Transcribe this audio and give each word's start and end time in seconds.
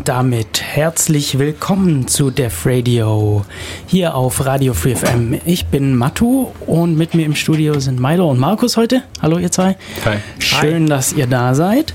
Und 0.00 0.08
damit 0.08 0.62
herzlich 0.62 1.38
willkommen 1.38 2.08
zu 2.08 2.30
Def 2.30 2.64
Radio 2.64 3.44
hier 3.86 4.14
auf 4.14 4.46
Radio 4.46 4.72
Free 4.72 4.94
FM. 4.94 5.38
Ich 5.44 5.66
bin 5.66 5.94
Matu 5.94 6.46
und 6.66 6.96
mit 6.96 7.12
mir 7.12 7.26
im 7.26 7.34
Studio 7.34 7.78
sind 7.80 8.00
Milo 8.00 8.30
und 8.30 8.38
Markus 8.38 8.78
heute. 8.78 9.02
Hallo 9.20 9.36
ihr 9.36 9.52
zwei. 9.52 9.76
Hi. 10.06 10.16
Schön, 10.38 10.86
dass 10.86 11.12
ihr 11.12 11.26
da 11.26 11.54
seid. 11.54 11.92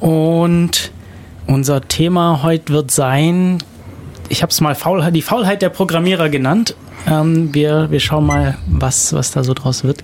Und 0.00 0.90
unser 1.46 1.80
Thema 1.82 2.42
heute 2.42 2.72
wird 2.72 2.90
sein, 2.90 3.58
ich 4.28 4.42
habe 4.42 4.50
es 4.50 4.60
mal 4.60 4.74
Faulheit, 4.74 5.14
die 5.14 5.22
Faulheit 5.22 5.62
der 5.62 5.68
Programmierer 5.68 6.30
genannt. 6.30 6.74
Ähm, 7.06 7.54
wir, 7.54 7.88
wir 7.92 8.00
schauen 8.00 8.26
mal, 8.26 8.58
was, 8.66 9.12
was 9.12 9.30
da 9.30 9.44
so 9.44 9.54
draus 9.54 9.84
wird. 9.84 10.02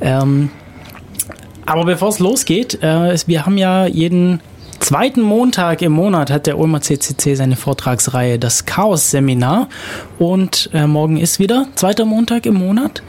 Ähm, 0.00 0.50
aber 1.66 1.84
bevor 1.84 2.08
es 2.08 2.18
losgeht, 2.18 2.82
äh, 2.82 3.16
wir 3.28 3.46
haben 3.46 3.58
ja 3.58 3.86
jeden 3.86 4.40
zweiten 4.84 5.22
Montag 5.22 5.80
im 5.80 5.92
Monat 5.92 6.30
hat 6.30 6.46
der 6.46 6.58
Ulmer 6.58 6.82
CCC 6.82 7.36
seine 7.36 7.56
Vortragsreihe, 7.56 8.38
das 8.38 8.66
Chaos-Seminar. 8.66 9.68
Und 10.18 10.68
äh, 10.74 10.86
morgen 10.86 11.16
ist 11.16 11.38
wieder 11.38 11.66
zweiter 11.74 12.04
Montag 12.04 12.44
im 12.44 12.54
Monat. 12.54 13.02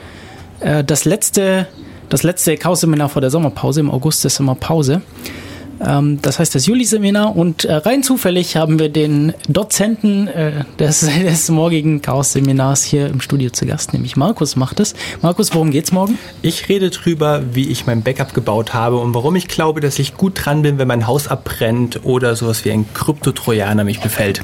Äh, 0.62 0.86
das 0.86 1.04
letzte, 1.04 1.68
das 2.08 2.24
letzte 2.24 2.56
Chaos-Seminar 2.56 3.10
vor 3.10 3.20
der 3.22 3.30
Sommerpause. 3.30 3.82
Im 3.82 3.92
August 3.92 4.24
ist 4.24 4.40
immer 4.40 4.56
Pause. 4.56 4.94
Ähm, 4.96 5.45
das 5.80 6.40
heißt 6.40 6.56
das 6.56 6.66
Juli-Seminar. 6.66 7.36
Und 7.36 7.66
äh, 7.66 7.74
rein 7.74 8.04
zufällig 8.04 8.56
haben 8.56 8.80
wir 8.80 8.90
den 8.90 9.34
Dozenten 9.48 10.28
äh, 10.28 10.64
des, 10.80 11.02
des 11.24 11.50
morgigen 11.50 12.02
Chaos-Seminars 12.02 12.84
hier 12.84 13.08
im 13.08 13.22
Studio 13.22 13.50
zu 13.50 13.66
Gast, 13.66 13.94
nämlich 13.94 14.16
Markus 14.16 14.56
macht 14.56 14.80
es. 14.80 14.96
Markus, 15.22 15.54
worum 15.54 15.72
geht's 15.72 15.92
morgen? 15.92 16.18
Ich 16.42 16.70
rede 16.70 16.90
drüber, 16.90 17.44
wie 17.54 17.70
ich 17.70 17.86
mein 17.86 18.04
Backup 18.04 18.34
gebaut 18.34 18.74
habe 18.74 18.98
und 18.98 19.14
warum 19.14 19.36
ich 19.36 19.48
glaube, 19.48 19.82
dass 19.82 20.00
ich 20.00 20.16
gut 20.16 20.46
dran 20.46 20.62
bin, 20.62 20.78
wenn 20.78 20.88
mein 20.88 21.08
Haus 21.08 21.28
abbrennt 21.28 22.02
oder 22.04 22.36
sowas 22.36 22.66
wie 22.66 22.72
ein 22.72 22.86
Kryptotrojaner 22.94 23.84
mich 23.84 24.00
befällt. 24.00 24.44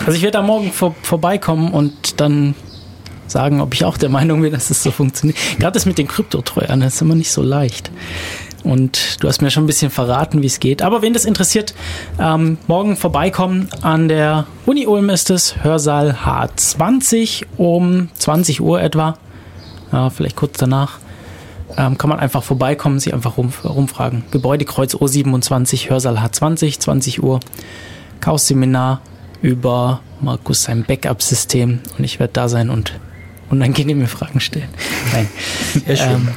Also 0.00 0.12
ich 0.12 0.22
werde 0.22 0.38
da 0.38 0.42
morgen 0.42 0.72
vor, 0.72 0.94
vorbeikommen 1.02 1.72
und 1.72 2.20
dann 2.20 2.54
sagen, 3.26 3.60
ob 3.60 3.74
ich 3.74 3.84
auch 3.84 3.96
der 3.96 4.10
Meinung 4.10 4.42
bin, 4.42 4.52
dass 4.52 4.70
es 4.70 4.82
so 4.82 4.90
funktioniert. 4.90 5.38
Gerade 5.58 5.72
das 5.72 5.86
mit 5.86 5.98
den 5.98 6.06
Kryptotrojanern 6.06 6.80
das 6.80 6.94
ist 6.94 7.02
immer 7.02 7.14
nicht 7.14 7.32
so 7.32 7.42
leicht. 7.42 7.90
Und 8.64 9.22
du 9.22 9.28
hast 9.28 9.42
mir 9.42 9.50
schon 9.50 9.64
ein 9.64 9.66
bisschen 9.66 9.90
verraten, 9.90 10.42
wie 10.42 10.46
es 10.46 10.60
geht. 10.60 10.82
Aber 10.82 11.02
wen 11.02 11.12
das 11.12 11.24
interessiert, 11.24 11.74
ähm, 12.18 12.58
morgen 12.68 12.96
vorbeikommen. 12.96 13.68
An 13.82 14.08
der 14.08 14.46
Uni 14.66 14.86
Ulm 14.86 15.10
ist 15.10 15.30
es, 15.30 15.62
Hörsaal 15.62 16.16
H20 16.24 17.44
um 17.56 18.08
20 18.18 18.60
Uhr 18.60 18.80
etwa. 18.80 19.16
Ja, 19.90 20.10
vielleicht 20.10 20.36
kurz 20.36 20.58
danach. 20.58 20.98
Ähm, 21.76 21.96
kann 21.96 22.10
man 22.10 22.20
einfach 22.20 22.42
vorbeikommen, 22.42 23.00
sich 23.00 23.14
einfach 23.14 23.36
rum, 23.36 23.52
rumfragen. 23.64 24.24
Gebäudekreuz 24.30 24.94
O27, 24.94 25.90
Hörsaal 25.90 26.18
H20, 26.18 26.78
20 26.78 27.22
Uhr. 27.22 27.40
Chaos-Seminar 28.20 29.00
über 29.40 30.00
Markus 30.20 30.62
sein 30.62 30.84
Backup-System. 30.84 31.80
Und 31.98 32.04
ich 32.04 32.20
werde 32.20 32.32
da 32.34 32.48
sein 32.48 32.70
und 32.70 32.92
unangenehme 33.50 34.06
Fragen 34.06 34.40
stellen. 34.40 34.68
Nein. 35.12 35.28
Sehr 35.86 35.96
schön. 35.96 36.10
Ähm, 36.12 36.28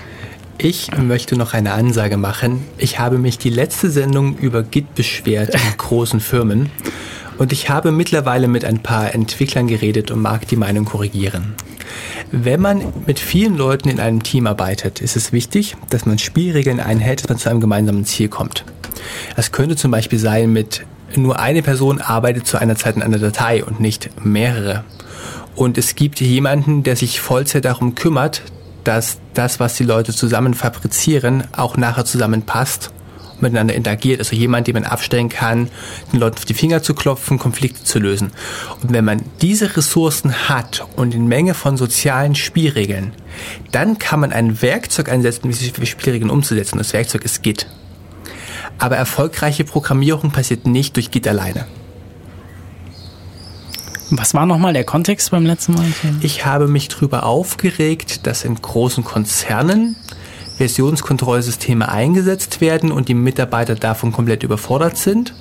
ich 0.58 0.96
möchte 0.98 1.36
noch 1.36 1.54
eine 1.54 1.74
Ansage 1.74 2.18
machen. 2.18 2.64
Ich 2.78 3.00
habe 3.00 3.18
mich 3.18 3.38
die 3.38 3.50
letzte 3.50 3.90
Sendung 3.90 4.38
über 4.38 4.64
Git 4.64 4.96
beschwert 4.96 5.50
in 5.50 5.60
großen 5.78 6.20
Firmen 6.20 6.72
und 7.38 7.52
ich 7.52 7.70
habe 7.70 7.92
mittlerweile 7.92 8.48
mit 8.48 8.64
ein 8.64 8.80
paar 8.80 9.14
Entwicklern 9.14 9.68
geredet 9.68 10.12
und 10.12 10.22
mag 10.22 10.48
die 10.48 10.56
Meinung 10.56 10.86
korrigieren. 10.86 11.56
Wenn 12.32 12.62
man 12.62 12.94
mit 13.06 13.20
vielen 13.20 13.58
Leuten 13.58 13.90
in 13.90 14.00
einem 14.00 14.24
Team 14.24 14.48
arbeitet, 14.48 15.02
ist 15.02 15.16
es 15.16 15.32
wichtig, 15.32 15.76
dass 15.90 16.06
man 16.06 16.18
Spielregeln 16.18 16.80
einhält, 16.80 17.22
dass 17.22 17.30
man 17.30 17.38
zu 17.38 17.50
einem 17.50 17.60
gemeinsamen 17.60 18.06
Ziel 18.06 18.30
kommt. 18.30 18.64
Das 19.36 19.52
könnte 19.52 19.76
zum 19.76 19.92
Beispiel 19.92 20.20
sein 20.20 20.52
mit 20.52 20.86
nur 21.16 21.40
eine 21.40 21.62
Person 21.62 22.02
arbeitet 22.02 22.48
zu 22.48 22.58
einer 22.58 22.76
Zeit 22.76 22.96
in 22.96 23.04
einer 23.04 23.20
Datei 23.20 23.64
und 23.64 23.80
nicht 23.80 24.10
mehrere. 24.26 24.84
Und 25.56 25.78
es 25.78 25.96
gibt 25.96 26.20
jemanden, 26.20 26.84
der 26.84 26.96
sich 26.96 27.22
Vollzeit 27.22 27.66
darum 27.66 27.96
kümmert, 27.96 28.42
dass 28.86 29.18
das, 29.34 29.60
was 29.60 29.76
die 29.76 29.84
Leute 29.84 30.14
zusammen 30.14 30.54
fabrizieren, 30.54 31.44
auch 31.52 31.76
nachher 31.76 32.06
zusammenpasst 32.06 32.92
miteinander 33.42 33.74
interagiert. 33.74 34.20
Also 34.20 34.36
jemand, 34.36 34.68
den 34.68 34.76
man 34.76 34.86
abstellen 34.86 35.30
kann, 35.30 35.70
den 36.14 36.20
Leuten 36.20 36.38
auf 36.38 36.46
die 36.46 36.54
Finger 36.54 36.82
zu 36.82 36.94
klopfen, 36.94 37.38
Konflikte 37.38 37.84
zu 37.84 38.00
lösen. 38.00 38.32
Und 38.82 38.94
wenn 38.94 39.06
man 39.06 39.22
diese 39.42 39.76
Ressourcen 39.76 40.50
hat 40.50 40.86
und 40.96 41.14
in 41.14 41.28
Menge 41.28 41.54
von 41.54 41.78
sozialen 41.78 42.36
Spielregeln, 42.36 43.14
dann 43.72 44.00
kann 44.00 44.22
man 44.22 44.32
ein 44.32 44.62
Werkzeug 44.62 45.10
einsetzen, 45.10 45.50
diese 45.50 45.86
Spielregeln 45.86 46.30
umzusetzen. 46.30 46.78
Das 46.78 46.94
Werkzeug 46.94 47.26
ist 47.26 47.44
Git. 47.44 47.68
Aber 48.78 48.98
erfolgreiche 48.98 49.64
Programmierung 49.64 50.32
passiert 50.32 50.66
nicht 50.66 50.96
durch 50.96 51.12
Git 51.12 51.28
alleine. 51.28 51.66
Was 54.18 54.34
war 54.34 54.46
nochmal 54.46 54.74
der 54.74 54.84
Kontext 54.84 55.32
beim 55.32 55.46
letzten 55.46 55.74
Mal? 55.74 55.86
Ich 56.22 56.46
habe 56.46 56.68
mich 56.68 56.88
darüber 56.88 57.26
aufgeregt, 57.26 58.26
dass 58.26 58.44
in 58.44 58.56
großen 58.56 59.04
Konzernen 59.04 59.96
Versionskontrollsysteme 60.58 61.90
eingesetzt 61.90 62.62
werden 62.62 62.92
und 62.92 63.10
die 63.10 63.14
Mitarbeiter 63.14 63.76
davon 63.76 64.12
komplett 64.12 64.44
überfordert 64.44 64.98
sind 64.98 65.34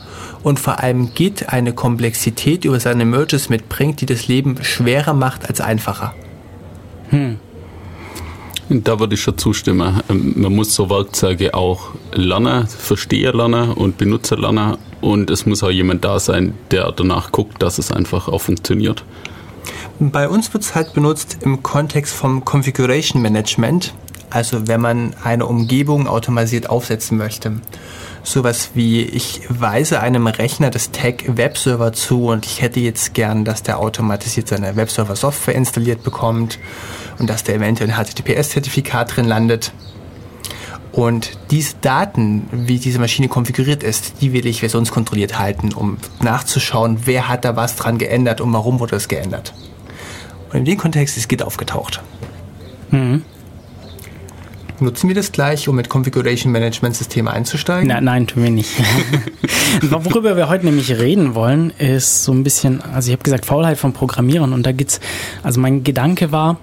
und 0.42 0.58
vor 0.58 0.80
allem 0.80 1.14
Git 1.14 1.50
eine 1.50 1.72
Komplexität 1.72 2.64
über 2.64 2.80
seine 2.80 3.04
Merges 3.04 3.48
mitbringt, 3.48 4.00
die 4.00 4.06
das 4.06 4.26
Leben 4.26 4.62
schwerer 4.62 5.14
macht 5.14 5.48
als 5.48 5.60
einfacher. 5.60 6.14
Hm. 7.10 7.38
Da 8.69 8.98
würde 8.98 9.14
ich 9.14 9.22
schon 9.22 9.36
zustimmen. 9.36 10.00
Ähm, 10.08 10.34
man 10.36 10.54
muss 10.54 10.75
so 10.75 10.88
Werkzeuge 10.88 11.54
auch 11.54 11.91
lernen, 12.12 12.66
Versteher 12.66 13.34
lernen 13.34 13.72
und 13.72 13.98
Benutzer 13.98 14.36
lernen 14.36 14.78
und 15.00 15.30
es 15.30 15.44
muss 15.44 15.62
auch 15.62 15.70
jemand 15.70 16.04
da 16.04 16.19
sein, 16.19 16.54
der 16.70 16.91
danach 16.92 17.30
guckt, 17.30 17.62
dass 17.62 17.78
es 17.78 17.92
einfach 17.92 18.28
auch 18.28 18.41
funktioniert. 18.41 19.04
Bei 20.00 20.28
uns 20.28 20.52
wird 20.52 20.64
es 20.64 20.75
halt 20.75 20.94
benutzt 20.94 21.38
im 21.42 21.62
Kontext 21.62 22.14
vom 22.14 22.44
Configuration 22.44 23.20
Management, 23.20 23.94
also 24.30 24.66
wenn 24.66 24.81
man 24.81 25.14
eine 25.22 25.46
Umgebung 25.46 26.08
automatisiert 26.08 26.70
aufsetzen 26.70 27.19
möchte. 27.19 27.60
Sowas 28.24 28.70
wie, 28.72 29.02
ich 29.02 29.42
weise 29.50 30.00
einem 30.00 30.26
Rechner 30.26 30.70
das 30.70 30.90
Tag 30.90 31.36
Webserver 31.36 31.92
zu 31.92 32.26
und 32.28 32.46
ich 32.46 32.62
hätte 32.62 32.80
jetzt 32.80 33.12
gern, 33.12 33.44
dass 33.44 33.62
der 33.62 33.78
automatisiert 33.78 34.48
seine 34.48 34.76
Webserver-Software 34.76 35.54
installiert 35.54 36.02
bekommt 36.02 36.58
und 37.18 37.28
dass 37.28 37.44
der 37.44 37.56
eventuell 37.56 37.90
ein 37.90 37.96
HTTPS-Zertifikat 37.96 39.14
drin 39.16 39.26
landet. 39.26 39.72
Und 40.90 41.38
diese 41.50 41.74
Daten, 41.80 42.48
wie 42.50 42.78
diese 42.78 42.98
Maschine 42.98 43.28
konfiguriert 43.28 43.82
ist, 43.82 44.22
die 44.22 44.32
will 44.32 44.46
ich 44.46 44.60
versionskontrolliert 44.60 45.38
halten, 45.38 45.72
um 45.74 45.98
nachzuschauen, 46.22 47.00
wer 47.04 47.28
hat 47.28 47.44
da 47.44 47.56
was 47.56 47.76
dran 47.76 47.98
geändert 47.98 48.40
und 48.40 48.52
warum 48.52 48.80
wurde 48.80 48.92
das 48.92 49.08
geändert. 49.08 49.52
Und 50.50 50.60
in 50.60 50.64
dem 50.64 50.78
Kontext 50.78 51.18
ist 51.18 51.28
Git 51.28 51.42
aufgetaucht. 51.42 52.00
Mhm. 52.90 53.22
Nutzen 54.80 55.06
wir 55.08 55.14
das 55.14 55.30
gleich, 55.30 55.68
um 55.68 55.76
mit 55.76 55.88
Configuration 55.88 56.50
Management 56.50 56.96
Systeme 56.96 57.30
einzusteigen? 57.30 57.88
Na, 57.88 58.00
nein, 58.00 58.26
tun 58.26 58.42
wir 58.42 58.50
nicht. 58.50 58.70
Worüber 59.82 60.36
wir 60.36 60.48
heute 60.48 60.64
nämlich 60.64 60.90
reden 60.90 61.37
wollen, 61.37 61.70
ist 61.78 62.25
so 62.25 62.32
ein 62.32 62.43
bisschen, 62.43 62.81
also 62.81 63.08
ich 63.08 63.12
habe 63.12 63.22
gesagt, 63.22 63.46
Faulheit 63.46 63.78
von 63.78 63.93
Programmierern 63.93 64.52
und 64.52 64.66
da 64.66 64.72
geht's, 64.72 65.00
also 65.44 65.60
mein 65.60 65.84
Gedanke 65.84 66.32
war, 66.32 66.58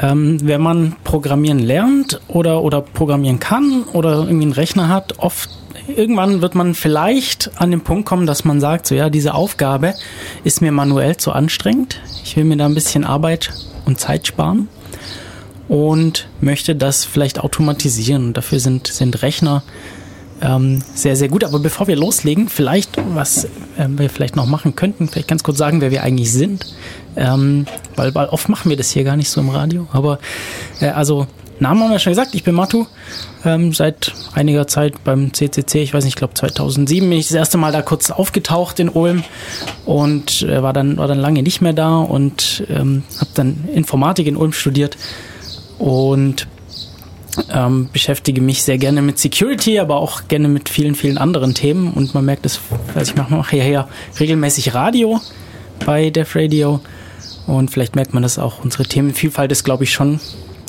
ähm, 0.00 0.38
wenn 0.42 0.62
man 0.62 0.96
Programmieren 1.04 1.58
lernt 1.58 2.18
oder, 2.28 2.62
oder 2.62 2.80
programmieren 2.80 3.40
kann 3.40 3.82
oder 3.92 4.20
irgendwie 4.20 4.44
einen 4.44 4.52
Rechner 4.52 4.88
hat, 4.88 5.18
oft 5.18 5.50
irgendwann 5.86 6.40
wird 6.40 6.54
man 6.54 6.74
vielleicht 6.74 7.50
an 7.60 7.70
den 7.70 7.82
Punkt 7.82 8.06
kommen, 8.06 8.26
dass 8.26 8.44
man 8.44 8.60
sagt, 8.60 8.86
so 8.86 8.94
ja, 8.94 9.10
diese 9.10 9.34
Aufgabe 9.34 9.94
ist 10.44 10.62
mir 10.62 10.72
manuell 10.72 11.18
zu 11.18 11.32
anstrengend. 11.32 12.00
Ich 12.24 12.36
will 12.36 12.44
mir 12.44 12.56
da 12.56 12.66
ein 12.66 12.74
bisschen 12.74 13.04
Arbeit 13.04 13.50
und 13.84 14.00
Zeit 14.00 14.26
sparen 14.26 14.68
und 15.68 16.28
möchte 16.40 16.74
das 16.74 17.04
vielleicht 17.04 17.40
automatisieren. 17.40 18.32
Dafür 18.32 18.60
sind, 18.60 18.86
sind 18.86 19.22
Rechner 19.22 19.62
ähm, 20.40 20.82
sehr, 20.94 21.16
sehr 21.16 21.28
gut. 21.28 21.44
Aber 21.44 21.58
bevor 21.58 21.86
wir 21.86 21.96
loslegen, 21.96 22.48
vielleicht, 22.48 22.96
was 23.14 23.44
äh, 23.44 23.48
wir 23.88 24.10
vielleicht 24.10 24.36
noch 24.36 24.46
machen 24.46 24.74
könnten, 24.76 25.08
vielleicht 25.08 25.28
ganz 25.28 25.42
kurz 25.42 25.58
sagen, 25.58 25.80
wer 25.80 25.90
wir 25.90 26.02
eigentlich 26.02 26.32
sind. 26.32 26.74
Ähm, 27.16 27.66
weil, 27.96 28.14
weil 28.14 28.28
oft 28.28 28.48
machen 28.48 28.70
wir 28.70 28.76
das 28.76 28.90
hier 28.90 29.04
gar 29.04 29.16
nicht 29.16 29.30
so 29.30 29.40
im 29.40 29.50
Radio. 29.50 29.88
Aber 29.92 30.18
äh, 30.80 30.88
also 30.88 31.26
Namen 31.60 31.82
haben 31.82 31.90
wir 31.90 31.98
schon 31.98 32.12
gesagt. 32.12 32.34
Ich 32.34 32.44
bin 32.44 32.54
Matu. 32.54 32.86
Ähm, 33.44 33.72
seit 33.72 34.14
einiger 34.34 34.66
Zeit 34.66 35.02
beim 35.04 35.32
CCC, 35.32 35.82
ich 35.82 35.92
weiß 35.92 36.04
nicht, 36.04 36.14
ich 36.14 36.18
glaube 36.18 36.34
2007 36.34 37.08
bin 37.08 37.18
ich 37.18 37.28
das 37.28 37.36
erste 37.36 37.58
Mal 37.58 37.72
da 37.72 37.82
kurz 37.82 38.10
aufgetaucht 38.10 38.78
in 38.78 38.88
Ulm 38.88 39.24
und 39.84 40.42
äh, 40.42 40.62
war, 40.62 40.72
dann, 40.72 40.96
war 40.98 41.08
dann 41.08 41.18
lange 41.18 41.42
nicht 41.42 41.60
mehr 41.60 41.72
da 41.72 41.98
und 41.98 42.64
ähm, 42.68 43.02
habe 43.16 43.30
dann 43.34 43.68
Informatik 43.72 44.26
in 44.26 44.36
Ulm 44.36 44.52
studiert 44.52 44.96
und 45.78 46.46
ähm, 47.52 47.88
beschäftige 47.92 48.40
mich 48.40 48.62
sehr 48.62 48.78
gerne 48.78 49.02
mit 49.02 49.18
Security, 49.18 49.78
aber 49.78 49.96
auch 49.96 50.28
gerne 50.28 50.48
mit 50.48 50.68
vielen, 50.68 50.94
vielen 50.94 51.18
anderen 51.18 51.54
Themen. 51.54 51.92
Und 51.92 52.14
man 52.14 52.24
merkt 52.24 52.46
es, 52.46 52.60
also 52.94 53.12
ich 53.12 53.16
mache 53.16 53.34
mach 53.34 53.52
ja, 53.52 53.64
ja 53.64 53.88
regelmäßig 54.18 54.74
Radio 54.74 55.20
bei 55.84 56.10
Def 56.10 56.34
Radio. 56.34 56.80
Und 57.46 57.70
vielleicht 57.70 57.96
merkt 57.96 58.12
man 58.12 58.22
das 58.22 58.38
auch. 58.38 58.62
Unsere 58.62 58.84
Themenvielfalt 58.84 59.52
ist, 59.52 59.64
glaube 59.64 59.84
ich, 59.84 59.92
schon 59.92 60.20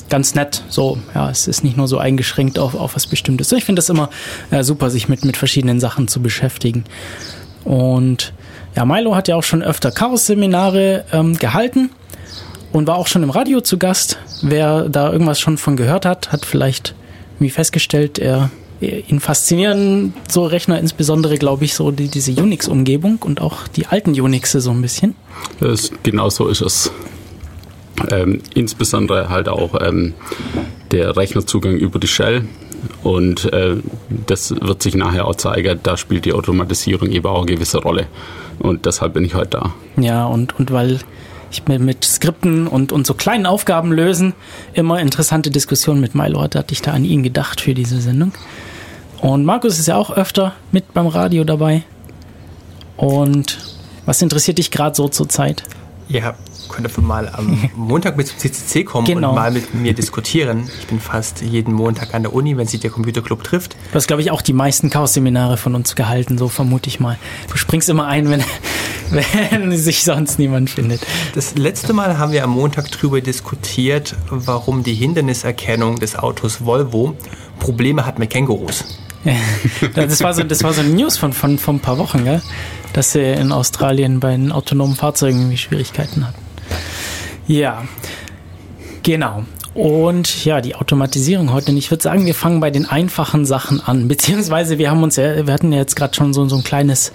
ganz 0.08 0.34
nett. 0.34 0.62
So, 0.68 0.98
ja, 1.14 1.30
es 1.30 1.46
ist 1.46 1.62
nicht 1.62 1.76
nur 1.76 1.88
so 1.88 1.98
eingeschränkt 1.98 2.58
auf, 2.58 2.74
auf 2.74 2.96
was 2.96 3.06
Bestimmtes. 3.06 3.52
Ich 3.52 3.64
finde 3.64 3.80
das 3.80 3.88
immer 3.88 4.08
äh, 4.50 4.62
super, 4.62 4.90
sich 4.90 5.08
mit, 5.08 5.24
mit 5.24 5.36
verschiedenen 5.36 5.80
Sachen 5.80 6.08
zu 6.08 6.22
beschäftigen. 6.22 6.84
Und 7.64 8.32
ja, 8.74 8.84
Milo 8.84 9.14
hat 9.14 9.28
ja 9.28 9.36
auch 9.36 9.42
schon 9.42 9.62
öfter 9.62 9.90
Chaos-Seminare 9.90 11.04
ähm, 11.12 11.36
gehalten 11.36 11.90
und 12.72 12.86
war 12.86 12.96
auch 12.96 13.06
schon 13.06 13.22
im 13.22 13.30
Radio 13.30 13.60
zu 13.60 13.78
Gast. 13.78 14.18
Wer 14.42 14.88
da 14.88 15.12
irgendwas 15.12 15.40
schon 15.40 15.58
von 15.58 15.76
gehört 15.76 16.06
hat, 16.06 16.32
hat 16.32 16.44
vielleicht 16.44 16.94
irgendwie 17.36 17.50
festgestellt, 17.50 18.18
er 18.18 18.50
ihn 18.80 19.20
faszinieren 19.20 20.14
so 20.28 20.44
Rechner 20.44 20.78
insbesondere, 20.78 21.36
glaube 21.36 21.64
ich, 21.64 21.74
so 21.74 21.90
die, 21.90 22.08
diese 22.08 22.32
Unix-Umgebung 22.32 23.18
und 23.20 23.40
auch 23.40 23.68
die 23.68 23.86
alten 23.86 24.18
Unixe 24.18 24.60
so 24.60 24.70
ein 24.70 24.80
bisschen. 24.80 25.14
Das, 25.60 25.90
genau 26.02 26.30
so 26.30 26.48
ist 26.48 26.62
es. 26.62 26.90
Ähm, 28.10 28.40
insbesondere 28.54 29.28
halt 29.28 29.48
auch 29.48 29.78
ähm, 29.80 30.14
der 30.90 31.16
Rechnerzugang 31.16 31.76
über 31.76 31.98
die 31.98 32.08
Shell. 32.08 32.44
Und 33.02 33.52
äh, 33.52 33.76
das 34.26 34.54
wird 34.58 34.82
sich 34.82 34.94
nachher 34.94 35.26
auch 35.26 35.34
zeigen, 35.34 35.80
da 35.82 35.98
spielt 35.98 36.24
die 36.24 36.32
Automatisierung 36.32 37.10
eben 37.10 37.26
auch 37.26 37.42
eine 37.42 37.54
gewisse 37.54 37.78
Rolle. 37.78 38.06
Und 38.58 38.86
deshalb 38.86 39.12
bin 39.12 39.24
ich 39.24 39.34
heute 39.34 39.50
da. 39.50 39.74
Ja, 40.02 40.24
und, 40.24 40.58
und 40.58 40.70
weil 40.70 41.00
ich 41.50 41.66
mit, 41.66 41.80
mit 41.80 42.04
Skripten 42.04 42.66
und, 42.66 42.92
und 42.92 43.06
so 43.06 43.14
kleinen 43.14 43.46
Aufgaben 43.46 43.92
lösen 43.92 44.34
immer 44.72 45.00
interessante 45.00 45.50
Diskussionen 45.50 46.00
mit 46.00 46.14
hatte, 46.14 46.58
hatte 46.58 46.72
ich 46.72 46.82
da 46.82 46.92
an 46.92 47.04
ihn 47.04 47.22
gedacht 47.22 47.60
für 47.60 47.74
diese 47.74 48.00
Sendung. 48.00 48.32
Und 49.20 49.44
Markus 49.44 49.78
ist 49.78 49.86
ja 49.86 49.96
auch 49.96 50.10
öfter 50.10 50.54
mit 50.72 50.94
beim 50.94 51.06
Radio 51.06 51.44
dabei. 51.44 51.82
Und 52.96 53.58
was 54.06 54.22
interessiert 54.22 54.58
dich 54.58 54.70
gerade 54.70 54.96
so 54.96 55.08
zur 55.08 55.28
Zeit? 55.28 55.62
Ja, 56.08 56.34
könnt 56.70 56.86
ihr 56.86 57.02
mal 57.02 57.28
am 57.28 57.70
Montag 57.76 58.16
mit 58.16 58.28
zum 58.28 58.38
CCC 58.38 58.84
kommen 58.84 59.06
genau. 59.06 59.30
und 59.30 59.34
mal 59.34 59.50
mit 59.50 59.74
mir 59.74 59.92
diskutieren. 59.92 60.68
Ich 60.80 60.86
bin 60.86 61.00
fast 61.00 61.42
jeden 61.42 61.74
Montag 61.74 62.14
an 62.14 62.22
der 62.22 62.32
Uni, 62.32 62.56
wenn 62.56 62.66
sich 62.66 62.80
der 62.80 62.90
Computerclub 62.90 63.44
trifft. 63.44 63.76
Du 63.90 63.94
hast, 63.94 64.06
glaube 64.06 64.22
ich, 64.22 64.30
auch 64.30 64.42
die 64.42 64.52
meisten 64.52 64.90
Chaos-Seminare 64.90 65.56
von 65.56 65.74
uns 65.74 65.94
gehalten, 65.94 66.38
so 66.38 66.48
vermute 66.48 66.88
ich 66.88 67.00
mal. 67.00 67.18
Du 67.50 67.56
springst 67.56 67.88
immer 67.88 68.06
ein, 68.06 68.30
wenn, 68.30 68.42
wenn 69.50 69.76
sich 69.76 70.04
sonst 70.04 70.38
niemand 70.38 70.70
findet. 70.70 71.00
Das 71.34 71.56
letzte 71.56 71.92
Mal 71.92 72.18
haben 72.18 72.32
wir 72.32 72.44
am 72.44 72.50
Montag 72.50 72.90
darüber 72.90 73.20
diskutiert, 73.20 74.16
warum 74.30 74.82
die 74.82 74.94
Hinderniserkennung 74.94 75.98
des 75.98 76.16
Autos 76.16 76.64
Volvo 76.64 77.16
Probleme 77.58 78.06
hat 78.06 78.18
mit 78.18 78.30
Kängurus. 78.30 78.84
das 79.94 80.22
war 80.22 80.34
so, 80.34 80.42
das 80.42 80.64
war 80.64 80.72
so 80.72 80.80
eine 80.80 80.90
News 80.90 81.18
von, 81.18 81.32
von, 81.32 81.58
von 81.58 81.76
ein 81.76 81.80
paar 81.80 81.98
Wochen, 81.98 82.24
gell? 82.24 82.40
dass 82.92 83.12
sie 83.12 83.20
in 83.20 83.52
Australien 83.52 84.20
bei 84.20 84.32
den 84.32 84.50
autonomen 84.50 84.96
Fahrzeugen 84.96 85.38
irgendwie 85.38 85.58
Schwierigkeiten 85.58 86.26
hatten. 86.26 86.49
Ja, 87.46 87.84
genau. 89.02 89.44
Und 89.72 90.44
ja, 90.44 90.60
die 90.60 90.74
Automatisierung 90.74 91.52
heute. 91.52 91.70
Ich 91.72 91.90
würde 91.90 92.02
sagen, 92.02 92.26
wir 92.26 92.34
fangen 92.34 92.58
bei 92.60 92.70
den 92.70 92.86
einfachen 92.86 93.46
Sachen 93.46 93.80
an. 93.80 94.08
Beziehungsweise 94.08 94.78
wir 94.78 94.90
haben 94.90 95.02
uns 95.02 95.16
ja, 95.16 95.46
wir 95.46 95.54
hatten 95.54 95.72
ja 95.72 95.78
jetzt 95.78 95.94
gerade 95.94 96.14
schon 96.14 96.34
so, 96.34 96.48
so 96.48 96.56
ein 96.56 96.64
kleines 96.64 97.12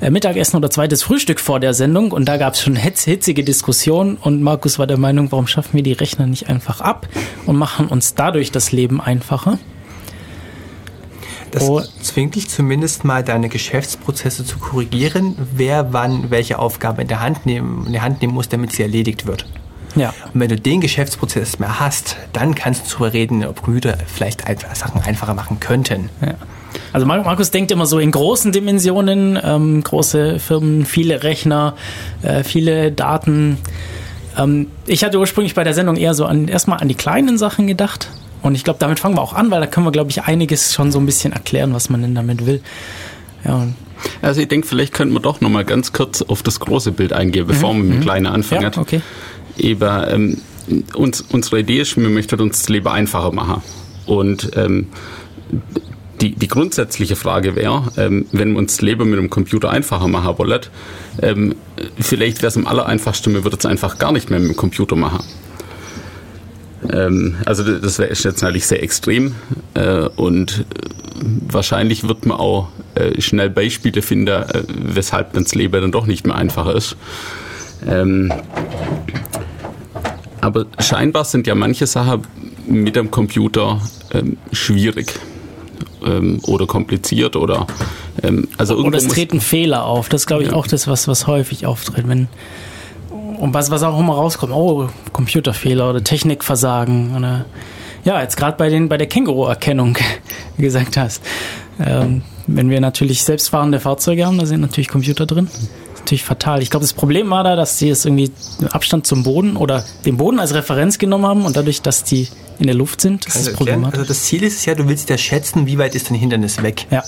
äh, 0.00 0.10
Mittagessen 0.10 0.56
oder 0.56 0.70
zweites 0.70 1.02
Frühstück 1.02 1.40
vor 1.40 1.58
der 1.58 1.74
Sendung 1.74 2.12
und 2.12 2.26
da 2.26 2.36
gab 2.36 2.54
es 2.54 2.62
schon 2.62 2.76
hitz, 2.76 3.04
hitzige 3.04 3.42
Diskussionen 3.42 4.16
und 4.16 4.42
Markus 4.42 4.78
war 4.78 4.86
der 4.86 4.98
Meinung, 4.98 5.32
warum 5.32 5.46
schaffen 5.46 5.74
wir 5.74 5.82
die 5.82 5.92
Rechner 5.92 6.26
nicht 6.26 6.48
einfach 6.48 6.80
ab 6.80 7.08
und 7.46 7.56
machen 7.56 7.88
uns 7.88 8.14
dadurch 8.14 8.52
das 8.52 8.72
Leben 8.72 9.00
einfacher? 9.00 9.58
Das 11.56 11.70
oh. 11.70 11.80
zwingt 12.02 12.34
dich 12.34 12.50
zumindest 12.50 13.04
mal, 13.04 13.24
deine 13.24 13.48
Geschäftsprozesse 13.48 14.44
zu 14.44 14.58
korrigieren, 14.58 15.36
wer 15.54 15.94
wann 15.94 16.30
welche 16.30 16.58
Aufgabe 16.58 17.00
in 17.00 17.08
der 17.08 17.20
Hand 17.20 17.46
nehmen, 17.46 17.86
in 17.86 17.94
der 17.94 18.02
Hand 18.02 18.20
nehmen 18.20 18.34
muss, 18.34 18.50
damit 18.50 18.72
sie 18.72 18.82
erledigt 18.82 19.26
wird. 19.26 19.46
Ja. 19.94 20.12
Und 20.34 20.40
wenn 20.40 20.50
du 20.50 20.60
den 20.60 20.82
Geschäftsprozess 20.82 21.58
mehr 21.58 21.80
hast, 21.80 22.18
dann 22.34 22.54
kannst 22.54 22.84
du 22.84 22.90
darüber 22.90 23.14
reden, 23.14 23.42
ob 23.46 23.62
Computer 23.62 23.96
vielleicht 24.06 24.46
einfach 24.46 24.76
Sachen 24.76 25.00
einfacher 25.00 25.32
machen 25.32 25.58
könnten. 25.58 26.10
Ja. 26.20 26.34
Also 26.92 27.06
Markus 27.06 27.50
denkt 27.50 27.70
immer 27.70 27.86
so 27.86 27.98
in 28.00 28.10
großen 28.10 28.52
Dimensionen, 28.52 29.38
ähm, 29.42 29.82
große 29.82 30.38
Firmen, 30.38 30.84
viele 30.84 31.22
Rechner, 31.22 31.74
äh, 32.20 32.44
viele 32.44 32.92
Daten. 32.92 33.56
Ähm, 34.36 34.66
ich 34.84 35.04
hatte 35.04 35.18
ursprünglich 35.18 35.54
bei 35.54 35.64
der 35.64 35.72
Sendung 35.72 35.96
eher 35.96 36.12
so 36.12 36.26
an, 36.26 36.48
erstmal 36.48 36.80
an 36.80 36.88
die 36.88 36.94
kleinen 36.94 37.38
Sachen 37.38 37.66
gedacht. 37.66 38.10
Und 38.42 38.54
ich 38.54 38.64
glaube, 38.64 38.78
damit 38.78 39.00
fangen 39.00 39.16
wir 39.16 39.22
auch 39.22 39.32
an, 39.32 39.50
weil 39.50 39.60
da 39.60 39.66
können 39.66 39.86
wir, 39.86 39.92
glaube 39.92 40.10
ich, 40.10 40.22
einiges 40.22 40.72
schon 40.72 40.92
so 40.92 40.98
ein 40.98 41.06
bisschen 41.06 41.32
erklären, 41.32 41.74
was 41.74 41.90
man 41.90 42.02
denn 42.02 42.14
damit 42.14 42.46
will. 42.46 42.60
Ja, 43.44 43.66
also 44.22 44.40
ich 44.40 44.48
denke, 44.48 44.66
vielleicht 44.66 44.92
könnten 44.92 45.14
wir 45.14 45.20
doch 45.20 45.40
nochmal 45.40 45.64
ganz 45.64 45.92
kurz 45.92 46.22
auf 46.22 46.42
das 46.42 46.60
große 46.60 46.92
Bild 46.92 47.12
eingehen, 47.12 47.46
bevor 47.46 47.72
mhm. 47.72 47.78
wir 47.78 47.84
mit 47.84 47.92
dem 47.92 47.98
mhm. 47.98 48.02
Kleinen 48.02 48.26
anfangen. 48.26 48.62
Ja, 48.62 48.80
okay 48.80 49.00
eben, 49.58 49.88
ähm, 50.08 50.36
uns, 50.94 51.20
unsere 51.20 51.60
Idee 51.60 51.80
ist, 51.80 51.96
wir 51.96 52.08
möchten 52.08 52.40
uns 52.40 52.60
das 52.60 52.68
Leben 52.68 52.88
einfacher 52.88 53.32
machen. 53.32 53.62
Und 54.06 54.50
ähm, 54.56 54.88
die, 56.20 56.34
die 56.34 56.48
grundsätzliche 56.48 57.16
Frage 57.16 57.56
wäre, 57.56 57.92
ähm, 57.96 58.26
wenn 58.32 58.52
wir 58.52 58.58
uns 58.58 58.76
das 58.76 58.82
Leben 58.82 59.08
mit 59.10 59.18
einem 59.18 59.30
Computer 59.30 59.70
einfacher 59.70 60.08
machen 60.08 60.38
wollen, 60.38 60.60
ähm, 61.22 61.54
vielleicht 61.98 62.38
wäre 62.38 62.48
es 62.48 62.56
am 62.56 62.66
allereinfachsten, 62.66 63.34
wir 63.34 63.44
würden 63.44 63.56
es 63.58 63.66
einfach 63.66 63.98
gar 63.98 64.12
nicht 64.12 64.30
mehr 64.30 64.40
mit 64.40 64.50
dem 64.50 64.56
Computer 64.56 64.96
machen. 64.96 65.24
Ähm, 66.92 67.36
also 67.44 67.62
das 67.62 67.98
wäre 67.98 68.10
jetzt 68.10 68.24
natürlich 68.24 68.66
sehr 68.66 68.82
extrem 68.82 69.34
äh, 69.74 70.08
und 70.16 70.60
äh, 70.60 70.64
wahrscheinlich 71.48 72.06
wird 72.06 72.26
man 72.26 72.38
auch 72.38 72.68
äh, 72.94 73.20
schnell 73.20 73.50
Beispiele 73.50 74.02
finden, 74.02 74.28
äh, 74.28 74.62
weshalb 74.68 75.32
dann 75.32 75.44
das 75.44 75.54
Leben 75.54 75.80
dann 75.80 75.92
doch 75.92 76.06
nicht 76.06 76.26
mehr 76.26 76.36
einfacher 76.36 76.74
ist. 76.74 76.96
Ähm, 77.86 78.32
aber 80.40 80.66
scheinbar 80.78 81.24
sind 81.24 81.46
ja 81.46 81.54
manche 81.54 81.86
Sachen 81.86 82.22
mit 82.66 82.96
dem 82.96 83.10
Computer 83.10 83.80
ähm, 84.12 84.36
schwierig 84.52 85.12
ähm, 86.04 86.40
oder 86.42 86.66
kompliziert 86.66 87.36
oder 87.36 87.66
ähm, 88.22 88.48
also 88.56 88.76
oder 88.76 88.98
es 88.98 89.08
treten 89.08 89.40
Fehler 89.40 89.84
auf. 89.84 90.08
Das 90.08 90.22
ist, 90.22 90.26
glaube 90.26 90.42
ich, 90.42 90.50
ja. 90.50 90.54
auch 90.54 90.66
das, 90.66 90.86
was, 90.86 91.08
was 91.08 91.26
häufig 91.26 91.66
auftritt. 91.66 92.08
Wenn, 92.08 92.28
und 93.38 93.54
was, 93.54 93.70
was 93.70 93.82
auch 93.82 93.98
immer 93.98 94.14
rauskommt, 94.14 94.52
oh, 94.52 94.88
Computerfehler 95.12 95.90
oder 95.90 96.02
Technikversagen 96.02 97.16
oder 97.16 97.46
ja, 98.04 98.22
jetzt 98.22 98.36
gerade 98.36 98.56
bei 98.56 98.68
den 98.68 98.88
bei 98.88 98.96
der 98.96 99.08
Känguru-Erkennung 99.08 99.96
gesagt 100.58 100.96
hast. 100.96 101.22
Ähm, 101.78 102.22
wenn 102.46 102.70
wir 102.70 102.80
natürlich 102.80 103.24
selbstfahrende 103.24 103.80
Fahrzeuge 103.80 104.24
haben, 104.24 104.38
da 104.38 104.46
sind 104.46 104.60
natürlich 104.60 104.88
Computer 104.88 105.26
drin 105.26 105.48
natürlich 106.06 106.22
fatal. 106.22 106.62
Ich 106.62 106.70
glaube, 106.70 106.84
das 106.84 106.92
Problem 106.92 107.28
war 107.30 107.42
da, 107.42 107.56
dass 107.56 107.78
sie 107.78 107.90
es 107.90 108.04
irgendwie 108.04 108.30
Abstand 108.70 109.08
zum 109.08 109.24
Boden 109.24 109.56
oder 109.56 109.84
den 110.04 110.16
Boden 110.16 110.38
als 110.38 110.54
Referenz 110.54 110.98
genommen 110.98 111.26
haben 111.26 111.44
und 111.44 111.56
dadurch, 111.56 111.82
dass 111.82 112.04
die 112.04 112.28
in 112.60 112.66
der 112.66 112.76
Luft 112.76 113.00
sind, 113.00 113.26
das 113.26 113.34
ist 113.34 113.48
das 113.48 113.54
Problem. 113.54 113.84
Also 113.84 114.04
das 114.04 114.22
Ziel 114.22 114.44
ist 114.44 114.58
es 114.58 114.64
ja, 114.66 114.76
du 114.76 114.88
willst 114.88 115.10
ja 115.10 115.18
schätzen, 115.18 115.66
wie 115.66 115.78
weit 115.78 115.96
ist 115.96 116.08
dein 116.08 116.16
Hindernis 116.16 116.62
weg. 116.62 116.86
Ja. 116.90 117.02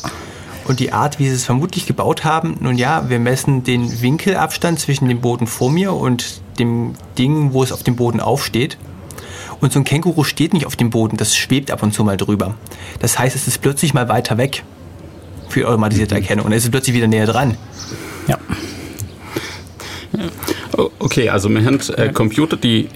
Und 0.68 0.80
die 0.80 0.92
Art, 0.92 1.18
wie 1.18 1.28
sie 1.28 1.34
es 1.34 1.46
vermutlich 1.46 1.87
gebaut 1.87 2.25
haben, 2.25 2.58
nun 2.60 2.76
ja, 2.76 3.08
wir 3.08 3.18
messen 3.18 3.64
den 3.64 4.02
Winkelabstand 4.02 4.78
zwischen 4.78 5.08
dem 5.08 5.22
Boden 5.22 5.46
vor 5.46 5.70
mir 5.72 5.94
und 5.94 6.42
dem 6.58 6.92
Ding, 7.16 7.54
wo 7.54 7.62
es 7.62 7.72
auf 7.72 7.82
dem 7.82 7.96
Boden 7.96 8.20
aufsteht. 8.20 8.76
Und 9.60 9.72
so 9.72 9.80
ein 9.80 9.84
Känguru 9.84 10.25
steht 10.25 10.52
nicht 10.52 10.66
auf 10.66 10.76
dem 10.76 10.90
Boden, 10.90 11.16
das 11.16 11.34
schwebt 11.34 11.70
ab 11.70 11.82
und 11.82 11.94
zu 11.94 12.04
mal 12.04 12.18
drüber. 12.18 12.54
Das 13.00 13.18
heißt, 13.18 13.34
es 13.34 13.48
ist 13.48 13.62
plötzlich 13.62 13.94
mal 13.94 14.10
weiter 14.10 14.37
weg 14.37 14.62
für 15.48 15.66
automatisierte 15.66 16.14
Erkennung 16.14 16.44
und 16.44 16.52
es 16.52 16.64
ist 16.64 16.70
plötzlich 16.70 16.94
wieder 16.94 17.06
näher 17.06 17.26
dran. 17.26 17.56
Ja. 18.26 18.38
Okay, 20.98 21.30
also 21.30 21.48
wir 21.48 21.64
haben 21.64 21.80
äh, 21.96 22.12
Computer, 22.12 22.56
die, 22.58 22.88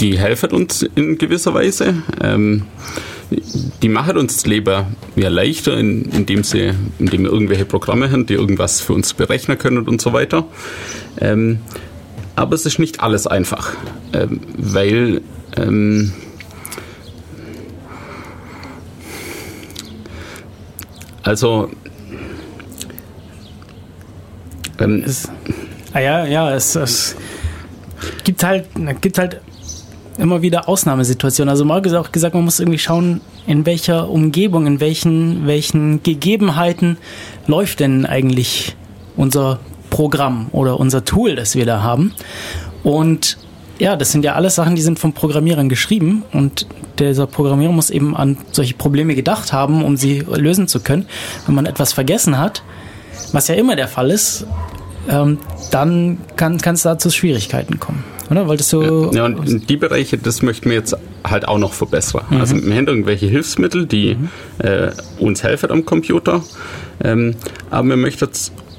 die 0.00 0.18
helfen 0.18 0.50
uns 0.50 0.82
in 0.82 1.18
gewisser 1.18 1.52
Weise. 1.52 2.02
Ähm, 2.22 2.64
die 3.30 3.88
machen 3.88 4.16
uns 4.16 4.36
das 4.36 4.46
Leben 4.46 4.96
ja 5.16 5.28
leichter, 5.28 5.76
indem, 5.76 6.42
sie, 6.44 6.74
indem 6.98 7.24
wir 7.24 7.30
irgendwelche 7.30 7.64
Programme 7.64 8.10
haben, 8.10 8.26
die 8.26 8.34
irgendwas 8.34 8.80
für 8.80 8.94
uns 8.94 9.14
berechnen 9.14 9.58
können 9.58 9.86
und 9.86 10.00
so 10.00 10.12
weiter. 10.12 10.44
Ähm, 11.20 11.60
aber 12.36 12.54
es 12.54 12.64
ist 12.66 12.78
nicht 12.78 13.00
alles 13.00 13.26
einfach, 13.26 13.74
ähm, 14.12 14.40
weil 14.56 15.20
ähm, 15.56 16.12
also 21.22 21.70
ähm, 24.78 25.02
es, 25.04 25.28
Ah 25.92 26.00
ja, 26.00 26.26
ja, 26.26 26.54
es, 26.54 26.76
es 26.76 27.16
gibt 28.24 28.44
halt, 28.44 28.66
gibt 29.00 29.18
halt 29.18 29.40
immer 30.18 30.42
wieder 30.42 30.68
Ausnahmesituationen. 30.68 31.48
Also 31.48 31.64
Marc 31.64 31.86
hat 31.86 31.94
auch 31.94 32.12
gesagt, 32.12 32.34
man 32.34 32.44
muss 32.44 32.60
irgendwie 32.60 32.78
schauen, 32.78 33.20
in 33.46 33.64
welcher 33.64 34.10
Umgebung, 34.10 34.66
in 34.66 34.80
welchen, 34.80 35.46
welchen 35.46 36.02
Gegebenheiten 36.02 36.98
läuft 37.46 37.80
denn 37.80 38.04
eigentlich 38.04 38.76
unser 39.16 39.60
Programm 39.90 40.48
oder 40.52 40.78
unser 40.78 41.04
Tool, 41.04 41.36
das 41.36 41.54
wir 41.54 41.66
da 41.66 41.82
haben. 41.82 42.12
Und 42.82 43.38
ja, 43.78 43.96
das 43.96 44.12
sind 44.12 44.24
ja 44.24 44.34
alles 44.34 44.56
Sachen, 44.56 44.74
die 44.74 44.82
sind 44.82 44.98
von 44.98 45.12
Programmierern 45.12 45.68
geschrieben 45.68 46.24
und 46.32 46.66
dieser 46.98 47.26
Programmierer 47.28 47.72
muss 47.72 47.90
eben 47.90 48.16
an 48.16 48.36
solche 48.50 48.74
Probleme 48.74 49.14
gedacht 49.14 49.52
haben, 49.52 49.84
um 49.84 49.96
sie 49.96 50.20
lösen 50.20 50.66
zu 50.66 50.80
können. 50.80 51.06
Wenn 51.46 51.54
man 51.54 51.66
etwas 51.66 51.92
vergessen 51.92 52.38
hat, 52.38 52.62
was 53.32 53.46
ja 53.48 53.54
immer 53.54 53.76
der 53.76 53.86
Fall 53.86 54.10
ist, 54.10 54.46
ähm, 55.08 55.38
dann 55.70 56.18
kann 56.36 56.58
es 56.64 56.82
da 56.82 56.98
zu 56.98 57.10
Schwierigkeiten 57.10 57.78
kommen. 57.78 58.04
Oder 58.30 58.46
wolltest 58.46 58.72
du? 58.72 59.10
Ja, 59.12 59.24
und 59.24 59.68
die 59.68 59.76
Bereiche, 59.76 60.18
das 60.18 60.42
möchten 60.42 60.68
wir 60.68 60.76
jetzt 60.76 60.96
halt 61.24 61.48
auch 61.48 61.58
noch 61.58 61.72
verbessern. 61.72 62.24
Mhm. 62.30 62.36
Also 62.36 62.56
wir 62.56 62.74
haben 62.74 62.86
irgendwelche 62.86 63.26
Hilfsmittel, 63.26 63.86
die 63.86 64.16
mhm. 64.16 64.28
äh, 64.58 64.90
uns 65.18 65.42
helfen 65.42 65.70
am 65.70 65.84
Computer, 65.84 66.42
ähm, 67.02 67.34
aber 67.70 67.88
wir 67.88 67.96
möchten 67.96 68.28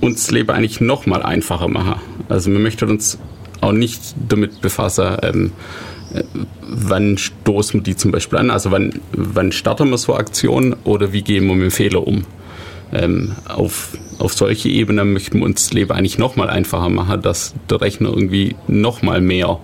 uns 0.02 0.26
das 0.26 0.32
Leben 0.32 0.50
eigentlich 0.52 0.82
noch 0.82 1.06
mal 1.06 1.24
einfacher 1.24 1.68
machen. 1.68 1.96
Also 2.30 2.52
wir 2.52 2.60
möchten 2.60 2.90
uns 2.90 3.18
auch 3.62 3.72
nicht 3.72 4.16
damit 4.28 4.62
befassen, 4.62 5.18
ähm, 5.22 5.52
äh, 6.14 6.24
wann 6.62 7.18
stoßen 7.18 7.80
wir 7.80 7.84
die 7.84 7.96
zum 7.96 8.12
Beispiel 8.12 8.40
an, 8.40 8.50
also 8.50 8.72
wann, 8.72 9.00
wann 9.12 9.52
starten 9.52 9.90
wir 9.90 9.98
so 9.98 10.16
Aktionen 10.16 10.76
oder 10.84 11.12
wie 11.12 11.22
gehen 11.22 11.48
wir 11.48 11.56
mit 11.56 11.66
dem 11.66 11.72
Fehler 11.72 12.06
um. 12.06 12.24
Ähm, 12.92 13.36
auf, 13.48 13.98
auf 14.18 14.34
solche 14.34 14.70
Ebenen 14.70 15.14
möchten 15.14 15.40
wir 15.40 15.46
uns 15.46 15.64
das 15.66 15.74
Leben 15.74 15.92
eigentlich 15.92 16.18
nochmal 16.18 16.50
einfacher 16.50 16.90
machen, 16.90 17.22
dass 17.22 17.54
der 17.70 17.82
Rechner 17.82 18.10
irgendwie 18.10 18.56
nochmal 18.68 19.22
mehr 19.22 19.60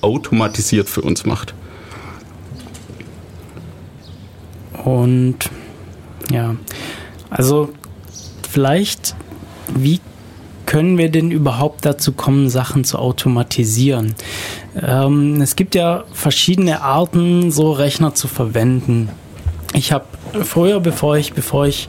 automatisiert 0.00 0.88
für 0.88 1.02
uns 1.02 1.26
macht. 1.26 1.54
Und 4.84 5.50
ja, 6.30 6.56
also 7.30 7.70
vielleicht, 8.48 9.16
wie 9.74 10.00
können 10.64 10.98
wir 10.98 11.10
denn 11.10 11.30
überhaupt 11.30 11.84
dazu 11.84 12.12
kommen, 12.12 12.48
Sachen 12.48 12.84
zu 12.84 12.98
automatisieren? 12.98 14.14
Ähm, 14.80 15.40
es 15.40 15.56
gibt 15.56 15.74
ja 15.74 16.04
verschiedene 16.12 16.82
Arten, 16.82 17.50
so 17.50 17.72
Rechner 17.72 18.14
zu 18.14 18.28
verwenden. 18.28 19.08
Ich 19.74 19.92
habe 19.92 20.06
früher, 20.44 20.80
bevor 20.80 21.16
ich, 21.16 21.32
bevor 21.32 21.66
ich 21.66 21.88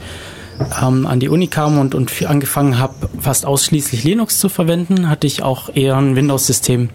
ähm, 0.81 1.05
an 1.05 1.19
die 1.19 1.29
Uni 1.29 1.47
kam 1.47 1.77
und, 1.77 1.95
und 1.95 2.11
angefangen 2.27 2.79
habe, 2.79 3.09
fast 3.19 3.45
ausschließlich 3.45 4.03
Linux 4.03 4.39
zu 4.39 4.49
verwenden, 4.49 5.09
hatte 5.09 5.27
ich 5.27 5.43
auch 5.43 5.69
eher 5.73 5.95
ein 5.97 6.15
Windows-System 6.15 6.89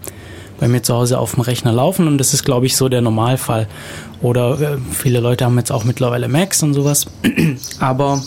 bei 0.59 0.67
mir 0.67 0.83
zu 0.83 0.93
Hause 0.93 1.19
auf 1.19 1.33
dem 1.33 1.41
Rechner 1.41 1.71
laufen 1.71 2.07
und 2.07 2.17
das 2.17 2.33
ist, 2.33 2.43
glaube 2.43 2.65
ich, 2.65 2.75
so 2.77 2.89
der 2.89 3.01
Normalfall. 3.01 3.67
Oder 4.21 4.59
äh, 4.61 4.77
viele 4.91 5.19
Leute 5.19 5.45
haben 5.45 5.57
jetzt 5.57 5.71
auch 5.71 5.83
mittlerweile 5.83 6.27
Macs 6.27 6.63
und 6.63 6.73
sowas. 6.73 7.07
Aber 7.79 8.21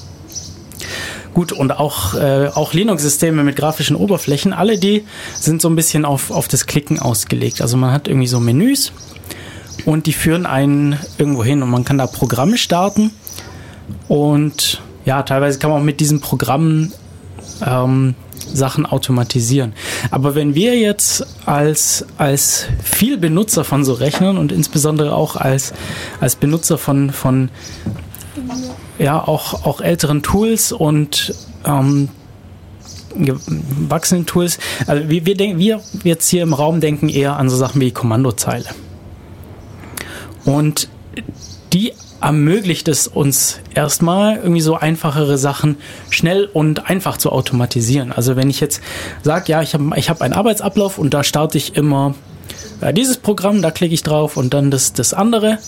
gut, 1.33 1.53
und 1.53 1.73
auch, 1.79 2.15
äh, 2.15 2.49
auch 2.55 2.73
Linux-Systeme 2.73 3.45
mit 3.45 3.57
grafischen 3.57 3.97
Oberflächen, 3.97 4.53
alle 4.53 4.79
die 4.79 5.05
sind 5.35 5.63
so 5.63 5.69
ein 5.69 5.77
bisschen 5.77 6.05
auf, 6.05 6.31
auf 6.31 6.49
das 6.49 6.67
Klicken 6.67 6.99
ausgelegt. 6.99 7.63
Also 7.63 7.77
man 7.77 7.93
hat 7.93 8.09
irgendwie 8.09 8.27
so 8.27 8.41
Menüs 8.41 8.93
und 9.85 10.07
die 10.07 10.13
führen 10.13 10.47
einen 10.47 10.99
irgendwo 11.19 11.45
hin 11.45 11.63
und 11.63 11.71
man 11.71 11.85
kann 11.85 11.99
da 11.99 12.07
Programme 12.07 12.59
starten 12.59 13.11
und 14.09 14.81
ja, 15.07 15.23
teilweise 15.23 15.59
kann 15.59 15.71
man 15.71 15.81
auch 15.81 15.85
mit 15.85 16.01
diesen 16.01 16.21
Programmen 16.21 16.93
ähm, 17.65 18.15
Sachen 18.53 18.87
automatisieren. 18.87 19.73
Aber 20.11 20.35
wenn 20.35 20.55
wir 20.55 20.79
jetzt 20.79 21.27
als, 21.47 22.05
als 22.19 22.67
viel 22.83 23.17
Benutzer 23.17 23.65
von 23.65 23.85
so 23.85 23.95
Rechnern 23.95 24.37
und 24.37 24.53
insbesondere 24.53 25.15
auch 25.15 25.37
als, 25.37 25.73
als 26.21 26.37
Benutzer 26.37 26.77
von, 26.77 27.11
von 27.11 27.51
ja, 28.99 29.23
auch, 29.23 29.65
auch 29.65 29.81
älteren 29.81 30.23
Tools 30.23 30.73
und 30.73 31.35
ähm, 31.65 32.09
gewachsenen 33.17 34.27
Tools, 34.27 34.59
also 34.87 35.09
wir, 35.09 35.25
wir, 35.25 35.37
denken, 35.37 35.59
wir 35.59 35.81
jetzt 36.05 36.29
hier 36.29 36.43
im 36.43 36.53
Raum 36.53 36.81
denken 36.81 37.09
eher 37.09 37.37
an 37.37 37.49
so 37.49 37.57
Sachen 37.57 37.81
wie 37.81 37.91
Kommandozeile. 37.91 38.67
Und 40.45 40.89
die 41.73 41.93
ermöglicht 42.21 42.89
es 42.89 43.09
uns 43.09 43.61
erstmal 43.75 44.37
irgendwie 44.37 44.61
so 44.61 44.77
einfachere 44.77 45.39
Sachen 45.39 45.77
schnell 46.11 46.49
und 46.53 46.89
einfach 46.89 47.17
zu 47.17 47.31
automatisieren. 47.31 48.13
Also 48.13 48.37
wenn 48.37 48.51
ich 48.51 48.61
jetzt 48.61 48.81
sage, 49.23 49.45
ja, 49.53 49.63
ich 49.63 49.75
habe 49.75 49.91
ich 49.97 50.11
hab 50.11 50.23
einen 50.23 50.35
Arbeitsablauf 50.35 50.99
und 50.99 51.15
da 51.15 51.25
starte 51.25 51.59
ich 51.59 51.77
immer 51.77 52.15
äh, 52.81 52.93
dieses 52.93 53.19
Programm, 53.19 53.63
da 53.63 53.71
klicke 53.71 53.95
ich 53.95 54.03
drauf 54.03 54.37
und 54.37 54.55
dann 54.55 54.71
das, 54.71 54.93
das 54.93 55.15
andere. 55.15 55.59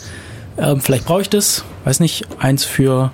Ähm, 0.59 0.81
vielleicht 0.81 1.05
brauche 1.05 1.23
ich 1.23 1.31
das, 1.31 1.64
weiß 1.85 2.00
nicht, 2.00 2.26
eins 2.38 2.64
für 2.64 3.12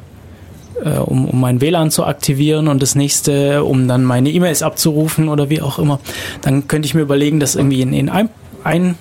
äh, 0.83 0.99
um, 0.99 1.29
um 1.29 1.41
mein 1.41 1.61
WLAN 1.61 1.91
zu 1.91 2.05
aktivieren 2.05 2.69
und 2.69 2.83
das 2.83 2.95
nächste, 2.95 3.65
um 3.65 3.89
dann 3.89 4.05
meine 4.05 4.31
E-Mails 4.31 4.63
abzurufen 4.63 5.29
oder 5.29 5.51
wie 5.51 5.61
auch 5.61 5.79
immer. 5.79 6.01
Dann 6.41 6.69
könnte 6.69 6.87
ich 6.87 6.95
mir 6.95 7.03
überlegen, 7.03 7.41
das 7.41 7.55
irgendwie 7.55 7.83
in, 7.83 7.93
in 7.93 8.09
ein, 8.09 8.29
ein 8.65 8.97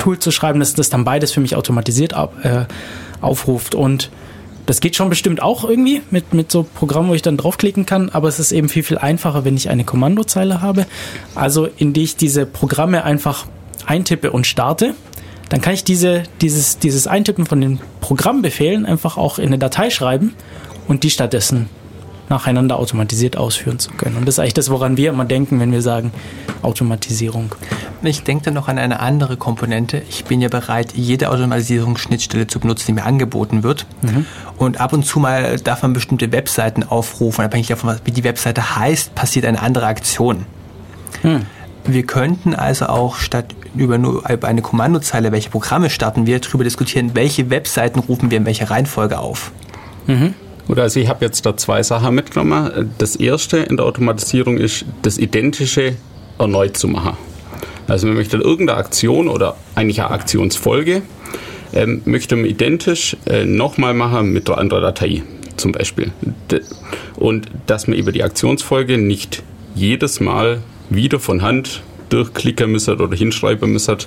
Tool 0.00 0.18
zu 0.18 0.30
schreiben, 0.30 0.60
dass 0.60 0.74
das 0.74 0.90
dann 0.90 1.04
beides 1.04 1.32
für 1.32 1.40
mich 1.40 1.56
automatisiert 1.56 2.14
ab, 2.14 2.34
äh, 2.42 2.64
aufruft. 3.24 3.74
Und 3.74 4.10
das 4.66 4.80
geht 4.80 4.96
schon 4.96 5.10
bestimmt 5.10 5.42
auch 5.42 5.68
irgendwie 5.68 6.02
mit, 6.10 6.32
mit 6.32 6.50
so 6.50 6.62
Programmen, 6.62 7.08
wo 7.08 7.14
ich 7.14 7.22
dann 7.22 7.36
draufklicken 7.36 7.86
kann, 7.86 8.08
aber 8.10 8.28
es 8.28 8.38
ist 8.38 8.52
eben 8.52 8.68
viel, 8.68 8.82
viel 8.82 8.98
einfacher, 8.98 9.44
wenn 9.44 9.56
ich 9.56 9.68
eine 9.68 9.84
Kommandozeile 9.84 10.62
habe. 10.62 10.86
Also, 11.34 11.68
in 11.76 11.92
die 11.92 12.04
ich 12.04 12.16
diese 12.16 12.46
Programme 12.46 13.04
einfach 13.04 13.46
eintippe 13.86 14.30
und 14.30 14.46
starte. 14.46 14.94
Dann 15.50 15.60
kann 15.60 15.74
ich 15.74 15.84
diese, 15.84 16.22
dieses, 16.40 16.78
dieses 16.78 17.06
Eintippen 17.06 17.46
von 17.46 17.60
den 17.60 17.80
Programmbefehlen 18.00 18.86
einfach 18.86 19.18
auch 19.18 19.38
in 19.38 19.46
eine 19.46 19.58
Datei 19.58 19.90
schreiben 19.90 20.34
und 20.88 21.02
die 21.02 21.10
stattdessen 21.10 21.68
nacheinander 22.28 22.78
automatisiert 22.78 23.36
ausführen 23.36 23.78
zu 23.78 23.90
können. 23.92 24.16
Und 24.16 24.26
das 24.26 24.36
ist 24.36 24.38
eigentlich 24.38 24.54
das, 24.54 24.70
woran 24.70 24.96
wir 24.96 25.10
immer 25.10 25.24
denken, 25.24 25.60
wenn 25.60 25.72
wir 25.72 25.82
sagen 25.82 26.12
Automatisierung. 26.62 27.54
Ich 28.02 28.22
denke 28.22 28.44
dann 28.46 28.54
noch 28.54 28.68
an 28.68 28.78
eine 28.78 29.00
andere 29.00 29.36
Komponente. 29.36 30.02
Ich 30.08 30.24
bin 30.24 30.40
ja 30.40 30.48
bereit, 30.48 30.92
jede 30.94 31.30
Automatisierungsschnittstelle 31.30 32.46
zu 32.46 32.60
benutzen, 32.60 32.86
die 32.88 32.92
mir 32.94 33.04
angeboten 33.04 33.62
wird. 33.62 33.86
Mhm. 34.02 34.26
Und 34.56 34.80
ab 34.80 34.92
und 34.92 35.04
zu 35.04 35.20
mal 35.20 35.58
darf 35.58 35.82
man 35.82 35.92
bestimmte 35.92 36.32
Webseiten 36.32 36.82
aufrufen. 36.82 37.44
Abhängig 37.44 37.68
davon, 37.68 37.96
wie 38.04 38.12
die 38.12 38.24
Webseite 38.24 38.76
heißt, 38.76 39.14
passiert 39.14 39.44
eine 39.44 39.60
andere 39.60 39.86
Aktion. 39.86 40.46
Mhm. 41.22 41.42
Wir 41.86 42.06
könnten 42.06 42.54
also 42.54 42.86
auch 42.86 43.16
statt 43.16 43.54
über 43.74 43.98
nur 43.98 44.28
über 44.30 44.48
eine 44.48 44.62
Kommandozeile, 44.62 45.32
welche 45.32 45.50
Programme 45.50 45.90
starten 45.90 46.26
wir, 46.26 46.38
darüber 46.38 46.64
diskutieren, 46.64 47.10
welche 47.14 47.50
Webseiten 47.50 47.98
rufen 47.98 48.30
wir 48.30 48.38
in 48.38 48.46
welcher 48.46 48.70
Reihenfolge 48.70 49.18
auf. 49.18 49.52
Mhm. 50.06 50.34
Oder 50.68 50.84
also 50.84 51.00
ich 51.00 51.08
habe 51.08 51.24
jetzt 51.24 51.44
da 51.44 51.56
zwei 51.56 51.82
Sachen 51.82 52.14
mitgenommen. 52.14 52.90
Das 52.98 53.16
erste 53.16 53.58
in 53.58 53.76
der 53.76 53.86
Automatisierung 53.86 54.56
ist, 54.58 54.84
das 55.02 55.18
Identische 55.18 55.96
erneut 56.38 56.76
zu 56.76 56.88
machen. 56.88 57.16
Also 57.86 58.06
man 58.06 58.16
möchte 58.16 58.38
irgendeine 58.38 58.78
Aktion 58.78 59.28
oder 59.28 59.56
eigentlich 59.74 60.00
eine 60.00 60.10
Aktionsfolge, 60.10 61.02
ähm, 61.74 62.02
möchte 62.06 62.36
man 62.36 62.46
identisch 62.46 63.16
äh, 63.26 63.44
nochmal 63.44 63.94
machen 63.94 64.32
mit 64.32 64.48
einer 64.48 64.58
anderen 64.58 64.82
Datei 64.82 65.22
zum 65.56 65.72
Beispiel. 65.72 66.12
Und 67.16 67.48
dass 67.66 67.86
man 67.86 67.98
über 67.98 68.12
die 68.12 68.22
Aktionsfolge 68.22 68.96
nicht 68.96 69.42
jedes 69.74 70.20
Mal 70.20 70.62
wieder 70.88 71.18
von 71.18 71.42
Hand 71.42 71.82
durchklicken 72.08 72.70
müssen 72.70 73.00
oder 73.00 73.14
hinschreiben 73.16 73.72
müssen, 73.72 73.98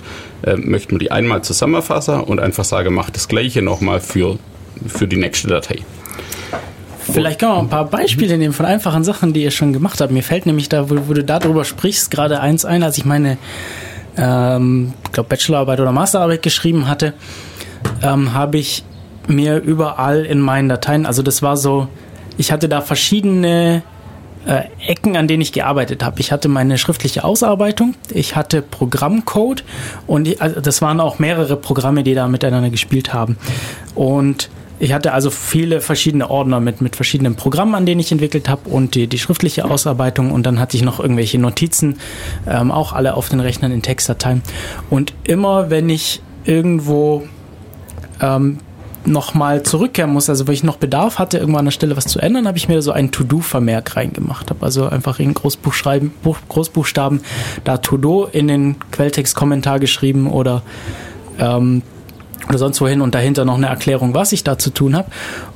äh, 0.44 0.56
möchte 0.56 0.94
man 0.94 1.00
die 1.00 1.12
einmal 1.12 1.44
zusammenfassen 1.44 2.22
und 2.22 2.40
einfach 2.40 2.64
sagen, 2.64 2.94
macht 2.94 3.16
das 3.16 3.28
gleiche 3.28 3.62
nochmal 3.62 4.00
für, 4.00 4.40
für 4.88 5.08
die 5.08 5.18
nächste 5.18 5.48
Datei. 5.48 5.80
Vielleicht 7.00 7.40
können 7.40 7.54
wir 7.54 7.60
ein 7.60 7.70
paar 7.70 7.86
Beispiele 7.86 8.38
nehmen 8.38 8.54
von 8.54 8.66
einfachen 8.66 9.04
Sachen, 9.04 9.34
die 9.34 9.44
ihr 9.44 9.52
schon 9.52 9.74
gemacht 9.74 10.02
habt. 10.02 10.12
Mir 10.12 10.24
fällt 10.24 10.46
nämlich 10.46 10.70
da, 10.70 10.90
wo, 10.90 10.96
wo 11.08 11.14
du 11.14 11.24
darüber 11.24 11.64
sprichst, 11.64 12.12
gerade 12.12 12.42
eins 12.42 12.66
ein, 12.66 12.84
als 12.84 12.98
ich 12.98 13.06
meine, 13.06 13.38
ähm, 14.18 14.94
ich 15.16 15.24
Bachelorarbeit 15.24 15.80
oder 15.80 15.92
Masterarbeit 15.92 16.44
geschrieben 16.44 16.88
hatte, 16.88 17.14
ähm, 18.04 18.34
habe 18.34 18.58
ich 18.58 18.84
mir 19.28 19.58
überall 19.58 20.26
in 20.26 20.40
meinen 20.40 20.70
Dateien, 20.70 21.06
also 21.06 21.22
das 21.22 21.42
war 21.42 21.58
so, 21.58 21.88
ich 22.38 22.52
hatte 22.52 22.70
da 22.70 22.82
verschiedene 22.82 23.84
äh, 24.46 24.64
Ecken, 24.88 25.18
an 25.18 25.28
denen 25.28 25.42
ich 25.42 25.52
gearbeitet 25.52 26.04
habe. 26.04 26.20
Ich 26.20 26.32
hatte 26.32 26.48
meine 26.48 26.78
schriftliche 26.78 27.24
Ausarbeitung, 27.24 27.96
ich 28.12 28.36
hatte 28.36 28.62
Programmcode 28.62 29.64
und 30.08 30.28
ich, 30.28 30.42
also 30.42 30.62
das 30.62 30.82
waren 30.82 31.00
auch 31.00 31.20
mehrere 31.20 31.58
Programme, 31.58 32.04
die 32.04 32.14
da 32.14 32.28
miteinander 32.28 32.70
gespielt 32.70 33.14
haben. 33.14 33.38
Und 33.96 34.50
ich 34.80 34.94
hatte 34.94 35.14
also 35.14 35.30
viele 35.30 35.82
verschiedene 35.82 36.30
Ordner 36.30 36.60
mit, 36.60 36.82
mit 36.82 36.96
verschiedenen 36.96 37.36
Programmen, 37.36 37.76
an 37.76 37.86
denen 37.86 38.00
ich 38.00 38.12
entwickelt 38.12 38.50
habe 38.50 38.70
und 38.70 38.96
die, 38.96 39.08
die 39.08 39.18
schriftliche 39.18 39.66
Ausarbeitung 39.66 40.32
und 40.32 40.46
dann 40.46 40.60
hatte 40.60 40.78
ich 40.78 40.84
noch 40.84 41.00
irgendwelche 41.00 41.40
Notizen, 41.40 41.98
ähm, 42.48 42.72
auch 42.72 42.94
alle 42.94 43.16
auf 43.16 43.30
den 43.30 43.40
Rechnern 43.40 43.72
in 43.72 43.82
Textdateien. 43.82 44.42
Und 44.90 45.14
immer 45.24 45.70
wenn 45.70 45.90
ich 45.90 46.22
irgendwo 46.46 47.24
ähm, 48.22 48.60
nochmal 49.06 49.64
zurückkehren 49.64 50.12
muss, 50.12 50.30
also 50.30 50.48
wenn 50.48 50.54
ich 50.54 50.64
noch 50.64 50.78
Bedarf 50.78 51.18
hatte, 51.18 51.38
irgendwo 51.38 51.60
an 51.60 51.66
der 51.66 51.72
Stelle 51.72 51.98
was 51.98 52.06
zu 52.06 52.20
ändern, 52.20 52.48
habe 52.48 52.58
ich 52.58 52.68
mir 52.68 52.82
so 52.82 52.92
einen 52.92 53.12
To-Do-Vermerk 53.12 53.96
reingemacht. 53.96 54.50
Habe 54.50 54.66
also 54.66 54.88
einfach 54.88 55.20
in 55.20 55.34
Großbuchschreiben, 55.34 56.12
Großbuchstaben 56.50 57.22
da 57.64 57.78
To-Do 57.78 58.26
in 58.32 58.48
den 58.48 58.76
Quelltext-Kommentar 58.92 59.80
geschrieben 59.80 60.30
oder 60.30 60.62
ähm, 61.40 61.82
oder 62.48 62.58
sonst 62.58 62.80
wohin 62.82 63.02
und 63.02 63.16
dahinter 63.16 63.46
noch 63.46 63.56
eine 63.56 63.68
Erklärung, 63.68 64.14
was 64.14 64.32
ich 64.32 64.44
da 64.44 64.58
zu 64.58 64.70
tun 64.70 64.96
habe. 64.96 65.10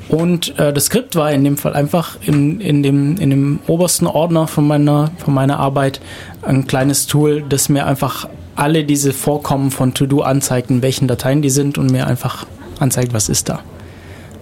Und 0.09 0.57
äh, 0.59 0.73
das 0.73 0.85
Skript 0.85 1.15
war 1.15 1.31
in 1.31 1.43
dem 1.43 1.57
Fall 1.57 1.73
einfach 1.73 2.17
in, 2.21 2.59
in, 2.59 2.83
dem, 2.83 3.17
in 3.17 3.29
dem 3.29 3.59
obersten 3.67 4.07
Ordner 4.07 4.47
von 4.47 4.67
meiner, 4.67 5.11
von 5.17 5.33
meiner 5.33 5.59
Arbeit 5.59 6.01
ein 6.41 6.67
kleines 6.67 7.07
Tool, 7.07 7.43
das 7.47 7.69
mir 7.69 7.85
einfach 7.85 8.27
alle 8.55 8.83
diese 8.83 9.13
Vorkommen 9.13 9.71
von 9.71 9.93
To-Do 9.93 10.21
anzeigt, 10.21 10.69
in 10.69 10.81
welchen 10.81 11.07
Dateien 11.07 11.41
die 11.41 11.49
sind 11.49 11.77
und 11.77 11.91
mir 11.91 12.07
einfach 12.07 12.45
anzeigt, 12.79 13.13
was 13.13 13.29
ist 13.29 13.49
da. 13.49 13.61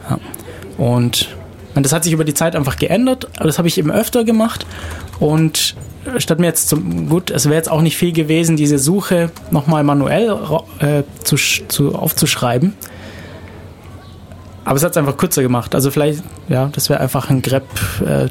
Ja. 0.10 0.19
Und 0.77 1.29
das 1.86 1.93
hat 1.93 2.03
sich 2.03 2.13
über 2.13 2.24
die 2.24 2.33
Zeit 2.33 2.55
einfach 2.55 2.77
geändert, 2.77 3.27
aber 3.38 3.45
das 3.45 3.57
habe 3.57 3.67
ich 3.67 3.77
eben 3.77 3.91
öfter 3.91 4.24
gemacht 4.24 4.65
und 5.19 5.75
statt 6.17 6.39
mir 6.39 6.48
jetzt 6.48 6.69
zum, 6.69 7.09
gut, 7.09 7.29
es 7.31 7.45
wäre 7.45 7.55
jetzt 7.55 7.69
auch 7.69 7.81
nicht 7.81 7.98
viel 7.98 8.12
gewesen, 8.12 8.55
diese 8.55 8.79
Suche 8.79 9.31
nochmal 9.51 9.83
manuell 9.83 10.36
äh, 10.79 11.03
zu, 11.24 11.36
zu, 11.36 11.95
aufzuschreiben. 11.95 12.74
Aber 14.65 14.75
es 14.75 14.83
hat 14.83 14.91
es 14.91 14.98
einfach 14.98 15.17
kürzer 15.17 15.41
gemacht. 15.41 15.74
Also 15.74 15.89
vielleicht, 15.89 16.24
ja, 16.48 16.69
das 16.71 16.89
wäre 16.89 17.00
einfach 17.00 17.29
ein 17.29 17.41
grep 17.41 17.65
äh, 18.05 18.27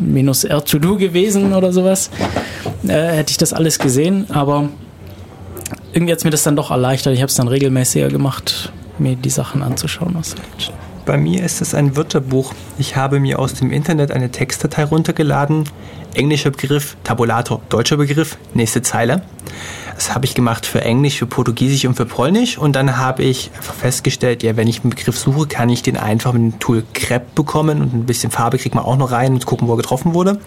minus 0.00 0.44
R 0.44 0.64
to 0.64 0.78
do 0.78 0.96
gewesen 0.96 1.52
oder 1.52 1.72
sowas. 1.72 2.10
Äh, 2.86 2.92
hätte 2.92 3.30
ich 3.30 3.38
das 3.38 3.52
alles 3.52 3.78
gesehen, 3.78 4.26
aber 4.30 4.68
irgendwie 5.92 6.12
hat 6.12 6.18
es 6.18 6.24
mir 6.24 6.30
das 6.30 6.42
dann 6.44 6.56
doch 6.56 6.70
erleichtert. 6.70 7.14
Ich 7.14 7.20
habe 7.20 7.28
es 7.28 7.34
dann 7.34 7.48
regelmäßiger 7.48 8.08
gemacht, 8.08 8.72
mir 8.98 9.16
die 9.16 9.30
Sachen 9.30 9.62
anzuschauen. 9.62 10.14
Was 10.14 10.34
Bei 11.06 11.16
mir 11.16 11.44
ist 11.44 11.60
es 11.62 11.72
ein 11.72 11.94
Wörterbuch. 11.94 12.52
Ich 12.78 12.96
habe 12.96 13.20
mir 13.20 13.38
aus 13.38 13.54
dem 13.54 13.70
Internet 13.70 14.10
eine 14.10 14.32
Textdatei 14.32 14.82
runtergeladen. 14.82 15.62
Englischer 16.14 16.50
Begriff, 16.50 16.96
Tabulator, 17.04 17.62
deutscher 17.68 17.96
Begriff, 17.96 18.36
nächste 18.54 18.82
Zeile. 18.82 19.22
Das 19.94 20.12
habe 20.16 20.24
ich 20.24 20.34
gemacht 20.34 20.66
für 20.66 20.80
Englisch, 20.80 21.18
für 21.18 21.26
Portugiesisch 21.26 21.84
und 21.84 21.94
für 21.94 22.06
Polnisch. 22.06 22.58
Und 22.58 22.74
dann 22.74 22.96
habe 22.96 23.22
ich 23.22 23.52
festgestellt, 23.60 24.42
ja, 24.42 24.56
wenn 24.56 24.66
ich 24.66 24.80
einen 24.80 24.90
Begriff 24.90 25.16
suche, 25.16 25.46
kann 25.46 25.68
ich 25.68 25.80
den 25.84 25.96
einfach 25.96 26.32
mit 26.32 26.42
dem 26.42 26.58
Tool 26.58 26.82
Crep 26.92 27.36
bekommen 27.36 27.82
und 27.82 27.94
ein 27.94 28.04
bisschen 28.04 28.32
Farbe 28.32 28.58
kriegt 28.58 28.74
man 28.74 28.84
auch 28.84 28.96
noch 28.96 29.12
rein 29.12 29.32
und 29.32 29.46
gucken, 29.46 29.68
wo 29.68 29.74
er 29.74 29.76
getroffen 29.76 30.12
wurde. 30.12 30.40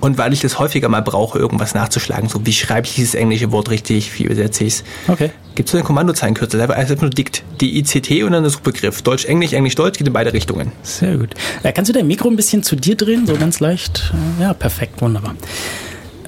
Und 0.00 0.18
weil 0.18 0.32
ich 0.32 0.40
das 0.40 0.58
häufiger 0.58 0.88
mal 0.88 1.02
brauche, 1.02 1.38
irgendwas 1.38 1.74
nachzuschlagen, 1.74 2.28
so 2.28 2.44
wie 2.46 2.52
schreibe 2.52 2.86
ich 2.86 2.94
dieses 2.94 3.14
englische 3.14 3.52
Wort 3.52 3.70
richtig, 3.70 4.18
wie 4.18 4.24
übersetze 4.24 4.64
ich 4.64 4.74
es, 4.74 4.84
okay. 5.08 5.30
gibt 5.54 5.68
es 5.68 5.72
so 5.72 5.78
einen 5.78 5.86
Kommandozeilenkürzel, 5.86 6.60
einfach 6.60 7.00
nur 7.00 7.10
dikt, 7.10 7.42
die 7.60 7.78
ICT 7.78 8.22
und 8.24 8.32
dann 8.32 8.42
der 8.42 8.50
Suchbegriff. 8.50 9.02
Deutsch, 9.02 9.24
Englisch, 9.24 9.52
Englisch, 9.52 9.74
Deutsch, 9.74 9.98
geht 9.98 10.06
in 10.06 10.12
beide 10.12 10.32
Richtungen. 10.32 10.72
Sehr 10.82 11.16
gut. 11.16 11.30
Ja, 11.62 11.72
kannst 11.72 11.88
du 11.88 11.92
dein 11.92 12.06
Mikro 12.06 12.28
ein 12.28 12.36
bisschen 12.36 12.62
zu 12.62 12.76
dir 12.76 12.96
drehen, 12.96 13.26
so 13.26 13.34
ganz 13.34 13.60
leicht? 13.60 14.12
Ja, 14.40 14.54
perfekt, 14.54 15.00
wunderbar. 15.00 15.34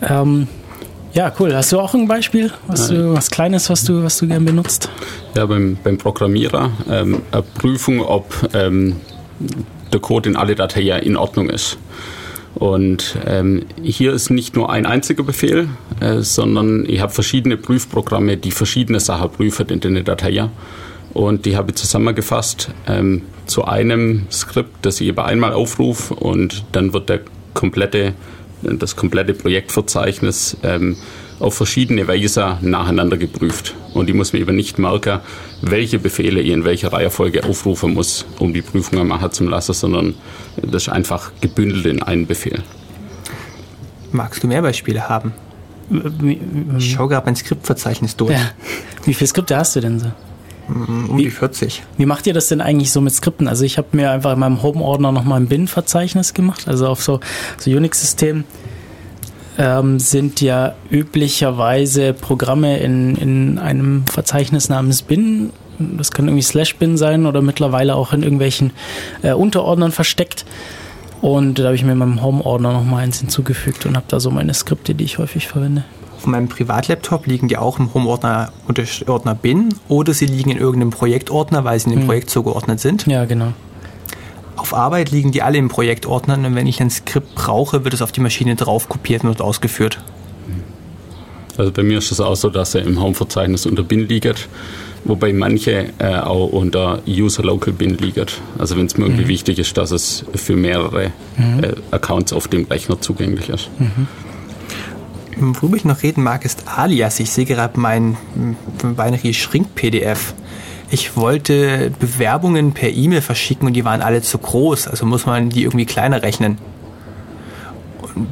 Ähm, 0.03 0.49
ja, 1.13 1.33
cool. 1.41 1.55
Hast 1.55 1.73
du 1.73 1.81
auch 1.81 1.95
ein 1.95 2.07
Beispiel, 2.07 2.53
was, 2.69 2.89
du, 2.89 3.15
was 3.15 3.31
Kleines, 3.31 3.69
was 3.69 3.85
du, 3.85 4.05
was 4.05 4.19
du 4.19 4.29
gern 4.29 4.45
benutzt? 4.45 4.89
Ja, 5.35 5.47
beim, 5.47 5.77
beim 5.83 5.99
Programmierer 5.99 6.71
ähm, 6.89 7.23
eine 7.33 7.43
Prüfung, 7.43 8.01
ob 8.01 8.49
ähm, 8.55 8.97
der 9.93 10.01
Code 10.01 10.29
in 10.29 10.37
alle 10.37 10.55
Dateien 10.55 11.03
in 11.03 11.17
Ordnung 11.17 11.51
ist. 11.51 11.79
Und 12.55 13.17
ähm, 13.27 13.65
hier 13.83 14.13
ist 14.13 14.31
nicht 14.31 14.57
nur 14.57 14.71
ein 14.71 14.85
einziger 14.85 15.23
Befehl, 15.23 15.69
äh, 16.01 16.21
sondern 16.21 16.85
ich 16.87 17.01
habe 17.01 17.13
verschiedene 17.13 17.57
Prüfprogramme, 17.57 18.37
die 18.37 18.51
verschiedene 18.51 19.01
Sachen 19.01 19.31
prüfen 19.31 19.69
in 19.69 19.81
den 19.81 20.05
Dateien. 20.05 20.51
Und 21.13 21.47
die 21.47 21.57
habe 21.57 21.71
ich 21.71 21.77
zusammengefasst 21.77 22.71
ähm, 22.87 23.23
zu 23.47 23.65
einem 23.65 24.27
Skript, 24.31 24.71
das 24.83 25.01
ich 25.01 25.09
eben 25.09 25.19
einmal 25.19 25.53
aufrufe 25.53 26.15
und 26.15 26.65
dann 26.73 26.93
wird 26.93 27.09
der 27.09 27.21
komplette, 27.55 28.15
das 28.63 28.95
komplette 28.95 29.35
Projektverzeichnis 29.35 30.57
ähm, 30.63 30.97
auf 31.41 31.55
verschiedene 31.55 32.07
Weise 32.07 32.59
nacheinander 32.61 33.17
geprüft. 33.17 33.75
Und 33.95 34.09
ich 34.09 34.15
muss 34.15 34.33
mir 34.33 34.41
eben 34.41 34.55
nicht 34.55 34.79
merken, 34.79 35.21
welche 35.63 35.99
Befehle 35.99 36.41
ich 36.41 36.51
in 36.51 36.65
welcher 36.65 36.93
Reihenfolge 36.93 37.45
aufrufen 37.45 37.95
muss, 37.95 38.27
um 38.39 38.53
die 38.53 38.63
Prüfung 38.63 39.07
machen 39.07 39.33
zu 39.33 39.45
lassen, 39.45 39.73
sondern 39.73 40.15
das 40.57 40.83
ist 40.83 40.89
einfach 40.91 41.33
gebündelt 41.41 41.87
in 41.87 42.03
einen 42.03 42.27
Befehl. 42.27 42.63
Magst 44.13 44.43
du 44.43 44.47
mehr 44.47 44.63
Beispiele 44.63 45.09
haben? 45.09 45.33
Ich 46.79 46.93
schaue 46.93 47.09
gerade 47.09 47.27
mein 47.27 47.37
Skriptverzeichnis 47.37 48.17
durch. 48.17 48.33
Ja. 48.33 48.51
Wie 49.05 49.15
viele 49.15 49.29
Skripte 49.29 49.57
hast 49.57 49.75
du 49.77 49.81
denn 49.81 49.99
so? 49.99 50.13
Um 50.69 51.19
wie, 51.19 51.25
die 51.25 51.31
40. 51.31 51.83
Wie 51.97 52.07
macht 52.07 52.29
ihr 52.29 52.35
das 52.35 52.49
denn 52.49 52.61
eigentlich 52.61 52.93
so 52.93 53.01
mit 53.01 53.13
Skripten? 53.13 53.49
Also 53.49 53.65
ich 53.65 53.77
habe 53.77 53.89
mir 53.93 54.13
einfach 54.13 54.35
in 54.35 54.39
meinem 54.39 54.63
Home-Ordner 54.63 55.11
nochmal 55.11 55.41
ein 55.41 55.49
Bin-Verzeichnis 55.49 56.33
gemacht, 56.33 56.69
also 56.69 56.87
auf 56.87 57.03
so, 57.03 57.19
so 57.59 57.71
Unix-System 57.71 58.45
ähm, 59.61 59.99
sind 59.99 60.41
ja 60.41 60.75
üblicherweise 60.91 62.15
Programme 62.15 62.79
in, 62.79 63.15
in 63.17 63.59
einem 63.59 64.07
Verzeichnis 64.07 64.71
namens 64.71 65.03
bin. 65.03 65.51
Das 65.79 66.13
kann 66.13 66.29
irgendwie 66.29 66.43
slash 66.43 66.77
bin 66.77 66.97
sein 66.97 67.27
oder 67.27 67.43
mittlerweile 67.43 67.95
auch 67.95 68.15
in 68.15 68.23
irgendwelchen 68.23 68.73
äh, 69.23 69.33
Unterordnern 69.33 69.93
versteckt. 69.93 70.47
Und 71.21 71.59
da 71.59 71.65
habe 71.65 71.75
ich 71.75 71.85
mir 71.85 71.93
in 71.93 71.99
meinem 71.99 72.23
Home-Ordner 72.23 72.73
nochmal 72.73 73.05
eins 73.05 73.21
hinzugefügt 73.21 73.85
und 73.85 73.97
habe 73.97 74.07
da 74.09 74.19
so 74.19 74.31
meine 74.31 74.55
Skripte, 74.55 74.95
die 74.95 75.05
ich 75.05 75.19
häufig 75.19 75.47
verwende. 75.47 75.85
Auf 76.17 76.27
meinem 76.27 76.49
Privatlaptop 76.49 77.27
liegen 77.27 77.49
die 77.49 77.59
auch 77.59 77.79
im 77.79 77.93
Home-Ordner 77.93 78.53
Ordner 79.07 79.35
bin 79.35 79.75
oder 79.89 80.15
sie 80.15 80.27
liegen 80.27 80.51
in 80.51 80.59
irgendeinem 80.59 80.91
Projektordner, 80.91 81.65
weil 81.65 81.79
sie 81.79 81.91
in 81.91 81.97
dem 81.97 82.01
hm. 82.01 82.07
Projekt 82.07 82.31
zugeordnet 82.31 82.81
sind. 82.81 83.07
Ja, 83.07 83.27
genau. 83.27 83.53
Auf 84.61 84.75
Arbeit 84.75 85.11
liegen 85.11 85.33
die 85.33 85.41
alle 85.41 85.57
im 85.57 85.69
Projektordner 85.69 86.35
und 86.35 86.55
wenn 86.55 86.67
ich 86.67 86.83
ein 86.83 86.91
Skript 86.91 87.35
brauche, 87.35 87.83
wird 87.85 87.95
es 87.95 88.03
auf 88.03 88.13
die 88.13 88.21
Maschine 88.21 88.57
drauf 88.57 88.91
kopiert 88.91 89.25
und 89.25 89.41
ausgeführt. 89.41 90.03
Also 91.57 91.73
bei 91.73 91.83
mir 91.83 91.97
ist 91.97 92.13
es 92.13 92.21
auch 92.21 92.37
so, 92.37 92.51
dass 92.51 92.75
er 92.75 92.83
im 92.83 93.01
Home-Verzeichnis 93.01 93.65
unter 93.65 93.83
bin 93.83 94.07
liegt, 94.07 94.49
wobei 95.05 95.33
manche 95.33 95.95
äh, 95.99 96.17
auch 96.19 96.49
unter 96.49 97.01
User 97.09 97.43
Local 97.43 97.73
Bin 97.73 97.97
liegt. 97.97 98.43
Also 98.59 98.77
wenn 98.77 98.85
es 98.85 98.99
mir 98.99 99.07
irgendwie 99.07 99.25
mhm. 99.25 99.29
wichtig 99.29 99.59
ist, 99.59 99.79
dass 99.79 99.93
es 99.93 100.27
für 100.35 100.57
mehrere 100.57 101.11
mhm. 101.39 101.65
äh, 101.65 101.73
Accounts 101.91 102.35
auf 102.35 102.47
dem 102.47 102.67
Rechner 102.67 103.01
zugänglich 103.01 103.49
ist. 103.49 103.71
Mhm. 103.79 104.09
Worüber 105.55 105.79
ich 105.79 105.87
noch 105.87 106.03
reden 106.03 106.23
mag, 106.23 106.45
ist 106.45 106.65
Alias. 106.69 107.19
Ich 107.19 107.31
sehe 107.31 107.47
gerade 107.47 107.81
mein 107.81 108.19
Binary 108.83 109.33
Shrink 109.33 109.75
PDF 109.75 110.35
ich 110.91 111.17
wollte 111.17 111.93
Bewerbungen 112.01 112.73
per 112.73 112.91
E-Mail 112.91 113.21
verschicken 113.21 113.67
und 113.67 113.75
die 113.75 113.85
waren 113.85 114.03
alle 114.03 114.23
zu 114.23 114.39
groß. 114.39 114.89
Also 114.89 115.07
muss 115.07 115.25
man 115.25 115.51
die 115.51 115.63
irgendwie 115.63 115.87
kleiner 115.87 116.23
rechnen. 116.23 116.59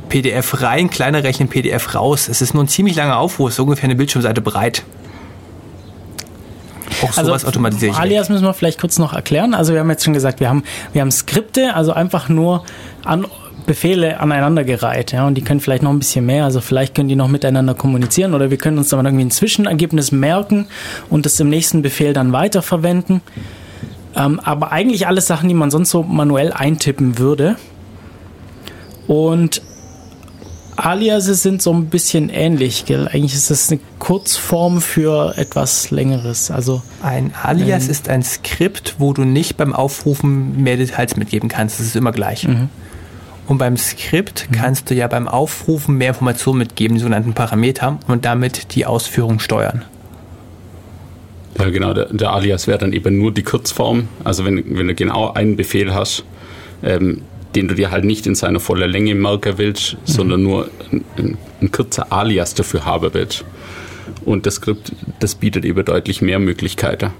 PDF 0.09 0.61
rein, 0.61 0.90
kleiner 0.90 1.23
rechnen, 1.23 1.49
PDF 1.49 1.94
raus. 1.94 2.29
Es 2.29 2.42
ist 2.42 2.55
nur 2.55 2.64
ein 2.64 2.68
ziemlich 2.68 2.97
langer 2.97 3.18
Aufruf, 3.18 3.53
so 3.53 3.62
ungefähr 3.62 3.85
eine 3.85 3.94
Bildschirmseite 3.94 4.40
breit. 4.40 4.83
Auch 7.03 7.12
sowas 7.12 7.27
also, 7.27 7.47
automatisiere 7.49 7.92
ich. 7.92 7.99
Alias 7.99 8.29
müssen 8.29 8.44
wir 8.44 8.55
vielleicht 8.55 8.81
kurz 8.81 8.99
noch 8.99 9.12
erklären. 9.12 9.55
Also 9.55 9.73
wir 9.73 9.81
haben 9.81 9.90
jetzt 9.90 10.05
schon 10.05 10.14
gesagt, 10.14 10.40
wir 10.40 10.49
haben, 10.49 10.64
wir 10.92 11.01
haben 11.01 11.12
Skripte, 11.12 11.75
also 11.75 11.92
einfach 11.92 12.29
nur 12.29 12.64
an 13.05 13.27
Befehle 13.69 14.19
aneinandergereiht, 14.19 15.13
ja, 15.13 15.27
und 15.27 15.37
die 15.37 15.43
können 15.43 15.61
vielleicht 15.61 15.85
noch 15.85 15.91
ein 15.91 16.01
bisschen 16.01 16.27
mehr, 16.27 16.45
also 16.45 16.61
vielleicht 16.61 16.97
können 16.97 17.09
die 17.09 17.15
noch 17.15 17.29
miteinander 17.29 17.75
kommunizieren 17.75 18.35
oder 18.35 18.51
wir 18.51 18.57
können 18.57 18.79
uns 18.79 18.89
dann 18.89 19.07
irgendwie 19.07 19.27
ein 19.27 19.31
Zwischenergebnis 19.31 20.11
merken 20.11 20.67
und 21.11 21.27
das 21.27 21.39
im 21.39 21.51
nächsten 21.51 21.83
Befehl 21.83 22.13
dann 22.13 22.33
weiterverwenden. 22.33 23.21
Ähm, 24.17 24.41
aber 24.41 24.73
eigentlich 24.73 25.07
alles 25.07 25.27
Sachen, 25.27 25.49
die 25.49 25.55
man 25.55 25.71
sonst 25.71 25.91
so 25.91 26.03
manuell 26.03 26.53
eintippen 26.53 27.19
würde. 27.19 27.57
Und 29.07 29.63
Aliases 30.77 31.43
sind 31.43 31.61
so 31.61 31.73
ein 31.73 31.87
bisschen 31.87 32.31
ähnlich, 32.31 32.87
gell? 32.87 33.09
Eigentlich 33.09 33.35
ist 33.35 33.51
das 33.51 33.71
eine 33.71 33.81
Kurzform 33.99 34.81
für 34.81 35.37
etwas 35.37 35.91
längeres. 35.91 36.51
Also 36.51 36.83
ein 37.03 37.33
Alias 37.43 37.85
ähm, 37.85 37.91
ist 37.91 38.09
ein 38.09 38.23
Skript, 38.23 38.97
wo 38.99 39.13
du 39.13 39.25
nicht 39.25 39.57
beim 39.57 39.75
Aufrufen 39.75 40.63
mehr 40.63 40.77
Details 40.77 41.17
mitgeben 41.17 41.49
kannst. 41.49 41.79
Das 41.79 41.87
ist 41.87 41.97
immer 41.97 42.13
gleich. 42.13 42.47
Mhm. 42.47 42.71
Und 43.49 43.57
beim 43.57 43.77
Skript 43.79 44.47
mhm. 44.49 44.55
kannst 44.55 44.91
du 44.91 44.95
ja 44.95 45.09
beim 45.09 45.27
Aufrufen 45.27 45.97
mehr 45.97 46.09
Informationen 46.09 46.59
mitgeben, 46.59 46.95
die 46.97 47.01
sogenannten 47.01 47.33
Parameter, 47.33 47.99
und 48.07 48.25
damit 48.25 48.75
die 48.75 48.87
Ausführung 48.87 49.41
steuern. 49.41 49.85
Ja, 51.59 51.71
genau. 51.71 51.95
Der, 51.95 52.13
der 52.13 52.31
Alias 52.31 52.67
wäre 52.67 52.79
dann 52.79 52.93
eben 52.93 53.19
nur 53.19 53.33
die 53.33 53.43
Kurzform. 53.43 54.09
Also 54.23 54.45
wenn, 54.45 54.77
wenn 54.77 54.87
du 54.87 54.95
genau 54.95 55.33
einen 55.33 55.57
Befehl 55.57 55.95
hast, 55.95 56.25
ähm, 56.83 57.23
den 57.55 57.69
du 57.69 57.75
dir 57.75 57.91
halt 57.91 58.05
nicht 58.05 58.27
in 58.27 58.35
seiner 58.35 58.61
vollen 58.61 58.91
Länge 58.91 59.15
merken 59.15 59.55
willst, 59.57 59.95
mhm. 59.95 59.99
sondern 60.05 60.43
nur 60.43 60.71
ein, 60.93 61.05
ein, 61.17 61.39
ein 61.63 61.73
kurzer 61.73 62.13
Alias 62.13 62.55
dafür 62.55 62.85
haben 62.85 63.13
willst. 63.15 63.45
Und 64.27 64.45
das 64.45 64.57
Skript, 64.57 64.93
das 65.21 65.35
bietet 65.35 65.65
eben 65.65 65.85
deutlich 65.85 66.21
mehr 66.21 66.39
Möglichkeiten 66.39 67.11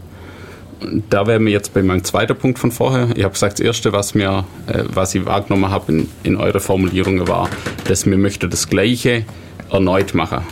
da 1.11 1.27
wären 1.27 1.45
wir 1.45 1.53
jetzt 1.53 1.75
bei 1.75 1.83
meinem 1.83 2.05
zweiten 2.05 2.37
Punkt 2.37 2.59
von 2.59 2.71
vorher. 2.71 3.09
Ich 3.17 3.25
habe 3.25 3.33
gesagt, 3.33 3.55
das 3.55 3.61
Erste, 3.61 3.93
was, 3.93 4.15
mir, 4.15 4.45
äh, 4.67 4.85
was 4.93 5.15
ich 5.15 5.27
wahrgenommen 5.27 5.71
habe 5.71 5.93
in, 5.93 6.09
in 6.23 6.37
eurer 6.37 6.61
Formulierung 6.61 7.27
war, 7.29 7.49
dass 7.87 8.07
mir 8.07 8.19
möchte 8.19 8.49
das 8.49 8.69
Gleiche 8.69 9.25
erneut 9.71 10.15
machen. 10.15 10.43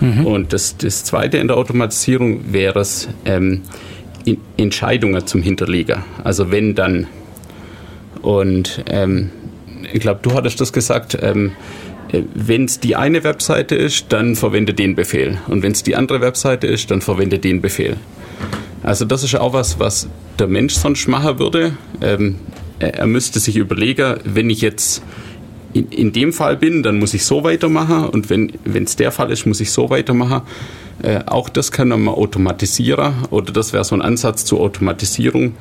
Mhm. 0.00 0.26
Und 0.26 0.52
das, 0.52 0.76
das 0.76 1.04
Zweite 1.04 1.38
in 1.38 1.48
der 1.48 1.56
Automatisierung 1.56 2.52
wäre 2.52 2.80
es, 2.80 3.08
ähm, 3.24 3.62
Entscheidungen 4.56 5.26
zum 5.26 5.42
Hinterlegen. 5.42 6.04
Also 6.22 6.50
wenn 6.50 6.74
dann. 6.74 7.06
Und 8.22 8.84
ähm, 8.86 9.30
ich 9.92 10.00
glaube, 10.00 10.20
du 10.22 10.34
hattest 10.34 10.60
das 10.60 10.72
gesagt, 10.72 11.16
ähm, 11.22 11.52
äh, 12.12 12.22
wenn 12.34 12.66
es 12.66 12.80
die 12.80 12.96
eine 12.96 13.24
Webseite 13.24 13.74
ist, 13.76 14.06
dann 14.12 14.36
verwende 14.36 14.74
den 14.74 14.94
Befehl. 14.94 15.38
Und 15.48 15.62
wenn 15.62 15.72
es 15.72 15.82
die 15.82 15.96
andere 15.96 16.20
Webseite 16.20 16.66
ist, 16.66 16.90
dann 16.90 17.00
verwende 17.00 17.38
den 17.38 17.62
Befehl. 17.62 17.96
Also 18.82 19.04
das 19.04 19.22
ist 19.22 19.34
auch 19.36 19.52
was, 19.52 19.78
was 19.78 20.08
der 20.38 20.46
Mensch 20.46 20.74
sonst 20.74 21.06
machen 21.06 21.38
würde. 21.38 21.76
Ähm, 22.00 22.36
er 22.78 23.06
müsste 23.06 23.40
sich 23.40 23.56
überlegen, 23.56 24.16
wenn 24.24 24.48
ich 24.48 24.62
jetzt 24.62 25.02
in, 25.72 25.88
in 25.88 26.12
dem 26.12 26.32
Fall 26.32 26.56
bin, 26.56 26.82
dann 26.82 26.98
muss 26.98 27.14
ich 27.14 27.24
so 27.24 27.44
weitermachen 27.44 28.08
und 28.08 28.30
wenn 28.30 28.50
es 28.64 28.96
der 28.96 29.12
Fall 29.12 29.30
ist, 29.30 29.46
muss 29.46 29.60
ich 29.60 29.70
so 29.70 29.90
weitermachen. 29.90 30.42
Äh, 31.02 31.20
auch 31.26 31.48
das 31.48 31.72
kann 31.72 31.88
man 31.88 32.08
automatisieren 32.08 33.12
oder 33.30 33.52
das 33.52 33.72
wäre 33.72 33.84
so 33.84 33.94
ein 33.94 34.02
Ansatz 34.02 34.44
zur 34.44 34.60
Automatisierung. 34.60 35.54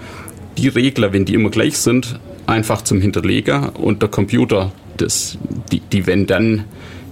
Die 0.58 0.68
Regler, 0.68 1.14
wenn 1.14 1.26
die 1.26 1.34
immer 1.34 1.50
gleich 1.50 1.78
sind, 1.78 2.20
einfach 2.48 2.82
zum 2.82 3.00
Hinterleger 3.02 3.74
und 3.80 4.02
der 4.02 4.10
Computer 4.10 4.72
das, 4.98 5.38
die, 5.72 5.80
die 5.80 6.08
wenn 6.08 6.26
dann, 6.26 6.66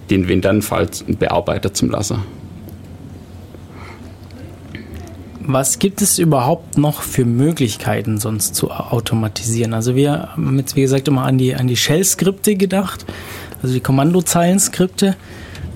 den 0.10 0.28
Wenn-Dann-Fall 0.30 0.88
bearbeitet 1.20 1.76
zum 1.76 1.89
Lassen. 1.89 2.24
Was 5.50 5.80
gibt 5.80 6.02
es 6.02 6.20
überhaupt 6.20 6.78
noch 6.78 7.02
für 7.02 7.24
Möglichkeiten 7.24 8.18
sonst 8.18 8.54
zu 8.54 8.70
automatisieren? 8.70 9.74
Also 9.74 9.96
wir 9.96 10.34
haben 10.34 10.60
jetzt, 10.60 10.76
wie 10.76 10.82
gesagt, 10.82 11.08
immer 11.08 11.24
an 11.24 11.38
die, 11.38 11.56
an 11.56 11.68
die 11.68 11.78
Shell-Skripte 11.78 12.58
gedacht, 12.58 13.06
also 13.64 13.74
die 13.74 13.80
Kommandozeilen-Skripte. 13.80 15.16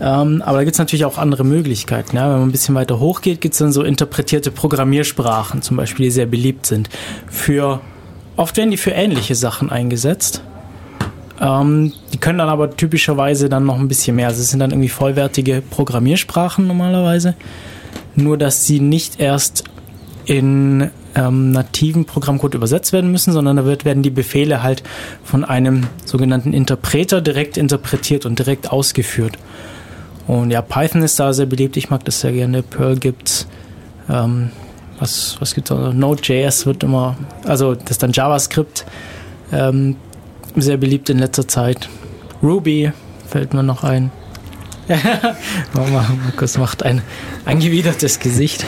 Ähm, 0.01 0.43
aber 0.45 0.57
da 0.57 0.63
gibt 0.65 0.75
es 0.75 0.79
natürlich 0.79 1.05
auch 1.05 1.17
andere 1.17 1.45
Möglichkeiten. 1.45 2.17
Ja? 2.17 2.23
Wenn 2.23 2.39
man 2.39 2.49
ein 2.49 2.51
bisschen 2.51 2.75
weiter 2.75 2.99
hochgeht, 2.99 3.39
gibt 3.39 3.53
es 3.53 3.59
dann 3.59 3.71
so 3.71 3.83
interpretierte 3.83 4.51
Programmiersprachen, 4.51 5.61
zum 5.61 5.77
Beispiel, 5.77 6.07
die 6.07 6.11
sehr 6.11 6.25
beliebt 6.25 6.65
sind. 6.65 6.89
Für, 7.27 7.79
oft 8.35 8.57
werden 8.57 8.71
die 8.71 8.77
für 8.77 8.91
ähnliche 8.91 9.35
Sachen 9.35 9.69
eingesetzt. 9.69 10.41
Ähm, 11.39 11.93
die 12.11 12.17
können 12.17 12.39
dann 12.39 12.49
aber 12.49 12.75
typischerweise 12.75 13.47
dann 13.47 13.65
noch 13.65 13.79
ein 13.79 13.87
bisschen 13.87 14.17
mehr. 14.17 14.27
Also 14.27 14.41
es 14.41 14.49
sind 14.49 14.59
dann 14.59 14.71
irgendwie 14.71 14.89
vollwertige 14.89 15.63
Programmiersprachen 15.69 16.67
normalerweise 16.67 17.35
nur 18.15 18.37
dass 18.37 18.65
sie 18.65 18.79
nicht 18.79 19.19
erst 19.19 19.63
in 20.25 20.91
ähm, 21.15 21.51
nativen 21.51 22.05
Programmcode 22.05 22.55
übersetzt 22.55 22.93
werden 22.93 23.11
müssen, 23.11 23.33
sondern 23.33 23.57
da 23.57 23.65
wird, 23.65 23.85
werden 23.85 24.03
die 24.03 24.09
Befehle 24.09 24.63
halt 24.63 24.83
von 25.23 25.43
einem 25.43 25.87
sogenannten 26.05 26.53
Interpreter 26.53 27.21
direkt 27.21 27.57
interpretiert 27.57 28.25
und 28.25 28.39
direkt 28.39 28.71
ausgeführt. 28.71 29.37
Und 30.27 30.51
ja, 30.51 30.61
Python 30.61 31.01
ist 31.01 31.19
da 31.19 31.33
sehr 31.33 31.47
beliebt. 31.47 31.75
Ich 31.77 31.89
mag 31.89 32.05
das 32.05 32.21
sehr 32.21 32.31
gerne. 32.31 32.63
Perl 32.63 32.97
gibt's. 32.97 33.47
Ähm, 34.09 34.51
was, 34.99 35.35
was 35.39 35.55
gibt's 35.55 35.69
da? 35.69 35.91
Node.js 35.91 36.65
wird 36.65 36.83
immer, 36.83 37.17
also 37.45 37.73
das 37.73 37.91
ist 37.91 38.03
dann 38.03 38.11
JavaScript, 38.11 38.85
ähm, 39.51 39.95
sehr 40.55 40.77
beliebt 40.77 41.09
in 41.09 41.17
letzter 41.17 41.47
Zeit. 41.47 41.89
Ruby 42.43 42.91
fällt 43.27 43.53
mir 43.53 43.63
noch 43.63 43.83
ein. 43.83 44.11
Markus 45.73 46.57
macht 46.57 46.83
ein 46.83 47.01
angewidertes 47.45 48.19
Gesicht. 48.19 48.65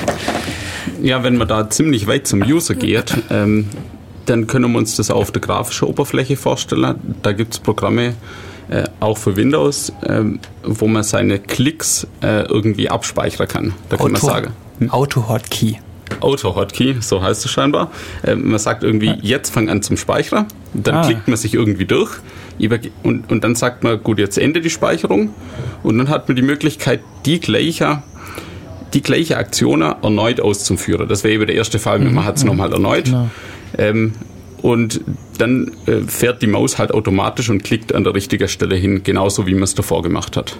Ja, 1.01 1.23
wenn 1.23 1.37
man 1.37 1.47
da 1.47 1.69
ziemlich 1.69 2.07
weit 2.07 2.27
zum 2.27 2.41
User 2.41 2.75
geht, 2.75 3.15
ähm, 3.29 3.69
dann 4.25 4.47
können 4.47 4.71
wir 4.71 4.77
uns 4.77 4.95
das 4.95 5.11
auf 5.11 5.31
der 5.31 5.41
grafischen 5.41 5.87
Oberfläche 5.87 6.37
vorstellen. 6.37 6.95
Da 7.21 7.33
gibt 7.33 7.53
es 7.53 7.59
Programme, 7.59 8.13
äh, 8.69 8.83
auch 8.99 9.17
für 9.17 9.35
Windows, 9.35 9.91
äh, 10.01 10.23
wo 10.63 10.87
man 10.87 11.03
seine 11.03 11.39
Klicks 11.39 12.07
äh, 12.21 12.43
irgendwie 12.43 12.89
abspeichern 12.89 13.47
kann. 13.47 13.73
Da 13.89 13.97
kann 13.97 14.07
Auto, 14.07 14.11
man 14.11 14.21
sagen. 14.21 14.53
Hm? 14.79 14.89
Auto-Hotkey. 14.91 15.79
Auto-Hotkey, 16.19 16.97
so 16.99 17.21
heißt 17.21 17.45
es 17.45 17.51
scheinbar. 17.51 17.91
Äh, 18.23 18.35
man 18.35 18.59
sagt 18.59 18.83
irgendwie, 18.83 19.13
jetzt 19.21 19.53
fang 19.53 19.69
an 19.69 19.81
zum 19.81 19.97
Speichern. 19.97 20.47
Dann 20.73 20.95
ah. 20.95 21.05
klickt 21.05 21.27
man 21.27 21.37
sich 21.37 21.53
irgendwie 21.53 21.85
durch 21.85 22.19
und, 23.03 23.31
und 23.31 23.43
dann 23.43 23.55
sagt 23.55 23.83
man, 23.83 24.01
gut, 24.01 24.19
jetzt 24.19 24.37
Ende 24.37 24.61
die 24.61 24.69
Speicherung. 24.69 25.33
Und 25.81 25.97
dann 25.97 26.09
hat 26.09 26.27
man 26.27 26.35
die 26.35 26.41
Möglichkeit, 26.41 27.01
die 27.25 27.39
gleiche, 27.39 28.03
die 28.93 29.01
gleiche 29.01 29.37
Aktion 29.37 29.81
erneut 29.81 30.39
auszuführen. 30.39 31.07
Das 31.07 31.23
wäre 31.23 31.33
eben 31.33 31.47
der 31.47 31.55
erste 31.55 31.79
Fall, 31.79 31.99
mhm. 31.99 32.13
man 32.13 32.25
hat 32.25 32.37
es 32.37 32.43
mhm. 32.43 32.49
nochmal 32.49 32.71
erneut. 32.71 33.05
Genau. 33.05 33.29
Ähm, 33.77 34.13
und 34.61 35.01
dann 35.39 35.71
äh, 35.87 36.01
fährt 36.07 36.41
die 36.41 36.47
Maus 36.47 36.77
halt 36.77 36.93
automatisch 36.93 37.49
und 37.49 37.63
klickt 37.63 37.93
an 37.93 38.05
der 38.05 38.13
richtigen 38.13 38.47
Stelle 38.47 38.75
hin, 38.75 39.03
genauso 39.03 39.45
wie 39.45 39.53
man 39.53 39.63
es 39.63 39.75
davor 39.75 40.03
gemacht 40.03 40.37
hat. 40.37 40.57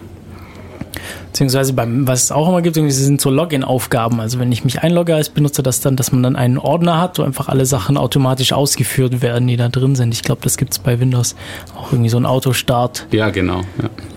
Beziehungsweise 1.34 1.74
beim, 1.74 2.08
was 2.08 2.26
es 2.26 2.32
auch 2.32 2.48
immer 2.48 2.62
gibt, 2.62 2.76
sind 2.76 3.20
so 3.20 3.32
Login-Aufgaben. 3.32 4.20
Also 4.20 4.38
wenn 4.38 4.52
ich 4.52 4.64
mich 4.64 4.84
einlogge 4.84 5.16
als 5.16 5.30
Benutzer, 5.30 5.64
dass 5.64 5.82
dann, 5.82 5.96
dass 5.96 6.12
man 6.12 6.22
dann 6.22 6.36
einen 6.36 6.60
Ordner 6.60 7.02
hat, 7.02 7.18
wo 7.18 7.24
einfach 7.24 7.50
alle 7.50 7.66
Sachen 7.66 7.98
automatisch 7.98 8.54
ausgeführt 8.54 9.24
werden, 9.24 9.48
die 9.48 9.58
da 9.58 9.68
drin 9.68 9.96
sind. 9.96 10.14
Ich 10.14 10.22
glaube, 10.22 10.42
das 10.44 10.58
gibt 10.58 10.74
es 10.74 10.80
bei 10.80 11.00
Windows 11.00 11.36
auch 11.76 11.92
irgendwie 11.92 12.12
so 12.12 12.18
ein 12.18 12.28
Autostart. 12.28 13.08
Ja, 13.10 13.32
genau. 13.32 13.62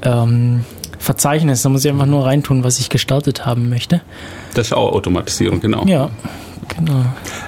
Ja. 0.02 0.24
Ähm, 0.24 0.66
Verzeichnis, 0.98 1.62
da 1.62 1.70
muss 1.70 1.87
ich 1.87 1.90
einfach 1.90 2.05
nur 2.05 2.26
reintun, 2.26 2.64
was 2.64 2.79
ich 2.81 2.90
gestartet 2.90 3.46
haben 3.46 3.70
möchte. 3.70 4.02
Das 4.52 4.66
ist 4.66 4.72
auch 4.74 4.92
Automatisierung, 4.92 5.61
genau. 5.61 5.87
Ja. 5.87 6.11
Genau. 6.76 7.05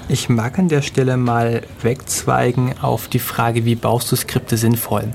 Ich 0.08 0.30
mag 0.30 0.58
an 0.58 0.68
der 0.68 0.80
Stelle 0.80 1.18
mal 1.18 1.62
wegzweigen 1.82 2.72
auf 2.80 3.08
die 3.08 3.18
Frage, 3.18 3.66
wie 3.66 3.74
baust 3.74 4.10
du 4.12 4.16
Skripte 4.16 4.56
sinnvoll? 4.56 5.12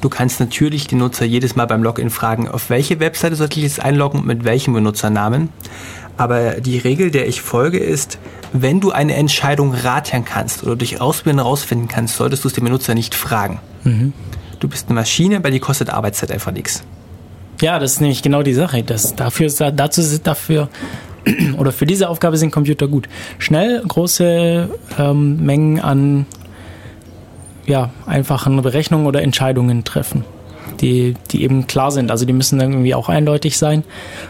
Du 0.00 0.08
kannst 0.08 0.38
natürlich 0.38 0.86
den 0.86 0.98
Nutzer 0.98 1.24
jedes 1.24 1.56
Mal 1.56 1.66
beim 1.66 1.82
Login 1.82 2.10
fragen, 2.10 2.48
auf 2.48 2.70
welche 2.70 3.00
Webseite 3.00 3.34
sollte 3.34 3.58
ich 3.58 3.64
jetzt 3.64 3.80
einloggen 3.80 4.20
und 4.20 4.26
mit 4.26 4.44
welchem 4.44 4.74
Benutzernamen. 4.74 5.48
Aber 6.16 6.60
die 6.60 6.78
Regel, 6.78 7.10
der 7.10 7.28
ich 7.28 7.40
folge, 7.40 7.78
ist, 7.78 8.18
wenn 8.52 8.80
du 8.80 8.90
eine 8.90 9.14
Entscheidung 9.14 9.72
raten 9.72 10.24
kannst 10.24 10.62
oder 10.62 10.76
durch 10.76 11.00
Ausprobieren 11.00 11.38
herausfinden 11.38 11.88
kannst, 11.88 12.16
solltest 12.16 12.44
du 12.44 12.48
es 12.48 12.54
dem 12.54 12.64
Benutzer 12.64 12.94
nicht 12.94 13.14
fragen. 13.14 13.60
Mhm. 13.84 14.12
Du 14.60 14.68
bist 14.68 14.88
eine 14.88 14.94
Maschine, 14.94 15.40
bei 15.40 15.50
dir 15.50 15.60
kostet 15.60 15.90
Arbeitszeit 15.90 16.32
einfach 16.32 16.52
nichts. 16.52 16.82
Ja, 17.60 17.78
das 17.78 17.94
ist 17.94 18.00
nämlich 18.00 18.22
genau 18.22 18.42
die 18.42 18.54
Sache. 18.54 18.82
Das, 18.82 19.16
dafür, 19.16 19.48
dazu 19.72 20.02
sind 20.02 20.26
dafür 20.26 20.68
oder 21.58 21.72
für 21.72 21.86
diese 21.86 22.08
Aufgabe 22.08 22.36
sind 22.36 22.50
Computer 22.50 22.88
gut. 22.88 23.08
Schnell 23.38 23.82
große 23.86 24.70
ähm, 24.98 25.44
Mengen 25.44 25.80
an 25.80 26.26
ja, 27.68 27.90
einfachen 28.06 28.60
Berechnungen 28.62 29.06
oder 29.06 29.22
Entscheidungen 29.22 29.84
treffen, 29.84 30.24
die, 30.80 31.14
die 31.30 31.42
eben 31.42 31.66
klar 31.66 31.90
sind. 31.90 32.10
Also 32.10 32.24
die 32.24 32.32
müssen 32.32 32.58
irgendwie 32.60 32.94
auch 32.94 33.08
eindeutig 33.08 33.58
sein 33.58 33.84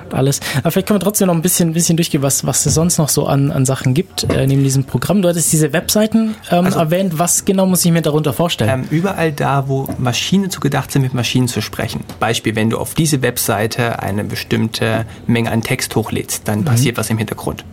und 0.05 0.15
alles. 0.15 0.41
Aber 0.59 0.73
vielleicht 0.73 0.89
können 0.89 1.01
wir 1.01 1.05
trotzdem 1.05 1.29
noch 1.29 1.35
ein 1.35 1.43
bisschen, 1.43 1.73
bisschen 1.73 1.97
durchgehen, 1.97 2.23
was, 2.23 2.45
was 2.45 2.67
es 2.67 2.75
sonst 2.75 2.99
noch 2.99 3.09
so 3.09 3.27
an, 3.27 3.53
an 3.53 3.65
Sachen 3.65 3.95
gibt 3.95 4.25
äh, 4.25 4.47
neben 4.47 4.65
diesem 4.65 4.85
Programm. 4.85 5.23
Du 5.23 5.29
hattest 5.29 5.53
diese 5.53 5.73
Webseiten 5.73 6.35
ähm, 6.51 6.65
also, 6.67 6.81
erwähnt. 6.81 7.19
Was 7.19 7.45
genau 7.45 7.65
muss 7.67 7.85
ich 7.85 7.93
mir 7.93 8.03
darunter 8.03 8.33
vorstellen? 8.33 8.71
Ähm, 8.71 8.89
überall 8.91 9.33
da, 9.33 9.69
wo 9.69 9.89
Maschinen 9.99 10.51
zu 10.51 10.61
gedacht 10.61 10.91
sind, 10.91 11.03
mit 11.03 11.15
Maschinen 11.15 11.47
zu 11.47 11.63
sprechen. 11.63 12.01
Beispiel, 12.19 12.57
wenn 12.57 12.71
du 12.71 12.79
auf 12.79 12.95
diese 12.95 13.23
Webseite 13.23 14.03
eine 14.03 14.25
bestimmte 14.25 15.07
Menge 15.27 15.53
an 15.53 15.63
Text 15.63 15.95
hochlädst, 15.95 16.49
dann 16.49 16.61
mhm. 16.61 16.65
passiert 16.65 16.97
was 16.97 17.09
im 17.09 17.19
Hintergrund. 17.19 17.65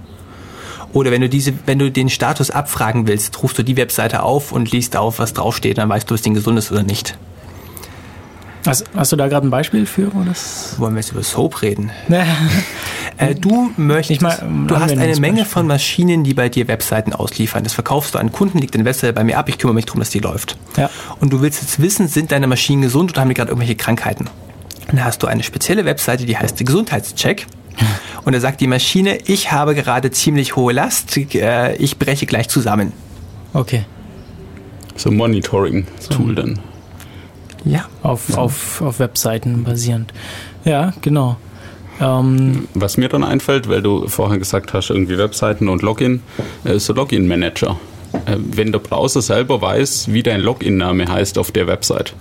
Oder 0.96 1.12
wenn 1.12 1.20
du 1.20 1.28
diese, 1.28 1.54
wenn 1.66 1.78
du 1.78 1.92
den 1.92 2.10
Status 2.10 2.52
abfragen 2.52 3.06
willst, 3.06 3.44
rufst 3.44 3.58
du 3.58 3.64
die 3.64 3.76
Webseite 3.76 4.24
auf 4.24 4.54
und 4.54 4.72
liest 4.72 4.96
auf, 4.96 5.20
was 5.20 5.34
draufsteht, 5.34 5.78
dann 5.78 5.90
weißt 5.90 6.10
du, 6.10 6.14
ob 6.14 6.18
das 6.18 6.22
Ding 6.22 6.34
gesund 6.34 6.58
ist 6.58 6.72
oder 6.72 6.84
nicht. 6.84 7.18
Also, 8.66 8.86
hast 8.96 9.12
du 9.12 9.18
da 9.18 9.28
gerade 9.28 9.46
ein 9.46 9.50
Beispiel 9.50 9.86
für? 9.88 10.08
Oder? 10.08 10.32
Wollen 10.78 10.94
wir 10.94 11.02
jetzt 11.02 11.12
über 11.12 11.22
Soap 11.22 11.62
reden? 11.62 11.92
äh, 13.18 13.36
du 13.36 13.74
möchtest, 13.76 14.22
mal, 14.22 14.42
du 14.68 14.80
hast 14.80 14.92
eine 14.92 15.18
Menge 15.18 15.40
Beispiel. 15.40 15.46
von 15.46 15.68
Maschinen, 15.68 16.24
die 16.24 16.34
bei 16.34 16.48
dir 16.48 16.70
Webseiten 16.70 17.12
ausliefern. 17.12 17.66
Das 17.66 17.74
verkaufst 17.74 18.16
du 18.16 18.20
an 18.20 18.32
Kunden, 18.32 18.60
liegt 18.60 18.74
deine 18.74 18.86
Webseite 18.86 19.12
bei 19.12 19.26
mir 19.26 19.38
ab, 19.38 19.50
ich 19.50 19.58
kümmere 19.58 19.76
mich 19.76 19.86
darum, 19.86 20.00
dass 20.00 20.12
die 20.12 20.20
läuft. 20.20 20.58
Ja. 20.78 20.90
Und 21.20 21.34
du 21.34 21.42
willst 21.42 21.62
jetzt 21.62 21.82
wissen, 21.82 22.08
sind 22.08 22.32
deine 22.32 22.48
Maschinen 22.48 22.82
gesund 22.82 23.12
oder 23.12 23.20
haben 23.20 23.28
die 23.28 23.36
gerade 23.36 23.50
irgendwelche 23.50 23.76
Krankheiten? 23.76 24.30
Dann 24.88 25.04
hast 25.04 25.22
du 25.22 25.28
eine 25.28 25.44
spezielle 25.44 25.84
Webseite, 25.84 26.26
die 26.26 26.38
heißt 26.38 26.58
Gesundheitscheck. 26.66 27.48
Und 28.24 28.34
da 28.34 28.40
sagt 28.40 28.62
die 28.62 28.68
Maschine, 28.68 29.20
ich 29.26 29.52
habe 29.52 29.76
gerade 29.76 30.12
ziemlich 30.12 30.56
hohe 30.56 30.74
Last, 30.74 31.18
äh, 31.36 31.76
ich 31.76 31.98
breche 31.98 32.26
gleich 32.26 32.50
zusammen. 32.50 32.92
Okay. 33.54 33.86
So 34.96 35.12
Monitoring-Tool 35.12 36.28
so. 36.30 36.34
dann. 36.34 36.60
Ja. 37.66 37.86
Auf, 38.04 38.38
auf, 38.38 38.82
auf 38.82 39.00
Webseiten 39.00 39.64
basierend. 39.64 40.14
Ja, 40.64 40.94
genau. 41.02 41.38
Ähm, 42.00 42.68
Was 42.74 42.98
mir 42.98 43.10
dann 43.10 43.24
einfällt, 43.24 43.70
weil 43.70 43.82
du 43.82 44.08
vorher 44.08 44.38
gesagt 44.38 44.74
hast, 44.74 44.90
irgendwie 44.90 45.18
Webseiten 45.18 45.70
und 45.70 45.82
Login, 45.82 46.22
äh, 46.64 46.80
so 46.80 46.94
Login-Manager. 46.94 47.78
Äh, 48.26 48.38
wenn 48.38 48.72
der 48.72 48.80
Browser 48.80 49.22
selber 49.22 49.62
weiß, 49.62 50.12
wie 50.12 50.24
dein 50.24 50.42
Login-Name 50.42 51.08
heißt 51.08 51.38
auf 51.38 51.52
der 51.52 51.68
Website. 51.68 52.14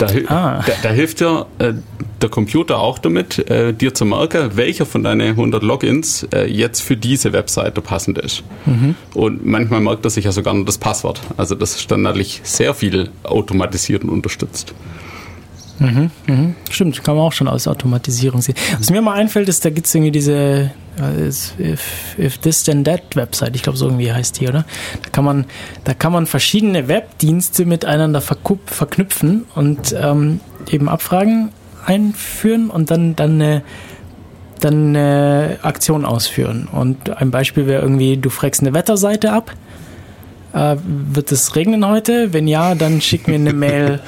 Da, 0.00 0.34
ah. 0.34 0.64
da, 0.66 0.72
da, 0.82 0.88
hilft 0.90 1.20
dir 1.20 1.46
äh, 1.58 1.74
der 2.22 2.28
Computer 2.28 2.78
auch 2.78 2.98
damit, 2.98 3.50
äh, 3.50 3.72
dir 3.72 3.94
zu 3.94 4.04
merken, 4.04 4.50
welcher 4.54 4.86
von 4.86 5.02
deinen 5.02 5.30
100 5.30 5.62
Logins 5.62 6.26
äh, 6.32 6.46
jetzt 6.50 6.80
für 6.80 6.96
diese 6.96 7.32
Webseite 7.32 7.80
passend 7.80 8.18
ist. 8.18 8.42
Mhm. 8.66 8.94
Und 9.14 9.44
manchmal 9.44 9.80
merkt 9.80 10.04
er 10.04 10.10
sich 10.10 10.24
ja 10.24 10.32
sogar 10.32 10.54
nur 10.54 10.64
das 10.64 10.78
Passwort. 10.78 11.20
Also 11.36 11.54
das 11.54 11.76
ist 11.76 11.90
dann 11.90 12.02
natürlich 12.02 12.40
sehr 12.44 12.74
viel 12.74 13.10
automatisiert 13.24 14.04
und 14.04 14.10
unterstützt. 14.10 14.74
Mhm, 15.80 16.10
mhm. 16.26 16.54
Stimmt, 16.70 17.02
kann 17.02 17.16
man 17.16 17.24
auch 17.24 17.32
schon 17.32 17.48
aus 17.48 17.66
Automatisierung 17.66 18.42
sehen. 18.42 18.54
Was 18.78 18.90
mir 18.90 19.00
mal 19.00 19.14
einfällt, 19.14 19.48
ist, 19.48 19.64
da 19.64 19.70
gibt 19.70 19.86
es 19.86 19.94
irgendwie 19.94 20.12
diese 20.12 20.70
äh, 20.98 21.28
if, 21.28 22.16
if 22.18 22.38
This 22.38 22.64
Then 22.64 22.84
That 22.84 23.16
Website, 23.16 23.56
ich 23.56 23.62
glaube 23.62 23.78
so 23.78 23.86
irgendwie 23.86 24.12
heißt 24.12 24.40
die, 24.40 24.48
oder? 24.48 24.66
Da 25.02 25.10
kann 25.10 25.24
man, 25.24 25.46
da 25.84 25.94
kann 25.94 26.12
man 26.12 26.26
verschiedene 26.26 26.86
Webdienste 26.86 27.64
miteinander 27.64 28.20
verknüpfen 28.20 29.46
und 29.54 29.94
ähm, 29.98 30.40
eben 30.70 30.88
Abfragen 30.88 31.48
einführen 31.86 32.68
und 32.68 32.90
dann, 32.90 33.16
dann 33.16 33.40
eine 33.40 33.62
dann 34.60 34.94
eine 34.94 35.58
Aktion 35.62 36.04
ausführen. 36.04 36.68
Und 36.70 37.16
ein 37.16 37.30
Beispiel 37.30 37.66
wäre 37.66 37.80
irgendwie, 37.80 38.18
du 38.18 38.28
fragst 38.28 38.60
eine 38.60 38.74
Wetterseite 38.74 39.32
ab. 39.32 39.54
Äh, 40.52 40.76
wird 40.84 41.32
es 41.32 41.56
regnen 41.56 41.86
heute? 41.86 42.34
Wenn 42.34 42.46
ja, 42.46 42.74
dann 42.74 43.00
schick 43.00 43.26
mir 43.26 43.36
eine 43.36 43.52
Mail 43.54 44.00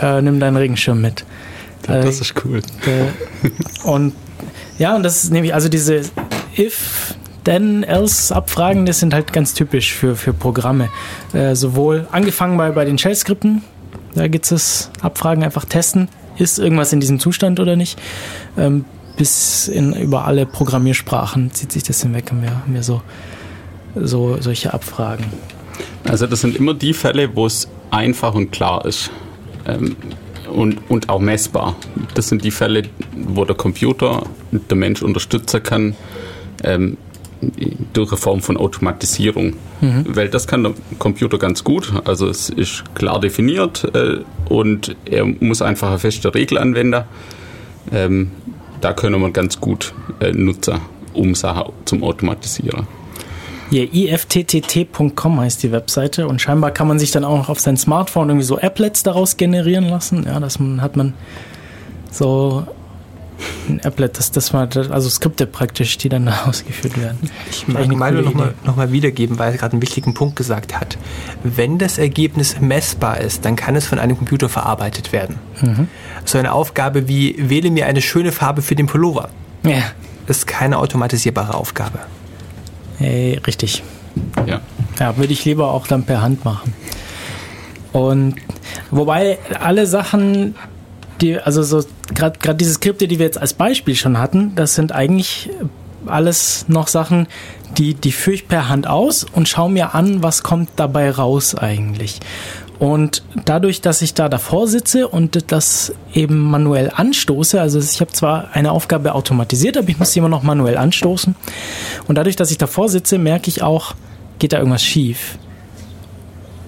äh, 0.00 0.22
nimm 0.22 0.40
deinen 0.40 0.56
Regenschirm 0.56 1.00
mit. 1.00 1.24
Ja, 1.88 2.02
das 2.02 2.20
ist 2.20 2.34
cool. 2.44 2.60
Äh, 2.86 3.88
und 3.88 4.14
ja, 4.78 4.96
und 4.96 5.02
das 5.02 5.24
ist 5.24 5.32
nämlich, 5.32 5.54
also 5.54 5.68
diese 5.68 6.02
if, 6.56 7.14
then, 7.44 7.82
else 7.82 8.34
Abfragen, 8.34 8.86
das 8.86 9.00
sind 9.00 9.12
halt 9.12 9.32
ganz 9.32 9.54
typisch 9.54 9.92
für, 9.92 10.16
für 10.16 10.32
Programme. 10.32 10.88
Äh, 11.32 11.54
sowohl 11.54 12.06
angefangen 12.12 12.56
bei, 12.56 12.70
bei 12.70 12.84
den 12.84 12.98
Shell-Skripten, 12.98 13.62
da 14.14 14.28
gibt 14.28 14.50
es 14.50 14.90
Abfragen, 15.00 15.44
einfach 15.44 15.64
testen, 15.64 16.08
ist 16.38 16.58
irgendwas 16.58 16.92
in 16.92 17.00
diesem 17.00 17.20
Zustand 17.20 17.60
oder 17.60 17.76
nicht, 17.76 18.00
ähm, 18.56 18.84
bis 19.16 19.68
in, 19.68 19.92
über 19.92 20.24
alle 20.24 20.46
Programmiersprachen 20.46 21.52
zieht 21.52 21.72
sich 21.72 21.82
das 21.82 22.00
hinweg, 22.02 22.30
haben 22.30 22.42
wir, 22.42 22.50
haben 22.50 22.72
wir 22.72 22.82
so, 22.82 23.02
so 23.94 24.40
solche 24.40 24.72
Abfragen. 24.72 25.26
Also 26.08 26.26
das 26.26 26.40
sind 26.40 26.56
immer 26.56 26.74
die 26.74 26.94
Fälle, 26.94 27.36
wo 27.36 27.46
es 27.46 27.68
einfach 27.90 28.34
und 28.34 28.50
klar 28.50 28.84
ist. 28.86 29.10
Ähm, 29.74 29.96
und, 30.50 30.78
und 30.90 31.08
auch 31.08 31.20
messbar. 31.20 31.76
Das 32.14 32.28
sind 32.28 32.44
die 32.44 32.50
Fälle, 32.50 32.82
wo 33.14 33.44
der 33.44 33.54
Computer 33.54 34.24
der 34.50 34.76
Mensch 34.76 35.02
unterstützen 35.02 35.62
kann 35.62 35.94
ähm, 36.64 36.96
durch 37.92 38.10
eine 38.10 38.18
Form 38.18 38.40
von 38.40 38.56
Automatisierung. 38.56 39.54
Mhm. 39.80 40.04
Weil 40.08 40.28
das 40.28 40.46
kann 40.46 40.64
der 40.64 40.74
Computer 40.98 41.38
ganz 41.38 41.64
gut. 41.64 41.92
Also 42.04 42.28
es 42.28 42.50
ist 42.50 42.84
klar 42.94 43.20
definiert 43.20 43.84
äh, 43.94 44.18
und 44.48 44.96
er 45.04 45.24
muss 45.24 45.62
einfach 45.62 45.88
eine 45.88 45.98
feste 45.98 46.34
Regel 46.34 46.58
anwenden. 46.58 47.04
Ähm, 47.92 48.30
da 48.80 48.92
können 48.92 49.20
wir 49.20 49.30
ganz 49.30 49.60
gut 49.60 49.94
äh, 50.20 50.32
nutzen, 50.32 50.80
um 51.12 51.34
Sachen 51.34 51.72
zum 51.84 52.02
Automatisieren. 52.02 52.86
Hier, 53.70 53.92
ifttt.com 53.92 55.40
heißt 55.40 55.62
die 55.62 55.70
Webseite 55.70 56.26
und 56.26 56.40
scheinbar 56.40 56.72
kann 56.72 56.88
man 56.88 56.98
sich 56.98 57.12
dann 57.12 57.24
auch 57.24 57.48
auf 57.48 57.60
sein 57.60 57.76
Smartphone 57.76 58.28
irgendwie 58.28 58.46
so 58.46 58.58
Applets 58.58 59.04
daraus 59.04 59.36
generieren 59.36 59.88
lassen. 59.88 60.24
Ja, 60.26 60.40
das 60.40 60.58
hat 60.58 60.96
man 60.96 61.14
so 62.10 62.66
ein 63.68 63.80
Applet, 63.84 64.18
das, 64.18 64.32
das 64.32 64.52
war 64.52 64.68
also 64.90 65.08
Skripte 65.08 65.46
praktisch, 65.46 65.98
die 65.98 66.08
dann 66.08 66.28
ausgeführt 66.46 67.00
werden. 67.00 67.30
Ich 67.48 67.68
mag 67.68 67.86
Milo 67.86 68.22
nochmal 68.22 68.54
noch 68.64 68.76
mal 68.76 68.90
wiedergeben, 68.90 69.38
weil 69.38 69.52
er 69.52 69.58
gerade 69.58 69.72
einen 69.74 69.82
wichtigen 69.82 70.14
Punkt 70.14 70.36
gesagt 70.36 70.78
hat. 70.80 70.98
Wenn 71.44 71.78
das 71.78 71.98
Ergebnis 71.98 72.60
messbar 72.60 73.18
ist, 73.18 73.44
dann 73.44 73.56
kann 73.56 73.76
es 73.76 73.86
von 73.86 73.98
einem 73.98 74.16
Computer 74.16 74.48
verarbeitet 74.48 75.12
werden. 75.12 75.36
Mhm. 75.62 75.88
So 76.24 76.38
eine 76.38 76.52
Aufgabe 76.52 77.06
wie 77.08 77.36
wähle 77.38 77.70
mir 77.70 77.86
eine 77.86 78.02
schöne 78.02 78.32
Farbe 78.32 78.62
für 78.62 78.74
den 78.74 78.86
Pullover. 78.86 79.30
Ja. 79.62 79.82
ist 80.26 80.46
keine 80.46 80.78
automatisierbare 80.78 81.54
Aufgabe. 81.54 82.00
Hey, 83.00 83.40
richtig. 83.46 83.82
Ja. 84.46 84.60
Ja, 84.98 85.16
würde 85.16 85.32
ich 85.32 85.46
lieber 85.46 85.72
auch 85.72 85.86
dann 85.86 86.04
per 86.04 86.20
Hand 86.20 86.44
machen. 86.44 86.74
Und 87.92 88.34
wobei 88.90 89.38
alle 89.58 89.86
Sachen, 89.86 90.54
die, 91.22 91.38
also 91.38 91.62
so 91.62 91.82
gerade 92.14 92.54
diese 92.56 92.74
Skripte, 92.74 93.08
die 93.08 93.18
wir 93.18 93.24
jetzt 93.24 93.40
als 93.40 93.54
Beispiel 93.54 93.96
schon 93.96 94.18
hatten, 94.18 94.54
das 94.54 94.74
sind 94.74 94.92
eigentlich 94.92 95.48
alles 96.04 96.66
noch 96.68 96.88
Sachen, 96.88 97.26
die, 97.78 97.94
die 97.94 98.12
führe 98.12 98.34
ich 98.34 98.48
per 98.48 98.68
Hand 98.68 98.86
aus 98.86 99.24
und 99.32 99.48
schaue 99.48 99.70
mir 99.70 99.94
an, 99.94 100.22
was 100.22 100.42
kommt 100.42 100.68
dabei 100.76 101.10
raus 101.10 101.54
eigentlich. 101.54 102.20
Und 102.80 103.22
dadurch, 103.44 103.82
dass 103.82 104.00
ich 104.00 104.14
da 104.14 104.30
davor 104.30 104.66
sitze 104.66 105.06
und 105.06 105.52
das 105.52 105.92
eben 106.14 106.38
manuell 106.38 106.90
anstoße, 106.92 107.60
also 107.60 107.78
ich 107.78 108.00
habe 108.00 108.10
zwar 108.10 108.48
eine 108.54 108.72
Aufgabe 108.72 109.14
automatisiert, 109.14 109.76
aber 109.76 109.90
ich 109.90 109.98
muss 109.98 110.12
sie 110.12 110.18
immer 110.18 110.30
noch 110.30 110.42
manuell 110.42 110.78
anstoßen. 110.78 111.36
Und 112.08 112.14
dadurch, 112.14 112.36
dass 112.36 112.50
ich 112.50 112.56
davor 112.56 112.88
sitze, 112.88 113.18
merke 113.18 113.50
ich 113.50 113.62
auch, 113.62 113.94
geht 114.38 114.54
da 114.54 114.58
irgendwas 114.58 114.82
schief? 114.82 115.36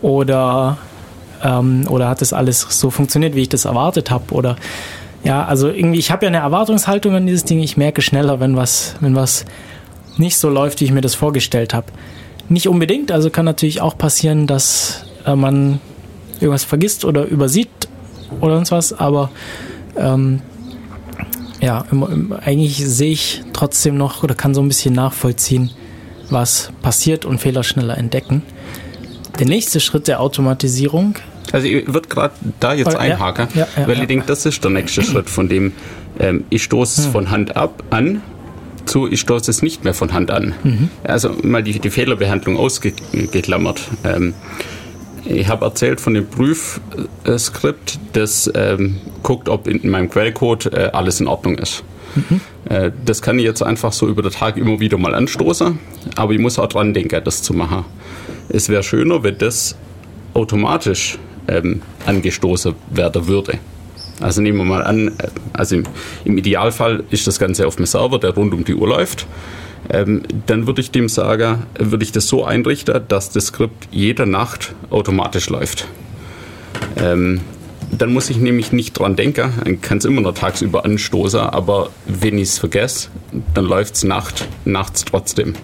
Oder, 0.03 0.77
ähm, 1.43 1.87
oder 1.89 2.11
hat 2.11 2.21
das 2.21 2.35
alles 2.35 2.61
so 2.69 2.91
funktioniert, 2.91 3.35
wie 3.35 3.43
ich 3.43 3.49
das 3.49 3.65
erwartet 3.65 4.11
habe? 4.11 4.35
Oder 4.35 4.57
ja, 5.25 5.47
also 5.47 5.69
irgendwie, 5.69 5.99
ich 5.99 6.11
habe 6.11 6.27
ja 6.27 6.29
eine 6.29 6.39
Erwartungshaltung 6.39 7.15
an 7.15 7.27
dieses 7.27 7.45
Ding, 7.45 7.61
ich 7.61 7.79
merke 7.79 8.03
schneller, 8.03 8.39
wenn 8.39 8.55
was, 8.55 8.97
wenn 9.01 9.17
was 9.17 9.47
nicht 10.19 10.37
so 10.37 10.51
läuft, 10.51 10.83
wie 10.83 10.85
ich 10.85 10.93
mir 10.93 11.01
das 11.01 11.15
vorgestellt 11.15 11.73
habe. 11.73 11.87
Nicht 12.51 12.69
unbedingt, 12.69 13.11
also 13.11 13.31
kann 13.31 13.47
natürlich 13.47 13.81
auch 13.81 13.97
passieren, 13.97 14.47
dass 14.47 15.07
äh, 15.25 15.35
man 15.35 15.81
irgendwas 16.43 16.65
vergisst 16.65 17.05
oder 17.05 17.25
übersieht 17.27 17.69
oder 18.41 18.57
sonst 18.57 18.73
was, 18.73 18.93
aber 18.93 19.31
ähm, 19.97 20.41
ja, 21.61 21.85
im, 21.91 22.03
im, 22.03 22.33
eigentlich 22.33 22.77
sehe 22.85 23.13
ich 23.13 23.43
trotzdem 23.53 23.97
noch 23.97 24.23
oder 24.23 24.35
kann 24.35 24.55
so 24.55 24.61
ein 24.61 24.69
bisschen 24.69 24.95
nachvollziehen, 24.95 25.71
was 26.31 26.73
passiert 26.83 27.25
und 27.25 27.39
Fehler 27.39 27.63
schneller 27.63 27.97
entdecken. 27.97 28.43
Der 29.39 29.47
nächste 29.47 29.81
Schritt 29.81 30.09
der 30.09 30.21
Automatisierung. 30.21 31.15
Also 31.53 31.67
ich 31.67 31.87
würde 31.87 32.09
gerade 32.09 32.35
da 32.61 32.75
jetzt 32.75 32.97
einhaken, 32.97 33.49
ja, 33.55 33.67
ja, 33.77 33.87
weil 33.87 33.97
ja, 33.97 34.03
ich 34.03 34.09
denke, 34.09 34.27
das 34.27 34.45
ist 34.47 34.63
der 34.63 34.71
nächste 34.71 35.03
Schritt, 35.05 35.31
von 35.31 35.49
dem 35.49 35.73
ähm, 36.19 36.45
ich 36.51 36.63
stoße 36.65 37.01
es 37.01 37.07
hm. 37.07 37.13
von 37.13 37.31
Hand 37.31 37.57
ab 37.57 37.83
an 37.91 38.23
zu, 38.85 39.11
ich 39.11 39.21
stoße 39.21 39.51
es 39.51 39.63
nicht 39.63 39.85
mehr 39.85 39.95
von 39.95 40.13
Hand 40.13 40.31
an. 40.31 40.55
Mhm. 40.65 40.91
Also 41.05 41.31
mal 41.43 41.63
die, 41.63 41.79
die 41.79 41.91
Fehlerbehandlung 41.91 42.57
ausgeklammert. 42.57 43.81
Ähm, 44.05 44.35
ich 45.25 45.49
habe 45.49 45.65
erzählt 45.65 46.01
von 46.01 46.15
dem 46.15 46.27
Prüfskript, 46.27 47.99
das 48.13 48.51
ähm, 48.55 48.99
guckt, 49.23 49.49
ob 49.49 49.67
in 49.67 49.89
meinem 49.91 50.11
Quellcode 50.11 50.67
äh, 50.73 50.91
alles 50.93 51.21
in 51.21 51.29
Ordnung 51.29 51.59
ist. 51.59 51.85
Mhm. 52.15 52.41
Äh, 52.69 52.91
das 53.05 53.23
kann 53.23 53.39
ich 53.39 53.45
jetzt 53.45 53.63
einfach 53.63 53.93
so 53.93 54.09
über 54.09 54.23
den 54.23 54.33
Tag 54.33 54.57
immer 54.57 54.81
wieder 54.81 54.99
mal 54.99 55.15
anstoßen, 55.15 55.79
aber 56.17 56.33
ich 56.33 56.41
muss 56.41 56.59
auch 56.59 56.69
dran 56.69 56.95
denken, 56.95 57.23
das 57.25 57.43
zu 57.43 57.55
machen. 57.55 57.85
Es 58.49 58.69
wäre 58.69 58.83
schöner, 58.83 59.23
wenn 59.23 59.39
das 59.39 59.77
automatisch 60.35 61.19
ähm, 61.49 61.83
angestoßen 62.07 62.75
werden 62.91 63.27
würde. 63.27 63.59
Also 64.21 64.41
nehmen 64.41 64.59
wir 64.59 64.65
mal 64.65 64.83
an, 64.83 65.09
äh, 65.09 65.29
also 65.53 65.77
im, 65.77 65.85
im 66.25 66.39
Idealfall 66.39 67.05
ist 67.11 67.27
das 67.27 67.39
Ganze 67.39 67.67
auf 67.67 67.77
dem 67.77 67.87
Server, 67.87 68.19
der 68.19 68.31
rund 68.31 68.53
um 68.55 68.65
die 68.65 68.75
Uhr 68.75 68.89
läuft 68.89 69.27
ähm, 69.91 70.23
dann 70.47 70.67
würde 70.67 70.81
ich 70.81 70.91
dem 70.91 71.09
sagen, 71.09 71.65
würde 71.79 72.05
ich 72.05 72.13
das 72.13 72.29
so 72.29 72.45
einrichten, 72.45 73.03
dass 73.09 73.31
das 73.31 73.47
Skript 73.47 73.89
jede 73.91 74.27
Nacht 74.27 74.75
automatisch 74.91 75.49
läuft. 75.49 75.87
Ähm, 76.97 77.41
dann 77.91 78.13
muss 78.13 78.31
ich 78.31 78.39
nämlich 78.39 78.73
nicht 78.73 78.99
dran 78.99 79.17
denken, 79.17 79.53
dann 79.65 79.81
kann 79.83 79.99
es 79.99 80.07
immer 80.07 80.23
noch 80.23 80.35
tagsüber 80.35 80.85
anstoßen, 80.85 81.41
aber 81.41 81.91
wenn 82.07 82.39
ich 82.39 82.49
es 82.49 82.59
vergesse, 82.59 83.09
dann 83.55 83.67
läuft 83.67 83.95
es 83.95 84.05
Nacht, 84.05 84.49
nachts 84.65 85.05
trotzdem. 85.05 85.55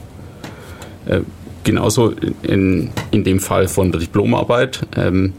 Äh, 1.07 1.20
genauso 1.64 2.12
in, 2.42 2.90
in 3.11 3.24
dem 3.24 3.40
Fall 3.40 3.66
von 3.68 3.92
der 3.92 4.00
Diplomarbeit, 4.00 4.87
ähm, 4.96 5.33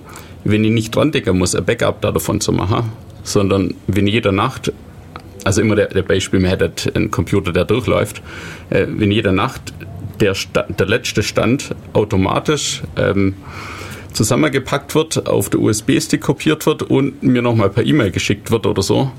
wenn 0.44 0.64
ich 0.64 0.72
nicht 0.72 0.96
dran 0.96 1.12
denken 1.12 1.38
muss, 1.38 1.54
ein 1.54 1.66
Backup 1.66 2.02
davon 2.02 2.42
zu 2.42 2.52
machen, 2.52 2.92
sondern 3.24 3.76
wenn 3.88 4.08
jede 4.08 4.32
Nacht 4.32 4.72
also 5.44 5.62
immer 5.62 5.76
der, 5.76 5.88
der 5.88 6.04
Beispiel, 6.04 6.40
man 6.40 6.50
hätte 6.50 6.94
einen 6.94 7.12
Computer, 7.12 7.52
der 7.52 7.66
durchläuft, 7.66 8.22
äh, 8.70 8.86
wenn 8.88 9.12
jede 9.12 9.32
Nacht 9.32 9.74
der, 10.20 10.36
der 10.54 10.88
letzte 10.88 11.24
Stand 11.24 11.76
automatisch 11.94 12.84
ähm, 12.98 13.36
zusammengepackt 14.14 14.96
wird, 14.96 15.28
auf 15.28 15.50
der 15.50 15.62
USB-Stick 15.62 16.22
kopiert 16.22 16.66
wird 16.66 16.84
und 16.84 17.24
mir 17.24 17.42
nochmal 17.42 17.70
per 17.70 17.86
E-Mail 17.86 18.12
geschickt 18.12 18.52
wird 18.52 18.66
oder 18.66 18.82
so. 18.82 19.12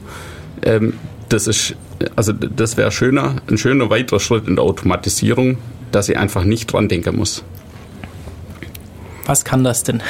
Ähm, 0.63 0.95
das 1.29 1.47
ist, 1.47 1.77
also 2.17 2.33
das 2.33 2.77
wäre 2.77 2.91
schöner, 2.91 3.37
ein 3.49 3.57
schöner 3.57 3.89
weiterer 3.89 4.21
Schritt 4.21 4.49
in 4.49 4.57
der 4.57 4.65
Automatisierung, 4.65 5.59
dass 5.93 6.09
ich 6.09 6.19
einfach 6.19 6.45
nicht 6.45 6.73
dran 6.73 6.89
denken 6.89 7.17
muss. 7.17 7.45
Was 9.27 9.45
kann 9.45 9.63
das 9.63 9.85
denn? 9.85 10.03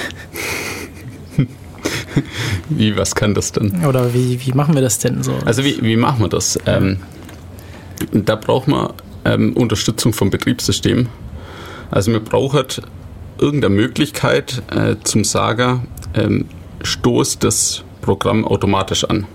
wie, 2.69 2.97
was 2.97 3.15
kann 3.15 3.35
das 3.35 3.53
denn? 3.53 3.85
Oder 3.85 4.15
wie, 4.15 4.45
wie 4.45 4.53
machen 4.53 4.75
wir 4.75 4.83
das 4.83 4.99
denn 4.99 5.23
so? 5.23 5.35
Also 5.45 5.65
wie, 5.65 5.83
wie 5.83 5.97
machen 5.97 6.21
wir 6.21 6.29
das? 6.29 6.59
Ähm, 6.67 6.99
da 8.13 8.37
braucht 8.37 8.69
man 8.69 8.93
ähm, 9.25 9.53
Unterstützung 9.55 10.13
vom 10.13 10.31
Betriebssystem. 10.31 11.09
Also 11.91 12.13
wir 12.13 12.21
brauchen 12.21 12.65
irgendeine 13.39 13.75
Möglichkeit 13.75 14.63
äh, 14.71 14.97
zum 15.03 15.25
Sagen, 15.25 15.89
ähm, 16.15 16.47
stoßt 16.83 17.43
das 17.43 17.85
Programm 18.01 18.45
automatisch 18.45 19.05
an. 19.05 19.27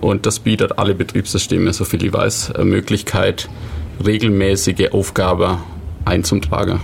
Und 0.00 0.26
das 0.26 0.38
bietet 0.38 0.78
alle 0.78 0.94
Betriebssysteme, 0.94 1.72
so 1.72 1.84
viel 1.84 2.04
ich 2.04 2.12
weiß, 2.12 2.52
eine 2.52 2.64
Möglichkeit, 2.64 3.48
regelmäßige 4.04 4.92
Aufgaben 4.92 5.58
einzutragen. 6.04 6.80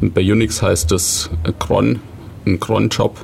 Und 0.00 0.12
bei 0.12 0.20
Unix 0.20 0.60
heißt 0.60 0.90
das 0.92 1.30
cron, 1.58 2.00
ein 2.44 2.60
cron-Job 2.60 3.16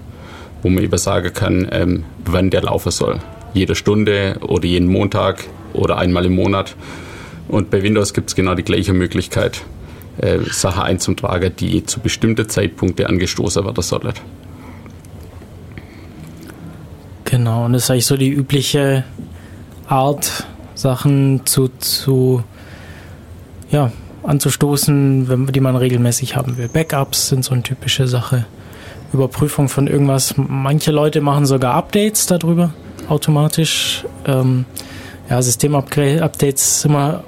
wo 0.62 0.68
man 0.68 0.82
eben 0.82 0.98
sagen 0.98 1.32
kann, 1.32 1.68
ähm, 1.70 2.04
wann 2.24 2.50
der 2.50 2.62
laufen 2.62 2.90
soll. 2.90 3.18
Jede 3.52 3.74
Stunde 3.74 4.36
oder 4.40 4.64
jeden 4.64 4.88
Montag 4.88 5.44
oder 5.72 5.98
einmal 5.98 6.24
im 6.26 6.34
Monat. 6.34 6.76
Und 7.48 7.70
bei 7.70 7.82
Windows 7.82 8.14
gibt 8.14 8.30
es 8.30 8.34
genau 8.34 8.54
die 8.54 8.62
gleiche 8.62 8.92
Möglichkeit, 8.92 9.62
äh, 10.18 10.38
Sachen 10.50 10.82
einzutragen, 10.82 11.52
die 11.58 11.84
zu 11.84 12.00
bestimmten 12.00 12.48
Zeitpunkten 12.48 13.06
angestoßen 13.06 13.64
werden 13.64 13.82
sollen. 13.82 14.12
Genau, 17.24 17.64
und 17.64 17.72
das 17.72 17.84
ist 17.84 17.90
eigentlich 17.90 18.06
so 18.06 18.16
die 18.16 18.30
übliche 18.30 19.04
Art, 19.88 20.46
Sachen 20.74 21.42
zu, 21.44 21.68
zu 21.78 22.44
ja, 23.70 23.90
anzustoßen, 24.22 25.52
die 25.52 25.60
man 25.60 25.76
regelmäßig 25.76 26.36
haben 26.36 26.56
will. 26.56 26.68
Backups 26.68 27.28
sind 27.28 27.44
so 27.44 27.52
eine 27.52 27.62
typische 27.62 28.06
Sache 28.06 28.46
Überprüfung 29.12 29.68
von 29.68 29.86
irgendwas. 29.86 30.34
Manche 30.36 30.90
Leute 30.90 31.20
machen 31.20 31.46
sogar 31.46 31.74
Updates 31.74 32.26
darüber, 32.26 32.72
automatisch. 33.08 34.04
Ähm, 34.26 34.64
ja, 35.28 35.40
System-Updates 35.40 36.84
immer, 36.84 37.24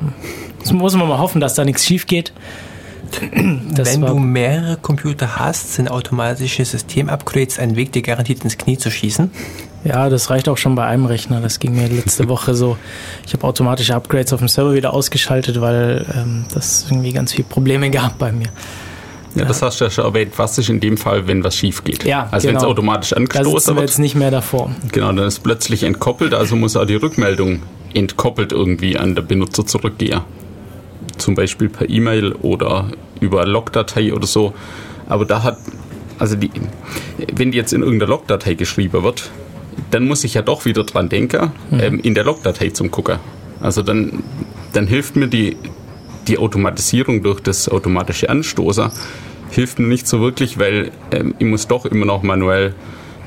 muss 0.73 0.95
man 0.95 1.09
mal 1.09 1.19
hoffen, 1.19 1.41
dass 1.41 1.55
da 1.55 1.65
nichts 1.65 1.85
schief 1.85 2.07
geht. 2.07 2.33
Das 3.71 3.93
Wenn 3.93 4.01
du 4.01 4.19
mehrere 4.19 4.77
Computer 4.77 5.37
hast, 5.37 5.75
sind 5.75 5.91
automatische 5.91 6.65
System-Upgrades 6.65 7.59
ein 7.59 7.77
Weg, 7.77 7.93
dir 7.93 8.03
garantiert 8.03 8.43
ins 8.45 8.59
Knie 8.59 8.77
zu 8.77 8.91
schießen. 8.91 9.31
Ja, 9.85 10.09
das 10.09 10.31
reicht 10.31 10.49
auch 10.49 10.57
schon 10.57 10.75
bei 10.75 10.87
einem 10.87 11.07
Rechner. 11.07 11.41
Das 11.41 11.61
ging 11.61 11.75
mir 11.75 11.89
letzte 11.89 12.29
Woche 12.29 12.55
so. 12.55 12.77
Ich 13.27 13.35
habe 13.35 13.47
automatische 13.47 13.95
Upgrades 13.95 14.33
auf 14.33 14.41
dem 14.41 14.49
Server 14.49 14.75
wieder 14.75 14.95
ausgeschaltet, 14.95 15.61
weil 15.61 16.07
ähm, 16.17 16.47
das 16.53 16.87
irgendwie 16.89 17.13
ganz 17.13 17.33
viele 17.33 17.45
Probleme 17.45 17.91
gab 17.91 18.19
bei 18.19 18.33
mir. 18.33 18.49
Ja, 19.35 19.45
das 19.45 19.63
hast 19.63 19.81
du 19.81 19.85
ja 19.85 19.91
schon 19.91 20.05
erwähnt. 20.05 20.33
Was 20.37 20.59
ist 20.59 20.69
in 20.69 20.81
dem 20.81 20.97
Fall, 20.97 21.27
wenn 21.27 21.43
was 21.43 21.57
schief 21.57 21.83
geht? 21.83 22.05
Ja, 22.05 22.29
also 22.31 22.47
genau. 22.47 22.61
wenn 22.61 22.65
es 22.65 22.71
automatisch 22.71 23.13
angestoßen 23.13 23.75
wird. 23.75 23.89
jetzt 23.89 23.99
nicht 23.99 24.15
mehr 24.15 24.31
davor. 24.31 24.71
Genau, 24.93 25.13
dann 25.13 25.27
ist 25.27 25.43
plötzlich 25.43 25.83
entkoppelt, 25.83 26.35
also 26.35 26.57
muss 26.57 26.77
auch 26.77 26.87
die 26.87 26.95
Rückmeldung 26.95 27.63
entkoppelt 27.95 28.53
irgendwie 28.53 28.97
an 28.97 29.15
der 29.15 29.23
Benutzer 29.23 29.67
zurückgehen. 29.67 30.21
Zum 31.19 31.35
Beispiel 31.35 31.69
per 31.69 31.89
E-Mail 31.89 32.33
oder 32.33 32.89
über 33.21 33.47
Logdatei 33.47 34.13
oder 34.13 34.27
so. 34.27 34.55
Aber 35.09 35.25
da 35.25 35.43
hat, 35.43 35.59
also 36.19 36.37
die, 36.37 36.51
wenn 37.35 37.53
die 37.53 37.59
jetzt 37.59 37.73
in 37.73 37.83
irgendeiner 37.83 38.11
Logdatei 38.11 38.55
geschrieben 38.55 39.03
wird, 39.03 39.31
dann 39.91 40.07
muss 40.07 40.25
ich 40.25 40.35
ja 40.35 40.43
doch 40.43 40.65
wieder 40.65 40.85
dran 40.85 41.09
denken, 41.09 41.53
mhm. 41.71 41.81
ähm, 41.81 42.01
in 42.01 42.15
der 42.15 42.25
Logdatei 42.25 42.71
zum 42.71 42.91
Gucken. 42.91 43.19
Also 43.61 43.83
dann, 43.83 44.23
dann 44.73 44.87
hilft 44.87 45.17
mir 45.17 45.29
die, 45.29 45.57
die 46.29 46.39
Automatisierung 46.39 47.23
durch 47.23 47.41
das 47.41 47.69
automatische 47.69 48.29
Anstoßer, 48.29 48.93
hilft 49.51 49.79
mir 49.79 49.87
nicht 49.87 50.07
so 50.07 50.21
wirklich, 50.21 50.59
weil 50.59 50.91
ähm, 51.13 51.35
ich 51.39 51.47
muss 51.47 51.67
doch 51.67 51.87
immer 51.87 52.07
noch 52.07 52.23
manuell 52.23 52.75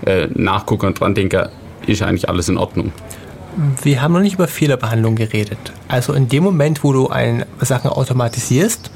äh, 0.06 0.28
nachgucken 0.34 0.88
und 0.88 1.00
dran 1.00 1.16
denken, 1.16 1.48
ist 1.86 2.02
eigentlich 2.02 2.30
alles 2.30 2.50
in 2.50 2.58
Ordnung. 2.58 2.92
Wir 3.82 4.02
haben 4.02 4.14
noch 4.14 4.20
nicht 4.20 4.36
über 4.36 4.48
Fehlerbehandlung 4.48 5.16
geredet. 5.16 5.58
Also 5.88 6.14
in 6.14 6.28
dem 6.28 6.44
Moment, 6.44 6.84
wo 6.84 6.94
du 6.94 7.08
ein, 7.10 7.46
Sachen 7.60 7.90
automatisierst, 7.90 8.92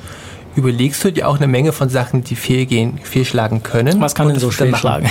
überlegst 0.55 1.03
du 1.03 1.11
dir 1.11 1.27
auch 1.27 1.37
eine 1.37 1.47
Menge 1.47 1.71
von 1.71 1.89
Sachen, 1.89 2.23
die 2.23 2.35
fehlgehen, 2.35 2.99
fehlschlagen 3.01 3.63
können. 3.63 3.99
Was 4.01 4.13
kann 4.13 4.27
denn 4.27 4.39
so 4.39 4.51
fehlschlagen? 4.51 5.09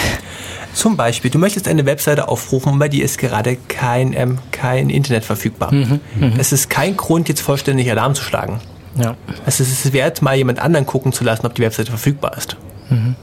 Zum 0.73 0.97
Beispiel, 0.97 1.33
du 1.33 1.39
möchtest 1.39 1.67
eine 1.67 1.85
Webseite 1.85 2.29
aufrufen 2.29 2.75
und 2.75 2.79
bei 2.79 2.89
dir 2.89 3.05
ist 3.05 3.19
gerade 3.19 3.57
kein, 3.67 4.13
ähm, 4.13 4.39
kein 4.53 4.89
Internet 4.89 5.25
verfügbar. 5.25 5.75
Mhm, 5.75 6.01
mh. 6.21 6.33
Es 6.39 6.53
ist 6.53 6.71
kein 6.71 6.97
Grund, 6.97 7.29
jetzt 7.29 7.41
vollständig 7.41 7.91
Alarm 7.91 8.15
zu 8.15 8.23
schlagen. 8.23 8.61
Ja. 9.01 9.17
Also 9.47 9.63
es 9.63 9.85
ist 9.85 9.93
wert, 9.93 10.23
mal 10.23 10.37
jemand 10.37 10.59
anderen 10.59 10.87
gucken 10.87 11.13
zu 11.13 11.25
lassen, 11.25 11.47
ob 11.47 11.55
die 11.55 11.63
Webseite 11.63 11.91
verfügbar 11.91 12.37
ist. 12.37 12.57
Mhm. 12.89 13.17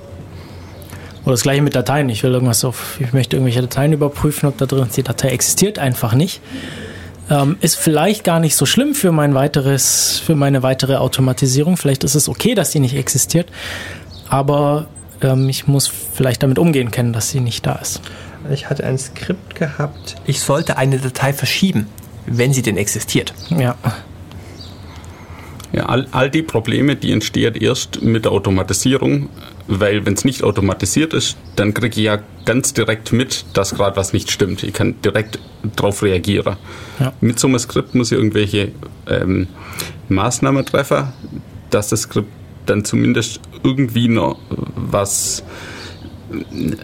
Oder 1.24 1.34
das 1.34 1.44
gleiche 1.44 1.62
mit 1.62 1.76
Dateien. 1.76 2.08
Ich 2.10 2.24
will 2.24 2.32
irgendwas 2.32 2.63
auf, 2.63 2.98
ich 3.02 3.12
möchte 3.12 3.36
irgendwelche 3.36 3.62
Dateien 3.62 3.92
überprüfen, 3.92 4.48
ob 4.48 4.58
da 4.58 4.66
drin 4.66 4.88
die 4.96 5.04
Datei 5.04 5.30
existiert 5.30 5.78
einfach 5.78 6.13
nicht. 6.13 6.42
Ähm, 7.30 7.58
ist 7.60 7.76
vielleicht 7.76 8.24
gar 8.24 8.40
nicht 8.40 8.56
so 8.56 8.66
schlimm 8.66 8.96
für 8.96 9.12
mein 9.12 9.36
weiteres, 9.36 10.22
für 10.26 10.36
meine 10.36 10.63
weitere 10.63 10.96
Automatisierung. 10.96 11.76
Vielleicht 11.76 12.06
ist 12.06 12.16
es 12.16 12.30
okay, 12.30 12.56
dass 12.56 12.72
die 12.72 12.80
nicht 12.80 12.96
existiert. 12.96 13.50
Aber 14.30 14.88
ähm, 15.22 15.50
ich 15.50 15.68
muss 15.68 15.88
vielleicht 15.88 16.44
damit 16.44 16.60
umgehen 16.60 16.92
können, 16.92 17.12
dass 17.12 17.30
sie 17.30 17.42
nicht 17.42 17.66
da 17.66 17.74
ist. 17.74 18.02
Ich 18.50 18.70
hatte 18.70 18.86
ein 18.86 18.98
Skript 18.98 19.56
gehabt, 19.56 20.16
ich 20.26 20.40
sollte 20.40 20.78
eine 20.78 21.00
Datei 21.00 21.34
verschieben, 21.34 21.88
wenn 22.26 22.54
sie 22.54 22.62
denn 22.62 22.78
existiert. 22.78 23.34
Ja. 23.50 23.76
Ja, 25.74 25.88
all, 25.88 26.08
all 26.12 26.30
die 26.30 26.44
Probleme, 26.44 26.96
die 26.96 27.12
entstehen 27.12 27.56
erst 27.56 28.02
mit 28.02 28.26
der 28.26 28.32
Automatisierung, 28.32 29.30
weil 29.68 30.06
wenn 30.06 30.14
es 30.14 30.24
nicht 30.24 30.44
automatisiert 30.44 31.14
ist, 31.14 31.38
dann 31.56 31.74
kriege 31.74 32.00
ich 32.00 32.06
ja 32.06 32.20
ganz 32.46 32.74
direkt 32.74 33.12
mit, 33.12 33.46
dass 33.54 33.76
gerade 33.76 33.98
was 33.98 34.14
nicht 34.14 34.32
stimmt. 34.32 34.64
Ich 34.64 34.74
kann 34.74 34.96
direkt 35.02 35.40
darauf 35.76 36.04
reagieren. 36.04 36.56
Ja. 37.00 37.14
Mit 37.20 37.40
so 37.40 37.48
einem 37.48 37.60
Skript 37.60 37.96
muss 37.96 38.12
ich 38.12 38.18
irgendwelche 38.18 38.72
ähm, 39.08 39.48
Maßnahmen 40.08 40.66
treffen, 40.66 41.10
dass 41.70 41.90
das 41.90 42.04
Skript 42.04 42.32
dann 42.66 42.86
zumindest 42.86 43.42
irgendwie 43.64 44.08
noch 44.08 44.40
was 44.76 45.44
äh, 46.32 46.76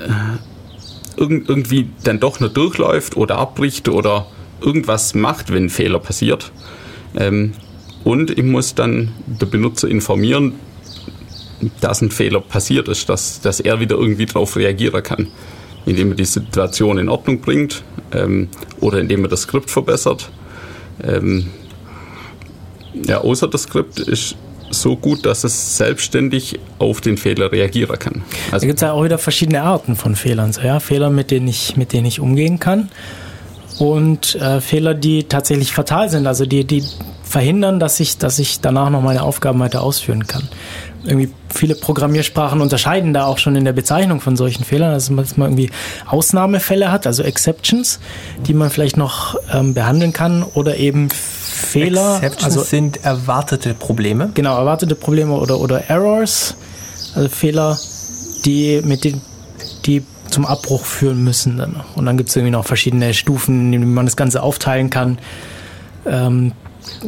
irgendwie 1.15 1.89
dann 2.03 2.19
doch 2.19 2.39
noch 2.39 2.51
durchläuft 2.51 3.15
oder 3.15 3.37
abbricht 3.37 3.87
oder 3.87 4.27
irgendwas 4.61 5.13
macht, 5.13 5.53
wenn 5.53 5.65
ein 5.65 5.69
Fehler 5.69 5.99
passiert. 5.99 6.51
Ähm, 7.15 7.53
und 8.03 8.37
ich 8.37 8.43
muss 8.43 8.75
dann 8.75 9.11
der 9.25 9.45
Benutzer 9.45 9.87
informieren, 9.87 10.53
dass 11.79 12.01
ein 12.01 12.11
Fehler 12.11 12.41
passiert 12.41 12.87
ist, 12.87 13.09
dass, 13.09 13.41
dass 13.41 13.59
er 13.59 13.79
wieder 13.79 13.95
irgendwie 13.95 14.25
darauf 14.25 14.55
reagieren 14.57 15.01
kann, 15.01 15.27
indem 15.85 16.11
er 16.11 16.15
die 16.15 16.25
Situation 16.25 16.97
in 16.97 17.09
Ordnung 17.09 17.39
bringt 17.39 17.83
ähm, 18.11 18.49
oder 18.81 18.99
indem 18.99 19.23
er 19.23 19.29
das 19.29 19.43
Skript 19.43 19.69
verbessert. 19.69 20.29
Ähm, 21.01 21.49
ja, 23.07 23.21
außer 23.21 23.47
das 23.47 23.63
Skript 23.63 23.99
ist 23.99 24.35
so 24.69 24.95
gut, 24.95 25.25
dass 25.25 25.43
es 25.43 25.77
selbstständig 25.77 26.59
auf 26.79 26.99
den 26.99 27.17
Fehler 27.17 27.51
reagieren 27.51 27.97
kann. 27.99 28.23
Also 28.51 28.63
da 28.63 28.67
gibt 28.67 28.77
es 28.77 28.81
ja 28.81 28.91
auch 28.91 29.03
wieder 29.03 29.17
verschiedene 29.17 29.61
Arten 29.61 29.95
von 29.95 30.15
Fehlern. 30.15 30.51
So, 30.51 30.61
ja? 30.61 30.79
Fehler, 30.79 31.09
mit 31.09 31.31
denen, 31.31 31.47
ich, 31.47 31.77
mit 31.77 31.93
denen 31.93 32.07
ich 32.07 32.19
umgehen 32.19 32.59
kann 32.59 32.89
und 33.79 34.35
äh, 34.35 34.61
Fehler, 34.61 34.93
die 34.93 35.23
tatsächlich 35.23 35.73
fatal 35.73 36.09
sind, 36.09 36.27
also 36.27 36.45
die, 36.45 36.65
die 36.65 36.83
verhindern, 37.23 37.79
dass 37.79 37.99
ich, 37.99 38.17
dass 38.19 38.37
ich 38.37 38.61
danach 38.61 38.89
noch 38.91 39.01
meine 39.01 39.23
Aufgaben 39.23 39.59
weiter 39.59 39.81
ausführen 39.81 40.27
kann. 40.27 40.47
Irgendwie 41.03 41.29
viele 41.49 41.75
Programmiersprachen 41.75 42.61
unterscheiden 42.61 43.13
da 43.13 43.25
auch 43.25 43.39
schon 43.39 43.55
in 43.55 43.65
der 43.65 43.73
Bezeichnung 43.73 44.21
von 44.21 44.37
solchen 44.37 44.63
Fehlern, 44.63 44.93
dass 44.93 45.09
man 45.09 45.25
irgendwie 45.37 45.71
Ausnahmefälle 46.05 46.91
hat, 46.91 47.07
also 47.07 47.23
Exceptions, 47.23 47.99
die 48.45 48.53
man 48.53 48.69
vielleicht 48.69 48.97
noch 48.97 49.35
ähm, 49.51 49.73
behandeln 49.73 50.13
kann 50.13 50.43
oder 50.43 50.77
eben 50.77 51.09
Fehler. 51.09 52.17
Exceptions 52.17 52.43
also, 52.43 52.61
sind 52.61 53.03
erwartete 53.03 53.73
Probleme. 53.73 54.29
Genau, 54.33 54.55
erwartete 54.55 54.95
Probleme 54.95 55.33
oder, 55.33 55.59
oder 55.59 55.89
Errors, 55.89 56.55
also 57.15 57.27
Fehler, 57.29 57.77
die 58.45 58.81
mit 58.83 59.03
den, 59.03 59.21
die 59.85 60.03
zum 60.33 60.45
Abbruch 60.45 60.83
führen 60.83 61.23
müssen. 61.23 61.57
Dann. 61.57 61.81
Und 61.95 62.05
dann 62.05 62.17
gibt 62.17 62.29
es 62.29 62.35
irgendwie 62.35 62.51
noch 62.51 62.65
verschiedene 62.65 63.13
Stufen, 63.13 63.65
in 63.65 63.71
denen 63.71 63.93
man 63.93 64.05
das 64.05 64.17
Ganze 64.17 64.41
aufteilen 64.41 64.89
kann. 64.89 65.19
Ähm, 66.05 66.51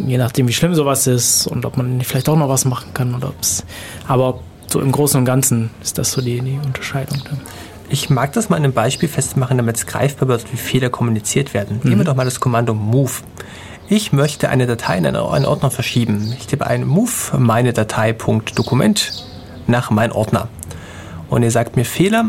je 0.06 0.18
nachdem, 0.18 0.48
wie 0.48 0.54
schlimm 0.54 0.76
sowas 0.76 1.08
ist 1.08 1.48
und 1.48 1.66
ob 1.66 1.76
man 1.76 2.02
vielleicht 2.02 2.30
auch 2.30 2.38
noch 2.38 2.50
was 2.50 2.66
machen 2.66 2.94
kann 2.94 3.14
oder 3.16 3.30
ob's. 3.30 3.66
Aber 4.08 4.40
so 4.68 4.80
im 4.80 4.92
Großen 4.92 5.20
und 5.20 5.26
Ganzen 5.26 5.72
ist 5.82 5.98
das 5.98 6.12
so 6.12 6.22
die, 6.22 6.40
die 6.42 6.60
Unterscheidung. 6.64 7.20
Dann. 7.26 7.42
Ich 7.90 8.10
mag 8.10 8.34
das 8.34 8.50
mal 8.50 8.58
in 8.58 8.64
einem 8.64 8.74
Beispiel 8.74 9.10
festmachen, 9.10 9.58
damit 9.58 9.78
es 9.78 9.86
greifbar 9.86 10.28
wird, 10.28 10.52
wie 10.52 10.58
Fehler 10.58 10.90
kommuniziert 10.90 11.54
werden. 11.54 11.80
Mhm. 11.84 11.90
Nehmen 11.90 12.02
wir 12.02 12.06
doch 12.06 12.16
mal 12.16 12.26
das 12.26 12.40
Kommando 12.40 12.74
Move. 12.74 13.12
Ich 13.88 14.14
möchte 14.14 14.50
eine 14.50 14.66
Datei 14.66 14.98
in 14.98 15.06
einen 15.06 15.46
Ordner 15.46 15.70
verschieben. 15.70 16.34
Ich 16.40 16.48
tippe 16.48 16.66
ein 16.66 16.86
Move 16.86 17.38
meine 17.38 17.74
Datei.dokument 17.74 19.26
nach 19.68 19.92
mein 19.92 20.12
Ordner. 20.12 20.48
Und 21.30 21.44
ihr 21.44 21.52
sagt 21.52 21.76
mir 21.76 21.86
Fehler, 21.86 22.26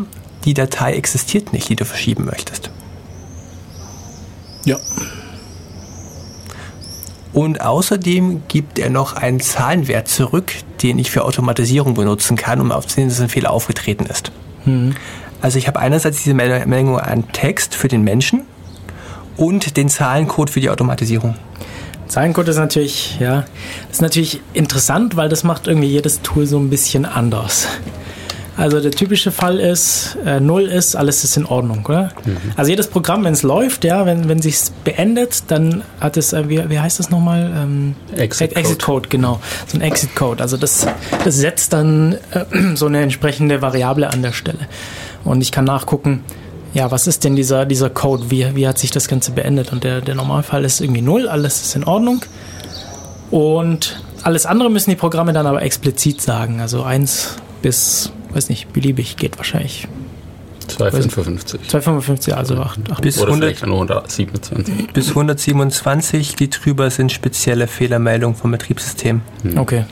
die 0.46 0.54
Datei 0.54 0.94
existiert 0.94 1.52
nicht, 1.52 1.68
die 1.68 1.76
du 1.76 1.84
verschieben 1.84 2.24
möchtest. 2.24 2.70
Ja. 4.64 4.78
Und 7.32 7.60
außerdem 7.60 8.44
gibt 8.48 8.78
er 8.78 8.88
noch 8.88 9.12
einen 9.12 9.40
Zahlenwert 9.40 10.08
zurück, 10.08 10.54
den 10.82 10.98
ich 10.98 11.10
für 11.10 11.24
Automatisierung 11.24 11.92
benutzen 11.94 12.36
kann, 12.36 12.60
um 12.62 12.72
aufzusehen, 12.72 13.10
dass 13.10 13.20
ein 13.20 13.28
Fehler 13.28 13.50
aufgetreten 13.50 14.06
ist. 14.06 14.32
Mhm. 14.64 14.94
Also 15.42 15.58
ich 15.58 15.68
habe 15.68 15.78
einerseits 15.80 16.22
diese 16.22 16.34
Menge 16.34 17.02
an 17.02 17.30
Text 17.32 17.74
für 17.74 17.88
den 17.88 18.02
Menschen 18.02 18.42
und 19.36 19.76
den 19.76 19.90
Zahlencode 19.90 20.48
für 20.48 20.60
die 20.60 20.70
Automatisierung. 20.70 21.34
Zahlencode 22.08 22.48
ist 22.48 22.56
natürlich, 22.56 23.18
ja, 23.20 23.44
ist 23.90 24.00
natürlich 24.00 24.40
interessant, 24.54 25.16
weil 25.16 25.28
das 25.28 25.44
macht 25.44 25.66
irgendwie 25.66 25.88
jedes 25.88 26.22
Tool 26.22 26.46
so 26.46 26.58
ein 26.58 26.70
bisschen 26.70 27.04
anders. 27.04 27.66
Also 28.56 28.80
der 28.80 28.90
typische 28.90 29.30
Fall 29.30 29.60
ist, 29.60 30.16
äh, 30.24 30.40
null 30.40 30.62
ist, 30.62 30.96
alles 30.96 31.24
ist 31.24 31.36
in 31.36 31.44
Ordnung, 31.44 31.84
oder? 31.84 32.10
Mhm. 32.24 32.36
Also 32.56 32.70
jedes 32.70 32.86
Programm, 32.86 33.24
wenn 33.24 33.34
es 33.34 33.42
läuft, 33.42 33.84
ja, 33.84 34.06
wenn, 34.06 34.28
wenn 34.28 34.40
sich 34.40 34.56
beendet, 34.82 35.44
dann 35.48 35.82
hat 36.00 36.16
es, 36.16 36.32
äh, 36.32 36.48
wie, 36.48 36.70
wie 36.70 36.80
heißt 36.80 36.98
das 36.98 37.10
nochmal? 37.10 37.52
Ähm, 37.54 37.94
Exit, 38.16 38.54
Code. 38.54 38.60
Exit 38.60 38.82
Code, 38.82 39.08
genau. 39.10 39.40
So 39.66 39.76
ein 39.76 39.82
Exit 39.82 40.16
Code. 40.16 40.42
Also 40.42 40.56
das, 40.56 40.86
das 41.22 41.36
setzt 41.36 41.74
dann 41.74 42.16
äh, 42.30 42.44
so 42.74 42.86
eine 42.86 43.02
entsprechende 43.02 43.60
Variable 43.60 44.08
an 44.08 44.22
der 44.22 44.32
Stelle. 44.32 44.60
Und 45.24 45.42
ich 45.42 45.52
kann 45.52 45.66
nachgucken, 45.66 46.24
ja, 46.72 46.90
was 46.90 47.06
ist 47.06 47.24
denn 47.24 47.36
dieser, 47.36 47.66
dieser 47.66 47.90
Code? 47.90 48.30
Wie, 48.30 48.54
wie 48.56 48.66
hat 48.66 48.78
sich 48.78 48.90
das 48.90 49.08
Ganze 49.08 49.32
beendet? 49.32 49.70
Und 49.70 49.84
der, 49.84 50.00
der 50.00 50.14
Normalfall 50.14 50.64
ist 50.64 50.80
irgendwie 50.80 51.02
null, 51.02 51.28
alles 51.28 51.60
ist 51.60 51.76
in 51.76 51.84
Ordnung. 51.84 52.22
Und 53.30 54.00
alles 54.22 54.46
andere 54.46 54.70
müssen 54.70 54.90
die 54.90 54.96
Programme 54.96 55.34
dann 55.34 55.46
aber 55.46 55.62
explizit 55.62 56.22
sagen. 56.22 56.60
Also 56.60 56.82
eins 56.82 57.36
bis 57.60 58.12
weiß 58.36 58.48
nicht, 58.50 58.72
beliebig 58.72 59.16
geht 59.16 59.38
wahrscheinlich. 59.38 59.88
255. 60.68 61.68
255, 61.68 62.36
also 62.36 62.56
8. 62.56 62.90
8 62.90 63.00
bis, 63.00 63.22
100, 63.22 63.62
127. 63.62 64.92
bis 64.92 65.08
127, 65.10 66.36
die 66.36 66.50
drüber 66.50 66.90
sind 66.90 67.12
spezielle 67.12 67.66
Fehlermeldungen 67.66 68.36
vom 68.36 68.50
Betriebssystem. 68.50 69.20
Hm. 69.42 69.58
Okay. 69.58 69.84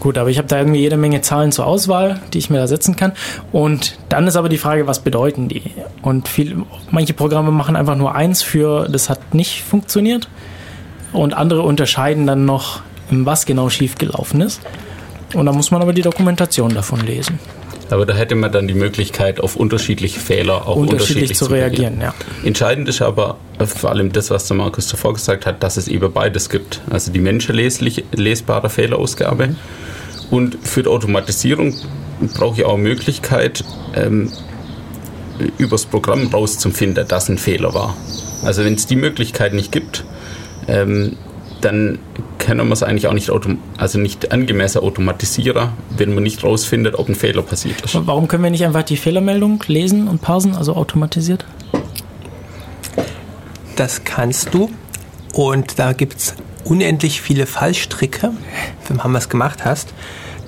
Gut, 0.00 0.18
aber 0.18 0.30
ich 0.30 0.38
habe 0.38 0.48
da 0.48 0.58
irgendwie 0.58 0.80
jede 0.80 0.96
Menge 0.96 1.20
Zahlen 1.20 1.52
zur 1.52 1.66
Auswahl, 1.66 2.20
die 2.32 2.38
ich 2.38 2.50
mir 2.50 2.58
da 2.58 2.66
setzen 2.66 2.96
kann. 2.96 3.12
Und 3.52 3.98
dann 4.08 4.26
ist 4.26 4.36
aber 4.36 4.48
die 4.48 4.58
Frage, 4.58 4.86
was 4.86 5.00
bedeuten 5.00 5.48
die? 5.48 5.62
Und 6.02 6.28
viel, 6.28 6.64
manche 6.90 7.14
Programme 7.14 7.50
machen 7.50 7.76
einfach 7.76 7.96
nur 7.96 8.14
eins 8.14 8.42
für, 8.42 8.88
das 8.88 9.08
hat 9.08 9.34
nicht 9.34 9.62
funktioniert. 9.62 10.28
Und 11.12 11.34
andere 11.34 11.62
unterscheiden 11.62 12.26
dann 12.26 12.44
noch, 12.44 12.80
was 13.10 13.46
genau 13.46 13.68
schiefgelaufen 13.68 14.40
ist. 14.40 14.60
Und 15.34 15.46
da 15.46 15.52
muss 15.52 15.70
man 15.70 15.82
aber 15.82 15.92
die 15.92 16.02
Dokumentation 16.02 16.74
davon 16.74 17.00
lesen. 17.00 17.38
Aber 17.90 18.06
da 18.06 18.14
hätte 18.14 18.34
man 18.34 18.50
dann 18.50 18.68
die 18.68 18.74
Möglichkeit, 18.74 19.38
auf 19.38 19.56
unterschiedliche 19.56 20.18
Fehler 20.18 20.66
auch 20.66 20.76
Unterschiedlich 20.76 21.30
unterschiedlich, 21.30 21.38
zu 21.38 21.44
reagieren, 21.46 22.00
ja. 22.00 22.14
Entscheidend 22.42 22.88
ist 22.88 23.02
aber 23.02 23.36
äh, 23.58 23.66
vor 23.66 23.90
allem 23.90 24.12
das, 24.12 24.30
was 24.30 24.46
der 24.46 24.56
Markus 24.56 24.88
zuvor 24.88 25.12
gesagt 25.12 25.44
hat, 25.44 25.62
dass 25.62 25.76
es 25.76 25.88
eben 25.88 26.10
beides 26.10 26.48
gibt. 26.48 26.80
Also 26.88 27.12
die 27.12 27.18
menschenleslich 27.18 28.04
lesbare 28.12 28.70
Fehlerausgabe. 28.70 29.56
Und 30.30 30.56
für 30.62 30.82
die 30.82 30.88
Automatisierung 30.88 31.74
brauche 32.34 32.60
ich 32.60 32.64
auch 32.64 32.74
eine 32.74 32.82
Möglichkeit, 32.82 33.62
ähm, 33.94 34.32
übers 35.58 35.84
Programm 35.84 36.28
rauszufinden, 36.28 37.06
dass 37.06 37.28
ein 37.28 37.36
Fehler 37.36 37.74
war. 37.74 37.94
Also 38.42 38.64
wenn 38.64 38.74
es 38.74 38.86
die 38.86 38.96
Möglichkeit 38.96 39.52
nicht 39.52 39.70
gibt, 39.70 40.04
ähm, 40.66 41.16
dann 41.60 41.98
kann 42.42 42.56
man 42.56 42.72
es 42.72 42.82
eigentlich 42.82 43.06
auch 43.06 43.12
nicht, 43.12 43.30
autom 43.30 43.58
also 43.76 43.98
nicht 43.98 44.32
angemessen 44.32 44.82
automatisieren, 44.82 45.70
wenn 45.96 46.14
man 46.14 46.24
nicht 46.24 46.42
rausfindet, 46.42 46.96
ob 46.98 47.08
ein 47.08 47.14
Fehler 47.14 47.42
passiert 47.42 47.80
ist. 47.82 47.96
Warum 48.06 48.28
können 48.28 48.42
wir 48.42 48.50
nicht 48.50 48.64
einfach 48.64 48.82
die 48.82 48.96
Fehlermeldung 48.96 49.62
lesen 49.68 50.08
und 50.08 50.20
parsen, 50.20 50.54
also 50.56 50.74
automatisiert? 50.74 51.44
Das 53.76 54.04
kannst 54.04 54.52
du. 54.52 54.70
Und 55.32 55.78
da 55.78 55.92
gibt 55.92 56.16
es 56.16 56.34
unendlich 56.64 57.22
viele 57.22 57.46
Fallstricke, 57.46 58.32
wenn 58.88 58.96
man 58.96 59.14
was 59.14 59.28
gemacht 59.28 59.64
hast. 59.64 59.94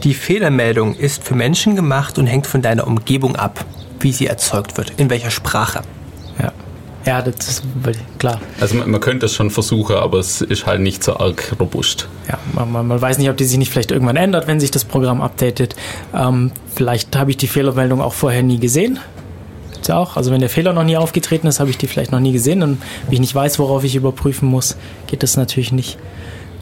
Die 0.03 0.15
Fehlermeldung 0.15 0.95
ist 0.95 1.25
für 1.25 1.35
Menschen 1.35 1.77
gemacht 1.77 2.19
und 2.19 2.27
hängt 2.27 2.47
von 2.47 2.61
deiner 2.61 2.87
Umgebung 2.87 3.37
ab, 3.37 3.65
wie 4.01 4.13
sie 4.13 4.27
erzeugt 4.27 4.77
wird, 4.77 4.93
in 4.99 5.09
welcher 5.11 5.31
Sprache. 5.31 5.83
Ja. 6.43 6.53
Ja, 7.07 7.21
das 7.21 7.49
ist 7.49 7.63
klar. 8.19 8.41
Also 8.61 8.77
man, 8.77 8.91
man 8.91 9.01
könnte 9.01 9.27
es 9.27 9.35
schon 9.35 9.51
versuchen, 9.51 9.97
aber 9.97 10.19
es 10.19 10.41
ist 10.41 10.67
halt 10.67 10.81
nicht 10.81 11.05
so 11.05 11.17
arg 11.17 11.55
robust. 11.61 12.09
Ja, 12.29 12.39
man, 12.55 12.87
man, 12.87 13.01
weiß 13.01 13.19
nicht, 13.19 13.29
ob 13.29 13.37
die 13.37 13.45
sich 13.45 13.59
nicht 13.59 13.71
vielleicht 13.71 13.91
irgendwann 13.91 14.17
ändert, 14.17 14.47
wenn 14.47 14.59
sich 14.59 14.71
das 14.71 14.85
Programm 14.85 15.21
updatet. 15.21 15.77
Ähm, 16.15 16.51
vielleicht 16.75 17.15
habe 17.17 17.31
ich 17.31 17.37
die 17.37 17.47
Fehlermeldung 17.47 18.01
auch 18.01 18.15
vorher 18.15 18.43
nie 18.43 18.59
gesehen. 18.59 18.99
Gibt's 19.73 19.89
ja 19.89 19.99
auch. 19.99 20.17
Also 20.17 20.31
wenn 20.31 20.41
der 20.41 20.49
Fehler 20.49 20.73
noch 20.73 20.85
nie 20.85 20.97
aufgetreten 20.97 21.47
ist, 21.47 21.61
habe 21.61 21.69
ich 21.69 21.77
die 21.77 21.89
vielleicht 21.89 22.11
noch 22.11 22.21
nie 22.21 22.33
gesehen. 22.33 22.63
Und 22.63 22.81
wenn 23.07 23.13
ich 23.13 23.21
nicht 23.21 23.35
weiß, 23.35 23.59
worauf 23.59 23.85
ich 23.85 23.97
überprüfen 23.97 24.49
muss, 24.49 24.77
geht 25.07 25.23
das 25.23 25.37
natürlich 25.37 25.73
nicht. 25.73 25.99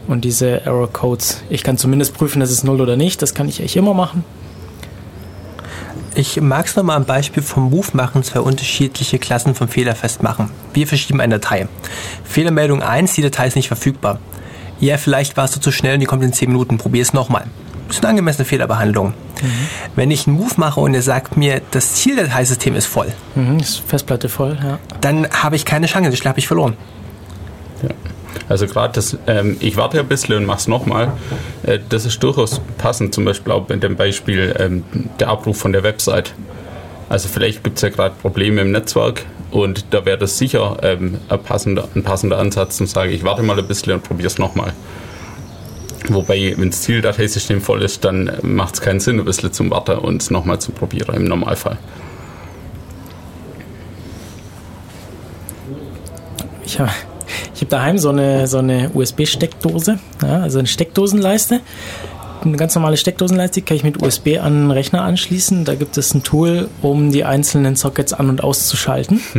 Und 0.07 0.25
diese 0.25 0.65
Error 0.65 0.91
Codes, 0.91 1.41
ich 1.49 1.63
kann 1.63 1.77
zumindest 1.77 2.13
prüfen, 2.13 2.41
dass 2.41 2.51
es 2.51 2.65
null 2.65 2.81
oder 2.81 2.97
nicht. 2.97 3.21
Das 3.21 3.33
kann 3.33 3.47
ich 3.47 3.59
eigentlich 3.59 3.77
immer 3.77 3.93
machen. 3.93 4.25
Ich 6.15 6.39
mag 6.39 6.67
es 6.67 6.75
nochmal 6.75 6.97
am 6.97 7.05
Beispiel 7.05 7.41
vom 7.41 7.69
Move 7.69 7.87
machen, 7.93 8.23
zwei 8.23 8.39
unterschiedliche 8.39 9.17
Klassen 9.19 9.55
von 9.55 9.67
Fehler 9.67 9.95
festmachen. 9.95 10.49
Wir 10.73 10.85
verschieben 10.87 11.19
eine 11.21 11.39
Datei. 11.39 11.67
Fehlermeldung 12.23 12.83
1, 12.83 13.13
die 13.15 13.21
Datei 13.23 13.47
ist 13.47 13.55
nicht 13.55 13.67
verfügbar. 13.67 14.19
Ja, 14.79 14.97
vielleicht 14.97 15.37
warst 15.37 15.55
du 15.55 15.59
zu 15.59 15.71
schnell 15.71 15.95
und 15.95 15.99
die 16.01 16.05
kommt 16.05 16.23
in 16.23 16.33
10 16.33 16.49
Minuten. 16.49 16.77
Probier 16.77 17.01
es 17.01 17.13
nochmal. 17.13 17.45
Das 17.87 17.97
ist 17.97 18.03
eine 18.03 18.11
angemessene 18.11 18.45
Fehlerbehandlung. 18.45 19.13
Wenn 19.95 20.09
ich 20.11 20.27
einen 20.27 20.37
Move 20.37 20.53
mache 20.57 20.79
und 20.79 20.93
er 20.93 21.01
sagt 21.01 21.35
mir, 21.35 21.61
das 21.71 21.95
Zieldateisystem 21.95 22.75
ist 22.75 22.85
voll, 22.85 23.11
Mhm, 23.35 23.59
ist 23.59 23.81
Festplatte 23.85 24.29
voll, 24.29 24.57
ja. 24.63 24.79
dann 25.01 25.27
habe 25.29 25.55
ich 25.57 25.65
keine 25.65 25.87
Chance, 25.87 26.09
das 26.09 26.25
habe 26.25 26.39
ich 26.39 26.47
verloren. 26.47 26.77
Ja. 27.81 27.89
Also 28.49 28.67
gerade 28.67 28.93
das, 28.93 29.17
ähm, 29.27 29.57
ich 29.59 29.77
warte 29.77 29.99
ein 29.99 30.07
bisschen 30.07 30.35
und 30.35 30.45
mach's 30.45 30.67
nochmal, 30.67 31.13
äh, 31.63 31.79
das 31.89 32.05
ist 32.05 32.21
durchaus 32.21 32.61
passend, 32.77 33.13
zum 33.13 33.25
Beispiel 33.25 33.51
auch 33.51 33.69
in 33.69 33.79
dem 33.79 33.95
Beispiel 33.95 34.55
ähm, 34.59 34.83
der 35.19 35.29
Abruf 35.29 35.57
von 35.57 35.71
der 35.71 35.83
Website. 35.83 36.33
Also 37.09 37.29
vielleicht 37.29 37.63
gibt 37.63 37.77
es 37.77 37.81
ja 37.81 37.89
gerade 37.89 38.15
Probleme 38.21 38.61
im 38.61 38.71
Netzwerk 38.71 39.25
und 39.51 39.85
da 39.91 40.05
wäre 40.05 40.17
das 40.17 40.37
sicher 40.37 40.77
ähm, 40.81 41.19
ein, 41.29 41.43
passender, 41.43 41.87
ein 41.95 42.03
passender 42.03 42.39
Ansatz 42.39 42.77
zum 42.77 42.87
sagen, 42.87 43.11
ich 43.11 43.23
warte 43.23 43.43
mal 43.43 43.57
ein 43.57 43.67
bisschen 43.67 43.93
und 43.93 44.03
probiere 44.03 44.27
es 44.27 44.39
nochmal. 44.39 44.73
Wobei, 46.09 46.53
wenn 46.57 46.69
das 46.69 46.81
Zieldateisystem 46.81 47.61
voll 47.61 47.81
ist, 47.81 48.03
dann 48.03 48.31
macht 48.41 48.73
es 48.73 48.81
keinen 48.81 48.99
Sinn, 48.99 49.19
ein 49.19 49.25
bisschen 49.25 49.53
zum 49.53 49.71
Warten 49.71 49.99
und 49.99 50.21
es 50.21 50.31
nochmal 50.31 50.59
zu 50.59 50.71
probieren 50.71 51.15
im 51.15 51.25
Normalfall. 51.25 51.77
Ich 56.65 56.79
habe 56.79 56.91
ich 57.55 57.61
hab 57.61 57.69
daheim 57.69 57.97
so 57.97 58.09
eine, 58.09 58.47
so 58.47 58.57
eine 58.57 58.89
USB-Steckdose, 58.93 59.99
ja, 60.21 60.41
also 60.41 60.59
eine 60.59 60.67
Steckdosenleiste. 60.67 61.61
Eine 62.43 62.57
ganz 62.57 62.75
normale 62.75 62.97
Steckdosenleiste 62.97 63.61
die 63.61 63.65
kann 63.65 63.77
ich 63.77 63.83
mit 63.83 64.01
USB 64.01 64.39
an 64.41 64.63
den 64.63 64.71
Rechner 64.71 65.03
anschließen. 65.03 65.63
Da 65.63 65.75
gibt 65.75 65.97
es 65.97 66.13
ein 66.13 66.23
Tool, 66.23 66.67
um 66.81 67.11
die 67.11 67.23
einzelnen 67.23 67.75
Sockets 67.75 68.11
an- 68.11 68.29
und 68.29 68.43
auszuschalten. 68.43 69.21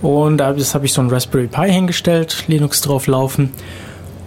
Und 0.00 0.38
da 0.38 0.52
das 0.52 0.76
habe 0.76 0.86
ich 0.86 0.92
so 0.92 1.00
ein 1.00 1.10
Raspberry 1.10 1.48
Pi 1.48 1.72
hingestellt, 1.72 2.44
Linux 2.46 2.82
drauf 2.82 3.08
laufen. 3.08 3.52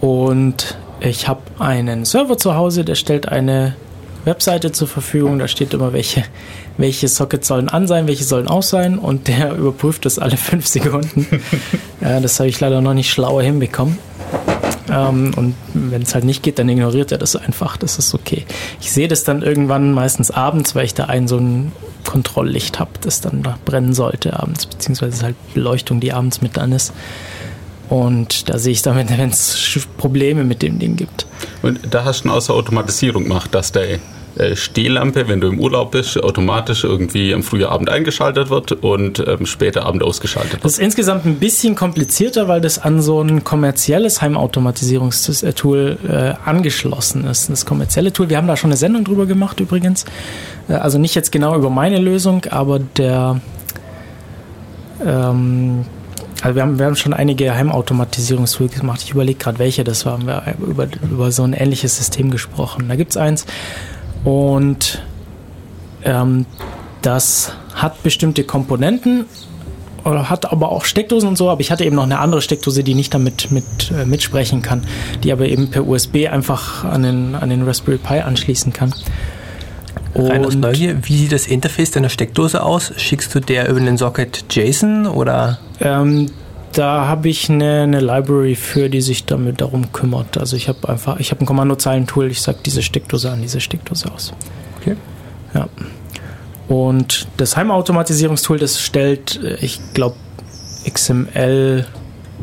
Und 0.02 0.78
ich 1.00 1.30
habe 1.30 1.40
einen 1.60 2.04
Server 2.04 2.38
zu 2.38 2.56
Hause, 2.56 2.84
der 2.84 2.96
stellt 2.96 3.30
eine 3.30 3.76
Webseite 4.26 4.72
zur 4.72 4.88
Verfügung. 4.88 5.40
Da 5.40 5.48
steht 5.48 5.74
immer, 5.74 5.94
welche, 5.94 6.24
welche 6.78 7.08
Sockets 7.08 7.48
sollen 7.48 7.70
an 7.70 7.88
sein, 7.88 8.08
welche 8.08 8.24
sollen 8.24 8.48
aus 8.48 8.70
sein. 8.70 8.98
Und 8.98 9.28
der 9.28 9.54
überprüft 9.58 10.06
das 10.06 10.20
alle 10.20 10.38
fünf 10.38 10.68
Sekunden. 10.68 11.28
ja, 12.02 12.20
das 12.20 12.40
habe 12.40 12.50
ich 12.50 12.60
leider 12.60 12.82
noch 12.82 12.94
nicht 12.94 13.12
schlauer 13.12 13.44
hinbekommen. 13.44 13.98
Ähm, 14.90 15.32
und 15.36 15.56
wenn 15.74 16.02
es 16.02 16.14
halt 16.14 16.26
nicht 16.26 16.44
geht, 16.44 16.60
dann 16.60 16.70
ignoriert 16.70 17.12
er 17.12 17.18
das 17.18 17.36
einfach. 17.36 17.78
Das 17.78 17.98
ist 17.98 18.14
okay. 18.14 18.46
Ich 18.80 18.92
sehe 18.92 19.08
das 19.08 19.24
dann 19.24 19.42
irgendwann 19.42 19.94
meistens 19.94 20.32
abends, 20.32 20.76
weil 20.76 20.86
ich 20.86 20.94
da 20.94 21.06
ein 21.06 21.28
so 21.28 21.38
ein 21.38 21.72
Kontrolllicht 22.06 22.80
habe, 22.80 22.92
das 23.02 23.22
dann 23.22 23.44
da 23.44 23.58
brennen 23.64 23.94
sollte 23.94 24.38
abends, 24.38 24.66
beziehungsweise 24.66 25.12
es 25.12 25.18
ist 25.18 25.24
halt 25.24 25.54
Beleuchtung, 25.54 26.00
die 26.00 26.12
abends 26.12 26.42
mit 26.42 26.58
an 26.58 26.72
ist. 26.72 26.94
Und 27.92 28.50
da 28.50 28.58
sehe 28.58 28.72
ich 28.72 28.82
dann, 28.82 28.96
wenn 29.10 29.30
es 29.30 29.86
Probleme 29.98 30.46
mit 30.46 30.62
dem 30.62 30.80
Ding 30.80 30.96
gibt. 30.96 31.26
Und 31.62 31.78
da 31.92 32.06
hast 32.06 32.22
du 32.24 32.30
eine 32.30 32.38
außer 32.38 32.54
Automatisierung 32.54 33.24
gemacht, 33.24 33.54
dass 33.54 33.74
der 33.74 34.00
äh, 34.38 34.56
Stehlampe, 34.56 35.28
wenn 35.28 35.42
du 35.42 35.48
im 35.50 35.60
Urlaub 35.60 35.92
bist, 35.92 36.18
automatisch 36.24 36.86
irgendwie 36.86 37.34
am 37.34 37.44
frühen 37.44 37.66
Abend 37.66 37.90
eingeschaltet 37.90 38.50
wird 38.50 38.72
und 38.72 39.20
ähm, 39.28 39.46
später 39.46 39.86
Abend 39.86 40.04
ausgeschaltet 40.04 40.54
Das 40.54 40.64
wird. 40.64 40.72
ist 40.72 40.80
insgesamt 40.80 41.26
ein 41.26 41.36
bisschen 41.36 41.76
komplizierter, 41.76 42.48
weil 42.48 42.62
das 42.62 42.80
an 42.80 43.02
so 43.02 43.20
ein 43.22 43.44
kommerzielles 43.44 44.22
Heimautomatisierungstool 44.22 45.98
äh, 46.08 46.34
angeschlossen 46.50 47.26
ist. 47.26 47.50
Das 47.50 47.66
kommerzielle 47.66 48.14
Tool, 48.14 48.30
wir 48.30 48.38
haben 48.38 48.48
da 48.48 48.56
schon 48.56 48.70
eine 48.70 48.78
Sendung 48.78 49.04
drüber 49.04 49.26
gemacht 49.26 49.60
übrigens. 49.60 50.06
Äh, 50.70 50.76
also 50.76 50.98
nicht 50.98 51.14
jetzt 51.14 51.34
genau 51.34 51.58
über 51.58 51.70
meine 51.70 52.00
Lösung, 52.00 52.46
aber 52.52 52.80
der 52.80 53.42
ähm, 55.06 55.84
also 56.42 56.56
wir 56.56 56.64
haben, 56.64 56.80
wir 56.80 56.86
haben 56.86 56.96
schon 56.96 57.14
einige 57.14 57.54
Heimautomatisierungstools 57.54 58.80
gemacht. 58.80 59.02
Ich 59.04 59.12
überlege 59.12 59.38
gerade, 59.38 59.60
welche 59.60 59.84
das. 59.84 60.06
Wir 60.06 60.12
haben 60.12 60.28
über, 60.60 60.88
über 61.04 61.32
so 61.32 61.44
ein 61.44 61.54
ähnliches 61.54 61.98
System 61.98 62.32
gesprochen. 62.32 62.90
Da 62.90 62.96
gibt 62.96 63.12
es 63.12 63.18
eins 63.18 63.46
und 64.24 65.04
ähm, 66.04 66.46
das 67.02 67.54
hat 67.74 68.04
bestimmte 68.04 68.44
Komponenten 68.44 69.26
oder 70.04 70.30
hat 70.30 70.52
aber 70.52 70.72
auch 70.72 70.86
Steckdosen 70.86 71.30
und 71.30 71.38
so, 71.38 71.50
aber 71.50 71.62
ich 71.62 71.72
hatte 71.72 71.86
eben 71.86 71.96
noch 71.96 72.04
eine 72.04 72.20
andere 72.20 72.42
Steckdose, 72.42 72.84
die 72.84 72.96
nicht 72.96 73.14
damit 73.14 73.52
mit, 73.52 73.92
äh, 73.92 74.06
mitsprechen 74.06 74.62
kann, 74.62 74.86
die 75.24 75.32
aber 75.32 75.46
eben 75.46 75.70
per 75.70 75.88
USB 75.88 76.28
einfach 76.28 76.84
an 76.84 77.04
den, 77.04 77.36
an 77.36 77.50
den 77.50 77.64
Raspberry 77.64 77.98
Pi 77.98 78.20
anschließen 78.20 78.74
kann. 78.74 78.94
Rein 80.16 80.46
aus 80.46 80.56
Neugier, 80.56 80.98
wie 81.04 81.18
sieht 81.18 81.32
das 81.32 81.48
Interface 81.48 81.92
deiner 81.92 82.10
Steckdose 82.10 82.64
aus? 82.64 82.94
Schickst 82.98 83.34
du 83.34 83.40
der 83.40 83.70
über 83.70 83.80
den 83.80 83.98
Socket 83.98 84.46
JSON 84.50 85.08
oder? 85.08 85.60
Ähm, 85.80 86.30
da 86.74 87.08
habe 87.08 87.30
ich 87.30 87.50
eine, 87.50 87.82
eine 87.82 88.00
Library 88.00 88.56
für, 88.56 88.90
die 88.90 89.02
sich 89.02 89.26
damit 89.26 89.62
darum 89.62 89.92
kümmert. 89.92 90.38
Also 90.38 90.56
ich 90.56 90.68
habe 90.68 90.88
einfach, 90.88 91.20
ich 91.20 91.32
habe 91.32 91.42
ein 91.42 91.46
Kommandozeilentool, 91.46 92.32
ich 92.32 92.42
sage 92.42 92.60
diese 92.66 92.82
Steckdose 92.82 93.32
an 93.32 93.42
diese 93.42 93.60
Steckdose 93.60 94.12
aus. 94.12 94.34
Okay. 94.80 94.96
Ja. 95.54 95.68
Und 96.68 97.28
das 97.38 97.58
Heimautomatisierungstool, 97.58 98.58
das 98.60 98.80
stellt, 98.80 99.42
äh, 99.44 99.56
ich 99.62 99.80
glaube, 99.94 100.16
XML 100.90 101.86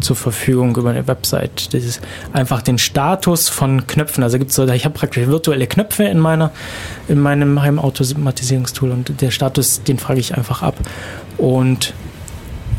zur 0.01 0.17
Verfügung 0.17 0.77
über 0.77 0.91
eine 0.91 1.07
Website. 1.07 1.73
Das 1.75 1.85
ist 1.85 2.01
einfach 2.33 2.63
den 2.63 2.79
Status 2.79 3.49
von 3.49 3.87
Knöpfen. 3.87 4.23
Also 4.23 4.39
gibt's 4.39 4.55
so, 4.55 4.67
ich 4.67 4.85
habe 4.85 4.95
praktisch 4.95 5.27
virtuelle 5.27 5.67
Knöpfe 5.67 6.05
in 6.05 6.19
meiner, 6.19 6.51
in 7.09 7.21
meinem 7.21 7.61
Heimautomatisierungstool 7.61 8.91
und 8.91 9.21
der 9.21 9.31
Status, 9.31 9.83
den 9.83 9.99
frage 9.99 10.21
ich 10.21 10.37
einfach 10.37 10.63
ab. 10.63 10.77
Und 11.37 11.93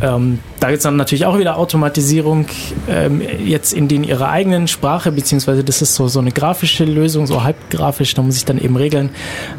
ähm, 0.02 0.40
da 0.60 0.68
gibt 0.68 0.78
es 0.78 0.84
dann 0.84 0.96
natürlich 0.96 1.26
auch 1.26 1.38
wieder 1.38 1.58
Automatisierung 1.58 2.46
ähm, 2.88 3.22
jetzt 3.46 3.74
in 3.74 3.88
den 3.88 4.04
ihrer 4.04 4.30
eigenen 4.30 4.68
Sprache, 4.68 5.12
beziehungsweise 5.12 5.64
das 5.64 5.82
ist 5.82 5.96
so, 5.96 6.08
so 6.08 6.20
eine 6.20 6.32
grafische 6.32 6.86
Lösung, 6.86 7.28
so 7.28 7.44
halb 7.44 7.70
grafisch, 7.70 8.14
da 8.14 8.22
muss 8.22 8.38
ich 8.38 8.46
dann 8.46 8.60
eben 8.60 8.78
Regeln 8.78 9.10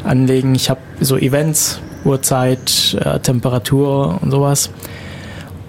anlegen. 0.03 0.55
Ich 0.55 0.69
habe 0.69 0.79
so 0.99 1.17
Events, 1.17 1.79
Uhrzeit, 2.05 2.97
äh, 2.99 3.19
Temperatur 3.19 4.19
und 4.21 4.31
sowas. 4.31 4.71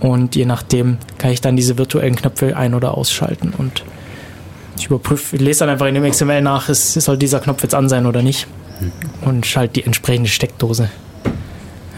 Und 0.03 0.35
je 0.37 0.45
nachdem 0.47 0.99
kann 1.19 1.31
ich 1.31 1.41
dann 1.41 1.55
diese 1.57 1.79
virtuellen 1.79 2.17
Knöpfe 2.17 2.57
ein- 2.57 2.75
oder 2.75 2.97
ausschalten. 2.99 3.55
Und 3.57 3.85
Ich 4.79 4.87
überprüfe, 4.87 5.37
ich 5.37 5.43
lese 5.43 5.61
dann 5.61 5.69
einfach 5.69 5.87
in 5.87 5.95
dem 5.95 6.03
XML 6.11 6.41
nach, 6.43 6.69
ist, 6.69 6.95
soll 6.95 7.17
dieser 7.19 7.39
Knopf 7.41 7.63
jetzt 7.63 7.75
an 7.75 7.89
sein 7.89 8.05
oder 8.07 8.21
nicht. 8.23 8.47
Und 9.21 9.47
schalte 9.47 9.75
die 9.75 9.85
entsprechende 9.85 10.29
Steckdose. 10.29 10.89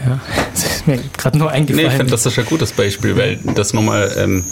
Ja, 0.05 0.19
das 0.53 0.63
ist 0.65 0.87
mir 0.87 0.99
gerade 1.17 1.37
nur 1.39 1.47
Nee, 1.49 1.53
eingefallen. 1.57 1.87
ich 1.89 1.93
finde, 1.97 2.11
das 2.11 2.25
ist 2.27 2.37
ein 2.37 2.45
gutes 2.45 2.73
Beispiel, 2.73 3.17
weil 3.17 3.39
das 3.55 3.73
nochmal 3.73 4.11
ähm, 4.19 4.43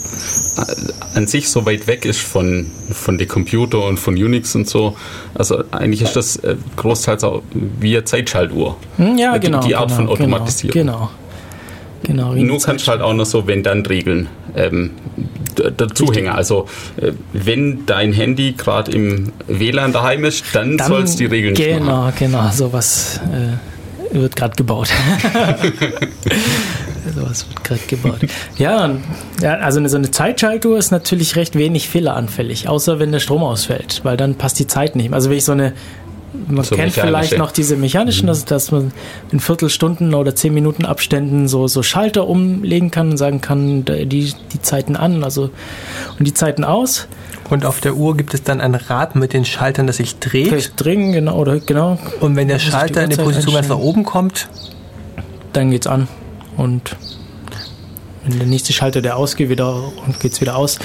an 1.14 1.26
sich 1.28 1.48
so 1.48 1.64
weit 1.64 1.86
weg 1.86 2.04
ist 2.06 2.20
von, 2.20 2.66
von 2.92 3.18
den 3.18 3.28
Computer 3.28 3.84
und 3.84 3.98
von 4.00 4.14
Unix 4.14 4.54
und 4.56 4.68
so. 4.68 4.96
Also 5.34 5.62
eigentlich 5.70 6.02
ist 6.02 6.16
das 6.16 6.36
äh, 6.36 6.56
großteils 6.76 7.22
auch 7.22 7.42
wie 7.52 7.94
eine 7.96 8.04
Zeitschaltuhr. 8.04 8.76
Hm, 8.96 9.16
ja, 9.16 9.38
die- 9.38 9.46
genau. 9.46 9.60
die 9.60 9.76
Art 9.76 9.88
genau, 9.90 9.96
von 9.96 10.08
Automatisierung. 10.08 10.72
Genau. 10.72 11.10
Genau. 12.04 12.30
genau 12.34 12.44
Nur 12.44 12.54
eine 12.56 12.64
kannst 12.64 12.86
du 12.86 12.90
halt 12.92 13.00
auch 13.00 13.14
noch 13.14 13.26
so 13.26 13.46
Wenn-Dann-Regeln 13.46 14.28
ähm, 14.56 14.90
d- 15.58 15.70
dazuhängen. 15.76 16.32
Also 16.32 16.66
äh, 16.96 17.12
wenn 17.32 17.86
dein 17.86 18.12
Handy 18.12 18.52
gerade 18.52 18.92
im 18.92 19.32
WLAN 19.48 19.92
daheim 19.92 20.24
ist, 20.24 20.44
dann, 20.52 20.76
Dann- 20.78 20.88
sollst 20.88 21.18
die 21.18 21.26
Regeln 21.26 21.54
Genau, 21.54 22.10
genau, 22.18 22.50
sowas 22.52 23.20
äh, 23.32 24.14
wird 24.14 24.36
gerade 24.36 24.54
gebaut. 24.54 24.88
sowas 27.14 27.46
wird 27.48 27.64
gerade 27.64 27.80
gebaut. 27.86 28.18
Ja, 28.56 28.90
ja, 29.40 29.54
also 29.58 29.78
eine- 29.80 29.88
so 29.88 29.96
eine 29.96 30.10
Zeitschaltuhr 30.10 30.78
ist 30.78 30.90
natürlich 30.90 31.36
recht 31.36 31.56
wenig 31.56 31.88
fehleranfällig, 31.88 32.68
außer 32.68 32.98
wenn 32.98 33.12
der 33.12 33.20
Strom 33.20 33.42
ausfällt, 33.42 34.00
weil 34.04 34.16
dann 34.16 34.36
passt 34.36 34.58
die 34.58 34.66
Zeit 34.66 34.96
nicht 34.96 35.10
mehr. 35.10 35.16
Also 35.16 35.30
wenn 35.30 35.38
ich 35.38 35.44
so 35.44 35.52
eine 35.52 35.72
man 36.48 36.64
So 36.64 36.74
kennt 36.74 36.92
vielleicht 36.92 37.38
noch 37.38 37.52
diese 37.52 37.76
mechanischen, 37.76 38.26
dass, 38.26 38.44
dass 38.44 38.70
man 38.70 38.92
in 39.30 39.40
Viertelstunden 39.40 40.14
oder 40.14 40.34
zehn 40.34 40.52
Minuten 40.52 40.84
Abständen 40.84 41.48
so, 41.48 41.68
so 41.68 41.82
Schalter 41.82 42.26
umlegen 42.26 42.90
kann 42.90 43.10
und 43.10 43.16
sagen 43.16 43.40
kann, 43.40 43.84
die, 43.84 44.32
die 44.52 44.62
Zeiten 44.62 44.96
an, 44.96 45.24
also 45.24 45.50
und 46.18 46.26
die 46.26 46.34
Zeiten 46.34 46.64
aus. 46.64 47.08
Und 47.50 47.66
auf 47.66 47.80
der 47.80 47.94
Uhr 47.96 48.16
gibt 48.16 48.34
es 48.34 48.42
dann 48.42 48.60
ein 48.60 48.74
Rad 48.74 49.16
mit 49.16 49.32
den 49.32 49.44
Schaltern, 49.44 49.86
das 49.86 49.98
sich 49.98 50.18
dreht. 50.18 50.48
Vielleicht 50.48 50.82
drehen, 50.82 51.12
genau, 51.12 51.36
oder 51.36 51.60
genau, 51.60 51.98
Und 52.20 52.36
wenn 52.36 52.48
der 52.48 52.58
Schalter 52.58 53.04
in 53.04 53.10
der 53.10 53.18
Position 53.18 53.54
ganz 53.54 53.68
nach 53.68 53.78
oben 53.78 54.04
kommt, 54.04 54.48
dann 55.52 55.70
geht's 55.70 55.86
an. 55.86 56.08
Und 56.56 56.96
wenn 58.24 58.38
der 58.38 58.48
nächste 58.48 58.72
Schalter, 58.72 59.02
der 59.02 59.16
ausgeht, 59.16 59.50
wieder 59.50 59.92
und 60.06 60.20
geht's 60.20 60.40
wieder 60.40 60.56
aus. 60.56 60.78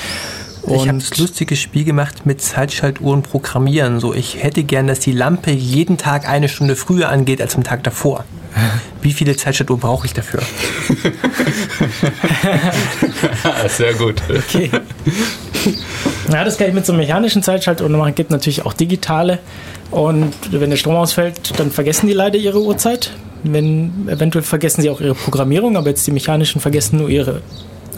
Ich 0.68 0.88
habe 0.88 1.00
das 1.00 1.18
lustige 1.18 1.56
Spiel 1.56 1.84
gemacht 1.84 2.26
mit 2.26 2.42
Zeitschaltuhren 2.42 3.24
programmieren. 3.24 4.00
So, 4.00 4.14
ich 4.14 4.44
hätte 4.44 4.64
gern, 4.64 4.88
dass 4.88 5.00
die 5.00 5.12
Lampe 5.12 5.52
jeden 5.52 5.98
Tag 5.98 6.28
eine 6.28 6.50
Stunde 6.50 6.76
früher 6.76 7.10
angeht 7.10 7.42
als 7.42 7.56
am 7.56 7.64
Tag 7.64 7.84
davor. 7.84 8.26
Wie 9.02 9.14
viele 9.14 9.36
Zeitschaltuhren 9.36 9.80
brauche 9.80 10.06
ich 10.06 10.14
dafür? 10.14 10.42
Sehr 13.70 13.94
gut. 13.94 14.22
okay. 14.30 14.70
ja, 16.32 16.44
das 16.44 16.58
kann 16.58 16.68
ich 16.68 16.74
mit 16.74 16.86
so 16.86 16.94
mechanischen 16.94 17.44
Zeitschaltuhren 17.44 17.92
machen. 17.94 18.16
Gibt 18.16 18.32
natürlich 18.32 18.66
auch 18.66 18.74
digitale. 18.74 19.40
Und 19.92 20.34
wenn 20.52 20.70
der 20.70 20.78
Strom 20.78 20.96
ausfällt, 20.96 21.58
dann 21.58 21.72
vergessen 21.72 22.08
die 22.08 22.14
leider 22.14 22.38
ihre 22.38 22.62
Uhrzeit. 22.62 23.12
Wenn, 23.44 24.10
eventuell 24.10 24.44
vergessen 24.44 24.82
sie 24.82 24.90
auch 24.90 25.00
ihre 25.00 25.16
Programmierung, 25.16 25.78
aber 25.78 25.90
jetzt 25.90 26.06
die 26.06 26.12
mechanischen 26.12 26.60
vergessen 26.60 26.98
nur 26.98 27.10
ihre 27.10 27.42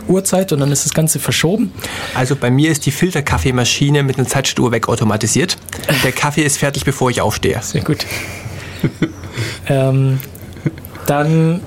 Uhrzeit 0.08 0.52
und 0.52 0.60
dann 0.60 0.72
ist 0.72 0.86
das 0.86 0.94
Ganze 0.94 1.20
verschoben. 1.20 1.72
Also 2.16 2.36
bei 2.36 2.52
mir 2.52 2.72
ist 2.72 2.86
die 2.86 2.92
Filterkaffeemaschine 2.92 4.04
mit 4.04 4.18
einer 4.18 4.28
Zeitschaltuhr 4.28 4.72
wegautomatisiert. 4.72 5.58
Der 6.04 6.12
Kaffee 6.12 6.44
ist 6.44 6.58
fertig, 6.58 6.86
bevor 6.86 7.10
ich 7.10 7.22
aufstehe. 7.22 7.60
Sehr 7.62 7.84
gut. 7.84 8.06
ähm, 9.68 10.20
dann 11.06 11.62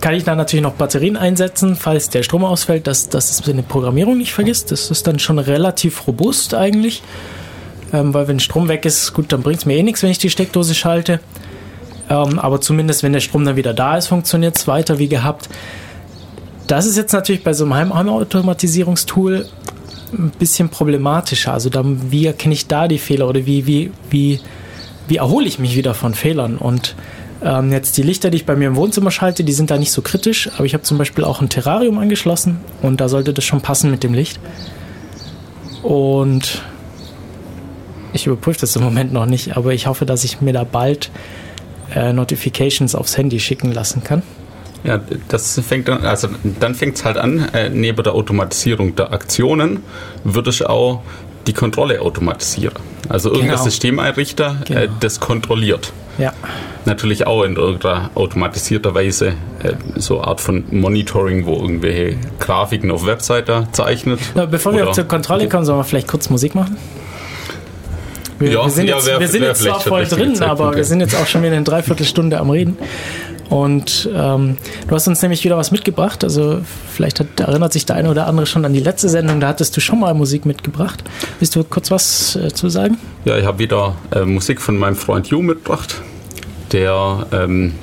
kann 0.00 0.14
ich 0.14 0.24
da 0.24 0.34
natürlich 0.34 0.62
noch 0.62 0.74
Batterien 0.74 1.16
einsetzen, 1.16 1.76
falls 1.76 2.10
der 2.10 2.22
Strom 2.22 2.44
ausfällt, 2.44 2.86
dass, 2.86 3.08
dass 3.08 3.30
es 3.30 3.38
seine 3.38 3.62
Programmierung 3.62 4.16
nicht 4.16 4.32
vergisst. 4.32 4.70
Das 4.70 4.90
ist 4.90 5.06
dann 5.06 5.18
schon 5.18 5.38
relativ 5.38 6.06
robust 6.06 6.54
eigentlich. 6.54 7.02
Ähm, 7.92 8.12
weil 8.14 8.28
wenn 8.28 8.38
Strom 8.38 8.68
weg 8.68 8.84
ist, 8.84 9.14
gut, 9.14 9.32
dann 9.32 9.42
bringt 9.42 9.60
es 9.60 9.66
mir 9.66 9.76
eh 9.76 9.82
nichts, 9.82 10.02
wenn 10.02 10.10
ich 10.10 10.18
die 10.18 10.30
Steckdose 10.30 10.74
schalte. 10.74 11.20
Ähm, 12.10 12.38
aber 12.38 12.60
zumindest, 12.60 13.02
wenn 13.02 13.12
der 13.12 13.20
Strom 13.20 13.44
dann 13.44 13.56
wieder 13.56 13.74
da 13.74 13.96
ist, 13.96 14.08
funktioniert 14.08 14.56
es 14.56 14.66
weiter 14.66 14.98
wie 14.98 15.08
gehabt. 15.08 15.48
Das 16.68 16.84
ist 16.84 16.96
jetzt 16.96 17.12
natürlich 17.12 17.42
bei 17.42 17.54
so 17.54 17.64
einem 17.64 17.74
Heim- 17.74 17.94
Heimautomatisierungstool 17.94 19.48
ein 20.12 20.30
bisschen 20.38 20.68
problematischer. 20.68 21.54
Also 21.54 21.70
dann, 21.70 22.12
wie 22.12 22.26
erkenne 22.26 22.54
ich 22.54 22.66
da 22.66 22.88
die 22.88 22.98
Fehler 22.98 23.26
oder 23.26 23.46
wie, 23.46 23.66
wie, 23.66 23.90
wie, 24.10 24.40
wie 25.08 25.16
erhole 25.16 25.46
ich 25.46 25.58
mich 25.58 25.76
wieder 25.76 25.94
von 25.94 26.14
Fehlern? 26.14 26.58
Und 26.58 26.94
ähm, 27.42 27.72
jetzt 27.72 27.96
die 27.96 28.02
Lichter, 28.02 28.28
die 28.30 28.36
ich 28.36 28.46
bei 28.46 28.54
mir 28.54 28.68
im 28.68 28.76
Wohnzimmer 28.76 29.10
schalte, 29.10 29.44
die 29.44 29.52
sind 29.52 29.70
da 29.70 29.78
nicht 29.78 29.92
so 29.92 30.02
kritisch, 30.02 30.50
aber 30.56 30.66
ich 30.66 30.74
habe 30.74 30.82
zum 30.82 30.98
Beispiel 30.98 31.24
auch 31.24 31.40
ein 31.40 31.48
Terrarium 31.48 31.98
angeschlossen 31.98 32.58
und 32.82 33.00
da 33.00 33.08
sollte 33.08 33.32
das 33.32 33.44
schon 33.44 33.62
passen 33.62 33.90
mit 33.90 34.02
dem 34.02 34.12
Licht. 34.12 34.38
Und 35.82 36.62
ich 38.12 38.26
überprüfe 38.26 38.60
das 38.60 38.76
im 38.76 38.82
Moment 38.82 39.12
noch 39.12 39.26
nicht, 39.26 39.56
aber 39.56 39.72
ich 39.72 39.86
hoffe, 39.86 40.04
dass 40.04 40.22
ich 40.24 40.42
mir 40.42 40.52
da 40.52 40.64
bald 40.64 41.10
äh, 41.94 42.12
Notifications 42.12 42.94
aufs 42.94 43.16
Handy 43.16 43.40
schicken 43.40 43.72
lassen 43.72 44.04
kann. 44.04 44.22
Ja, 44.84 45.00
das 45.28 45.60
fängt 45.66 45.88
dann, 45.88 46.04
also 46.04 46.28
dann 46.60 46.74
fängt 46.74 46.96
es 46.96 47.04
halt 47.04 47.16
an, 47.16 47.48
äh, 47.52 47.68
neben 47.68 48.02
der 48.02 48.14
Automatisierung 48.14 48.94
der 48.94 49.12
Aktionen 49.12 49.80
würde 50.24 50.50
ich 50.50 50.64
auch 50.66 51.02
die 51.46 51.52
Kontrolle 51.52 52.00
automatisieren. 52.00 52.76
Also 53.08 53.30
irgendein 53.30 53.52
Genau. 53.56 53.64
Systemeinrichter 53.64 54.56
äh, 54.62 54.64
Genau. 54.74 54.92
das 55.00 55.18
kontrolliert. 55.20 55.92
Ja, 56.18 56.32
Natürlich 56.84 57.26
auch 57.26 57.42
in 57.44 57.56
irgendeiner 57.56 58.10
automatisierter 58.14 58.94
Weise 58.94 59.34
äh, 59.62 59.72
so 59.96 60.18
eine 60.18 60.28
Art 60.28 60.40
von 60.40 60.64
Monitoring, 60.70 61.44
wo 61.46 61.54
irgendwelche 61.56 62.16
Grafiken 62.40 62.90
auf 62.90 63.04
Webseite 63.06 63.68
zeichnet. 63.72 64.20
Na, 64.34 64.46
bevor 64.46 64.74
wir 64.74 64.90
zur 64.92 65.04
Kontrolle 65.04 65.48
kommen, 65.48 65.64
sollen 65.64 65.78
wir 65.78 65.84
vielleicht 65.84 66.08
kurz 66.08 66.28
Musik 66.30 66.54
machen? 66.54 66.76
Wir, 68.38 68.52
Ja, 68.52 68.64
wir 68.64 68.70
sind 68.70 68.86
ja, 68.88 68.96
jetzt, 68.96 69.06
wär- 69.06 69.20
wir 69.20 69.28
sind 69.28 69.42
jetzt 69.42 69.62
zwar 69.62 69.80
voll 69.80 70.04
drin, 70.06 70.40
aber 70.42 70.74
wir 70.76 70.84
sind 70.84 71.00
jetzt 71.00 71.16
auch 71.16 71.26
schon 71.26 71.42
wieder 71.42 71.54
eine 71.54 71.64
Dreiviertelstunde 71.64 72.38
am 72.38 72.50
Reden. 72.50 72.76
Und 73.48 74.08
ähm, 74.14 74.58
du 74.86 74.94
hast 74.94 75.08
uns 75.08 75.22
nämlich 75.22 75.42
wieder 75.44 75.56
was 75.56 75.70
mitgebracht. 75.70 76.22
Also 76.22 76.60
vielleicht 76.92 77.20
hat, 77.20 77.40
erinnert 77.40 77.72
sich 77.72 77.86
der 77.86 77.96
eine 77.96 78.10
oder 78.10 78.26
andere 78.26 78.46
schon 78.46 78.64
an 78.64 78.72
die 78.72 78.80
letzte 78.80 79.08
Sendung. 79.08 79.40
Da 79.40 79.48
hattest 79.48 79.76
du 79.76 79.80
schon 79.80 80.00
mal 80.00 80.12
Musik 80.14 80.44
mitgebracht. 80.44 81.02
Willst 81.38 81.56
du 81.56 81.64
kurz 81.64 81.90
was 81.90 82.36
äh, 82.36 82.52
zu 82.52 82.68
sagen? 82.68 82.98
Ja, 83.24 83.38
ich 83.38 83.44
habe 83.44 83.58
wieder 83.58 83.96
äh, 84.14 84.24
Musik 84.24 84.60
von 84.60 84.76
meinem 84.76 84.96
Freund 84.96 85.30
Hugh 85.30 85.42
mitgebracht, 85.42 86.02
der 86.72 87.26
ähm, 87.32 87.74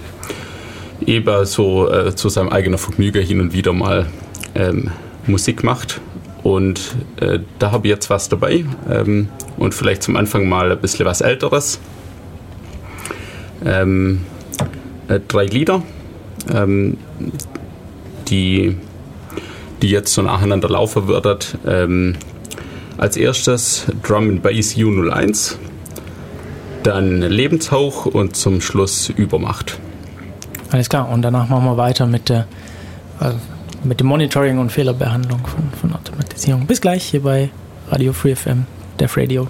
eben 1.05 1.45
so 1.45 1.91
äh, 1.91 2.15
zu 2.15 2.29
seinem 2.29 2.49
eigenen 2.49 2.77
Vergnügen 2.77 3.25
hin 3.25 3.41
und 3.41 3.53
wieder 3.53 3.73
mal 3.73 4.05
ähm, 4.53 4.91
Musik 5.25 5.63
macht. 5.63 5.99
Und 6.43 6.95
äh, 7.19 7.39
da 7.57 7.71
habe 7.71 7.87
ich 7.87 7.91
jetzt 7.91 8.11
was 8.11 8.29
dabei 8.29 8.65
ähm, 8.87 9.29
und 9.57 9.73
vielleicht 9.73 10.03
zum 10.03 10.15
Anfang 10.15 10.47
mal 10.47 10.71
ein 10.71 10.79
bisschen 10.79 11.05
was 11.05 11.21
Älteres. 11.21 11.79
Ähm, 13.65 14.21
äh, 15.07 15.19
drei 15.27 15.45
Lieder, 15.45 15.81
ähm, 16.53 16.97
die, 18.27 18.75
die 19.81 19.89
jetzt 19.89 20.13
so 20.13 20.21
nacheinander 20.21 20.69
laufen 20.69 21.07
würden. 21.07 21.37
Ähm, 21.65 22.15
als 22.97 23.17
erstes 23.17 23.85
Drum 24.03 24.29
and 24.29 24.43
Bass 24.43 24.75
U01, 24.75 25.55
dann 26.83 27.21
Lebenshauch 27.21 28.05
und 28.05 28.35
zum 28.35 28.61
Schluss 28.61 29.09
Übermacht. 29.09 29.79
Alles 30.71 30.89
klar. 30.89 31.09
Und 31.09 31.21
danach 31.21 31.49
machen 31.49 31.65
wir 31.65 31.77
weiter 31.77 32.05
mit 32.05 32.29
der 32.29 32.47
äh, 33.19 33.31
mit 33.85 33.99
dem 33.99 34.07
Monitoring 34.07 34.57
und 34.57 34.71
Fehlerbehandlung 34.71 35.45
von, 35.45 35.69
von 35.79 35.93
Automatisierung. 35.93 36.65
Bis 36.65 36.81
gleich 36.81 37.03
hier 37.03 37.21
bei 37.21 37.49
Radio 37.89 38.13
Free 38.13 38.35
FM, 38.35 38.65
Def 38.99 39.15
Radio. 39.15 39.47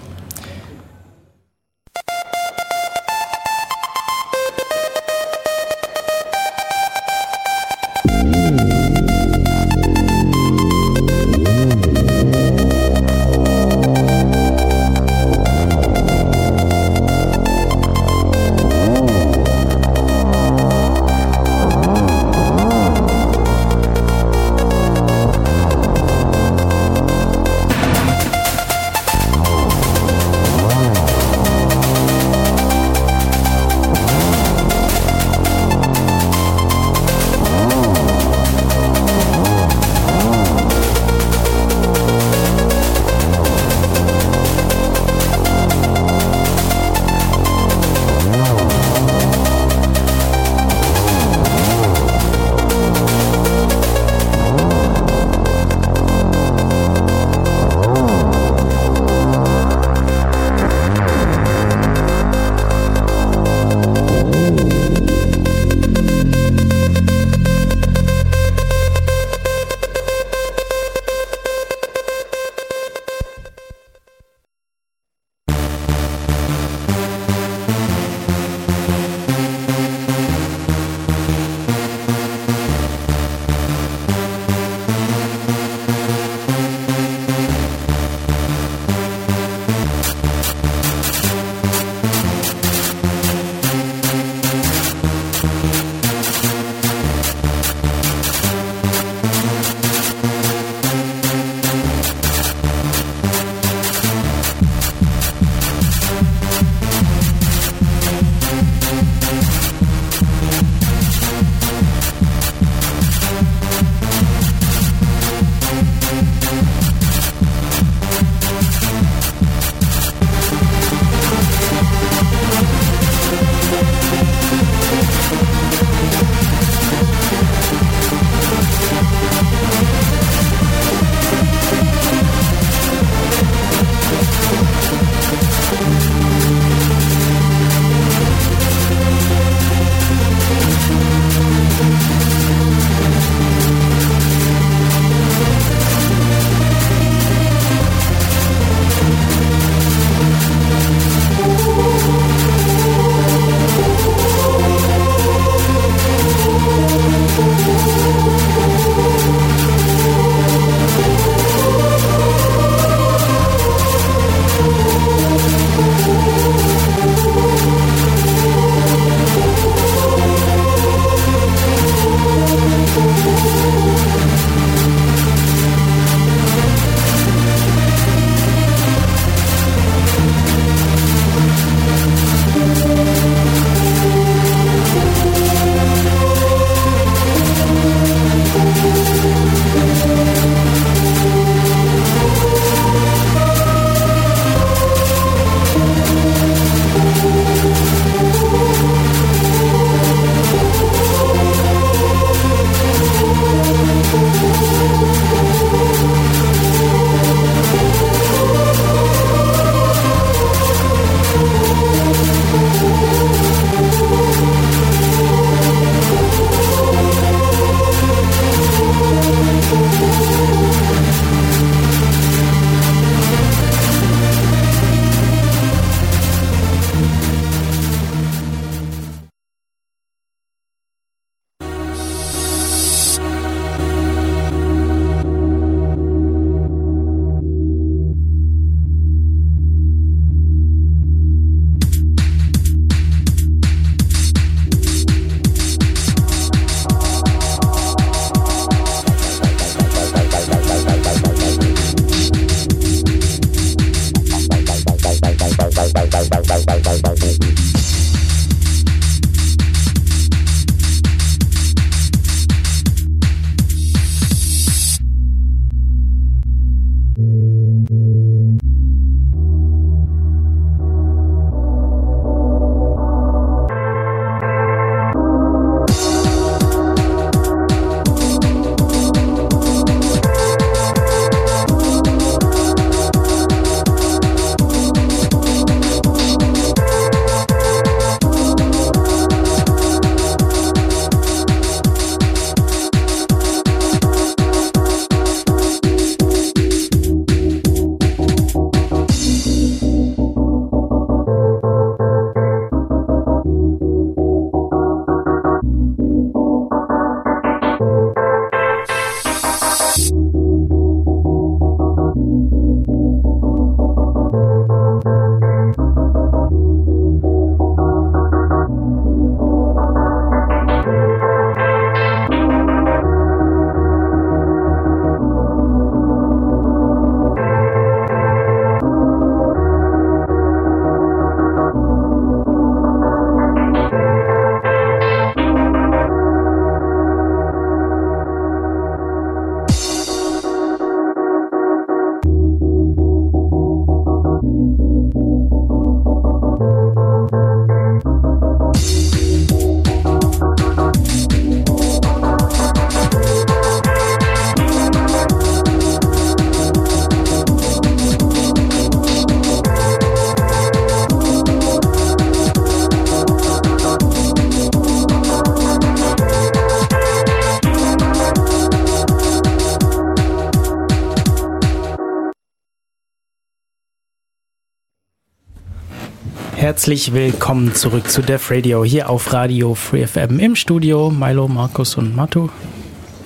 Herzlich 376.86 377.12
willkommen 377.12 377.74
zurück 377.74 378.08
zu 378.08 378.22
Def 378.22 378.48
Radio 378.48 378.84
hier 378.84 379.10
auf 379.10 379.32
Radio 379.32 379.74
Free 379.74 380.06
FM 380.06 380.38
im 380.38 380.54
Studio. 380.54 381.10
Milo, 381.10 381.48
Markus 381.48 381.96
und 381.96 382.14
Matu. 382.14 382.48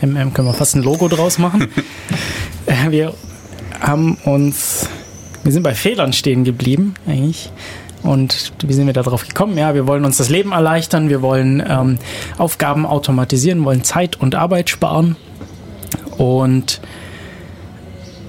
MM 0.00 0.32
können 0.32 0.48
wir 0.48 0.54
fast 0.54 0.76
ein 0.76 0.82
Logo 0.82 1.08
draus 1.08 1.36
machen. 1.36 1.68
Wir 2.88 3.12
haben 3.78 4.14
uns, 4.24 4.88
wir 5.44 5.52
sind 5.52 5.62
bei 5.62 5.74
Fehlern 5.74 6.14
stehen 6.14 6.44
geblieben 6.44 6.94
eigentlich. 7.06 7.52
Und 8.02 8.54
wie 8.64 8.72
sind 8.72 8.86
wir 8.86 8.94
darauf 8.94 9.28
gekommen? 9.28 9.58
Ja, 9.58 9.74
wir 9.74 9.86
wollen 9.86 10.06
uns 10.06 10.16
das 10.16 10.30
Leben 10.30 10.52
erleichtern, 10.52 11.10
wir 11.10 11.20
wollen 11.20 11.62
ähm, 11.68 11.98
Aufgaben 12.38 12.86
automatisieren, 12.86 13.62
wollen 13.66 13.84
Zeit 13.84 14.18
und 14.18 14.34
Arbeit 14.34 14.70
sparen. 14.70 15.16
Und 16.16 16.80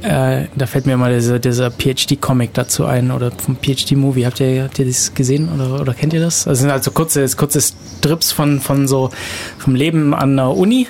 äh, 0.02 0.48
da 0.56 0.66
fällt 0.66 0.86
mir 0.86 0.98
mal 0.98 1.14
dieser, 1.14 1.40
dieser 1.40 1.72
PhD-Comic 1.72 2.54
dazu 2.54 2.86
ein 2.86 3.12
oder 3.12 3.32
vom 3.32 3.56
PhD-Movie. 3.56 4.26
Habt 4.26 4.40
ihr, 4.40 4.64
habt 4.64 4.80
ihr 4.80 4.86
das 4.86 5.14
gesehen 5.14 5.50
oder, 5.54 5.80
oder 5.80 5.94
kennt 5.94 6.14
ihr 6.14 6.22
das? 6.22 6.48
Also, 6.48 6.62
sind 6.62 6.72
halt 6.72 6.84
so 6.84 6.92
kurze, 6.92 7.28
kurze 7.36 7.62
Strips 7.62 8.32
von, 8.32 8.60
von 8.60 8.88
so 8.88 9.12
vom 9.58 9.76
Leben 9.76 10.14
an 10.14 10.36
der 10.36 10.50
Uni. 10.50 10.88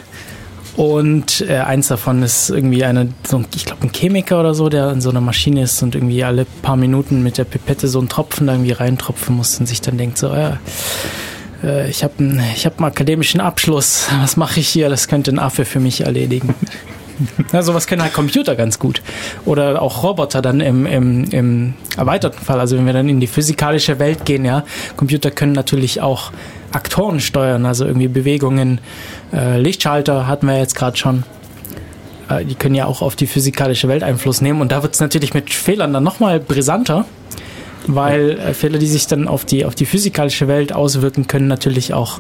Und 0.78 1.41
äh, 1.49 1.57
eins 1.57 1.89
davon 1.89 2.24
ist 2.24 2.49
irgendwie 2.49 2.86
eine, 2.86 3.09
so 3.28 3.38
ein, 3.38 3.47
ich 3.53 3.66
glaube, 3.66 3.84
ein 3.84 3.91
Chemiker 3.91 4.39
oder 4.39 4.53
so, 4.53 4.70
der 4.70 4.91
in 4.91 5.01
so 5.01 5.09
einer 5.09 5.20
Maschine 5.20 5.64
ist 5.64 5.84
und 5.84 5.95
irgendwie 5.95 6.24
alle 6.24 6.45
paar 6.62 6.78
Minuten 6.78 7.22
mit 7.22 7.38
der 7.38 7.43
Pipette 7.43 7.89
so 7.89 7.99
einen 7.99 8.07
Tropfen 8.07 8.47
da 8.47 8.53
irgendwie 8.53 8.72
reintropfen 8.72 9.36
muss 9.36 9.59
und 9.59 9.66
sich 9.66 9.82
dann 9.82 9.97
denkt 9.97 10.18
so, 10.18 10.28
ja, 10.28 10.59
äh, 11.62 11.89
ich 11.89 12.03
habe 12.03 12.14
einen, 12.20 12.39
hab 12.39 12.78
einen 12.78 12.88
akademischen 12.88 13.41
Abschluss, 13.41 14.07
was 14.22 14.38
mache 14.38 14.62
ich 14.62 14.70
hier? 14.70 14.89
Das 14.89 15.09
könnte 15.09 15.32
ein 15.32 15.39
Affe 15.39 15.66
für 15.66 15.82
mich 15.82 16.01
erledigen. 16.01 16.55
Ja, 17.51 17.61
sowas 17.61 17.88
können 17.88 18.01
halt 18.01 18.13
Computer 18.13 18.55
ganz 18.55 18.80
gut. 18.80 19.01
Oder 19.45 19.82
auch 19.82 20.03
Roboter 20.03 20.41
dann 20.41 20.61
im, 20.61 20.86
im, 20.86 21.24
im 21.26 21.74
erweiterten 21.97 22.43
Fall. 22.43 22.59
Also 22.59 22.78
wenn 22.78 22.86
wir 22.86 22.93
dann 22.93 23.09
in 23.09 23.19
die 23.19 23.28
physikalische 23.28 23.99
Welt 23.99 24.26
gehen, 24.26 24.45
ja, 24.45 24.63
Computer 24.95 25.32
können 25.32 25.53
natürlich 25.53 26.01
auch 26.01 26.32
Aktoren 26.72 27.19
steuern, 27.19 27.65
also 27.65 27.86
irgendwie 27.86 28.07
Bewegungen. 28.07 28.80
Äh, 29.34 29.59
Lichtschalter 29.59 30.28
hatten 30.28 30.45
wir 30.47 30.57
jetzt 30.57 30.76
gerade 30.76 30.97
schon. 30.97 31.24
Äh, 32.30 32.45
die 32.45 32.55
können 32.55 32.76
ja 32.76 32.86
auch 32.86 33.01
auf 33.01 33.15
die 33.15 33.28
physikalische 33.28 33.88
Welt 33.88 34.03
Einfluss 34.03 34.41
nehmen. 34.41 34.61
Und 34.61 34.72
da 34.72 34.84
wird 34.84 34.93
es 34.93 34.99
natürlich 34.99 35.34
mit 35.34 35.49
Fehlern 35.53 35.93
dann 35.93 36.03
nochmal 36.03 36.39
brisanter, 36.39 37.05
weil 37.88 38.32
äh, 38.39 38.53
Fehler, 38.53 38.80
die 38.80 38.88
sich 38.88 39.07
dann 39.07 39.28
auf 39.28 39.45
die, 39.45 39.65
auf 39.65 39.76
die 39.76 39.86
physikalische 39.86 40.47
Welt 40.47 40.74
auswirken, 40.74 41.28
können 41.28 41.47
natürlich 41.47 41.93
auch 41.93 42.19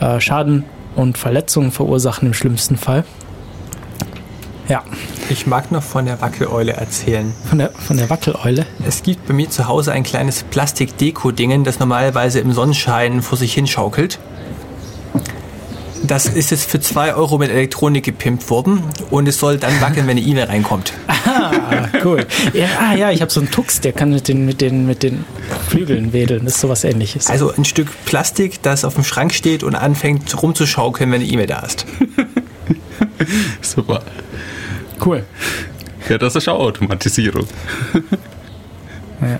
äh, 0.00 0.20
Schaden 0.20 0.64
und 0.94 1.18
Verletzungen 1.18 1.70
verursachen 1.70 2.28
im 2.28 2.34
schlimmsten 2.34 2.76
Fall. 2.76 3.04
Ja. 4.68 4.82
Ich 5.30 5.46
mag 5.46 5.72
noch 5.72 5.82
von 5.82 6.04
der 6.04 6.20
Wackeleule 6.20 6.72
erzählen. 6.72 7.32
Von 7.48 7.58
der, 7.58 7.70
von 7.70 7.96
der 7.96 8.10
Wackeleule? 8.10 8.66
Es 8.86 9.02
gibt 9.02 9.26
bei 9.26 9.34
mir 9.34 9.48
zu 9.48 9.66
Hause 9.66 9.92
ein 9.92 10.02
kleines 10.02 10.42
Plastik-Deko-Dingen, 10.42 11.64
das 11.64 11.78
normalerweise 11.78 12.40
im 12.40 12.52
Sonnenschein 12.52 13.22
vor 13.22 13.38
sich 13.38 13.54
hinschaukelt. 13.54 14.18
Das 16.02 16.26
ist 16.26 16.50
jetzt 16.50 16.70
für 16.70 16.80
2 16.80 17.14
Euro 17.14 17.38
mit 17.38 17.50
Elektronik 17.50 18.04
gepimpt 18.04 18.48
worden 18.50 18.82
und 19.10 19.26
es 19.26 19.38
soll 19.38 19.58
dann 19.58 19.80
wackeln, 19.80 20.06
wenn 20.06 20.16
eine 20.16 20.26
E-Mail 20.26 20.44
reinkommt. 20.44 20.92
Ah, 21.30 21.88
cool. 22.04 22.26
Ja, 22.54 22.66
ah, 22.80 22.94
ja, 22.94 23.10
ich 23.10 23.20
habe 23.20 23.30
so 23.30 23.40
einen 23.40 23.50
Tux, 23.50 23.80
der 23.80 23.92
kann 23.92 24.10
mit 24.10 24.28
den, 24.28 24.46
mit, 24.46 24.62
den, 24.62 24.86
mit 24.86 25.02
den 25.02 25.24
Flügeln 25.68 26.12
wedeln. 26.14 26.44
Das 26.44 26.54
ist 26.54 26.60
sowas 26.62 26.84
ähnliches. 26.84 27.28
Also 27.28 27.52
ein 27.52 27.66
Stück 27.66 27.88
Plastik, 28.06 28.62
das 28.62 28.84
auf 28.84 28.94
dem 28.94 29.04
Schrank 29.04 29.34
steht 29.34 29.62
und 29.62 29.74
anfängt 29.74 30.42
rumzuschaukeln, 30.42 31.12
wenn 31.12 31.20
eine 31.20 31.30
E-Mail 31.30 31.46
da 31.46 31.60
ist. 31.60 31.84
Super. 33.60 34.02
Cool. 35.04 35.24
Ja, 36.08 36.18
das 36.18 36.36
ist 36.36 36.48
auch 36.48 36.60
Automatisierung. 36.60 37.46
Ja. 39.20 39.38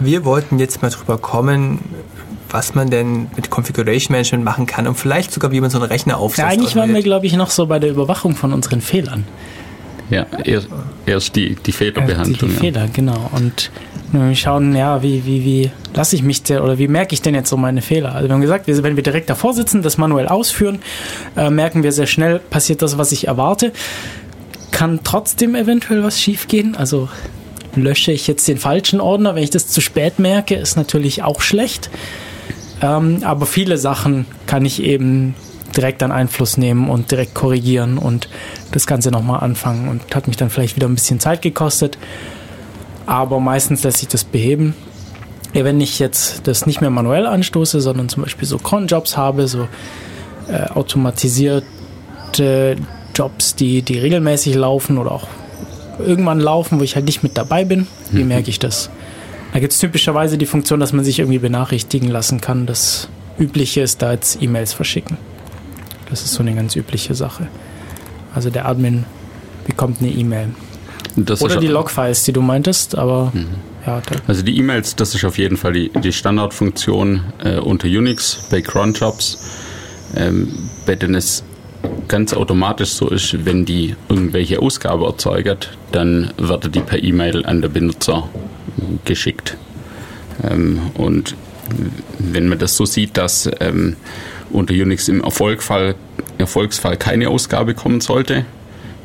Wir 0.00 0.24
wollten 0.24 0.58
jetzt 0.58 0.82
mal 0.82 0.90
drüber 0.90 1.18
kommen, 1.18 1.78
was 2.50 2.74
man 2.74 2.90
denn 2.90 3.28
mit 3.36 3.50
Configuration 3.50 4.12
Management 4.12 4.44
machen 4.44 4.66
kann 4.66 4.86
und 4.86 4.96
vielleicht 4.96 5.32
sogar, 5.32 5.52
wie 5.52 5.60
man 5.60 5.70
so 5.70 5.78
einen 5.78 5.86
Rechner 5.86 6.18
aufsetzt. 6.18 6.38
Ja, 6.38 6.46
eigentlich 6.48 6.74
waren 6.76 6.92
wir, 6.94 7.02
glaube 7.02 7.26
ich, 7.26 7.34
noch 7.34 7.50
so 7.50 7.66
bei 7.66 7.78
der 7.78 7.90
Überwachung 7.90 8.34
von 8.34 8.52
unseren 8.52 8.80
Fehlern. 8.80 9.24
Ja, 10.10 10.26
erst, 10.44 10.68
erst 11.04 11.36
die, 11.36 11.56
die 11.56 11.72
Fehlerbehandlung. 11.72 12.50
Die, 12.50 12.54
die 12.54 12.60
Fehler, 12.60 12.84
ja. 12.84 12.90
genau. 12.92 13.30
Und 13.32 13.70
wir 14.12 14.34
schauen, 14.36 14.74
ja, 14.74 15.02
wie, 15.02 15.26
wie, 15.26 15.44
wie 15.44 15.70
lasse 15.94 16.16
ich 16.16 16.22
mich 16.22 16.42
denn 16.42 16.60
oder 16.60 16.78
wie 16.78 16.88
merke 16.88 17.14
ich 17.14 17.22
denn 17.22 17.34
jetzt 17.34 17.50
so 17.50 17.56
meine 17.56 17.82
Fehler? 17.82 18.14
Also 18.14 18.28
wir 18.28 18.34
haben 18.34 18.40
gesagt, 18.40 18.68
wenn 18.68 18.96
wir 18.96 19.02
direkt 19.02 19.28
davor 19.28 19.52
sitzen, 19.52 19.82
das 19.82 19.98
manuell 19.98 20.28
ausführen, 20.28 20.78
äh, 21.36 21.50
merken 21.50 21.82
wir 21.82 21.92
sehr 21.92 22.06
schnell, 22.06 22.38
passiert 22.38 22.82
das, 22.82 22.98
was 22.98 23.12
ich 23.12 23.26
erwarte. 23.26 23.72
Kann 24.70 25.00
trotzdem 25.02 25.54
eventuell 25.54 26.02
was 26.04 26.20
schiefgehen. 26.20 26.76
Also 26.76 27.08
lösche 27.74 28.12
ich 28.12 28.26
jetzt 28.26 28.46
den 28.48 28.58
falschen 28.58 29.00
Ordner, 29.00 29.34
wenn 29.34 29.42
ich 29.42 29.50
das 29.50 29.68
zu 29.68 29.80
spät 29.80 30.18
merke, 30.18 30.54
ist 30.54 30.76
natürlich 30.76 31.22
auch 31.22 31.40
schlecht. 31.40 31.90
Ähm, 32.80 33.20
aber 33.22 33.46
viele 33.46 33.78
Sachen 33.78 34.26
kann 34.46 34.64
ich 34.64 34.82
eben 34.82 35.34
direkt 35.76 36.02
an 36.02 36.12
Einfluss 36.12 36.56
nehmen 36.56 36.88
und 36.88 37.10
direkt 37.10 37.34
korrigieren 37.34 37.98
und 37.98 38.28
das 38.72 38.86
Ganze 38.86 39.10
nochmal 39.10 39.40
anfangen 39.40 39.88
und 39.88 40.14
hat 40.14 40.26
mich 40.26 40.36
dann 40.36 40.50
vielleicht 40.50 40.76
wieder 40.76 40.88
ein 40.88 40.94
bisschen 40.94 41.20
Zeit 41.20 41.42
gekostet. 41.42 41.98
Aber 43.06 43.40
meistens 43.40 43.82
lässt 43.84 43.98
sich 43.98 44.08
das 44.08 44.24
beheben. 44.24 44.74
Wenn 45.52 45.80
ich 45.80 45.98
jetzt 45.98 46.46
das 46.46 46.66
nicht 46.66 46.80
mehr 46.80 46.90
manuell 46.90 47.26
anstoße, 47.26 47.80
sondern 47.80 48.08
zum 48.08 48.24
Beispiel 48.24 48.46
so 48.46 48.58
Cron-Jobs 48.58 49.16
habe, 49.16 49.48
so 49.48 49.68
äh, 50.48 50.68
automatisierte 50.74 52.76
Jobs, 53.14 53.54
die, 53.54 53.82
die 53.82 53.98
regelmäßig 53.98 54.54
laufen 54.54 54.98
oder 54.98 55.12
auch 55.12 55.28
irgendwann 55.98 56.40
laufen, 56.40 56.78
wo 56.78 56.84
ich 56.84 56.94
halt 56.94 57.06
nicht 57.06 57.22
mit 57.22 57.38
dabei 57.38 57.64
bin, 57.64 57.86
wie 58.10 58.22
mhm. 58.22 58.28
merke 58.28 58.50
ich 58.50 58.58
das? 58.58 58.90
Da 59.52 59.60
gibt 59.60 59.72
es 59.72 59.78
typischerweise 59.78 60.36
die 60.36 60.44
Funktion, 60.44 60.80
dass 60.80 60.92
man 60.92 61.04
sich 61.04 61.18
irgendwie 61.18 61.38
benachrichtigen 61.38 62.10
lassen 62.10 62.42
kann. 62.42 62.66
Das 62.66 63.08
Übliche 63.38 63.80
ist 63.80 64.02
da 64.02 64.12
jetzt 64.12 64.42
E-Mails 64.42 64.74
verschicken. 64.74 65.16
Das 66.10 66.22
ist 66.22 66.34
so 66.34 66.40
eine 66.40 66.54
ganz 66.54 66.76
übliche 66.76 67.14
Sache. 67.14 67.48
Also 68.34 68.50
der 68.50 68.66
Admin 68.66 69.04
bekommt 69.66 70.00
eine 70.00 70.10
E-Mail. 70.10 70.48
Oder 71.40 71.56
die 71.56 71.66
Logfiles, 71.68 72.24
die 72.24 72.32
du 72.32 72.42
meintest, 72.42 72.96
aber 72.96 73.32
mhm. 73.32 73.46
ja. 73.86 74.02
Also 74.26 74.42
die 74.42 74.56
E-Mails, 74.58 74.96
das 74.96 75.14
ist 75.14 75.24
auf 75.24 75.38
jeden 75.38 75.56
Fall 75.56 75.72
die, 75.72 75.90
die 75.90 76.12
Standardfunktion 76.12 77.22
äh, 77.42 77.56
unter 77.56 77.88
Unix 77.88 78.46
bei 78.50 78.60
cronjobs, 78.60 79.38
ähm, 80.14 80.52
bei 80.84 80.94
denen 80.94 81.14
es 81.14 81.42
ganz 82.08 82.34
automatisch 82.34 82.90
so 82.90 83.08
ist, 83.08 83.44
wenn 83.44 83.64
die 83.64 83.96
irgendwelche 84.08 84.60
Ausgabe 84.60 85.06
erzeugt, 85.06 85.76
dann 85.92 86.32
wird 86.36 86.74
die 86.74 86.80
per 86.80 87.02
E-Mail 87.02 87.46
an 87.46 87.62
den 87.62 87.72
Benutzer 87.72 88.28
geschickt. 89.04 89.56
Ähm, 90.44 90.90
und 90.94 91.34
wenn 92.18 92.48
man 92.48 92.58
das 92.58 92.76
so 92.76 92.84
sieht, 92.84 93.16
dass 93.16 93.50
ähm, 93.60 93.96
unter 94.56 94.74
Unix 94.74 95.08
im 95.08 95.22
Erfolgsfall, 95.22 95.94
Erfolgsfall 96.38 96.96
keine 96.96 97.28
Ausgabe 97.28 97.74
kommen 97.74 98.00
sollte, 98.00 98.44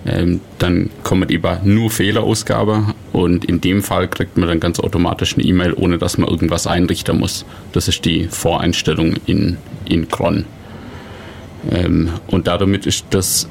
ähm, 0.05 0.41
dann 0.57 0.89
kommt 1.03 1.29
eben 1.29 1.57
nur 1.63 1.91
Fehlerausgabe 1.91 2.95
und 3.11 3.45
in 3.45 3.61
dem 3.61 3.83
Fall 3.83 4.07
kriegt 4.07 4.35
man 4.37 4.49
dann 4.49 4.59
ganz 4.59 4.79
automatisch 4.79 5.35
eine 5.35 5.43
E-Mail, 5.43 5.73
ohne 5.73 5.99
dass 5.99 6.17
man 6.17 6.27
irgendwas 6.27 6.65
einrichten 6.65 7.19
muss. 7.19 7.45
Das 7.71 7.87
ist 7.87 8.03
die 8.05 8.25
Voreinstellung 8.25 9.15
in, 9.27 9.57
in 9.87 10.07
Cron. 10.07 10.45
Ähm, 11.69 12.09
und 12.27 12.47
damit 12.47 12.87
ist 12.87 13.05
das 13.11 13.47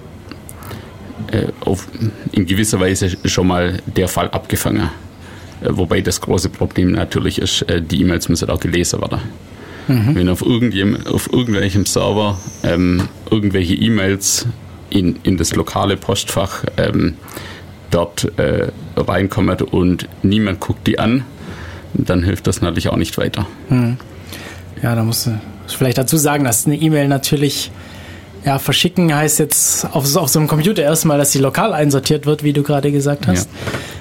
äh, 1.31 1.47
auf, 1.61 1.87
in 2.33 2.47
gewisser 2.47 2.81
Weise 2.81 3.17
schon 3.27 3.47
mal 3.47 3.81
der 3.87 4.09
Fall 4.09 4.29
abgefangen. 4.31 4.91
Äh, 5.61 5.69
wobei 5.71 6.01
das 6.01 6.21
große 6.21 6.49
Problem 6.49 6.93
natürlich 6.93 7.39
ist, 7.41 7.63
äh, 7.63 7.81
die 7.81 8.01
E-Mails 8.01 8.29
müssen 8.29 8.51
auch 8.51 8.59
gelesen 8.59 9.01
werden. 9.01 9.21
Mhm. 9.91 10.15
Wenn 10.15 10.29
auf, 10.29 10.43
auf 10.43 11.33
irgendwelchem 11.33 11.85
Server 11.85 12.39
ähm, 12.63 13.09
irgendwelche 13.29 13.75
E-Mails 13.75 14.47
in, 14.89 15.19
in 15.25 15.37
das 15.37 15.55
lokale 15.55 15.97
Postfach 15.97 16.65
ähm, 16.77 17.15
dort 17.91 18.31
äh, 18.39 18.69
reinkommen 18.97 19.61
und 19.63 20.09
niemand 20.23 20.61
guckt 20.61 20.87
die 20.87 21.01
an, 21.01 21.25
dann 21.95 22.23
hilft 22.23 22.47
das 22.47 22.61
natürlich 22.61 22.89
auch 22.89 22.97
nicht 22.97 23.19
weiter. 23.19 23.47
Mhm. 23.69 23.97
Ja, 24.81 24.95
da 24.95 25.03
musst 25.03 25.27
du 25.27 25.41
vielleicht 25.67 25.99
dazu 25.99 26.17
sagen, 26.17 26.45
dass 26.45 26.67
eine 26.67 26.77
E-Mail 26.77 27.09
natürlich 27.09 27.73
ja, 28.45 28.59
verschicken 28.59 29.15
heißt 29.15 29.39
jetzt 29.39 29.85
auf, 29.93 30.17
auf 30.17 30.29
so 30.29 30.39
einem 30.39 30.49
Computer 30.49 30.83
erstmal, 30.83 31.19
dass 31.19 31.33
sie 31.33 31.41
lokal 31.41 31.73
einsortiert 31.73 32.27
wird, 32.27 32.43
wie 32.43 32.53
du 32.53 32.63
gerade 32.63 32.91
gesagt 32.93 33.27
hast. 33.27 33.49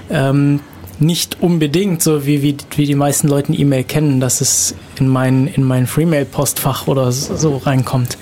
Ja. 0.09 0.29
Ähm, 0.29 0.61
nicht 0.99 1.37
unbedingt 1.41 2.01
so, 2.01 2.25
wie, 2.25 2.41
wie, 2.41 2.57
wie 2.75 2.85
die 2.85 2.95
meisten 2.95 3.27
Leute 3.27 3.53
E-Mail 3.53 3.83
kennen, 3.83 4.19
dass 4.19 4.41
es 4.41 4.75
in 4.99 5.07
mein, 5.07 5.47
in 5.47 5.63
mein 5.63 5.87
Freemail-Postfach 5.87 6.87
oder 6.87 7.11
so 7.11 7.57
reinkommt 7.57 8.17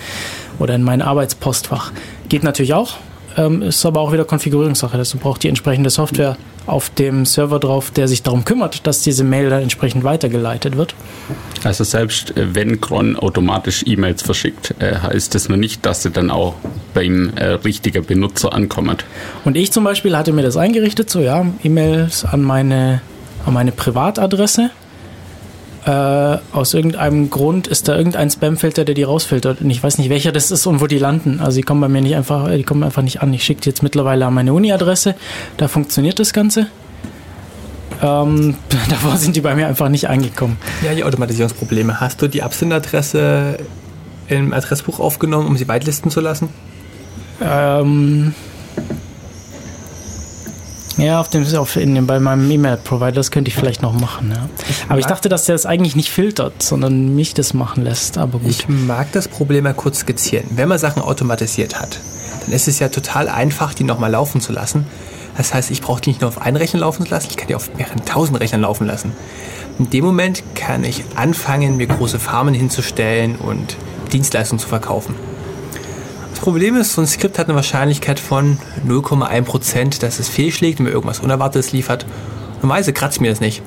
oder 0.60 0.76
in 0.76 0.84
mein 0.84 1.02
Arbeitspostfach. 1.02 1.92
Geht 2.30 2.44
natürlich 2.44 2.74
auch, 2.74 2.98
ähm, 3.38 3.62
ist 3.62 3.86
aber 3.86 4.02
auch 4.02 4.12
wieder 4.12 4.26
Konfigurierungssache. 4.26 4.98
Also 4.98 5.18
braucht 5.18 5.44
die 5.44 5.48
entsprechende 5.48 5.90
Software 5.90 6.38
auf 6.66 6.90
dem 6.90 7.26
Server 7.26 7.60
drauf, 7.60 7.92
der 7.92 8.08
sich 8.08 8.24
darum 8.24 8.44
kümmert, 8.44 8.86
dass 8.86 9.02
diese 9.02 9.24
Mail 9.24 9.50
dann 9.50 9.62
entsprechend 9.62 10.04
weitergeleitet 10.04 10.76
wird. 10.76 10.96
Also 11.64 11.84
selbst 11.84 12.36
äh, 12.36 12.56
wenn 12.56 12.82
Cron 12.82 13.16
automatisch 13.16 13.84
E-Mails 13.86 14.22
verschickt, 14.22 14.76
äh, 14.80 14.96
heißt 14.96 15.34
das 15.36 15.48
nur 15.48 15.58
nicht, 15.58 15.86
dass 15.86 16.04
sie 16.04 16.12
dann 16.12 16.30
auch 16.30 16.56
beim 16.94 17.32
äh, 17.36 17.46
richtigen 17.46 18.04
Benutzer 18.04 18.54
ankommen. 18.54 18.98
Und 19.46 19.56
ich 19.56 19.72
zum 19.72 19.84
Beispiel 19.84 20.18
hatte 20.18 20.34
mir 20.34 20.44
das 20.44 20.58
eingerichtet, 20.58 21.10
so 21.10 21.20
ja, 21.20 21.46
E-Mails 21.64 22.26
an 22.26 22.42
meine 22.42 23.02
an 23.46 23.54
meine 23.54 23.72
Privatadresse. 23.72 24.72
Äh, 25.88 26.40
aus 26.52 26.74
irgendeinem 26.74 27.30
Grund 27.30 27.68
ist 27.68 27.88
da 27.88 27.96
irgendein 27.96 28.30
Spamfilter, 28.30 28.84
der 28.84 28.94
die 28.94 29.04
rausfiltert. 29.04 29.62
Und 29.62 29.70
ich 29.70 29.82
weiß 29.82 30.00
nicht, 30.00 30.10
welcher 30.10 30.34
das 30.34 30.52
ist 30.52 30.68
und 30.68 30.82
wo 30.82 30.88
die 30.88 30.98
landen. 30.98 31.40
Also 31.40 31.58
die 31.58 31.62
kommen 31.62 31.80
bei 31.80 31.88
mir 31.88 32.02
nicht 32.02 32.18
einfach, 32.18 32.50
die 32.52 32.64
kommen 32.64 32.84
einfach 32.84 33.04
nicht 33.04 33.22
an. 33.22 33.34
Ich 33.34 33.46
schicke 33.46 33.62
die 33.62 33.70
jetzt 33.70 33.84
mittlerweile 33.84 34.26
an 34.26 34.34
meine 34.34 34.54
Uni-Adresse. 34.54 35.16
Da 35.56 35.70
funktioniert 35.70 36.20
das 36.20 36.34
Ganze. 36.34 36.68
Ähm, 38.04 38.56
davor 38.90 39.16
sind 39.16 39.38
die 39.38 39.42
bei 39.42 39.56
mir 39.56 39.68
einfach 39.68 39.88
nicht 39.88 40.10
angekommen. 40.10 40.58
Ja, 40.84 40.94
die 40.94 41.06
Automatisierungsprobleme. 41.06 42.02
Hast 42.02 42.22
du 42.22 42.28
die 42.28 42.44
Absenderadresse 42.44 43.58
im 44.28 44.52
Adressbuch 44.52 45.00
aufgenommen, 45.00 45.48
um 45.48 45.56
sie 45.56 45.70
weitlisten 45.70 46.12
zu 46.12 46.20
lassen? 46.20 46.50
Ähm, 47.42 48.34
ja, 50.98 51.20
auf 51.20 51.30
dem, 51.30 51.46
auf, 51.56 51.76
in 51.76 51.96
dem, 51.96 52.08
bei 52.08 52.20
meinem 52.20 52.50
E-Mail-Provider, 52.50 53.12
das 53.12 53.32
könnte 53.32 53.50
ich 53.50 53.56
vielleicht 53.56 53.82
noch 53.82 53.94
machen. 53.94 54.34
Ja. 54.36 54.50
aber 54.90 55.00
ich 55.00 55.06
dachte, 55.06 55.30
dass 55.30 55.46
der 55.46 55.56
das 55.56 55.66
eigentlich 55.66 55.96
nicht 55.96 56.10
filtert, 56.10 56.64
sondern 56.64 57.16
mich 57.16 57.34
das 57.34 57.54
machen 57.54 57.84
lässt. 57.84 58.18
Aber 58.18 58.40
gut. 58.40 58.50
Ich 58.50 58.68
mag 58.68 59.12
das 59.12 59.28
Problem 59.28 59.64
mal 59.64 59.74
kurz 59.74 60.00
skizzieren. 60.00 60.46
Wenn 60.52 60.68
man 60.68 60.80
Sachen 60.80 61.02
automatisiert 61.02 61.80
hat, 61.80 62.00
dann 62.46 62.54
ist 62.54 62.68
es 62.68 62.80
ja 62.80 62.90
total 62.90 63.30
einfach, 63.30 63.74
die 63.74 63.84
nochmal 63.84 64.12
laufen 64.12 64.42
zu 64.42 64.54
lassen. 64.54 64.86
Das 65.38 65.54
heißt, 65.54 65.70
ich 65.70 65.82
brauche 65.82 66.02
die 66.02 66.10
nicht 66.10 66.22
nur 66.22 66.30
auf 66.30 66.42
einen 66.42 66.58
Rechner 66.58 66.80
laufen 66.80 67.06
zu 67.06 67.12
lassen, 67.12 67.28
ich 67.30 67.38
kann 67.38 67.48
die 67.48 67.56
auf 67.56 67.76
mehreren 67.76 68.04
tausend 68.06 68.40
Rechnern 68.40 68.62
laufen 68.62 68.88
lassen. 68.88 69.12
In 69.78 69.90
dem 69.92 70.04
Moment 70.04 70.44
kann 70.56 70.84
ich 70.84 71.04
anfangen, 71.16 71.78
mir 71.78 71.86
große 71.86 72.18
Farmen 72.18 72.56
hinzustellen 72.56 73.36
und 73.36 73.78
Dienstleistungen 74.12 74.60
zu 74.60 74.68
verkaufen. 74.68 75.14
Das 76.48 76.54
Problem 76.54 76.78
ist, 76.78 76.94
so 76.94 77.02
ein 77.02 77.08
Skript 77.08 77.40
hat 77.40 77.48
eine 77.48 77.58
Wahrscheinlichkeit 77.58 78.22
von 78.22 78.58
0,1%, 78.88 80.00
dass 80.00 80.18
es 80.18 80.30
fehlschlägt 80.30 80.80
und 80.80 80.86
mir 80.86 80.92
irgendwas 80.92 81.20
Unerwartetes 81.20 81.74
liefert. 81.74 82.06
Normalerweise 82.62 82.94
kratzt 82.94 83.20
mir 83.20 83.30
das 83.30 83.42
nicht, 83.42 83.62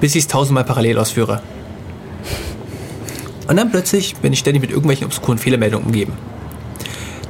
bis 0.00 0.14
ich 0.14 0.22
es 0.22 0.28
tausendmal 0.28 0.62
parallel 0.62 0.98
ausführe. 0.98 1.42
Und 3.48 3.56
dann 3.56 3.72
plötzlich 3.72 4.14
bin 4.14 4.32
ich 4.32 4.38
ständig 4.38 4.60
mit 4.60 4.70
irgendwelchen 4.70 5.08
obskuren 5.08 5.38
Fehlermeldungen 5.38 5.86
umgeben. 5.86 6.12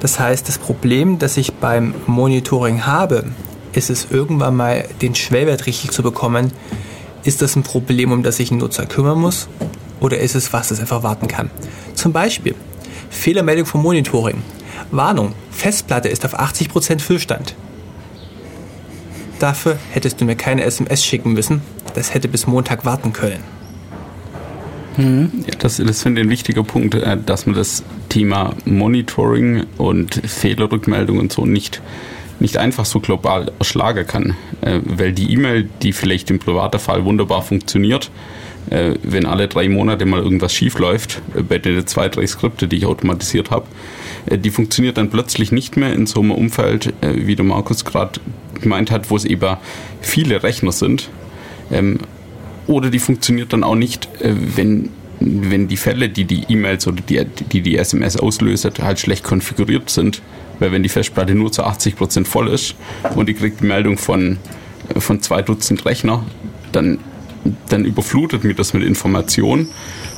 Das 0.00 0.20
heißt, 0.20 0.46
das 0.46 0.58
Problem, 0.58 1.18
das 1.18 1.38
ich 1.38 1.54
beim 1.54 1.94
Monitoring 2.06 2.84
habe, 2.84 3.24
ist 3.72 3.88
es 3.88 4.08
irgendwann 4.10 4.54
mal 4.54 4.86
den 5.00 5.14
Schwellwert 5.14 5.64
richtig 5.64 5.92
zu 5.92 6.02
bekommen. 6.02 6.52
Ist 7.24 7.40
das 7.40 7.56
ein 7.56 7.62
Problem, 7.62 8.12
um 8.12 8.22
das 8.22 8.36
sich 8.36 8.50
ein 8.50 8.58
Nutzer 8.58 8.84
kümmern 8.84 9.18
muss? 9.18 9.48
Oder 9.98 10.18
ist 10.18 10.34
es 10.34 10.52
was, 10.52 10.68
das 10.68 10.78
einfach 10.78 11.02
warten 11.02 11.26
kann? 11.26 11.50
Zum 11.94 12.12
Beispiel 12.12 12.54
Fehlermeldung 13.08 13.64
vom 13.64 13.80
Monitoring. 13.80 14.42
Warnung, 14.90 15.34
Festplatte 15.50 16.08
ist 16.08 16.24
auf 16.24 16.38
80% 16.38 17.00
Füllstand. 17.00 17.54
Dafür 19.38 19.78
hättest 19.90 20.20
du 20.20 20.24
mir 20.24 20.36
keine 20.36 20.64
SMS 20.64 21.04
schicken 21.04 21.32
müssen. 21.32 21.62
Das 21.94 22.12
hätte 22.14 22.28
bis 22.28 22.46
Montag 22.46 22.84
warten 22.84 23.12
können. 23.12 23.42
Ja, 24.98 25.54
das, 25.58 25.76
das 25.78 26.02
finde 26.02 26.20
ich 26.20 26.26
ein 26.26 26.30
wichtiger 26.30 26.62
Punkt, 26.62 26.94
äh, 26.94 27.16
dass 27.24 27.46
man 27.46 27.54
das 27.54 27.82
Thema 28.08 28.54
Monitoring 28.64 29.64
und 29.78 30.14
Fehlerrückmeldung 30.14 31.18
und 31.18 31.32
so 31.32 31.46
nicht, 31.46 31.80
nicht 32.38 32.58
einfach 32.58 32.84
so 32.84 33.00
global 33.00 33.50
erschlagen 33.58 34.06
kann. 34.06 34.36
Äh, 34.60 34.80
Weil 34.84 35.12
die 35.12 35.32
E-Mail, 35.32 35.70
die 35.82 35.92
vielleicht 35.92 36.30
im 36.30 36.38
privaten 36.38 36.78
Fall 36.78 37.04
wunderbar 37.04 37.42
funktioniert, 37.42 38.10
äh, 38.68 38.94
wenn 39.02 39.24
alle 39.24 39.48
drei 39.48 39.68
Monate 39.68 40.04
mal 40.04 40.20
irgendwas 40.20 40.52
schief 40.52 40.78
läuft, 40.78 41.22
bei 41.48 41.58
den 41.58 41.86
zwei, 41.86 42.08
drei 42.08 42.26
Skripte, 42.26 42.68
die 42.68 42.76
ich 42.76 42.86
automatisiert 42.86 43.50
habe, 43.50 43.66
die 44.26 44.50
funktioniert 44.50 44.98
dann 44.98 45.10
plötzlich 45.10 45.52
nicht 45.52 45.76
mehr 45.76 45.92
in 45.92 46.06
so 46.06 46.20
einem 46.20 46.32
Umfeld, 46.32 46.92
äh, 47.00 47.26
wie 47.26 47.36
der 47.36 47.44
Markus 47.44 47.84
gerade 47.84 48.20
gemeint 48.60 48.90
hat, 48.90 49.10
wo 49.10 49.16
es 49.16 49.24
eben 49.24 49.56
viele 50.00 50.42
Rechner 50.42 50.72
sind. 50.72 51.08
Ähm, 51.70 51.98
oder 52.66 52.90
die 52.90 52.98
funktioniert 52.98 53.52
dann 53.52 53.64
auch 53.64 53.74
nicht, 53.74 54.08
äh, 54.20 54.34
wenn, 54.56 54.90
wenn 55.20 55.68
die 55.68 55.76
Fälle, 55.76 56.08
die 56.08 56.24
die 56.24 56.44
E-Mails 56.48 56.86
oder 56.86 57.02
die, 57.02 57.24
die 57.24 57.62
die 57.62 57.76
SMS 57.76 58.16
auslösen, 58.16 58.72
halt 58.80 59.00
schlecht 59.00 59.24
konfiguriert 59.24 59.90
sind. 59.90 60.22
Weil 60.58 60.72
wenn 60.72 60.82
die 60.82 60.88
Festplatte 60.88 61.34
nur 61.34 61.50
zu 61.50 61.64
80% 61.64 62.26
voll 62.26 62.48
ist 62.48 62.74
und 63.14 63.28
die 63.28 63.34
kriegt 63.34 63.60
die 63.60 63.66
Meldung 63.66 63.96
von, 63.96 64.38
äh, 64.94 65.00
von 65.00 65.20
zwei 65.22 65.42
Dutzend 65.42 65.84
Rechner, 65.86 66.24
dann, 66.72 66.98
dann 67.68 67.84
überflutet 67.84 68.44
mir 68.44 68.54
das 68.54 68.74
mit 68.74 68.82
Informationen 68.82 69.68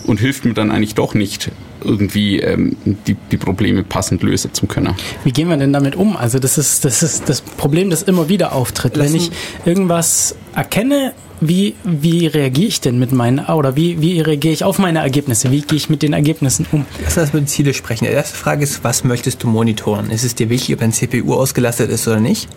und 0.05 0.18
hilft 0.18 0.44
mir 0.44 0.55
dann 0.55 0.70
eigentlich 0.70 0.94
doch 0.94 1.14
nicht, 1.14 1.50
irgendwie 1.84 2.40
ähm, 2.40 2.76
die, 3.06 3.16
die 3.30 3.36
Probleme 3.36 3.82
passend 3.82 4.22
lösen 4.22 4.52
zu 4.54 4.66
können. 4.66 4.94
Wie 5.24 5.32
gehen 5.32 5.48
wir 5.48 5.56
denn 5.56 5.72
damit 5.72 5.96
um? 5.96 6.16
Also 6.16 6.38
das 6.38 6.58
ist 6.58 6.84
das, 6.84 7.02
ist 7.02 7.28
das 7.28 7.40
Problem, 7.40 7.90
das 7.90 8.02
immer 8.02 8.28
wieder 8.28 8.52
auftritt. 8.52 8.94
Wenn 8.94 9.02
Lassen- 9.12 9.16
ich 9.16 9.30
irgendwas 9.66 10.34
erkenne, 10.54 11.12
wie, 11.40 11.74
wie 11.82 12.26
reagiere 12.28 12.68
ich 12.68 12.80
denn 12.80 13.00
mit 13.00 13.10
meinen, 13.10 13.40
oder 13.46 13.74
wie, 13.74 14.00
wie 14.00 14.20
reagiere 14.20 14.54
ich 14.54 14.62
auf 14.62 14.78
meine 14.78 15.00
Ergebnisse? 15.00 15.50
Wie 15.50 15.62
gehe 15.62 15.76
ich 15.76 15.90
mit 15.90 16.02
den 16.02 16.12
Ergebnissen 16.12 16.66
um? 16.70 16.86
Lass 17.02 17.18
uns 17.18 17.32
mit 17.32 17.48
Ziele 17.48 17.74
sprechen. 17.74 18.04
Die 18.04 18.12
erste 18.12 18.36
Frage 18.36 18.62
ist, 18.62 18.84
was 18.84 19.02
möchtest 19.02 19.42
du 19.42 19.48
monitoren? 19.48 20.10
Ist 20.10 20.22
es 20.22 20.36
dir 20.36 20.48
wichtig, 20.50 20.76
ob 20.76 20.82
ein 20.82 20.92
CPU 20.92 21.34
ausgelastet 21.34 21.90
ist 21.90 22.06
oder 22.06 22.20
nicht? 22.20 22.48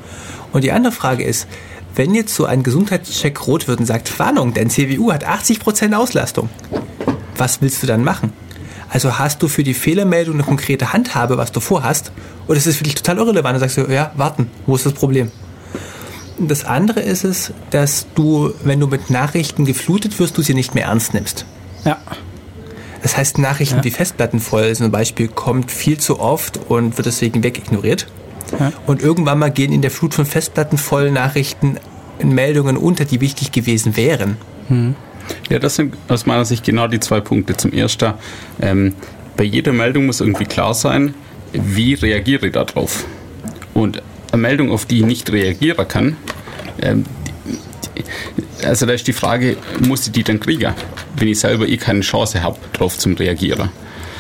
Und 0.54 0.64
die 0.64 0.72
andere 0.72 0.92
Frage 0.94 1.24
ist, 1.24 1.48
wenn 1.96 2.14
jetzt 2.14 2.36
so 2.36 2.46
ein 2.46 2.62
Gesundheitscheck 2.62 3.48
rot 3.48 3.68
wird 3.68 3.80
und 3.80 3.86
sagt, 3.88 4.20
Warnung, 4.20 4.54
dein 4.54 4.70
CPU 4.70 5.12
hat 5.12 5.26
80% 5.28 5.94
Auslastung, 5.94 6.50
was 7.38 7.62
willst 7.62 7.82
du 7.82 7.88
dann 7.88 8.04
machen? 8.04 8.34
Also 8.96 9.20
hast 9.20 9.44
du 9.44 9.50
für 9.50 9.66
die 9.66 9.74
Fehlermeldung 9.74 10.36
eine 10.36 10.44
konkrete 10.44 10.94
Handhabe, 10.94 11.38
was 11.38 11.52
du 11.52 11.60
vorhast? 11.60 12.14
Oder 12.48 12.56
ist 12.56 12.66
es 12.66 12.78
für 12.78 12.86
dich 12.86 12.96
total 12.96 13.18
irrelevant 13.18 13.56
und 13.56 13.60
sagst 13.60 13.76
du, 13.76 13.92
ja, 13.92 14.14
warten, 14.16 14.50
wo 14.68 14.78
ist 14.78 14.86
das 14.86 14.94
Problem? 14.94 15.34
Das 16.40 16.64
andere 16.64 17.02
ist 17.02 17.26
es, 17.26 17.52
dass 17.72 18.08
du, 18.16 18.54
wenn 18.64 18.80
du 18.80 18.88
mit 18.88 19.10
Nachrichten 19.10 19.66
geflutet 19.66 20.18
wirst, 20.18 20.38
du 20.38 20.42
sie 20.44 20.54
nicht 20.54 20.76
mehr 20.76 20.86
ernst 20.86 21.14
nimmst. 21.14 21.46
Ja. 21.84 21.98
Das 23.02 23.18
heißt, 23.18 23.38
Nachrichten 23.38 23.84
wie 23.84 23.92
Festplatten 23.92 24.40
voll 24.40 24.74
zum 24.74 24.92
Beispiel 24.92 25.28
kommt 25.28 25.72
viel 25.72 25.98
zu 26.00 26.22
oft 26.22 26.58
und 26.70 26.96
wird 26.96 27.06
deswegen 27.06 27.44
wegignoriert. 27.44 28.08
Ja. 28.58 28.72
Und 28.88 29.02
irgendwann 29.02 29.40
mal 29.40 29.52
gehen 29.52 29.74
in 29.74 29.82
der 29.82 29.92
Flut 29.92 30.14
von 30.14 30.26
Festplatten 30.26 30.78
voll 30.78 31.12
Nachrichten 31.12 31.80
in 32.20 32.34
Meldungen 32.34 32.78
unter, 32.78 33.04
die 33.04 33.20
wichtig 33.20 33.52
gewesen 33.52 33.98
wären. 33.98 34.38
Ja, 35.50 35.60
das 35.60 35.76
sind 35.76 35.96
aus 36.08 36.26
meiner 36.26 36.46
Sicht 36.46 36.64
genau 36.64 36.88
die 36.88 37.00
zwei 37.00 37.20
Punkte. 37.20 37.56
Zum 37.58 37.72
ersten, 37.72 38.14
ähm, 38.62 38.94
bei 39.38 39.44
jeder 39.44 39.74
Meldung 39.74 40.06
muss 40.06 40.22
irgendwie 40.22 40.46
klar 40.46 40.74
sein, 40.74 41.14
wie 41.54 41.94
reagiere 41.94 42.48
ich 42.48 42.54
darauf. 42.54 43.06
Und 43.74 44.02
eine 44.32 44.42
Meldung, 44.42 44.72
auf 44.72 44.86
die 44.86 45.00
ich 45.00 45.06
nicht 45.06 45.32
reagieren 45.32 45.88
kann, 45.88 46.18
ähm, 46.82 47.06
also 48.64 48.86
da 48.86 48.94
ist 48.94 49.08
die 49.08 49.14
Frage, 49.14 49.58
muss 49.86 50.08
ich 50.08 50.12
die 50.12 50.24
dann 50.24 50.40
kriegen, 50.40 50.74
wenn 51.18 51.28
ich 51.28 51.40
selber 51.40 51.68
eh 51.68 51.78
keine 51.78 52.02
Chance 52.02 52.42
habe, 52.42 52.58
drauf 52.74 52.98
zum 52.98 53.14
Reagieren. 53.14 53.70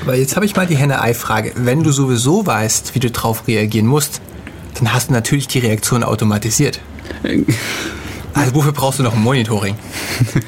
Aber 0.01 0.15
jetzt 0.15 0.35
habe 0.35 0.45
ich 0.45 0.55
mal 0.55 0.67
die 0.67 0.75
Henne-Ei-Frage. 0.75 1.53
Wenn 1.55 1.83
du 1.83 1.91
sowieso 1.91 2.45
weißt, 2.45 2.95
wie 2.95 2.99
du 2.99 3.09
drauf 3.09 3.47
reagieren 3.47 3.87
musst, 3.87 4.21
dann 4.75 4.93
hast 4.93 5.09
du 5.09 5.13
natürlich 5.13 5.47
die 5.47 5.59
Reaktion 5.59 6.03
automatisiert. 6.03 6.79
Also 8.35 8.53
wofür 8.53 8.73
brauchst 8.73 8.99
du 8.99 9.03
noch 9.03 9.13
ein 9.13 9.23
Monitoring? 9.23 9.75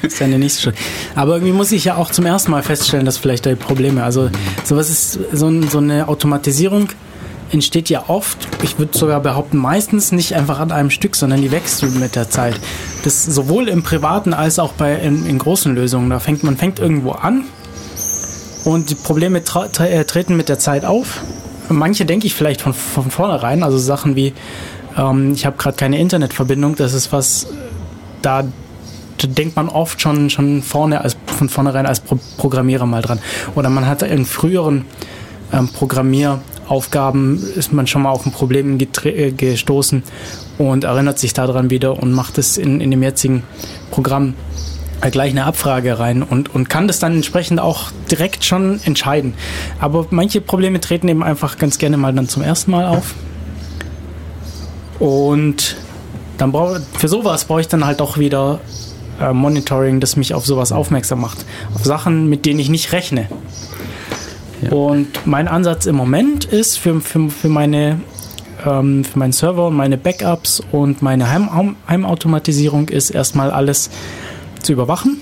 Das 0.02 0.12
ist 0.12 0.20
ja 0.20 0.26
der 0.26 0.38
nächste 0.38 0.62
Schritt. 0.62 0.76
Aber 1.14 1.34
irgendwie 1.34 1.54
muss 1.54 1.72
ich 1.72 1.84
ja 1.84 1.96
auch 1.96 2.10
zum 2.10 2.26
ersten 2.26 2.50
Mal 2.50 2.62
feststellen, 2.62 3.06
dass 3.06 3.16
vielleicht 3.16 3.46
da 3.46 3.54
Probleme. 3.54 4.04
Also 4.04 4.30
sowas 4.62 4.90
ist 4.90 5.18
so, 5.32 5.62
so 5.62 5.78
eine 5.78 6.06
Automatisierung 6.08 6.90
entsteht 7.50 7.88
ja 7.88 8.04
oft, 8.08 8.46
ich 8.62 8.78
würde 8.78 8.96
sogar 8.96 9.20
behaupten, 9.20 9.56
meistens 9.56 10.12
nicht 10.12 10.34
einfach 10.34 10.60
an 10.60 10.70
einem 10.70 10.90
Stück, 10.90 11.16
sondern 11.16 11.40
die 11.40 11.50
wächst 11.50 11.82
mit 11.82 12.14
der 12.14 12.28
Zeit. 12.28 12.60
Das 13.04 13.24
sowohl 13.24 13.68
im 13.68 13.82
privaten 13.82 14.34
als 14.34 14.58
auch 14.58 14.74
bei 14.74 14.94
in, 14.96 15.24
in 15.24 15.38
großen 15.38 15.74
Lösungen. 15.74 16.10
Da 16.10 16.18
fängt 16.18 16.44
man 16.44 16.58
fängt 16.58 16.78
irgendwo 16.78 17.12
an 17.12 17.44
und 18.64 18.90
die 18.90 18.96
Probleme 18.96 19.38
äh, 19.38 20.04
treten 20.04 20.36
mit 20.36 20.50
der 20.50 20.58
Zeit 20.58 20.84
auf. 20.84 21.22
Manche 21.70 22.04
denke 22.04 22.26
ich 22.26 22.34
vielleicht 22.34 22.60
von, 22.60 22.74
von 22.74 23.10
vornherein, 23.10 23.62
also 23.62 23.78
Sachen 23.78 24.14
wie 24.14 24.34
ähm, 24.98 25.32
ich 25.32 25.46
habe 25.46 25.56
gerade 25.56 25.76
keine 25.76 25.98
Internetverbindung, 25.98 26.76
das 26.76 26.92
ist 26.92 27.12
was, 27.12 27.46
da 28.22 28.44
denkt 29.26 29.56
man 29.56 29.68
oft 29.68 30.00
schon, 30.00 30.30
schon 30.30 30.62
vorne 30.62 31.00
als, 31.00 31.16
von 31.26 31.48
vornherein 31.48 31.86
als 31.86 32.00
Pro 32.00 32.18
Programmierer 32.36 32.86
mal 32.86 33.02
dran. 33.02 33.18
Oder 33.54 33.70
man 33.70 33.86
hat 33.86 34.02
in 34.02 34.24
früheren 34.24 34.84
ähm, 35.52 35.68
Programmieraufgaben 35.68 37.42
ist 37.56 37.72
man 37.72 37.86
schon 37.86 38.02
mal 38.02 38.10
auf 38.10 38.26
ein 38.26 38.32
Problem 38.32 38.78
äh, 38.78 39.32
gestoßen 39.32 40.02
und 40.58 40.84
erinnert 40.84 41.18
sich 41.18 41.32
daran 41.32 41.70
wieder 41.70 42.00
und 42.00 42.12
macht 42.12 42.38
es 42.38 42.58
in, 42.58 42.80
in 42.80 42.90
dem 42.90 43.02
jetzigen 43.02 43.42
Programm 43.90 44.34
äh, 45.00 45.10
gleich 45.10 45.30
eine 45.30 45.44
Abfrage 45.44 45.98
rein 45.98 46.22
und, 46.22 46.54
und 46.54 46.68
kann 46.68 46.86
das 46.86 46.98
dann 46.98 47.14
entsprechend 47.14 47.60
auch 47.60 47.90
direkt 48.10 48.44
schon 48.44 48.80
entscheiden. 48.84 49.34
Aber 49.80 50.06
manche 50.10 50.40
Probleme 50.40 50.80
treten 50.80 51.08
eben 51.08 51.22
einfach 51.22 51.58
ganz 51.58 51.78
gerne 51.78 51.96
mal 51.96 52.12
dann 52.12 52.28
zum 52.28 52.42
ersten 52.42 52.70
Mal 52.70 52.86
auf. 52.86 53.14
Und 54.98 55.76
dann 56.38 56.52
brauche 56.52 56.80
für 56.96 57.08
sowas 57.08 57.44
brauche 57.44 57.60
ich 57.60 57.68
dann 57.68 57.84
halt 57.84 58.00
auch 58.00 58.18
wieder 58.18 58.60
äh, 59.20 59.32
Monitoring, 59.32 60.00
das 60.00 60.16
mich 60.16 60.34
auf 60.34 60.46
sowas 60.46 60.72
aufmerksam 60.72 61.20
macht. 61.20 61.44
Auf 61.74 61.84
Sachen, 61.84 62.28
mit 62.28 62.46
denen 62.46 62.60
ich 62.60 62.68
nicht 62.68 62.92
rechne. 62.92 63.28
Und 64.70 65.24
mein 65.24 65.46
Ansatz 65.46 65.86
im 65.86 65.94
Moment 65.94 66.44
ist 66.44 66.78
für, 66.78 67.00
für, 67.00 67.30
für 67.30 67.48
meine 67.48 68.00
ähm, 68.66 69.04
für 69.04 69.18
meinen 69.18 69.32
Server 69.32 69.68
und 69.68 69.76
meine 69.76 69.96
Backups 69.96 70.62
und 70.72 71.02
meine 71.02 71.30
Heim 71.30 71.54
Heim 71.54 71.76
Heimautomatisierung 71.88 72.88
ist 72.88 73.10
erstmal 73.10 73.50
alles 73.50 73.90
zu 74.62 74.72
überwachen, 74.72 75.20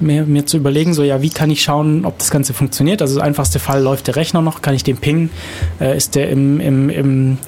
mir, 0.00 0.24
mir 0.24 0.46
zu 0.46 0.56
überlegen, 0.56 0.94
so 0.94 1.02
ja, 1.02 1.20
wie 1.22 1.30
kann 1.30 1.50
ich 1.50 1.62
schauen, 1.62 2.04
ob 2.04 2.18
das 2.18 2.30
Ganze 2.30 2.54
funktioniert. 2.54 3.02
Also 3.02 3.16
der 3.16 3.24
einfachste 3.24 3.58
Fall, 3.58 3.82
läuft 3.82 4.06
der 4.06 4.16
Rechner 4.16 4.42
noch, 4.42 4.62
kann 4.62 4.74
ich 4.74 4.84
den 4.84 4.96
pingen, 4.96 5.30
äh, 5.80 5.96
ist 5.96 6.14
der 6.14 6.30
im, 6.30 6.60
im, 6.60 6.88
im 6.88 7.38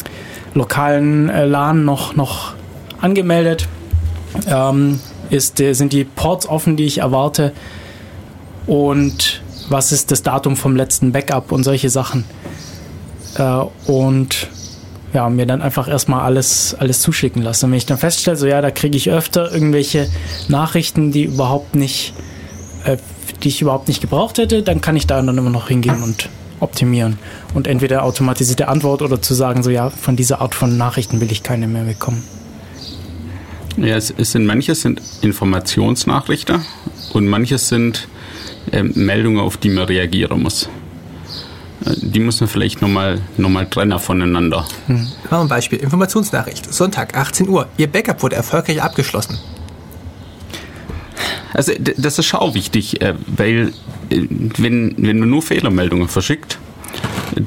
lokalen 0.55 1.29
äh, 1.31 1.47
LAN 1.47 1.85
noch, 1.85 2.17
noch 2.17 2.55
angemeldet, 3.01 3.69
ähm, 4.47 5.01
ist, 5.31 5.61
äh, 5.61 5.73
sind 5.73 5.93
die 5.93 6.05
Ports 6.05 6.47
offen, 6.47 6.77
die 6.77 6.85
ich 6.85 6.99
erwarte 6.99 7.53
und 8.67 9.43
was 9.69 9.93
ist 9.93 10.11
das 10.11 10.23
Datum 10.23 10.57
vom 10.57 10.77
letzten 10.77 11.13
Backup 11.13 11.53
und 11.53 11.63
solche 11.63 11.91
Sachen. 11.91 12.25
Äh, 13.37 13.65
und 13.91 14.49
ja, 15.13 15.29
mir 15.29 15.47
dann 15.47 15.63
einfach 15.63 15.89
erstmal 15.89 16.23
alles, 16.23 16.77
alles 16.79 17.01
zuschicken 17.01 17.43
lassen. 17.43 17.67
Und 17.67 17.73
wenn 17.73 17.79
ich 17.79 17.87
dann 17.87 17.99
feststelle, 17.99 18.37
so 18.37 18.47
ja, 18.47 18.61
da 18.61 18.71
kriege 18.71 18.97
ich 18.97 19.11
öfter 19.11 19.53
irgendwelche 19.53 20.09
Nachrichten, 20.49 21.13
die 21.13 21.25
überhaupt 21.25 21.75
nicht, 21.75 22.15
äh, 22.85 22.97
die 23.43 23.49
ich 23.49 23.63
überhaupt 23.63 23.89
nicht 23.89 24.01
gebraucht 24.01 24.39
hätte, 24.39 24.63
dann 24.63 24.81
kann 24.81 24.97
ich 24.97 25.07
da 25.07 25.21
dann 25.21 25.37
immer 25.37 25.51
noch 25.51 25.69
hingehen 25.69 26.03
und 26.03 26.29
optimieren. 26.61 27.19
Und 27.55 27.67
entweder 27.67 28.05
automatisierte 28.05 28.69
Antwort 28.69 29.03
oder 29.03 29.21
zu 29.23 29.35
sagen, 29.35 29.63
so 29.63 29.71
ja, 29.71 29.91
von 29.91 30.17
dieser 30.17 30.41
Art 30.41 30.55
von 30.55 30.77
Nachrichten 30.77 31.21
will 31.21 31.33
ich 31.33 31.43
keine 31.43 31.67
mehr 31.67 31.85
bekommen. 31.85 32.23
Ja, 33.77 33.97
es, 33.97 34.13
es 34.17 34.33
sind 34.33 34.47
manche 34.47 34.75
sind 34.75 35.01
Informationsnachrichten 35.23 36.65
und 37.13 37.27
manche 37.29 37.59
sind 37.59 38.09
äh, 38.73 38.83
Meldungen, 38.83 39.41
auf 39.41 39.57
die 39.57 39.69
man 39.71 39.85
reagieren 39.85 40.43
muss. 40.43 40.69
Äh, 41.87 41.95
Die 42.03 42.21
muss 42.21 42.41
man 42.41 42.49
vielleicht 42.49 42.83
nochmal 42.83 43.21
noch 43.37 43.49
mal 43.49 43.67
trennen 43.67 43.99
voneinander. 43.99 44.67
Machen 44.89 45.09
wir 45.31 45.41
ein 45.41 45.49
Beispiel. 45.49 45.79
Informationsnachricht. 45.79 46.73
Sonntag, 46.73 47.17
18 47.17 47.49
Uhr. 47.49 47.69
Ihr 47.79 47.87
Backup 47.87 48.23
wurde 48.23 48.37
erfolgreich 48.37 48.83
abgeschlossen. 48.83 49.39
Also 51.53 51.73
das 51.97 52.19
ist 52.19 52.27
schon 52.27 52.41
auch 52.41 52.55
wichtig, 52.55 53.01
äh, 53.01 53.15
weil 53.27 53.73
äh, 54.11 54.27
wenn, 54.59 54.95
wenn 54.99 55.19
man 55.21 55.31
nur 55.31 55.43
Fehlermeldungen 55.43 56.09
verschickt, 56.09 56.59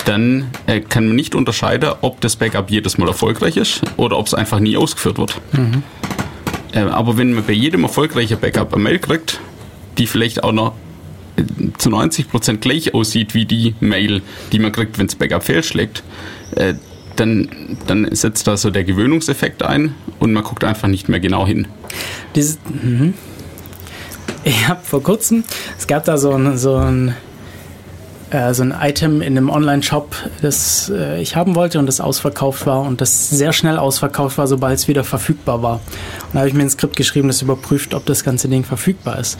dann 0.05 0.51
äh, 0.67 0.79
kann 0.79 1.07
man 1.07 1.15
nicht 1.15 1.35
unterscheiden, 1.35 1.91
ob 2.01 2.21
das 2.21 2.35
Backup 2.35 2.71
jedes 2.71 2.97
Mal 2.97 3.07
erfolgreich 3.07 3.57
ist 3.57 3.81
oder 3.97 4.17
ob 4.17 4.27
es 4.27 4.33
einfach 4.33 4.59
nie 4.59 4.77
ausgeführt 4.77 5.17
wird. 5.17 5.41
Äh, 6.73 6.79
aber 6.79 7.17
wenn 7.17 7.33
man 7.33 7.45
bei 7.45 7.53
jedem 7.53 7.83
erfolgreichen 7.83 8.39
Backup 8.39 8.73
eine 8.73 8.83
Mail 8.83 8.99
kriegt, 8.99 9.39
die 9.97 10.07
vielleicht 10.07 10.43
auch 10.43 10.51
noch 10.51 10.73
äh, 11.37 11.43
zu 11.77 11.89
90% 11.89 12.57
gleich 12.57 12.93
aussieht 12.93 13.33
wie 13.33 13.45
die 13.45 13.75
Mail, 13.79 14.21
die 14.51 14.59
man 14.59 14.71
kriegt, 14.71 14.97
wenn 14.97 15.07
das 15.07 15.15
Backup 15.15 15.43
fehlschlägt, 15.43 16.03
äh, 16.55 16.75
dann, 17.15 17.77
dann 17.85 18.13
setzt 18.15 18.47
da 18.47 18.57
so 18.57 18.71
der 18.71 18.83
Gewöhnungseffekt 18.83 19.61
ein 19.61 19.93
und 20.19 20.33
man 20.33 20.43
guckt 20.43 20.63
einfach 20.63 20.87
nicht 20.87 21.09
mehr 21.09 21.19
genau 21.19 21.45
hin. 21.45 21.67
Dieses, 22.35 22.57
mhm. 22.67 23.13
Ich 24.43 24.67
habe 24.67 24.81
vor 24.83 25.01
kurzem, 25.03 25.43
es 25.77 25.87
gab 25.87 26.05
da 26.05 26.17
so 26.17 26.31
ein, 26.31 26.57
so 26.57 26.75
ein, 26.75 27.15
äh, 28.33 28.53
so 28.53 28.63
ein 28.63 28.73
Item 28.79 29.21
in 29.21 29.37
einem 29.37 29.49
Online-Shop, 29.49 30.15
das 30.41 30.91
äh, 30.93 31.21
ich 31.21 31.35
haben 31.35 31.55
wollte 31.55 31.79
und 31.79 31.85
das 31.85 32.01
ausverkauft 32.01 32.65
war 32.65 32.81
und 32.81 32.99
das 32.99 33.29
sehr 33.29 33.53
schnell 33.53 33.77
ausverkauft 33.77 34.37
war, 34.37 34.47
sobald 34.47 34.79
es 34.79 34.87
wieder 34.87 35.03
verfügbar 35.03 35.61
war. 35.61 35.75
Und 35.75 36.33
da 36.33 36.39
habe 36.39 36.49
ich 36.49 36.55
mir 36.55 36.63
ein 36.63 36.69
Skript 36.69 36.95
geschrieben, 36.95 37.27
das 37.27 37.41
überprüft, 37.41 37.93
ob 37.93 38.05
das 38.05 38.23
ganze 38.23 38.49
Ding 38.49 38.63
verfügbar 38.63 39.19
ist. 39.19 39.39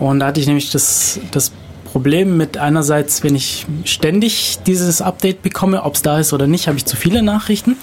Und 0.00 0.20
da 0.20 0.26
hatte 0.26 0.40
ich 0.40 0.46
nämlich 0.46 0.70
das, 0.70 1.20
das 1.30 1.52
Problem 1.84 2.36
mit 2.36 2.56
einerseits, 2.56 3.22
wenn 3.22 3.36
ich 3.36 3.66
ständig 3.84 4.58
dieses 4.66 5.02
Update 5.02 5.42
bekomme, 5.42 5.84
ob 5.84 5.94
es 5.94 6.02
da 6.02 6.18
ist 6.18 6.32
oder 6.32 6.46
nicht, 6.46 6.66
habe 6.66 6.78
ich 6.78 6.86
zu 6.86 6.96
viele 6.96 7.22
Nachrichten. 7.22 7.76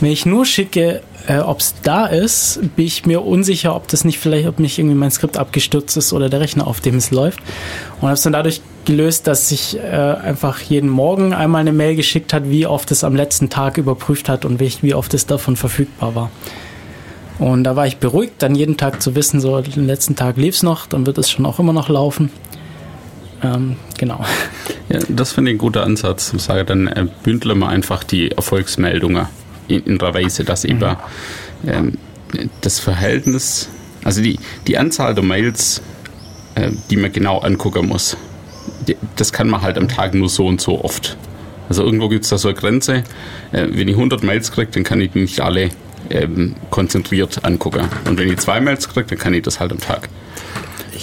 Wenn 0.00 0.12
ich 0.12 0.24
nur 0.24 0.46
schicke, 0.46 1.02
äh, 1.26 1.40
ob 1.40 1.60
es 1.60 1.74
da 1.82 2.06
ist, 2.06 2.60
bin 2.76 2.86
ich 2.86 3.06
mir 3.06 3.22
unsicher, 3.22 3.74
ob 3.74 3.88
das 3.88 4.04
nicht 4.04 4.18
vielleicht, 4.18 4.48
ob 4.48 4.60
nicht 4.60 4.78
irgendwie 4.78 4.96
mein 4.96 5.10
Skript 5.10 5.36
abgestürzt 5.36 5.96
ist 5.96 6.12
oder 6.12 6.28
der 6.28 6.40
Rechner, 6.40 6.66
auf 6.66 6.80
dem 6.80 6.96
es 6.96 7.10
läuft. 7.10 7.40
Und 8.00 8.08
habe 8.08 8.14
es 8.14 8.22
dann 8.22 8.32
dadurch 8.32 8.62
gelöst, 8.84 9.26
dass 9.26 9.50
ich 9.50 9.76
äh, 9.76 9.80
einfach 9.80 10.60
jeden 10.60 10.88
Morgen 10.88 11.32
einmal 11.32 11.60
eine 11.60 11.72
Mail 11.72 11.96
geschickt 11.96 12.32
hat, 12.32 12.48
wie 12.48 12.66
oft 12.66 12.90
es 12.90 13.04
am 13.04 13.14
letzten 13.14 13.50
Tag 13.50 13.78
überprüft 13.78 14.28
hat 14.28 14.44
und 14.44 14.60
wie, 14.60 14.94
oft 14.94 15.14
es 15.14 15.26
davon 15.26 15.56
verfügbar 15.56 16.14
war. 16.14 16.30
Und 17.38 17.64
da 17.64 17.74
war 17.76 17.86
ich 17.86 17.98
beruhigt, 17.98 18.34
dann 18.38 18.54
jeden 18.54 18.76
Tag 18.76 19.00
zu 19.00 19.14
wissen, 19.14 19.40
so 19.40 19.60
den 19.60 19.86
letzten 19.86 20.14
Tag 20.14 20.36
lief 20.36 20.56
es 20.56 20.62
noch, 20.62 20.86
dann 20.86 21.06
wird 21.06 21.18
es 21.18 21.30
schon 21.30 21.46
auch 21.46 21.58
immer 21.58 21.72
noch 21.72 21.88
laufen. 21.88 22.30
Ähm, 23.42 23.76
genau. 23.98 24.24
Ja, 24.90 24.98
das 25.08 25.32
finde 25.32 25.50
ich 25.50 25.54
ein 25.54 25.58
guter 25.58 25.84
Ansatz. 25.84 26.32
Ich 26.34 26.42
sage, 26.42 26.64
dann 26.64 26.86
äh, 26.88 27.06
bündeln 27.22 27.58
wir 27.58 27.68
einfach 27.68 28.04
die 28.04 28.32
Erfolgsmeldungen 28.32 29.26
in, 29.68 29.84
in 29.84 29.98
der 29.98 30.12
Weise, 30.12 30.44
dass 30.44 30.64
eben 30.64 30.96
ähm, 31.66 31.96
das 32.60 32.78
Verhältnis, 32.78 33.68
also 34.04 34.20
die, 34.22 34.38
die 34.66 34.76
Anzahl 34.76 35.14
der 35.14 35.24
Mails, 35.24 35.80
äh, 36.54 36.70
die 36.90 36.96
man 36.96 37.12
genau 37.12 37.38
angucken 37.38 37.86
muss, 37.86 38.16
das 39.16 39.32
kann 39.32 39.48
man 39.48 39.62
halt 39.62 39.78
am 39.78 39.88
Tag 39.88 40.14
nur 40.14 40.28
so 40.28 40.46
und 40.46 40.60
so 40.60 40.84
oft. 40.84 41.16
Also 41.68 41.84
irgendwo 41.84 42.08
gibt 42.08 42.24
es 42.24 42.30
da 42.30 42.38
so 42.38 42.48
eine 42.48 42.56
Grenze. 42.56 43.04
Äh, 43.52 43.68
wenn 43.70 43.88
ich 43.88 43.94
100 43.94 44.22
Mails 44.22 44.50
kriege, 44.52 44.70
dann 44.72 44.82
kann 44.82 45.00
ich 45.00 45.12
die 45.12 45.20
nicht 45.20 45.40
alle 45.40 45.70
ähm, 46.10 46.56
konzentriert 46.70 47.44
angucken. 47.44 47.88
Und 48.06 48.18
wenn 48.18 48.28
ich 48.28 48.38
zwei 48.38 48.60
Mails 48.60 48.88
kriege, 48.88 49.06
dann 49.06 49.18
kann 49.18 49.34
ich 49.34 49.42
das 49.42 49.60
halt 49.60 49.70
am 49.70 49.78
Tag. 49.78 50.08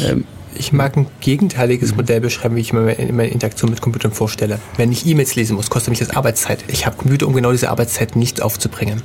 Ähm, 0.02 0.26
Ich 0.56 0.74
mag 0.74 0.98
ein 0.98 1.06
gegenteiliges 1.22 1.96
Modell 1.96 2.20
beschreiben, 2.20 2.56
wie 2.56 2.62
ich 2.62 2.74
mir 2.74 2.96
meine 3.12 3.28
Interaktion 3.30 3.70
mit 3.70 3.80
Computern 3.80 4.12
vorstelle. 4.12 4.60
Wenn 4.76 4.92
ich 4.92 5.06
E-Mails 5.06 5.36
lesen 5.36 5.56
muss, 5.56 5.70
kostet 5.70 5.92
mich 5.92 6.00
das 6.00 6.10
Arbeitszeit. 6.10 6.64
Ich 6.68 6.86
habe 6.86 6.98
Computer, 6.98 7.28
um 7.28 7.34
genau 7.34 7.52
diese 7.52 7.70
Arbeitszeit 7.70 8.16
nicht 8.16 8.42
aufzubringen. 8.42 9.04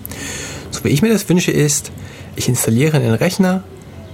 So 0.71 0.83
wie 0.85 0.89
ich 0.89 1.03
mir 1.03 1.11
das 1.13 1.29
wünsche, 1.29 1.53
ist, 1.53 1.93
ich 2.37 2.49
installiere 2.49 2.97
einen 2.97 3.15
Rechner, 3.15 3.63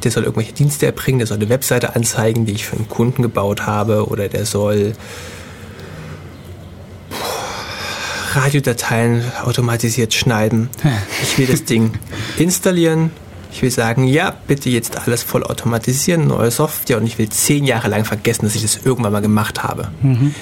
der 0.05 0.11
soll 0.11 0.25
irgendwelche 0.25 0.53
Dienste 0.53 0.87
erbringen, 0.87 1.19
der 1.19 1.27
soll 1.27 1.39
eine 1.39 1.49
Webseite 1.49 1.95
anzeigen, 1.95 2.47
die 2.47 2.53
ich 2.53 2.67
für 2.67 2.77
einen 2.77 2.89
Kunden 2.89 3.23
gebaut 3.23 3.67
habe, 3.67 4.09
oder 4.09 4.29
der 4.29 4.47
soll 4.47 4.93
Radiodateien 8.35 9.23
automatisiert 9.45 10.15
schneiden. 10.15 10.69
Ich 11.23 11.39
will 11.39 11.47
das 11.47 11.65
Ding 11.65 11.93
installieren. 12.39 13.11
Ich 13.51 13.63
will 13.63 13.71
sagen, 13.71 14.05
ja, 14.05 14.37
bitte 14.47 14.69
jetzt 14.69 14.99
alles 14.99 15.23
voll 15.23 15.43
automatisieren, 15.43 16.27
neue 16.27 16.51
Software 16.51 16.99
und 16.99 17.07
ich 17.07 17.19
will 17.19 17.31
zehn 17.31 17.65
Jahre 17.65 17.89
lang 17.89 18.05
vergessen, 18.05 18.45
dass 18.45 18.55
ich 18.55 18.61
das 18.61 18.81
irgendwann 18.85 19.13
mal 19.13 19.23
gemacht 19.23 19.63
habe. 19.63 19.89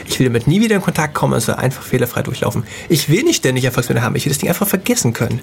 Ich 0.07 0.19
will 0.19 0.27
damit 0.27 0.49
nie 0.49 0.61
wieder 0.61 0.75
in 0.75 0.83
Kontakt 0.83 1.15
kommen, 1.15 1.35
es 1.35 1.47
soll 1.47 1.55
einfach 1.55 1.83
fehlerfrei 1.83 2.23
durchlaufen. 2.23 2.65
Ich 2.89 3.09
will 3.09 3.23
nicht 3.23 3.37
ständig 3.37 3.65
Erfolgsfälle 3.65 4.03
haben, 4.03 4.17
ich 4.17 4.27
will 4.27 4.31
das 4.33 4.39
Ding 4.39 4.49
einfach 4.49 4.67
vergessen 4.67 5.13
können. 5.13 5.41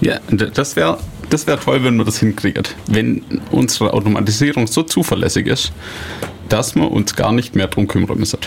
Ja, 0.00 0.20
das 0.30 0.76
wäre 0.76 0.98
das 1.32 1.46
wär 1.46 1.58
toll, 1.58 1.82
wenn 1.84 1.96
man 1.96 2.06
das 2.06 2.18
hinkriegt. 2.18 2.76
Wenn 2.86 3.22
unsere 3.50 3.92
Automatisierung 3.94 4.66
so 4.66 4.82
zuverlässig 4.82 5.46
ist, 5.46 5.72
dass 6.48 6.74
wir 6.74 6.90
uns 6.90 7.16
gar 7.16 7.32
nicht 7.32 7.54
mehr 7.56 7.68
drum 7.68 7.86
kümmern 7.88 8.18
müssen. 8.18 8.38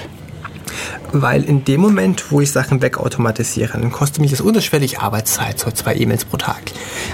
Weil 1.12 1.44
in 1.44 1.64
dem 1.64 1.80
Moment, 1.82 2.32
wo 2.32 2.42
ich 2.42 2.52
Sachen 2.52 2.82
wegautomatisiere, 2.82 3.80
dann 3.80 3.92
kostet 3.92 4.20
mich 4.20 4.32
das 4.32 4.42
unterschwellig 4.42 5.00
Arbeitszeit, 5.00 5.60
so 5.60 5.72
zwei 5.72 5.96
E-Mails 5.96 6.26
pro 6.26 6.38
Tag. 6.38 6.62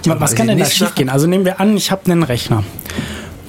Ich 0.03 0.09
Was 0.09 0.36
kann 0.36 0.47
denn 0.47 0.57
da 0.57 0.63
nächste 0.63 0.76
schief 0.78 0.88
Sache- 0.88 0.95
gehen? 0.97 1.09
Also 1.09 1.28
nehmen 1.28 1.45
wir 1.45 1.59
an, 1.59 1.78
ich 1.78 1.91
habe 1.91 2.11
einen 2.11 2.24
Rechner. 2.24 2.63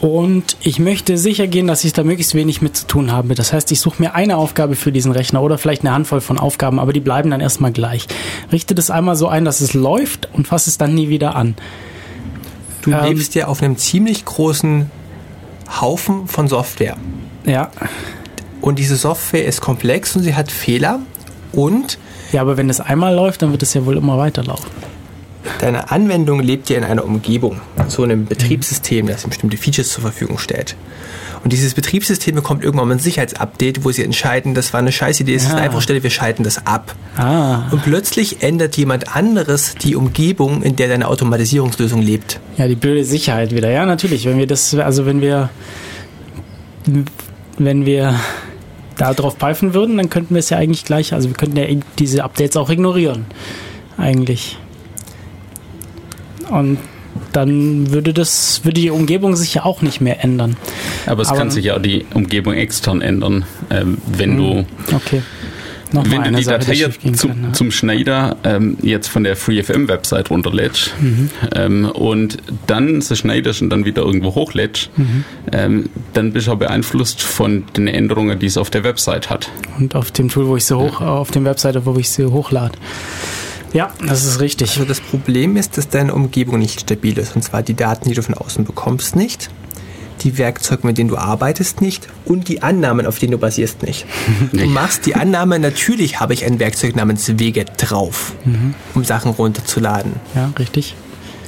Und 0.00 0.56
ich 0.60 0.80
möchte 0.80 1.16
sicher 1.16 1.46
gehen, 1.46 1.68
dass 1.68 1.84
ich 1.84 1.92
da 1.92 2.02
möglichst 2.02 2.34
wenig 2.34 2.60
mit 2.60 2.76
zu 2.76 2.86
tun 2.88 3.12
habe. 3.12 3.34
Das 3.36 3.52
heißt, 3.52 3.70
ich 3.70 3.80
suche 3.80 4.02
mir 4.02 4.14
eine 4.16 4.36
Aufgabe 4.36 4.74
für 4.74 4.90
diesen 4.90 5.12
Rechner 5.12 5.40
oder 5.40 5.58
vielleicht 5.58 5.82
eine 5.82 5.92
Handvoll 5.94 6.20
von 6.20 6.38
Aufgaben, 6.38 6.80
aber 6.80 6.92
die 6.92 6.98
bleiben 7.00 7.30
dann 7.30 7.40
erstmal 7.40 7.70
gleich. 7.70 8.06
Richte 8.50 8.74
das 8.74 8.90
einmal 8.90 9.14
so 9.14 9.28
ein, 9.28 9.44
dass 9.44 9.60
es 9.60 9.74
läuft 9.74 10.28
und 10.32 10.48
fasse 10.48 10.68
es 10.70 10.76
dann 10.76 10.92
nie 10.94 11.08
wieder 11.08 11.36
an. 11.36 11.54
Du 12.82 12.90
Ähm, 12.92 13.04
lebst 13.04 13.34
ja 13.34 13.46
auf 13.46 13.62
einem 13.62 13.76
ziemlich 13.76 14.24
großen 14.24 14.90
Haufen 15.80 16.26
von 16.26 16.48
Software. 16.48 16.96
Ja. 17.46 17.70
Und 18.60 18.78
diese 18.78 18.96
Software 18.96 19.44
ist 19.46 19.60
komplex 19.60 20.14
und 20.14 20.22
sie 20.22 20.34
hat 20.34 20.50
Fehler. 20.52 21.00
Und 21.52 21.98
Ja, 22.32 22.40
aber 22.42 22.56
wenn 22.56 22.70
es 22.70 22.80
einmal 22.80 23.14
läuft, 23.14 23.42
dann 23.42 23.50
wird 23.50 23.62
es 23.62 23.74
ja 23.74 23.84
wohl 23.86 23.96
immer 23.96 24.18
weiterlaufen. 24.18 24.70
deine 25.58 25.90
Anwendung 25.90 26.40
lebt 26.40 26.70
ja 26.70 26.78
in 26.78 26.84
einer 26.84 27.04
Umgebung, 27.04 27.60
so 27.88 28.04
einem 28.04 28.26
Betriebssystem, 28.26 29.06
das 29.08 29.24
bestimmte 29.26 29.56
Features 29.56 29.88
zur 29.90 30.02
Verfügung 30.02 30.38
stellt. 30.38 30.76
Und 31.44 31.52
dieses 31.52 31.74
Betriebssystem 31.74 32.36
bekommt 32.36 32.62
irgendwann 32.62 32.86
mal 32.88 32.94
ein 32.94 33.00
Sicherheitsupdate, 33.00 33.84
wo 33.84 33.90
sie 33.90 34.04
entscheiden, 34.04 34.54
das 34.54 34.72
war 34.72 34.78
eine 34.78 34.92
scheiß 34.92 35.18
Idee, 35.20 35.34
es 35.34 35.42
ist 35.42 35.50
Ah. 35.50 35.54
eine 35.54 35.62
einfache 35.62 35.82
Stelle, 35.82 36.02
wir 36.02 36.10
schalten 36.10 36.44
das 36.44 36.66
ab. 36.66 36.94
Ah, 37.16 37.62
Und 37.72 37.82
plötzlich 37.82 38.42
ändert 38.44 38.76
jemand 38.76 39.16
anderes 39.16 39.74
die 39.82 39.96
Umgebung, 39.96 40.62
in 40.62 40.76
der 40.76 40.86
deine 40.88 41.08
Automatisierungslösung 41.08 42.00
lebt. 42.00 42.38
ja, 42.58 42.68
die 42.68 42.76
blöde 42.76 43.04
Sicherheit 43.04 43.52
wieder. 43.54 43.70
Ja, 43.70 43.86
natürlich. 43.86 44.24
Wenn 44.24 44.38
wir 44.38 44.46
das, 44.46 44.72
also 44.74 45.04
wenn 45.04 45.20
wir, 45.20 45.50
wenn 47.58 47.86
wir 47.86 48.14
da 48.96 49.12
drauf 49.14 49.36
pfeifen 49.36 49.74
würden, 49.74 49.96
dann 49.96 50.10
könnten 50.10 50.34
wir 50.34 50.40
es 50.40 50.50
ja 50.50 50.58
eigentlich 50.58 50.84
gleich, 50.84 51.12
also 51.12 51.28
wir 51.28 51.36
könnten 51.36 51.56
ja 51.56 51.64
diese 51.98 52.22
Updates 52.24 52.56
auch 52.56 52.70
ignorieren. 52.70 53.24
Eigentlich. 53.96 54.58
Und 56.50 56.78
dann 57.32 57.90
würde 57.92 58.12
das, 58.12 58.60
würde 58.64 58.80
die 58.80 58.90
Umgebung 58.90 59.36
sich 59.36 59.54
ja 59.54 59.64
auch 59.64 59.82
nicht 59.82 60.00
mehr 60.00 60.22
ändern. 60.22 60.56
Aber 61.06 61.22
es 61.22 61.28
Aber- 61.28 61.38
kann 61.38 61.50
sich 61.50 61.64
ja 61.66 61.76
auch 61.76 61.82
die 61.82 62.04
Umgebung 62.14 62.54
extern 62.54 63.00
ändern, 63.00 63.44
ähm, 63.70 63.98
wenn 64.06 64.36
du 64.36 64.64
Okay. 64.94 65.22
Wenn 65.94 66.04
du 66.10 66.20
eine 66.22 66.38
die 66.38 66.44
Sache, 66.44 66.58
Datei 66.60 66.90
die 67.04 67.12
zum, 67.12 67.30
kann, 67.32 67.44
ja. 67.44 67.52
zum 67.52 67.70
Schneider 67.70 68.36
ähm, 68.44 68.78
jetzt 68.80 69.08
von 69.08 69.24
der 69.24 69.36
FreeFM-Website 69.36 70.30
runterlädst 70.30 70.94
Mhm. 70.98 71.28
ähm, 71.54 71.84
und 71.90 72.38
dann 72.66 73.02
sie 73.02 73.14
schneidest 73.14 73.60
und 73.60 73.68
dann 73.68 73.84
wieder 73.84 74.00
irgendwo 74.00 74.34
hochlädst, 74.34 74.88
Mhm. 74.96 75.24
ähm, 75.52 75.90
dann 76.14 76.32
bist 76.32 76.46
du 76.46 76.52
auch 76.52 76.56
beeinflusst 76.56 77.20
von 77.20 77.64
den 77.76 77.88
Änderungen, 77.88 78.38
die 78.38 78.46
es 78.46 78.56
auf 78.56 78.70
der 78.70 78.84
Website 78.84 79.28
hat. 79.28 79.50
Und 79.78 79.94
auf 79.94 80.10
dem 80.12 80.30
Tool, 80.30 80.46
wo 80.46 80.56
ich 80.56 80.64
sie 80.64 80.78
hoch, 80.78 81.02
auf 81.02 81.30
dem 81.30 81.44
Webseite, 81.44 81.84
wo 81.84 81.94
ich 81.98 82.08
sie 82.08 82.24
hochlade. 82.24 82.72
Ja, 83.72 83.90
das 84.06 84.24
ist 84.24 84.40
richtig. 84.40 84.70
Also 84.70 84.84
das 84.84 85.00
Problem 85.00 85.56
ist, 85.56 85.78
dass 85.78 85.88
deine 85.88 86.14
Umgebung 86.14 86.58
nicht 86.58 86.80
stabil 86.80 87.18
ist. 87.18 87.34
Und 87.36 87.42
zwar 87.42 87.62
die 87.62 87.74
Daten, 87.74 88.08
die 88.08 88.14
du 88.14 88.22
von 88.22 88.34
außen 88.34 88.64
bekommst, 88.64 89.16
nicht. 89.16 89.50
Die 90.22 90.38
Werkzeuge, 90.38 90.86
mit 90.86 90.98
denen 90.98 91.08
du 91.08 91.16
arbeitest, 91.16 91.80
nicht. 91.80 92.08
Und 92.24 92.48
die 92.48 92.62
Annahmen, 92.62 93.06
auf 93.06 93.18
denen 93.18 93.32
du 93.32 93.38
basierst, 93.38 93.82
nicht. 93.82 94.06
Du 94.52 94.66
machst 94.66 95.06
die 95.06 95.16
Annahme, 95.16 95.58
natürlich 95.58 96.20
habe 96.20 96.34
ich 96.34 96.44
ein 96.44 96.60
Werkzeug 96.60 96.94
namens 96.94 97.38
Wege 97.38 97.64
drauf, 97.64 98.34
um 98.94 99.04
Sachen 99.04 99.32
runterzuladen. 99.32 100.12
Ja, 100.34 100.52
richtig. 100.58 100.94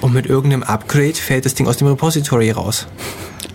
Und 0.05 0.13
mit 0.13 0.27
irgendeinem 0.27 0.65
Upgrade 0.65 1.15
fällt 1.15 1.47
das 1.47 1.55
Ding 1.55 1.67
aus 1.67 1.79
dem 1.79 1.89
Repository 1.89 2.51
raus. 2.51 2.87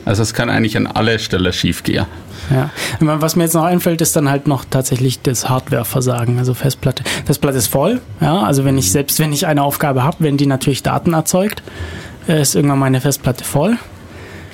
Also 0.03 0.23
es 0.23 0.33
kann 0.33 0.49
eigentlich 0.49 0.75
an 0.77 0.87
aller 0.87 1.19
Stelle 1.19 1.53
schief 1.53 1.83
gehen. 1.83 2.07
Ja. 2.49 2.71
Was 2.99 3.35
mir 3.35 3.43
jetzt 3.43 3.53
noch 3.53 3.65
einfällt, 3.65 4.01
ist 4.01 4.15
dann 4.15 4.31
halt 4.31 4.47
noch 4.47 4.65
tatsächlich 4.67 5.21
das 5.21 5.47
Hardware-Versagen, 5.47 6.39
also 6.39 6.55
Festplatte. 6.55 7.03
Festplatte 7.25 7.59
ist 7.59 7.67
voll, 7.67 8.01
ja, 8.19 8.41
also 8.41 8.65
wenn 8.65 8.79
ich, 8.79 8.91
selbst 8.91 9.19
wenn 9.19 9.31
ich 9.31 9.45
eine 9.45 9.61
Aufgabe 9.61 10.01
habe, 10.01 10.17
wenn 10.21 10.37
die 10.37 10.47
natürlich 10.47 10.81
Daten 10.81 11.13
erzeugt, 11.13 11.61
äh, 12.27 12.41
ist 12.41 12.55
irgendwann 12.55 12.79
meine 12.79 12.99
Festplatte 12.99 13.43
voll. 13.43 13.77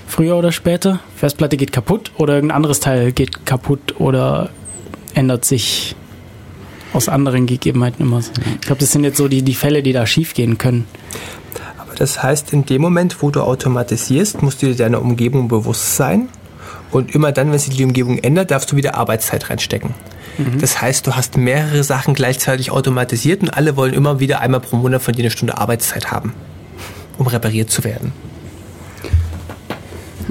Früher 0.06 0.36
oder 0.36 0.52
später. 0.52 1.00
Festplatte 1.16 1.56
geht 1.56 1.72
kaputt 1.72 2.12
oder 2.18 2.34
irgendein 2.34 2.58
anderes 2.58 2.82
Teil 2.82 3.14
geht 3.14 3.46
kaputt 3.46 3.96
oder 4.00 4.50
ändert 5.14 5.46
sich 5.46 5.96
aus 6.91 7.08
anderen 7.08 7.46
Gegebenheiten 7.46 8.06
immer. 8.06 8.20
Ich 8.20 8.62
glaube, 8.68 8.82
das 8.82 8.91
sind 8.91 9.06
jetzt 9.06 9.16
so 9.16 9.30
die, 9.30 9.43
die 9.43 9.56
Fälle, 9.56 9.82
die 9.82 9.93
da 9.93 10.06
schief 10.06 10.34
gehen 10.34 10.58
können. 10.58 10.86
Das 11.96 12.22
heißt, 12.22 12.54
in 12.54 12.66
dem 12.66 12.82
Moment, 12.82 13.22
wo 13.22 13.32
du 13.32 13.41
automatisierst, 13.41 14.41
musst 14.41 14.62
du 14.62 14.68
dir 14.68 14.76
deiner 14.76 15.02
Umgebung 15.02 15.48
bewusst 15.48 15.96
sein. 15.96 16.30
Und 16.91 17.14
immer 17.14 17.32
dann, 17.32 17.52
wenn 17.52 17.60
sich 17.60 17.76
die 17.76 17.84
Umgebung 17.84 18.20
ändert, 18.20 18.52
darfst 18.52 18.72
du 18.72 18.76
wieder 18.76 18.96
Arbeitszeit 18.96 19.50
reinstecken. 19.50 19.93
Das 20.60 20.82
heißt, 20.82 21.08
du 21.08 21.16
hast 21.16 21.38
mehrere 21.38 21.84
Sachen 21.84 22.14
gleichzeitig 22.14 22.72
automatisiert 22.72 23.41
und 23.41 23.50
alle 23.52 23.78
wollen 23.78 23.93
immer 23.93 24.20
wieder 24.20 24.41
einmal 24.41 24.60
pro 24.60 24.76
Monat 24.76 25.02
von 25.02 25.14
dir 25.14 25.22
eine 25.22 25.32
Stunde 25.32 25.58
Arbeitszeit 25.58 26.12
haben, 26.12 26.34
um 27.18 27.28
repariert 27.28 27.70
zu 27.70 27.86
werden. 27.86 28.12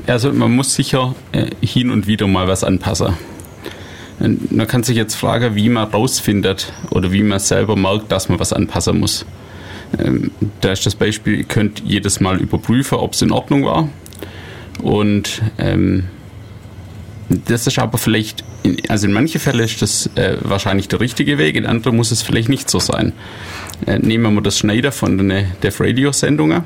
Also 0.06 0.32
man 0.32 0.54
muss 0.54 0.74
sicher 0.74 1.14
äh, 1.32 1.46
hin 1.62 1.90
und 1.90 2.06
wieder 2.06 2.26
mal 2.26 2.46
was 2.48 2.64
anpassen. 2.64 3.14
Und 4.20 4.52
Man 4.52 4.66
kann 4.66 4.82
sich 4.82 4.96
jetzt 4.96 5.14
fragen, 5.14 5.54
wie 5.54 5.70
man 5.70 5.88
rausfindet 5.88 6.72
oder 6.90 7.10
wie 7.10 7.22
man 7.22 7.38
selber 7.38 7.74
merkt, 7.74 8.12
dass 8.12 8.28
man 8.28 8.38
was 8.38 8.52
anpassen 8.52 9.00
muss. 9.00 9.24
Ähm, 9.98 10.30
Da 10.60 10.72
ist 10.72 10.86
das 10.86 10.94
Beispiel, 10.94 11.38
ihr 11.38 11.44
könnt 11.44 11.82
jedes 11.84 12.20
Mal 12.20 12.40
überprüfen, 12.40 12.98
ob 12.98 13.12
es 13.14 13.22
in 13.22 13.32
Ordnung 13.32 13.64
war. 13.64 13.88
Und 14.82 15.42
ähm, 15.58 16.04
das 17.28 17.66
ist 17.66 17.78
aber 17.78 17.98
vielleicht, 17.98 18.44
in, 18.62 18.76
also 18.88 19.06
in 19.06 19.12
manchen 19.12 19.40
Fällen 19.40 19.60
ist 19.60 19.80
das 19.82 20.10
äh, 20.16 20.36
wahrscheinlich 20.42 20.88
der 20.88 21.00
richtige 21.00 21.38
Weg, 21.38 21.56
in 21.56 21.66
anderen 21.66 21.96
muss 21.96 22.10
es 22.10 22.22
vielleicht 22.22 22.48
nicht 22.48 22.68
so 22.68 22.80
sein. 22.80 23.12
Äh, 23.86 23.98
nehmen 23.98 24.34
wir 24.34 24.42
das 24.42 24.58
Schneider 24.58 24.92
von 24.92 25.16
den 25.16 25.46
Def 25.62 25.80
Radio 25.80 26.12
Sendungen. 26.12 26.64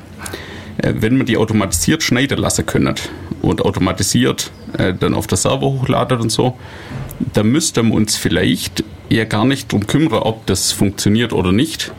Äh, 0.77 0.95
wenn 0.97 1.17
man 1.17 1.25
die 1.25 1.37
automatisiert 1.37 2.03
schneiden 2.03 2.39
lassen 2.39 2.65
können 2.65 2.95
und 3.41 3.61
automatisiert 3.63 4.51
äh, 4.77 4.93
dann 4.93 5.13
auf 5.13 5.27
der 5.27 5.37
Server 5.37 5.67
hochladen 5.67 6.19
und 6.19 6.31
so, 6.31 6.57
dann 7.33 7.47
müssten 7.47 7.89
wir 7.89 7.95
uns 7.95 8.15
vielleicht 8.15 8.83
eher 9.09 9.25
gar 9.25 9.45
nicht 9.45 9.71
drum 9.71 9.87
kümmern, 9.87 10.19
ob 10.19 10.45
das 10.45 10.71
funktioniert 10.71 11.33
oder 11.33 11.51
nicht. 11.51 11.91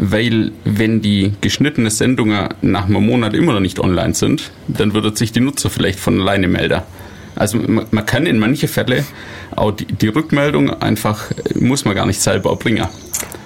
Weil 0.00 0.52
wenn 0.64 1.00
die 1.00 1.32
geschnittenen 1.40 1.90
Sendungen 1.90 2.48
nach 2.62 2.86
einem 2.86 3.04
Monat 3.04 3.34
immer 3.34 3.52
noch 3.52 3.60
nicht 3.60 3.80
online 3.80 4.14
sind, 4.14 4.50
dann 4.68 4.94
würde 4.94 5.16
sich 5.16 5.32
die 5.32 5.40
Nutzer 5.40 5.70
vielleicht 5.70 5.98
von 5.98 6.20
alleine 6.20 6.48
melden. 6.48 6.82
Also 7.34 7.58
man, 7.58 7.86
man 7.90 8.06
kann 8.06 8.26
in 8.26 8.38
manche 8.38 8.68
Fälle 8.68 9.04
auch 9.54 9.70
die, 9.70 9.86
die 9.86 10.08
Rückmeldung 10.08 10.70
einfach, 10.70 11.30
äh, 11.30 11.58
muss 11.58 11.84
man 11.84 11.94
gar 11.94 12.06
nicht 12.06 12.20
selber 12.20 12.50
erbringen. 12.50 12.86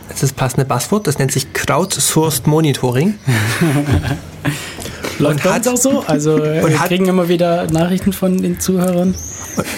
Das 0.08 0.16
ist 0.16 0.22
das 0.22 0.32
passende 0.32 0.66
Passwort, 0.66 1.06
das 1.06 1.18
nennt 1.18 1.32
sich 1.32 1.52
Crowdsourced 1.52 2.46
Monitoring. 2.46 3.14
Läuft 5.18 5.44
Und 5.46 5.52
hat- 5.52 5.68
auch 5.68 5.76
so. 5.76 6.04
Also 6.06 6.36
äh, 6.44 6.60
und 6.62 6.70
wir 6.70 6.80
hat- 6.80 6.88
kriegen 6.88 7.06
immer 7.06 7.28
wieder 7.28 7.66
Nachrichten 7.70 8.12
von 8.12 8.40
den 8.42 8.58
Zuhörern. 8.60 9.14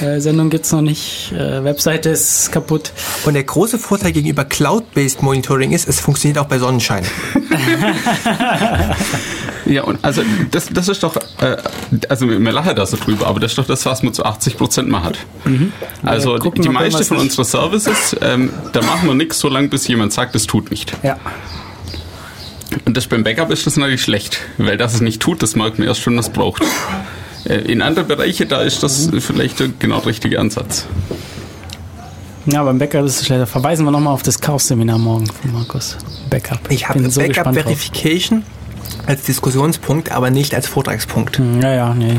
Äh, 0.01 0.21
Sendung 0.21 0.51
gibt's 0.51 0.71
noch 0.71 0.83
nicht, 0.83 1.33
äh, 1.33 1.65
Webseite 1.65 2.11
ist 2.11 2.53
kaputt. 2.53 2.93
Und 3.25 3.35
der 3.35 3.43
große 3.43 3.77
Vorteil 3.79 4.13
gegenüber 4.13 4.45
Cloud-Based 4.45 5.21
Monitoring 5.23 5.73
ist, 5.73 5.89
es 5.89 5.99
funktioniert 5.99 6.39
auch 6.39 6.47
bei 6.47 6.59
Sonnenschein. 6.59 7.05
Ja, 9.67 9.83
und 9.85 10.05
also 10.05 10.23
das, 10.51 10.69
das 10.71 10.89
ist 10.89 11.03
doch, 11.03 11.17
äh, 11.41 11.57
also 12.11 12.29
wir 12.29 12.39
lachen 12.53 12.77
da 12.77 12.85
so 12.85 12.99
drüber, 12.99 13.27
aber 13.29 13.41
das 13.41 13.53
ist 13.53 13.59
doch 13.59 13.67
das, 13.67 13.87
was 13.87 14.03
man 14.03 14.13
zu 14.13 14.23
80 14.23 14.59
Prozent 14.59 14.91
macht. 14.91 15.17
Also 16.03 16.33
Wir 16.35 16.39
gucken, 16.39 16.61
die 16.63 16.69
ob 16.69 16.75
meiste 16.75 16.99
irgendwas 16.99 17.09
von 17.09 17.17
unseren 17.19 17.45
Services, 17.47 18.15
ähm, 18.21 18.51
da 18.75 18.83
machen 18.83 19.09
wir 19.09 19.15
nichts, 19.15 19.39
solange 19.39 19.69
bis 19.69 19.89
jemand 19.89 20.13
sagt, 20.13 20.35
es 20.35 20.47
tut 20.47 20.71
nicht. 20.71 20.93
Ja. 21.03 21.17
Und 22.85 22.97
das 22.97 23.07
beim 23.07 23.25
Backup 23.25 23.51
ist 23.51 23.67
das 23.67 23.77
natürlich 23.77 24.03
schlecht, 24.03 24.39
weil 24.59 24.77
das 24.77 24.95
es 24.95 25.01
nicht 25.01 25.21
tut, 25.21 25.43
das 25.43 25.55
merkt 25.57 25.79
man 25.79 25.89
erst 25.89 26.01
schon, 26.01 26.17
was 26.17 26.27
es 26.29 26.33
braucht. 26.33 26.63
Äh, 27.45 27.57
In 27.71 27.83
anderen 27.83 28.09
Bereichen, 28.09 28.49
da 28.49 28.63
ist 28.63 28.83
das 28.83 29.11
vielleicht 29.21 29.59
genau 29.79 29.99
der 29.99 30.07
richtige 30.07 30.41
Ansatz. 30.41 30.87
Ja, 32.47 32.63
beim 32.63 32.79
Backup 32.79 33.05
ist 33.07 33.21
es 33.21 33.27
schlecht. 33.27 33.41
Da 33.41 33.47
verweisen 33.47 33.85
wir 33.87 33.91
nochmal 33.91 34.13
auf 34.13 34.23
das 34.23 34.39
Chaos-Seminar 34.41 34.99
morgen 34.99 35.27
von 35.27 35.53
Markus. 35.53 35.97
Backup. 36.29 36.61
Ich 36.71 36.89
habe 36.89 36.99
so 37.11 37.21
Backup 37.21 37.35
gespannt 37.35 37.57
drauf. 37.57 37.65
Verification 37.65 38.43
als 39.07 39.23
Diskussionspunkt, 39.23 40.13
aber 40.13 40.31
nicht 40.31 40.55
als 40.55 40.67
Vortragspunkt. 40.67 41.39
Hm, 41.39 41.63
Ja, 41.63 41.73
ja, 41.75 41.95
nee. 41.95 42.13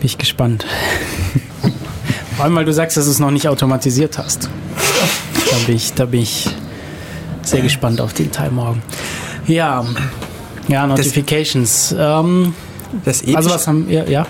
Bin 0.00 0.06
ich 0.06 0.18
gespannt. 0.18 0.64
Vor 2.36 2.44
allem, 2.44 2.54
weil 2.54 2.64
du 2.64 2.72
sagst, 2.72 2.96
dass 2.96 3.04
du 3.06 3.10
es 3.10 3.18
noch 3.18 3.30
nicht 3.32 3.48
automatisiert 3.48 4.18
hast. 4.18 4.48
Da 5.50 5.56
bin 5.66 5.74
ich, 5.76 5.92
da 5.94 6.04
bin 6.04 6.20
ich 6.22 6.48
sehr 7.50 7.62
gespannt 7.62 8.00
auf 8.00 8.12
den 8.12 8.30
Teil 8.30 8.50
morgen. 8.50 8.82
Ja, 9.46 9.84
ja, 10.68 10.86
Notifications. 10.86 11.94
ähm, 11.98 12.54
Das 13.04 13.22
episch, 13.22 13.36
also 13.36 13.50
was 13.50 13.66
haben 13.66 13.88
wir, 13.88 14.08
ja? 14.08 14.26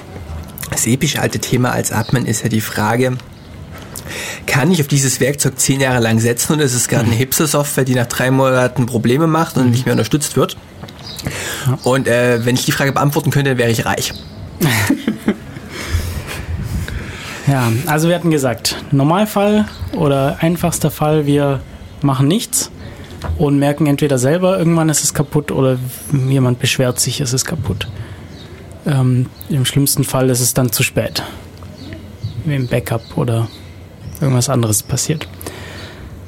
das 0.70 0.86
episch 0.86 1.18
alte 1.18 1.38
Thema 1.38 1.70
als 1.72 1.92
Admin 1.92 2.26
ist 2.26 2.42
ja 2.42 2.48
die 2.48 2.60
Frage, 2.60 3.16
kann 4.46 4.70
ich 4.70 4.80
auf 4.80 4.86
dieses 4.88 5.20
Werkzeug 5.20 5.58
zehn 5.58 5.80
Jahre 5.80 6.00
lang 6.00 6.18
setzen 6.20 6.54
und 6.54 6.60
es 6.60 6.74
ist 6.74 6.88
gerade 6.88 7.06
eine 7.06 7.14
Hipster-Software, 7.14 7.84
die 7.84 7.94
nach 7.94 8.06
drei 8.06 8.30
Monaten 8.30 8.86
Probleme 8.86 9.26
macht 9.26 9.56
und 9.56 9.70
nicht 9.70 9.84
mehr 9.84 9.92
unterstützt 9.92 10.36
wird? 10.36 10.56
Und 11.82 12.06
äh, 12.08 12.44
wenn 12.46 12.54
ich 12.54 12.64
die 12.64 12.72
Frage 12.72 12.92
beantworten 12.92 13.30
könnte, 13.30 13.58
wäre 13.58 13.70
ich 13.70 13.84
reich. 13.84 14.12
Ja, 17.46 17.72
also 17.86 18.08
wir 18.08 18.14
hatten 18.14 18.30
gesagt, 18.30 18.76
Normalfall 18.92 19.64
oder 19.92 20.36
einfachster 20.40 20.90
Fall, 20.90 21.24
wir 21.24 21.60
machen 22.02 22.28
nichts 22.28 22.70
und 23.36 23.58
merken 23.58 23.86
entweder 23.86 24.18
selber, 24.18 24.58
irgendwann 24.58 24.88
ist 24.88 25.04
es 25.04 25.14
kaputt 25.14 25.50
oder 25.50 25.78
jemand 26.28 26.58
beschwert 26.58 27.00
sich, 27.00 27.20
es 27.20 27.32
ist 27.32 27.44
kaputt. 27.44 27.88
Ähm, 28.86 29.26
Im 29.48 29.64
schlimmsten 29.64 30.04
Fall 30.04 30.30
ist 30.30 30.40
es 30.40 30.54
dann 30.54 30.72
zu 30.72 30.82
spät. 30.82 31.22
Im 32.46 32.66
Backup 32.66 33.16
oder 33.16 33.48
irgendwas 34.20 34.48
anderes 34.48 34.82
passiert. 34.82 35.28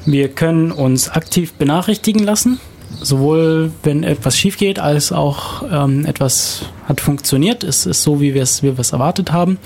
Wir 0.05 0.29
können 0.29 0.73
uns 0.73 1.09
aktiv 1.11 1.53
benachrichtigen 1.55 2.25
lassen, 2.25 2.61
sowohl 3.01 3.73
wenn 3.83 4.03
etwas 4.03 4.37
schief 4.37 4.57
geht, 4.57 4.79
als 4.79 5.13
auch 5.13 5.63
ähm, 5.71 6.05
etwas 6.07 6.63
hat 6.87 7.01
funktioniert. 7.01 7.65
Es 7.65 7.87
ist 7.87 8.03
so, 8.03 8.21
wie 8.21 8.35
wir 8.35 8.43
es 8.43 8.93
erwartet 8.93 9.33
haben 9.33 9.59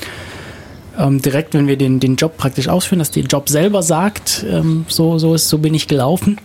ähm, 0.99 1.21
direkt, 1.21 1.55
wenn 1.55 1.67
wir 1.67 1.77
den, 1.77 2.01
den 2.01 2.17
Job 2.17 2.37
praktisch 2.37 2.69
ausführen, 2.69 2.99
dass 2.99 3.11
der 3.11 3.25
Job 3.25 3.49
selber 3.49 3.83
sagt, 3.83 4.45
ähm, 4.49 4.85
so, 4.89 5.19
so 5.19 5.35
ist, 5.35 5.49
so 5.49 5.59
bin 5.59 5.75
ich 5.75 5.89
gelaufen. 5.89 6.39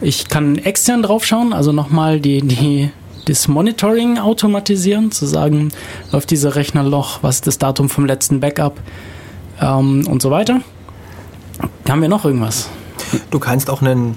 Ich 0.00 0.28
kann 0.28 0.58
extern 0.58 1.02
draufschauen, 1.02 1.52
also 1.52 1.72
nochmal 1.72 2.20
die, 2.20 2.42
die, 2.42 2.90
das 3.26 3.48
Monitoring 3.48 4.18
automatisieren, 4.18 5.12
zu 5.12 5.26
sagen, 5.26 5.72
läuft 6.12 6.30
dieser 6.30 6.54
Rechner 6.56 6.82
noch, 6.82 7.22
was 7.22 7.36
ist 7.36 7.46
das 7.46 7.58
Datum 7.58 7.88
vom 7.88 8.06
letzten 8.06 8.40
Backup 8.40 8.80
ähm, 9.60 10.06
und 10.06 10.22
so 10.22 10.30
weiter. 10.30 10.60
Haben 11.88 12.02
wir 12.02 12.08
noch 12.08 12.24
irgendwas? 12.24 12.68
Du 13.30 13.38
kannst 13.38 13.70
auch 13.70 13.82
einen 13.82 14.16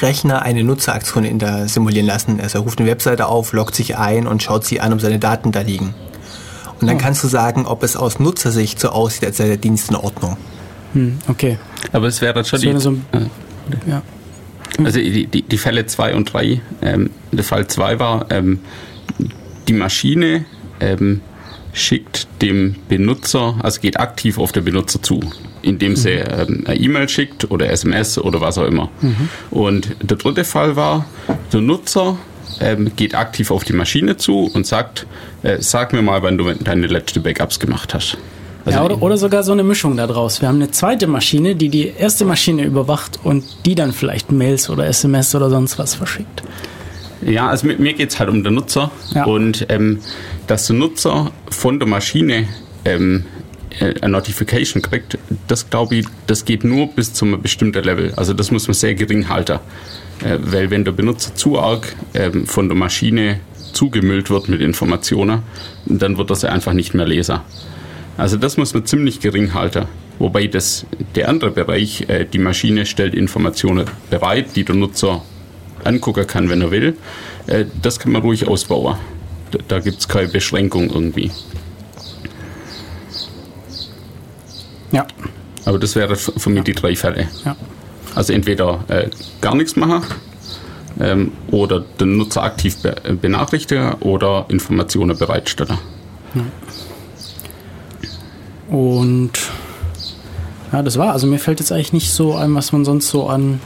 Rechner 0.00 0.42
eine 0.42 0.64
Nutzeraktion 0.64 1.24
in 1.24 1.38
der 1.38 1.68
simulieren 1.68 2.06
lassen. 2.06 2.40
Also 2.40 2.58
er 2.58 2.62
ruft 2.62 2.80
eine 2.80 2.88
Webseite 2.88 3.26
auf, 3.26 3.52
loggt 3.52 3.74
sich 3.74 3.96
ein 3.96 4.26
und 4.26 4.42
schaut 4.42 4.64
sie 4.64 4.80
an, 4.80 4.92
ob 4.92 5.00
seine 5.00 5.18
Daten 5.18 5.52
da 5.52 5.60
liegen. 5.60 5.94
Und 6.82 6.88
dann 6.88 6.98
kannst 6.98 7.22
du 7.24 7.28
sagen, 7.28 7.64
ob 7.66 7.82
es 7.82 7.96
aus 7.96 8.18
Nutzersicht 8.18 8.78
so 8.80 8.88
aussieht, 8.90 9.24
als 9.24 9.36
sei 9.38 9.46
der 9.46 9.56
Dienst 9.56 9.90
in 9.90 9.96
Ordnung. 9.96 10.36
Hm, 10.92 11.18
okay. 11.28 11.58
Aber 11.92 12.08
es 12.08 12.20
wäre 12.20 12.34
dann 12.34 12.44
schon 12.44 12.58
Das 12.58 12.64
wäre 12.64 12.74
die, 12.74 12.80
so 12.80 12.90
ein- 12.90 13.04
äh, 13.12 13.90
Ja. 13.90 14.02
Also 14.84 14.98
die, 14.98 15.26
die, 15.26 15.42
die 15.42 15.58
Fälle 15.58 15.86
2 15.86 16.14
und 16.14 16.32
3, 16.32 16.60
ähm, 16.82 17.10
der 17.30 17.44
Fall 17.44 17.66
2 17.66 17.98
war, 17.98 18.30
ähm, 18.30 18.60
die 19.68 19.72
Maschine 19.74 20.44
ähm, 20.80 21.20
schickt 21.72 22.26
dem 22.42 22.76
Benutzer, 22.88 23.56
also 23.62 23.80
geht 23.80 24.00
aktiv 24.00 24.38
auf 24.38 24.52
den 24.52 24.64
Benutzer 24.64 25.00
zu. 25.02 25.20
indem 25.64 25.94
sie 25.94 26.10
ähm, 26.10 26.64
eine 26.66 26.76
E-Mail 26.76 27.08
schickt 27.08 27.48
oder 27.50 27.70
SMS 27.70 28.18
oder 28.18 28.40
was 28.40 28.58
auch 28.58 28.66
immer. 28.66 28.90
Und 29.52 29.94
der 30.02 30.16
dritte 30.16 30.42
Fall 30.44 30.74
war, 30.74 31.04
der 31.52 31.60
Nutzer 31.60 32.16
ähm, 32.60 32.92
geht 32.96 33.14
aktiv 33.14 33.50
auf 33.50 33.64
die 33.64 33.72
Maschine 33.72 34.16
zu 34.16 34.50
und 34.52 34.66
sagt, 34.66 35.06
äh, 35.42 35.58
sag 35.60 35.92
mir 35.92 36.02
mal, 36.02 36.22
wann 36.22 36.38
du 36.38 36.52
deine 36.54 36.86
letzte 36.86 37.20
Backups 37.20 37.58
gemacht 37.60 37.94
hast. 37.94 38.16
Also 38.64 38.78
ja, 38.78 38.84
oder, 38.84 39.02
oder 39.02 39.16
sogar 39.16 39.42
so 39.42 39.52
eine 39.52 39.64
Mischung 39.64 39.96
daraus. 39.96 40.40
Wir 40.40 40.48
haben 40.48 40.56
eine 40.56 40.70
zweite 40.70 41.06
Maschine, 41.08 41.56
die 41.56 41.68
die 41.68 41.88
erste 41.98 42.24
Maschine 42.24 42.64
überwacht 42.64 43.18
und 43.24 43.44
die 43.66 43.74
dann 43.74 43.92
vielleicht 43.92 44.30
Mails 44.30 44.70
oder 44.70 44.86
SMS 44.86 45.34
oder 45.34 45.50
sonst 45.50 45.78
was 45.78 45.94
verschickt. 45.94 46.42
Ja, 47.22 47.48
also 47.48 47.66
mit 47.66 47.78
mir 47.78 47.92
geht's 47.94 48.18
halt 48.18 48.28
um 48.30 48.42
den 48.44 48.54
Nutzer 48.54 48.90
Ja. 49.14 49.24
und 49.24 49.66
ähm, 49.68 50.00
dass 50.46 50.66
der 50.66 50.76
Nutzer 50.76 51.30
von 51.50 51.78
der 51.78 51.88
Maschine 51.88 52.48
ähm, 52.84 53.24
äh, 53.80 53.94
eine 54.00 54.12
Notification 54.12 54.82
kriegt, 54.82 55.18
das 55.48 55.70
glaube 55.70 55.96
ich, 55.96 56.06
das 56.26 56.44
geht 56.44 56.64
nur 56.64 56.88
bis 56.88 57.12
zu 57.14 57.24
einem 57.24 57.40
bestimmten 57.40 57.82
Level. 57.82 58.12
Also 58.16 58.32
das 58.32 58.50
muss 58.50 58.66
man 58.68 58.74
sehr 58.74 58.94
gering 58.94 59.28
halten. 59.28 59.58
Äh, 60.24 60.38
weil 60.40 60.70
wenn 60.70 60.84
der 60.84 60.92
Benutzer 60.92 61.34
zu 61.34 61.58
arg 61.58 61.94
ähm, 62.14 62.46
von 62.46 62.68
der 62.68 62.76
Maschine 62.76 63.40
zugemüllt 63.72 64.30
wird 64.30 64.48
mit 64.48 64.60
Informationen, 64.60 65.42
dann 65.86 66.18
wird 66.18 66.30
er 66.30 66.36
sie 66.36 66.50
einfach 66.50 66.72
nicht 66.72 66.94
mehr 66.94 67.06
lesen. 67.06 67.40
Also 68.18 68.36
das 68.36 68.56
muss 68.56 68.74
man 68.74 68.84
ziemlich 68.84 69.20
gering 69.20 69.54
halten. 69.54 69.86
Wobei 70.18 70.46
das, 70.46 70.86
der 71.14 71.28
andere 71.28 71.50
Bereich, 71.50 72.08
äh, 72.08 72.26
die 72.30 72.38
Maschine 72.38 72.86
stellt 72.86 73.14
Informationen 73.14 73.86
bereit, 74.10 74.54
die 74.54 74.64
der 74.64 74.76
Nutzer 74.76 75.22
angucken 75.84 76.26
kann, 76.26 76.48
wenn 76.48 76.60
er 76.60 76.70
will. 76.70 76.96
Äh, 77.46 77.64
das 77.80 77.98
kann 77.98 78.12
man 78.12 78.22
ruhig 78.22 78.46
ausbauen. 78.46 78.96
Da, 79.50 79.58
da 79.66 79.78
gibt 79.80 79.98
es 79.98 80.08
keine 80.08 80.28
Beschränkung 80.28 80.90
irgendwie. 80.90 81.30
Ja, 84.92 85.06
Aber 85.64 85.78
das 85.78 85.96
wäre 85.96 86.14
für 86.16 86.50
mich 86.50 86.64
die 86.64 86.74
drei 86.74 86.94
Fälle. 86.94 87.28
ja. 87.44 87.56
Also 88.14 88.32
entweder 88.32 88.84
äh, 88.88 89.10
gar 89.40 89.54
nichts 89.54 89.76
machen 89.76 90.02
ähm, 91.00 91.32
oder 91.50 91.80
den 91.80 92.16
Nutzer 92.16 92.42
aktiv 92.42 92.76
be 92.82 92.94
benachrichtigen 93.20 93.94
oder 93.94 94.46
Informationen 94.48 95.16
bereitstellen. 95.16 95.78
Und 98.68 99.32
ja, 100.72 100.82
das 100.82 100.96
war. 100.96 101.12
Also 101.12 101.26
mir 101.26 101.38
fällt 101.38 101.60
jetzt 101.60 101.72
eigentlich 101.72 101.92
nicht 101.92 102.12
so 102.12 102.34
ein, 102.34 102.54
was 102.54 102.72
man 102.72 102.84
sonst 102.84 103.08
so 103.08 103.28
an 103.28 103.60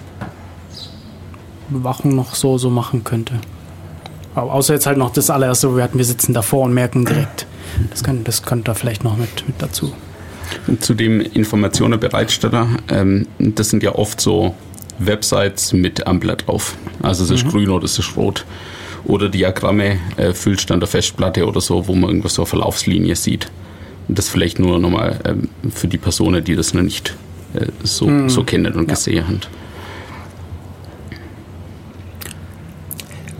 Bewachung 1.68 2.14
noch 2.14 2.34
so, 2.34 2.58
so 2.58 2.70
machen 2.70 3.04
könnte. 3.04 3.34
Aber 4.34 4.52
außer 4.52 4.74
jetzt 4.74 4.86
halt 4.86 4.98
noch 4.98 5.12
das 5.12 5.30
allererste, 5.30 5.72
wo 5.72 5.76
wir 5.76 5.84
hatten, 5.84 5.98
wir 5.98 6.04
sitzen 6.04 6.34
davor 6.34 6.64
und 6.64 6.74
merken 6.74 7.04
direkt. 7.04 7.46
Das, 7.90 8.02
kann, 8.02 8.24
das 8.24 8.42
könnte 8.42 8.64
da 8.64 8.74
vielleicht 8.74 9.04
noch 9.04 9.16
mit, 9.16 9.46
mit 9.46 9.60
dazu. 9.60 9.92
Zu 10.80 10.94
dem 10.94 11.20
Informationen 11.20 11.98
bereitstellen, 12.00 12.78
ähm, 12.88 13.26
das 13.38 13.70
sind 13.70 13.82
ja 13.82 13.94
oft 13.94 14.20
so 14.20 14.54
Websites 14.98 15.72
mit 15.72 16.06
Ampler 16.06 16.36
drauf. 16.36 16.76
Also 17.02 17.24
es 17.24 17.30
ist 17.30 17.48
grün 17.48 17.70
oder 17.70 17.84
es 17.84 17.98
ist 17.98 18.16
rot. 18.16 18.44
Oder 19.04 19.28
Diagramme, 19.28 19.98
äh, 20.16 20.32
Füllstand 20.32 20.82
der 20.82 20.88
Festplatte 20.88 21.46
oder 21.46 21.60
so, 21.60 21.86
wo 21.86 21.94
man 21.94 22.10
irgendwas 22.10 22.34
so 22.34 22.42
eine 22.42 22.46
Verlaufslinie 22.46 23.14
sieht. 23.14 23.48
Das 24.08 24.28
vielleicht 24.28 24.58
nur 24.58 24.78
nochmal 24.78 25.20
ähm, 25.24 25.48
für 25.70 25.88
die 25.88 25.98
Personen, 25.98 26.42
die 26.42 26.56
das 26.56 26.74
noch 26.74 26.82
nicht 26.82 27.14
äh, 27.54 27.66
so, 27.82 28.28
so 28.28 28.44
kennen 28.44 28.74
und 28.74 28.88
gesehen 28.88 29.26
haben. 29.26 29.40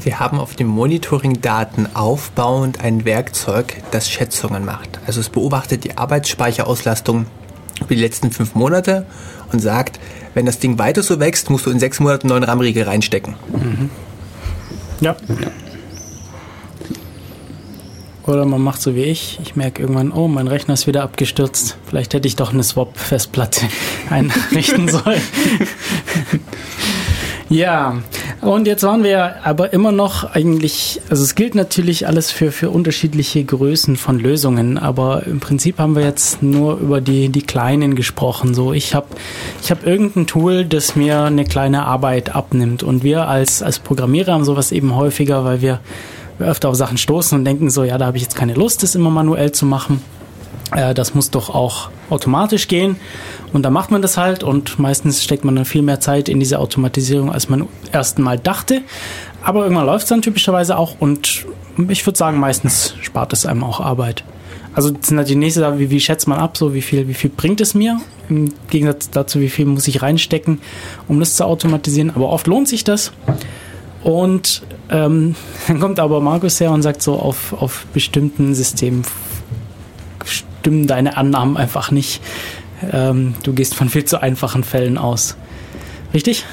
Wir 0.06 0.20
haben 0.20 0.38
auf 0.38 0.54
dem 0.54 0.68
Monitoring-Daten 0.68 1.88
aufbauend 1.94 2.78
ein 2.78 3.04
Werkzeug, 3.04 3.82
das 3.90 4.08
Schätzungen 4.08 4.64
macht. 4.64 5.00
Also 5.04 5.18
es 5.18 5.30
beobachtet 5.30 5.82
die 5.82 5.98
Arbeitsspeicherauslastung 5.98 7.26
über 7.80 7.92
die 7.92 8.00
letzten 8.00 8.30
fünf 8.30 8.54
Monate 8.54 9.04
und 9.50 9.58
sagt, 9.58 9.98
wenn 10.34 10.46
das 10.46 10.60
Ding 10.60 10.78
weiter 10.78 11.02
so 11.02 11.18
wächst, 11.18 11.50
musst 11.50 11.66
du 11.66 11.72
in 11.72 11.80
sechs 11.80 11.98
Monaten 11.98 12.30
einen 12.30 12.38
neuen 12.38 12.44
RAM-Riegel 12.44 12.84
reinstecken. 12.84 13.34
Ja. 15.00 15.16
Oder 18.28 18.44
man 18.44 18.60
macht 18.60 18.82
so 18.82 18.94
wie 18.94 19.02
ich. 19.02 19.40
Ich 19.42 19.56
merke 19.56 19.82
irgendwann, 19.82 20.12
oh, 20.12 20.28
mein 20.28 20.46
Rechner 20.46 20.74
ist 20.74 20.86
wieder 20.86 21.02
abgestürzt. 21.02 21.78
Vielleicht 21.84 22.14
hätte 22.14 22.28
ich 22.28 22.36
doch 22.36 22.52
eine 22.52 22.62
Swap-Festplatte 22.62 23.62
einrichten 24.10 24.88
sollen. 24.88 25.20
ja, 27.48 28.02
und 28.40 28.66
jetzt 28.66 28.82
waren 28.82 29.04
wir 29.04 29.44
aber 29.44 29.72
immer 29.72 29.92
noch 29.92 30.24
eigentlich, 30.34 31.00
also 31.10 31.22
es 31.22 31.34
gilt 31.34 31.54
natürlich 31.54 32.06
alles 32.06 32.30
für, 32.30 32.52
für 32.52 32.70
unterschiedliche 32.70 33.44
Größen 33.44 33.96
von 33.96 34.18
Lösungen, 34.18 34.78
aber 34.78 35.26
im 35.26 35.40
Prinzip 35.40 35.78
haben 35.78 35.94
wir 35.94 36.02
jetzt 36.02 36.42
nur 36.42 36.78
über 36.78 37.00
die, 37.00 37.28
die 37.28 37.42
kleinen 37.42 37.94
gesprochen. 37.94 38.54
So, 38.54 38.72
ich 38.72 38.94
habe 38.94 39.06
ich 39.62 39.70
hab 39.70 39.86
irgendein 39.86 40.26
Tool, 40.26 40.64
das 40.64 40.96
mir 40.96 41.22
eine 41.22 41.44
kleine 41.44 41.84
Arbeit 41.84 42.34
abnimmt 42.34 42.82
und 42.82 43.02
wir 43.02 43.28
als, 43.28 43.62
als 43.62 43.78
Programmierer 43.78 44.32
haben 44.32 44.44
sowas 44.44 44.72
eben 44.72 44.94
häufiger, 44.94 45.44
weil 45.44 45.62
wir 45.62 45.80
wir 46.38 46.48
öfter 46.48 46.68
auf 46.68 46.74
Sachen 46.74 46.98
stoßen 46.98 47.38
und 47.38 47.44
denken 47.44 47.70
so, 47.70 47.84
ja, 47.84 47.98
da 47.98 48.06
habe 48.06 48.16
ich 48.16 48.22
jetzt 48.22 48.36
keine 48.36 48.54
Lust, 48.54 48.82
das 48.82 48.94
immer 48.94 49.10
manuell 49.10 49.52
zu 49.52 49.66
machen. 49.66 50.02
Äh, 50.74 50.94
das 50.94 51.14
muss 51.14 51.30
doch 51.30 51.50
auch 51.50 51.90
automatisch 52.10 52.68
gehen. 52.68 52.96
Und 53.52 53.62
dann 53.62 53.72
macht 53.72 53.90
man 53.90 54.02
das 54.02 54.16
halt 54.16 54.42
und 54.42 54.78
meistens 54.78 55.22
steckt 55.22 55.44
man 55.44 55.56
dann 55.56 55.64
viel 55.64 55.82
mehr 55.82 56.00
Zeit 56.00 56.28
in 56.28 56.40
diese 56.40 56.58
Automatisierung, 56.58 57.32
als 57.32 57.48
man 57.48 57.68
erst 57.92 58.18
mal 58.18 58.38
dachte. 58.38 58.82
Aber 59.42 59.62
irgendwann 59.62 59.86
läuft 59.86 60.04
es 60.04 60.08
dann 60.08 60.22
typischerweise 60.22 60.76
auch 60.76 60.96
und 60.98 61.46
ich 61.88 62.04
würde 62.06 62.18
sagen, 62.18 62.38
meistens 62.38 62.94
spart 63.00 63.32
es 63.32 63.46
einem 63.46 63.62
auch 63.62 63.80
Arbeit. 63.80 64.24
Also 64.74 64.90
das 64.90 65.06
sind 65.06 65.16
halt 65.16 65.28
die 65.28 65.36
nächste 65.36 65.60
Sache, 65.60 65.78
wie, 65.78 65.90
wie 65.90 66.00
schätzt 66.00 66.28
man 66.28 66.38
ab, 66.38 66.56
so 66.56 66.74
wie 66.74 66.82
viel, 66.82 67.08
wie 67.08 67.14
viel 67.14 67.30
bringt 67.30 67.60
es 67.62 67.74
mir? 67.74 67.98
Im 68.28 68.52
Gegensatz 68.68 69.08
dazu, 69.08 69.40
wie 69.40 69.48
viel 69.48 69.64
muss 69.64 69.88
ich 69.88 70.02
reinstecken, 70.02 70.60
um 71.08 71.18
das 71.18 71.36
zu 71.36 71.46
automatisieren. 71.46 72.10
Aber 72.14 72.28
oft 72.28 72.46
lohnt 72.46 72.68
sich 72.68 72.84
das. 72.84 73.12
Und 74.02 74.62
ähm, 74.90 75.34
dann 75.66 75.80
kommt 75.80 75.98
aber 75.98 76.20
Markus 76.20 76.60
her 76.60 76.72
und 76.72 76.82
sagt 76.82 77.02
so, 77.02 77.14
auf, 77.14 77.54
auf 77.54 77.86
bestimmten 77.94 78.54
Systemen 78.54 79.04
stimmen 80.66 80.88
deine 80.88 81.16
Annahmen 81.16 81.56
einfach 81.56 81.92
nicht. 81.92 82.20
Ähm, 82.92 83.34
du 83.44 83.52
gehst 83.52 83.76
von 83.76 83.88
viel 83.88 84.04
zu 84.04 84.20
einfachen 84.20 84.64
Fällen 84.64 84.98
aus. 84.98 85.36
Richtig? 86.12 86.44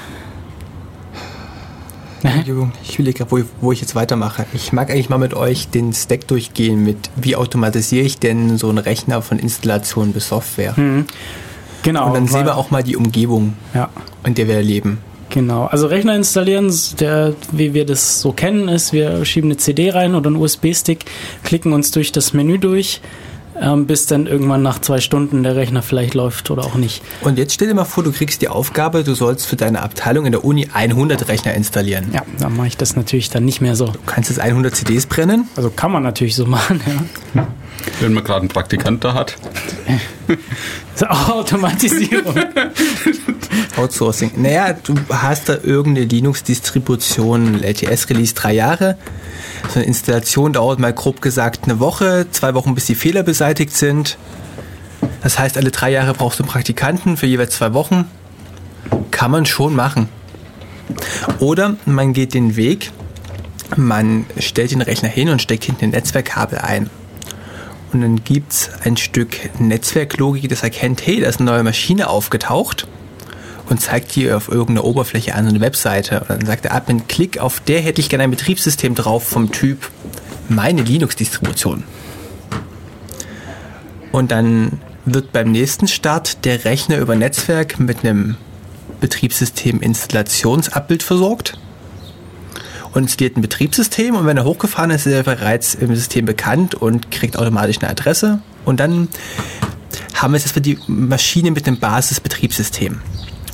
Entschuldigung, 2.22 2.72
ich 2.84 3.00
will 3.00 3.12
gerade, 3.12 3.32
wo, 3.32 3.40
wo 3.60 3.72
ich 3.72 3.82
jetzt 3.82 3.96
weitermache. 3.96 4.46
Ich 4.54 4.72
mag 4.72 4.92
eigentlich 4.92 5.10
mal 5.10 5.18
mit 5.18 5.34
euch 5.34 5.70
den 5.70 5.94
Stack 5.94 6.28
durchgehen 6.28 6.84
mit, 6.84 7.10
wie 7.16 7.36
automatisiere 7.36 8.06
ich 8.06 8.20
denn 8.20 8.60
so 8.60 8.70
einen 8.70 8.78
Rechner 8.78 9.24
von 9.24 9.40
Installation 9.40 10.14
bis 10.14 10.28
Software. 10.28 10.76
Genau. 11.82 12.06
Und 12.08 12.14
dann 12.14 12.28
sehen 12.28 12.46
wir 12.46 12.56
auch 12.56 12.70
mal 12.70 12.84
die 12.84 12.96
Umgebung, 12.96 13.54
Ja. 13.74 13.90
in 14.24 14.36
der 14.36 14.48
wir 14.48 14.62
leben. 14.62 15.00
Genau, 15.32 15.66
also 15.66 15.88
Rechner 15.88 16.16
installieren, 16.16 16.72
der, 17.00 17.34
wie 17.52 17.74
wir 17.74 17.88
das 17.88 18.22
so 18.22 18.32
kennen, 18.32 18.68
ist, 18.68 18.94
wir 18.94 19.26
schieben 19.26 19.50
eine 19.50 19.58
CD 19.58 19.90
rein 19.90 20.14
oder 20.14 20.28
einen 20.28 20.36
USB-Stick, 20.36 21.06
klicken 21.44 21.74
uns 21.74 21.90
durch 21.90 22.12
das 22.12 22.34
Menü 22.34 22.60
durch, 22.60 23.02
ähm, 23.60 23.86
bis 23.86 24.06
dann 24.06 24.28
irgendwann 24.28 24.62
nach 24.62 24.80
zwei 24.80 25.00
Stunden 25.00 25.44
der 25.44 25.56
Rechner 25.56 25.82
vielleicht 25.82 26.14
läuft 26.14 26.52
oder 26.52 26.64
auch 26.64 26.76
nicht. 26.76 27.02
Und 27.22 27.38
jetzt 27.38 27.54
stell 27.54 27.68
dir 27.68 27.74
mal 27.74 27.86
vor, 27.86 28.04
du 28.04 28.12
kriegst 28.12 28.42
die 28.42 28.48
Aufgabe, 28.48 29.04
du 29.04 29.14
sollst 29.14 29.46
für 29.46 29.56
deine 29.56 29.82
Abteilung 29.82 30.26
in 30.26 30.32
der 30.32 30.44
Uni 30.44 30.68
100 30.74 31.28
Rechner 31.28 31.54
installieren. 31.54 32.10
Ja, 32.14 32.24
dann 32.40 32.56
mache 32.56 32.68
ich 32.68 32.78
das 32.78 32.96
natürlich 32.96 33.30
dann 33.30 33.46
nicht 33.46 33.62
mehr 33.62 33.76
so. 33.76 33.88
Du 33.88 34.00
kannst 34.06 34.30
jetzt 34.30 34.40
100 34.40 34.76
CDs 34.76 35.06
brennen. 35.06 35.48
Also 35.56 35.70
kann 35.70 35.92
man 35.92 36.04
natürlich 36.04 36.36
so 36.36 36.46
machen, 36.48 36.82
ja. 37.34 37.48
Wenn 38.00 38.14
man 38.14 38.24
gerade 38.24 38.42
einen 38.42 38.50
Praktikant 38.50 39.04
da 39.04 39.14
hat. 39.14 39.36
Das 40.28 41.02
ist 41.02 41.10
auch 41.10 41.30
Automatisierung. 41.30 42.36
Outsourcing. 43.78 44.32
Naja, 44.38 44.74
du 44.74 44.96
hast 45.10 45.50
da 45.50 45.58
irgendeine 45.62 46.08
Linux-Distribution, 46.08 47.64
LTS-Release 47.64 48.34
drei 48.36 48.54
Jahre. 48.54 48.98
So 49.70 49.80
eine 49.80 49.86
Installation 49.86 50.54
dauert 50.54 50.80
mal 50.80 50.94
grob 50.94 51.22
gesagt 51.22 51.66
eine 51.66 51.80
Woche, 51.80 52.28
zwei 52.32 52.54
Wochen, 52.54 52.76
bis 52.76 52.86
die 52.86 52.96
Fehler 52.96 53.24
beseitigt 53.24 53.76
sind. 53.76 54.18
Das 55.22 55.40
heißt, 55.40 55.58
alle 55.58 55.72
drei 55.72 55.92
Jahre 55.92 56.14
brauchst 56.14 56.40
du 56.40 56.44
einen 56.44 56.52
Praktikanten 56.52 57.18
für 57.18 57.26
jeweils 57.26 57.56
zwei 57.56 57.74
Wochen. 57.74 58.06
Kann 59.12 59.32
man 59.32 59.46
schon 59.46 59.76
machen. 59.76 60.10
Oder 61.40 61.76
man 61.86 62.14
geht 62.14 62.34
den 62.34 62.56
Weg, 62.56 62.92
man 63.76 64.26
stellt 64.38 64.72
den 64.72 64.82
Rechner 64.82 65.10
hin 65.10 65.30
und 65.30 65.42
steckt 65.42 65.64
hinten 65.64 65.86
ein 65.86 65.92
Netzwerkkabel 65.92 66.60
ein. 66.60 66.90
Und 67.94 68.02
dann 68.02 68.24
gibt 68.24 68.54
es 68.54 68.70
ein 68.84 68.98
Stück 68.98 69.38
Netzwerklogik, 69.60 70.50
das 70.50 70.64
erkennt, 70.64 71.06
hey, 71.06 71.22
da 71.22 71.30
ist 71.30 71.40
eine 71.40 71.52
neue 71.52 71.64
Maschine 71.64 72.10
aufgetaucht 72.10 72.88
und 73.70 73.82
zeigt 73.82 74.16
dir 74.16 74.36
auf 74.36 74.50
irgendeiner 74.50 74.84
Oberfläche 74.84 75.36
an, 75.36 75.46
so 75.46 75.52
eine 75.52 75.62
Webseite. 75.62 76.22
Und 76.22 76.30
dann 76.30 76.46
sagt 76.46 76.66
der 76.66 76.74
Admin, 76.74 77.08
klick 77.08 77.38
auf 77.38 77.60
der 77.60 77.82
hätte 77.82 78.02
ich 78.02 78.10
gerne 78.10 78.24
ein 78.24 78.32
Betriebssystem 78.32 78.96
drauf 78.96 79.24
vom 79.24 79.52
Typ 79.52 79.90
meine 80.50 80.82
Linux-Distribution. 80.82 81.84
Und 84.12 84.32
dann 84.32 84.80
wird 85.06 85.32
beim 85.32 85.52
nächsten 85.52 85.88
Start 85.88 86.46
der 86.46 86.66
Rechner 86.66 86.98
über 86.98 87.16
Netzwerk 87.16 87.80
mit 87.80 88.04
einem 88.04 88.38
Betriebssystem-Installationsabbild 89.02 91.04
versorgt 91.04 91.60
und 92.94 93.04
installiert 93.04 93.38
ein 93.38 93.42
Betriebssystem 93.42 94.16
und 94.16 94.26
wenn 94.26 94.38
er 94.38 94.44
hochgefahren 94.44 94.92
ist, 94.92 95.06
ist 95.06 95.14
er 95.14 95.24
bereits 95.24 95.76
im 95.76 95.96
System 95.96 96.26
bekannt 96.26 96.76
und 96.76 97.12
kriegt 97.12 97.38
automatisch 97.38 97.80
eine 97.80 97.90
Adresse 97.90 98.40
und 98.66 98.80
dann 98.80 99.08
haben 100.16 100.32
wir 100.32 100.38
jetzt 100.38 100.46
erstmal 100.46 100.62
die 100.62 100.80
Maschine 100.88 101.52
mit 101.52 101.68
dem 101.68 101.80
Basisbetriebssystem. 101.80 103.02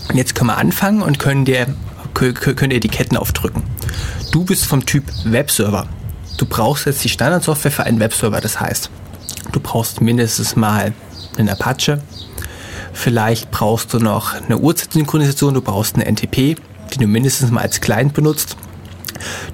Und 0.09 0.17
jetzt 0.17 0.35
können 0.35 0.49
wir 0.49 0.57
anfangen 0.57 1.01
und 1.01 1.19
können 1.19 1.45
dir, 1.45 1.67
können 2.13 2.69
dir 2.69 2.75
Etiketten 2.75 3.17
aufdrücken. 3.17 3.63
Du 4.31 4.43
bist 4.43 4.65
vom 4.65 4.85
Typ 4.85 5.03
Webserver. 5.23 5.87
Du 6.37 6.45
brauchst 6.45 6.85
jetzt 6.85 7.03
die 7.03 7.09
Standardsoftware 7.09 7.71
für 7.71 7.83
einen 7.83 7.99
Webserver. 7.99 8.39
Das 8.41 8.59
heißt, 8.59 8.89
du 9.51 9.59
brauchst 9.59 10.01
mindestens 10.01 10.55
mal 10.55 10.93
einen 11.37 11.49
Apache. 11.49 12.01
Vielleicht 12.93 13.51
brauchst 13.51 13.93
du 13.93 13.99
noch 13.99 14.33
eine 14.33 14.57
Uhrzeitsynchronisation. 14.57 15.53
Du 15.53 15.61
brauchst 15.61 15.95
eine 15.95 16.05
NTP, 16.05 16.55
die 16.93 16.97
du 16.97 17.07
mindestens 17.07 17.51
mal 17.51 17.61
als 17.61 17.81
Client 17.81 18.13
benutzt. 18.13 18.57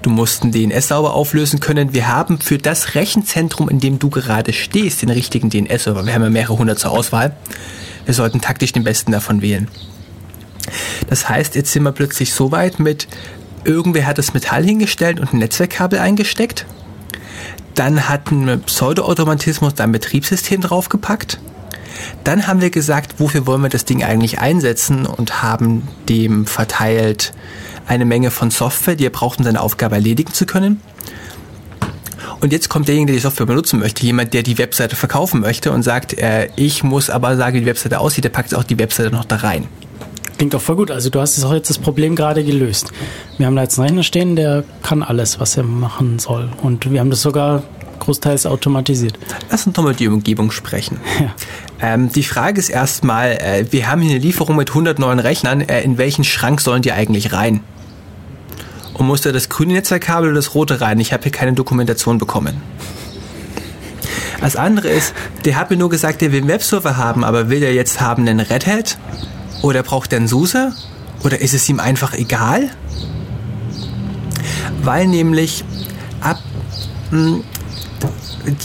Du 0.02 0.10
musst 0.10 0.44
einen 0.44 0.52
DNS 0.52 0.88
sauber 0.88 1.14
auflösen 1.14 1.60
können. 1.60 1.94
Wir 1.94 2.08
haben 2.08 2.40
für 2.40 2.58
das 2.58 2.96
Rechenzentrum, 2.96 3.70
in 3.70 3.80
dem 3.80 4.00
du 4.00 4.10
gerade 4.10 4.54
stehst, 4.54 5.02
den 5.02 5.10
richtigen 5.10 5.50
DNS-Server. 5.50 6.06
Wir 6.06 6.14
haben 6.14 6.24
ja 6.24 6.30
mehrere 6.30 6.58
hundert 6.58 6.80
zur 6.80 6.92
Auswahl. 6.92 7.36
Wir 8.06 8.14
sollten 8.14 8.42
taktisch 8.42 8.72
den 8.72 8.84
besten 8.84 9.12
davon 9.12 9.42
wählen. 9.42 9.68
Das 11.10 11.30
heißt, 11.30 11.56
jetzt 11.56 11.72
sind 11.72 11.84
wir 11.84 11.92
plötzlich 11.92 12.34
so 12.34 12.52
weit 12.52 12.80
mit, 12.80 13.08
irgendwer 13.64 14.06
hat 14.06 14.18
das 14.18 14.34
Metall 14.34 14.64
hingestellt 14.64 15.20
und 15.20 15.34
ein 15.34 15.40
Netzwerkkabel 15.40 16.00
eingesteckt. 16.00 16.66
Dann 17.76 18.08
hat 18.08 18.32
ein 18.32 18.62
Pseudo-Automatismus 18.62 19.74
da 19.76 19.84
ein 19.84 19.92
Betriebssystem 19.92 20.62
draufgepackt. 20.62 21.40
Dann 22.24 22.48
haben 22.48 22.62
wir 22.62 22.70
gesagt, 22.70 23.16
wofür 23.20 23.46
wollen 23.48 23.62
wir 23.62 23.70
das 23.70 23.86
Ding 23.86 24.04
eigentlich 24.04 24.40
einsetzen 24.40 25.06
und 25.06 25.44
haben 25.44 25.88
dem 26.10 26.46
verteilt 26.46 27.34
eine 27.88 28.06
Menge 28.06 28.32
von 28.32 28.52
Software, 28.52 28.96
die 28.96 29.06
er 29.06 29.12
braucht, 29.12 29.40
um 29.40 29.46
seine 29.46 29.62
Aufgabe 29.62 29.96
erledigen 29.96 30.34
zu 30.34 30.46
können. 30.46 30.82
Und 32.42 32.52
jetzt 32.52 32.70
kommt 32.70 32.88
derjenige, 32.88 33.14
der 33.14 33.18
die 33.18 33.24
Software 33.24 33.46
benutzen 33.46 33.80
möchte, 33.80 34.06
jemand, 34.06 34.34
der 34.34 34.44
die 34.44 34.58
Webseite 34.58 34.96
verkaufen 34.96 35.40
möchte 35.40 35.72
und 35.72 35.84
sagt, 35.84 36.18
äh, 36.18 36.50
ich 36.56 36.84
muss 36.84 37.10
aber 37.10 37.38
sagen, 37.38 37.56
wie 37.56 37.62
die 37.62 37.66
Webseite 37.66 38.00
aussieht, 38.00 38.24
der 38.24 38.30
packt 38.30 38.54
auch 38.54 38.64
die 38.64 38.78
Webseite 38.78 39.10
noch 39.10 39.26
da 39.26 39.38
rein. 39.38 39.68
Klingt 40.38 40.54
doch 40.54 40.62
voll 40.62 40.76
gut. 40.76 40.92
Also 40.92 41.10
du 41.10 41.22
hast 41.22 41.42
auch 41.44 41.54
jetzt 41.54 41.70
das 41.70 41.78
Problem 41.78 42.16
gerade 42.16 42.44
gelöst. 42.44 42.92
Wir 43.38 43.46
haben 43.46 43.56
da 43.56 43.62
jetzt 43.62 43.80
einen 43.80 43.88
Rechner 43.88 44.04
stehen, 44.04 44.36
der 44.36 44.64
kann 44.84 45.02
alles, 45.02 45.40
was 45.40 45.56
er 45.56 45.64
machen 45.64 46.20
soll. 46.20 46.50
Und 46.62 46.92
wir 46.92 47.00
haben 47.00 47.10
das 47.10 47.22
sogar 47.22 47.64
großteils 48.06 48.46
automatisiert. 48.46 49.18
Lass 49.50 49.66
uns 49.68 49.76
doch 49.76 49.84
mal 49.84 49.96
die 49.96 50.08
Umgebung 50.08 50.52
sprechen. 50.52 51.00
Ja. 51.20 51.34
Ähm, 51.82 52.10
die 52.10 52.24
Frage 52.24 52.60
ist 52.60 52.70
erstmal, 52.70 53.32
äh, 53.34 53.66
wir 53.70 53.90
haben 53.90 54.02
hier 54.02 54.12
eine 54.12 54.20
Lieferung 54.20 54.56
mit 54.56 54.70
100 54.70 54.98
neuen 54.98 55.20
Rechnern. 55.20 55.62
Äh, 55.62 55.82
in 55.82 55.98
welchen 55.98 56.24
Schrank 56.24 56.62
sollen 56.62 56.82
die 56.82 56.94
eigentlich 56.94 57.34
rein? 57.34 57.62
Und 58.94 59.08
muss 59.08 59.22
da 59.22 59.34
das 59.34 59.50
grüne 59.50 59.74
Netzwerkkabel 59.74 60.30
oder 60.30 60.38
das 60.38 60.56
rote 60.56 60.80
rein? 60.80 61.00
Ich 61.00 61.12
habe 61.12 61.24
hier 61.24 61.34
keine 61.34 61.54
Dokumentation 61.54 62.18
bekommen. 62.18 62.62
Das 64.40 64.56
andere 64.56 64.90
ist, 64.90 65.14
der 65.44 65.58
hat 65.58 65.70
mir 65.70 65.78
nur 65.78 65.90
gesagt, 65.90 66.22
der 66.22 66.32
will 66.32 66.40
einen 66.40 66.48
Webserver 66.48 66.98
haben, 66.98 67.24
aber 67.24 67.50
will 67.50 67.60
der 67.60 67.74
jetzt 67.74 68.00
haben 68.00 68.28
einen 68.28 68.40
Red 68.40 68.68
Hat? 68.68 68.98
Oder 69.62 69.84
braucht 69.84 70.14
er 70.14 70.20
einen 70.20 70.28
SUSE? 70.28 70.74
Oder 71.24 71.42
ist 71.42 71.54
es 71.54 71.68
ihm 71.68 71.80
einfach 71.80 72.14
egal? 72.14 72.70
Weil 74.84 75.08
nämlich 75.08 75.66
ab 76.22 76.40
mh, 77.12 77.40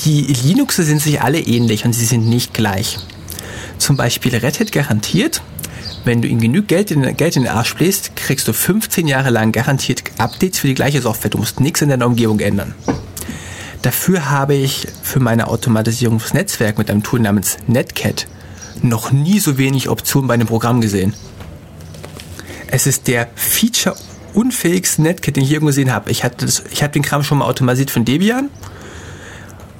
die 0.04 0.22
Linuxe 0.44 0.82
sind 0.82 1.00
sich 1.00 1.20
alle 1.20 1.40
ähnlich 1.40 1.84
und 1.84 1.92
sie 1.92 2.04
sind 2.04 2.28
nicht 2.28 2.54
gleich. 2.54 2.98
Zum 3.78 3.96
Beispiel 3.96 4.34
Red 4.34 4.60
Hat 4.60 4.72
garantiert, 4.72 5.42
wenn 6.04 6.22
du 6.22 6.28
ihm 6.28 6.40
genug 6.40 6.68
Geld 6.68 6.90
in, 6.90 7.16
Geld 7.16 7.36
in 7.36 7.44
den 7.44 7.52
Arsch 7.52 7.74
bläst, 7.74 8.16
kriegst 8.16 8.48
du 8.48 8.52
15 8.52 9.06
Jahre 9.06 9.30
lang 9.30 9.52
garantiert 9.52 10.02
Updates 10.18 10.58
für 10.58 10.66
die 10.66 10.74
gleiche 10.74 11.02
Software. 11.02 11.30
Du 11.30 11.38
musst 11.38 11.60
nichts 11.60 11.82
in 11.82 11.88
deiner 11.88 12.06
Umgebung 12.06 12.40
ändern. 12.40 12.74
Dafür 13.82 14.30
habe 14.30 14.54
ich 14.54 14.86
für 15.02 15.20
meine 15.20 15.48
Automatisierung 15.48 16.20
fürs 16.20 16.34
Netzwerk 16.34 16.78
mit 16.78 16.90
einem 16.90 17.02
Tool 17.02 17.20
namens 17.20 17.56
Netcat 17.66 18.26
noch 18.82 19.12
nie 19.12 19.40
so 19.40 19.58
wenig 19.58 19.88
Optionen 19.88 20.28
bei 20.28 20.34
einem 20.34 20.46
Programm 20.46 20.80
gesehen. 20.80 21.14
Es 22.66 22.86
ist 22.86 23.08
der 23.08 23.28
Feature 23.34 23.96
unfähigste 24.32 25.02
Netcat, 25.02 25.36
den 25.36 25.44
ich 25.44 25.50
irgendwo 25.50 25.68
gesehen 25.68 25.92
habe. 25.92 26.10
Ich 26.10 26.24
hatte 26.24 26.46
das, 26.46 26.62
ich 26.70 26.82
habe 26.82 26.92
den 26.92 27.02
Kram 27.02 27.22
schon 27.22 27.38
mal 27.38 27.46
automatisiert 27.46 27.90
von 27.90 28.04
Debian. 28.04 28.48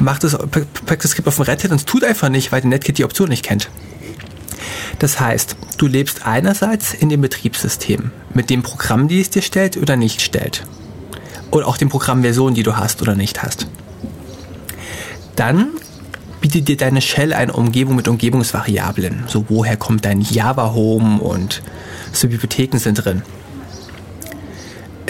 Macht 0.01 0.24
das, 0.24 0.36
packt 0.36 1.05
das 1.05 1.27
auf 1.27 1.36
dem 1.36 1.44
Red 1.44 1.62
Hat 1.62 1.70
und 1.70 1.77
es 1.77 1.85
tut 1.85 2.05
einfach 2.05 2.31
nicht, 2.31 2.52
weil 2.52 2.62
der 2.62 2.70
Netcat 2.70 2.98
die 2.98 3.05
Option 3.05 3.28
nicht 3.28 3.44
kennt. 3.44 3.70
Das 4.98 5.20
heißt, 5.20 5.56
du 5.78 5.86
lebst 5.86 6.27
einerseits 6.27 6.93
in 6.94 7.09
dem 7.09 7.20
Betriebssystem 7.20 8.10
mit 8.35 8.51
dem 8.51 8.62
Programm, 8.62 9.09
die 9.09 9.20
es 9.20 9.31
dir 9.31 9.43
stellt 9.43 9.77
oder 9.77 9.97
nicht 9.97 10.20
stellt. 10.20 10.64
Und 11.51 11.64
auch 11.64 11.77
den 11.77 11.89
Programmversionen, 11.89 12.55
die 12.55 12.62
du 12.62 12.77
hast 12.77 13.02
oder 13.02 13.14
nicht 13.14 13.43
hast. 13.43 13.66
Dann 15.36 15.68
bietet 16.40 16.68
dir 16.68 16.77
deine 16.77 17.01
Shell 17.01 17.32
eine 17.32 17.52
Umgebung 17.52 17.97
mit 17.97 18.09
Umgebungsvariablen. 18.09 19.24
So 19.27 19.47
woher 19.48 19.77
kommt 19.77 20.05
dein 20.05 20.20
Java 20.20 20.72
Home 20.72 21.20
und 21.20 21.62
so 22.12 22.28
Bibliotheken 22.28 22.78
sind 22.78 22.94
drin. 22.94 23.22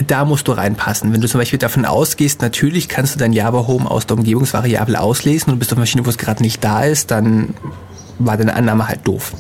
Da 0.06 0.24
musst 0.24 0.48
du 0.48 0.52
reinpassen. 0.52 1.12
Wenn 1.12 1.20
du 1.20 1.28
zum 1.28 1.40
Beispiel 1.40 1.58
davon 1.58 1.84
ausgehst, 1.84 2.42
natürlich 2.42 2.88
kannst 2.88 3.14
du 3.14 3.18
dein 3.18 3.32
Java 3.32 3.66
Home 3.66 3.90
aus 3.90 4.06
der 4.06 4.16
Umgebungsvariable 4.16 4.98
auslesen 4.98 5.52
und 5.52 5.58
bist 5.58 5.72
auf 5.72 5.76
einer 5.76 5.82
Maschine, 5.82 6.06
wo 6.06 6.10
es 6.10 6.18
gerade 6.18 6.42
nicht 6.42 6.64
da 6.64 6.84
ist, 6.84 7.10
dann 7.10 7.54
war 8.18 8.36
deine 8.36 8.54
Annahme 8.54 8.88
halt 8.88 9.00
doof. 9.06 9.32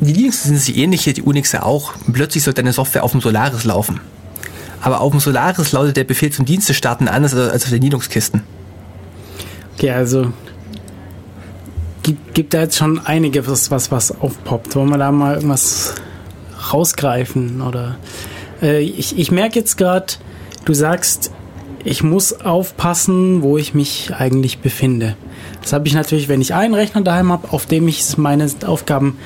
Die 0.00 0.12
Linux 0.12 0.42
sind 0.42 0.58
sich 0.58 0.76
ähnlich, 0.76 1.04
die 1.04 1.22
Unix 1.22 1.52
ja 1.52 1.62
auch. 1.62 1.92
Plötzlich 2.12 2.42
soll 2.42 2.54
deine 2.54 2.72
Software 2.72 3.04
auf 3.04 3.12
dem 3.12 3.20
Solaris 3.20 3.64
laufen. 3.64 4.00
Aber 4.80 5.00
auf 5.00 5.12
dem 5.12 5.20
Solaris 5.20 5.70
lautet 5.72 5.96
der 5.96 6.04
Befehl 6.04 6.32
zum 6.32 6.44
Dienste 6.44 6.74
starten 6.74 7.06
anders 7.06 7.34
als 7.34 7.64
auf 7.64 7.70
den 7.70 7.82
Linux-Kisten. 7.82 8.42
Okay, 9.76 9.92
also 9.92 10.32
gibt, 12.02 12.34
gibt 12.34 12.52
da 12.52 12.62
jetzt 12.62 12.76
schon 12.76 12.98
einiges, 12.98 13.70
was, 13.70 13.90
was, 13.92 14.20
aufpoppt. 14.20 14.74
Wollen 14.74 14.90
wir 14.90 14.98
da 14.98 15.12
mal 15.12 15.36
irgendwas 15.36 15.94
rausgreifen? 16.72 17.62
Oder 17.62 17.96
ich, 18.62 19.18
ich 19.18 19.30
merke 19.30 19.58
jetzt 19.58 19.76
gerade, 19.76 20.14
du 20.64 20.74
sagst, 20.74 21.30
ich 21.84 22.02
muss 22.02 22.32
aufpassen, 22.40 23.42
wo 23.42 23.58
ich 23.58 23.74
mich 23.74 24.12
eigentlich 24.16 24.58
befinde. 24.58 25.16
Das 25.62 25.72
habe 25.72 25.88
ich 25.88 25.94
natürlich, 25.94 26.28
wenn 26.28 26.40
ich 26.40 26.54
einen 26.54 26.74
Rechner 26.74 27.02
daheim 27.02 27.32
habe, 27.32 27.52
auf 27.52 27.66
dem 27.66 27.88
ich 27.88 28.16
meine 28.18 28.48
Aufgaben 28.66 29.18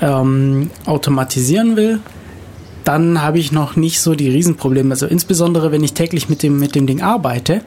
ähm, 0.00 0.70
automatisieren 0.86 1.76
will, 1.76 2.00
dann 2.90 3.22
habe 3.22 3.38
ich 3.38 3.52
noch 3.52 3.76
nicht 3.76 4.00
so 4.00 4.16
die 4.16 4.28
Riesenprobleme. 4.28 4.90
Also 4.90 5.06
insbesondere, 5.06 5.70
wenn 5.70 5.84
ich 5.84 5.92
täglich 5.92 6.28
mit 6.28 6.42
dem, 6.42 6.58
mit 6.58 6.74
dem 6.74 6.88
Ding 6.88 7.02
arbeite, 7.02 7.60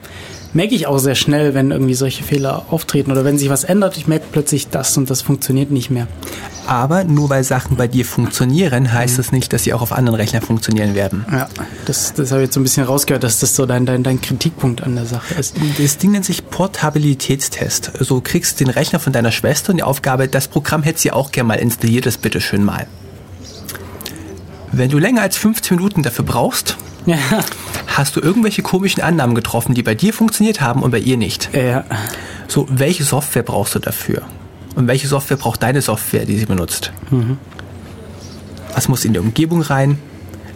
merke 0.52 0.76
ich 0.76 0.86
auch 0.86 0.98
sehr 0.98 1.16
schnell, 1.16 1.54
wenn 1.54 1.72
irgendwie 1.72 1.94
solche 1.94 2.26
Fehler 2.26 2.66
auftreten 2.70 3.10
oder 3.10 3.24
wenn 3.24 3.38
sich 3.38 3.50
was 3.50 3.64
ändert. 3.64 3.96
Ich 3.96 4.06
merke 4.06 4.26
plötzlich, 4.34 4.68
das 4.68 4.98
und 4.98 5.10
das 5.10 5.22
funktioniert 5.22 5.72
nicht 5.72 5.90
mehr. 5.90 6.08
Aber 6.68 7.06
nur 7.06 7.30
weil 7.30 7.46
Sachen 7.46 7.78
bei 7.78 7.88
dir 7.88 8.04
funktionieren, 8.04 8.92
heißt 8.92 9.14
mhm. 9.14 9.18
das 9.18 9.32
nicht, 9.32 9.54
dass 9.54 9.64
sie 9.64 9.74
auch 9.74 9.82
auf 9.82 9.94
anderen 9.94 10.16
Rechnern 10.16 10.42
funktionieren 10.42 10.94
werden. 10.94 11.26
Ja, 11.32 11.48
das, 11.86 12.14
das 12.14 12.32
habe 12.32 12.42
ich 12.42 12.48
jetzt 12.48 12.56
so 12.56 12.60
ein 12.60 12.64
bisschen 12.64 12.84
rausgehört, 12.84 13.24
dass 13.24 13.40
das 13.40 13.56
so 13.56 13.66
dein, 13.66 13.86
dein, 13.86 14.04
dein 14.04 14.20
Kritikpunkt 14.20 14.84
an 14.84 14.96
der 14.96 15.06
Sache 15.06 15.36
ist. 15.36 15.56
Das 15.82 15.98
Ding 16.00 16.12
nennt 16.12 16.26
sich 16.26 16.50
Portabilitätstest. 16.50 17.94
Also 17.98 18.16
du 18.16 18.22
kriegst 18.22 18.60
den 18.60 18.70
Rechner 18.70 19.00
von 19.00 19.14
deiner 19.14 19.32
Schwester 19.32 19.70
und 19.70 19.78
die 19.78 19.84
Aufgabe, 19.84 20.28
das 20.28 20.50
Programm 20.50 20.84
hätte 20.84 21.00
sie 21.00 21.12
auch 21.12 21.32
gerne 21.32 21.48
mal 21.48 21.56
installiert, 21.56 22.06
das 22.06 22.18
bitte 22.18 22.42
schön 22.42 22.66
mal. 22.66 22.88
Wenn 24.76 24.90
du 24.90 24.98
länger 24.98 25.22
als 25.22 25.38
15 25.38 25.78
Minuten 25.78 26.02
dafür 26.02 26.26
brauchst, 26.26 26.78
ja. 27.06 27.18
hast 27.86 28.16
du 28.16 28.22
irgendwelche 28.22 28.64
komischen 28.64 29.04
Annahmen 29.04 29.36
getroffen, 29.36 29.76
die 29.76 29.84
bei 29.84 29.94
dir 29.94 30.14
funktioniert 30.14 30.62
haben 30.62 30.82
und 30.82 30.90
bei 30.90 30.98
ihr 30.98 31.16
nicht. 31.16 31.52
Ja. 31.54 31.86
So, 32.48 32.68
welche 32.72 33.04
Software 33.04 33.44
brauchst 33.44 33.76
du 33.76 33.80
dafür? 33.80 34.24
Und 34.76 34.88
welche 34.88 35.08
Software 35.08 35.38
braucht 35.38 35.62
deine 35.62 35.84
Software, 35.84 36.26
die 36.26 36.38
sie 36.40 36.48
benutzt? 36.48 36.92
Mhm. 37.12 37.38
Was 38.74 38.88
muss 38.88 39.06
in 39.06 39.14
die 39.14 39.20
Umgebung 39.20 39.62
rein? 39.62 40.00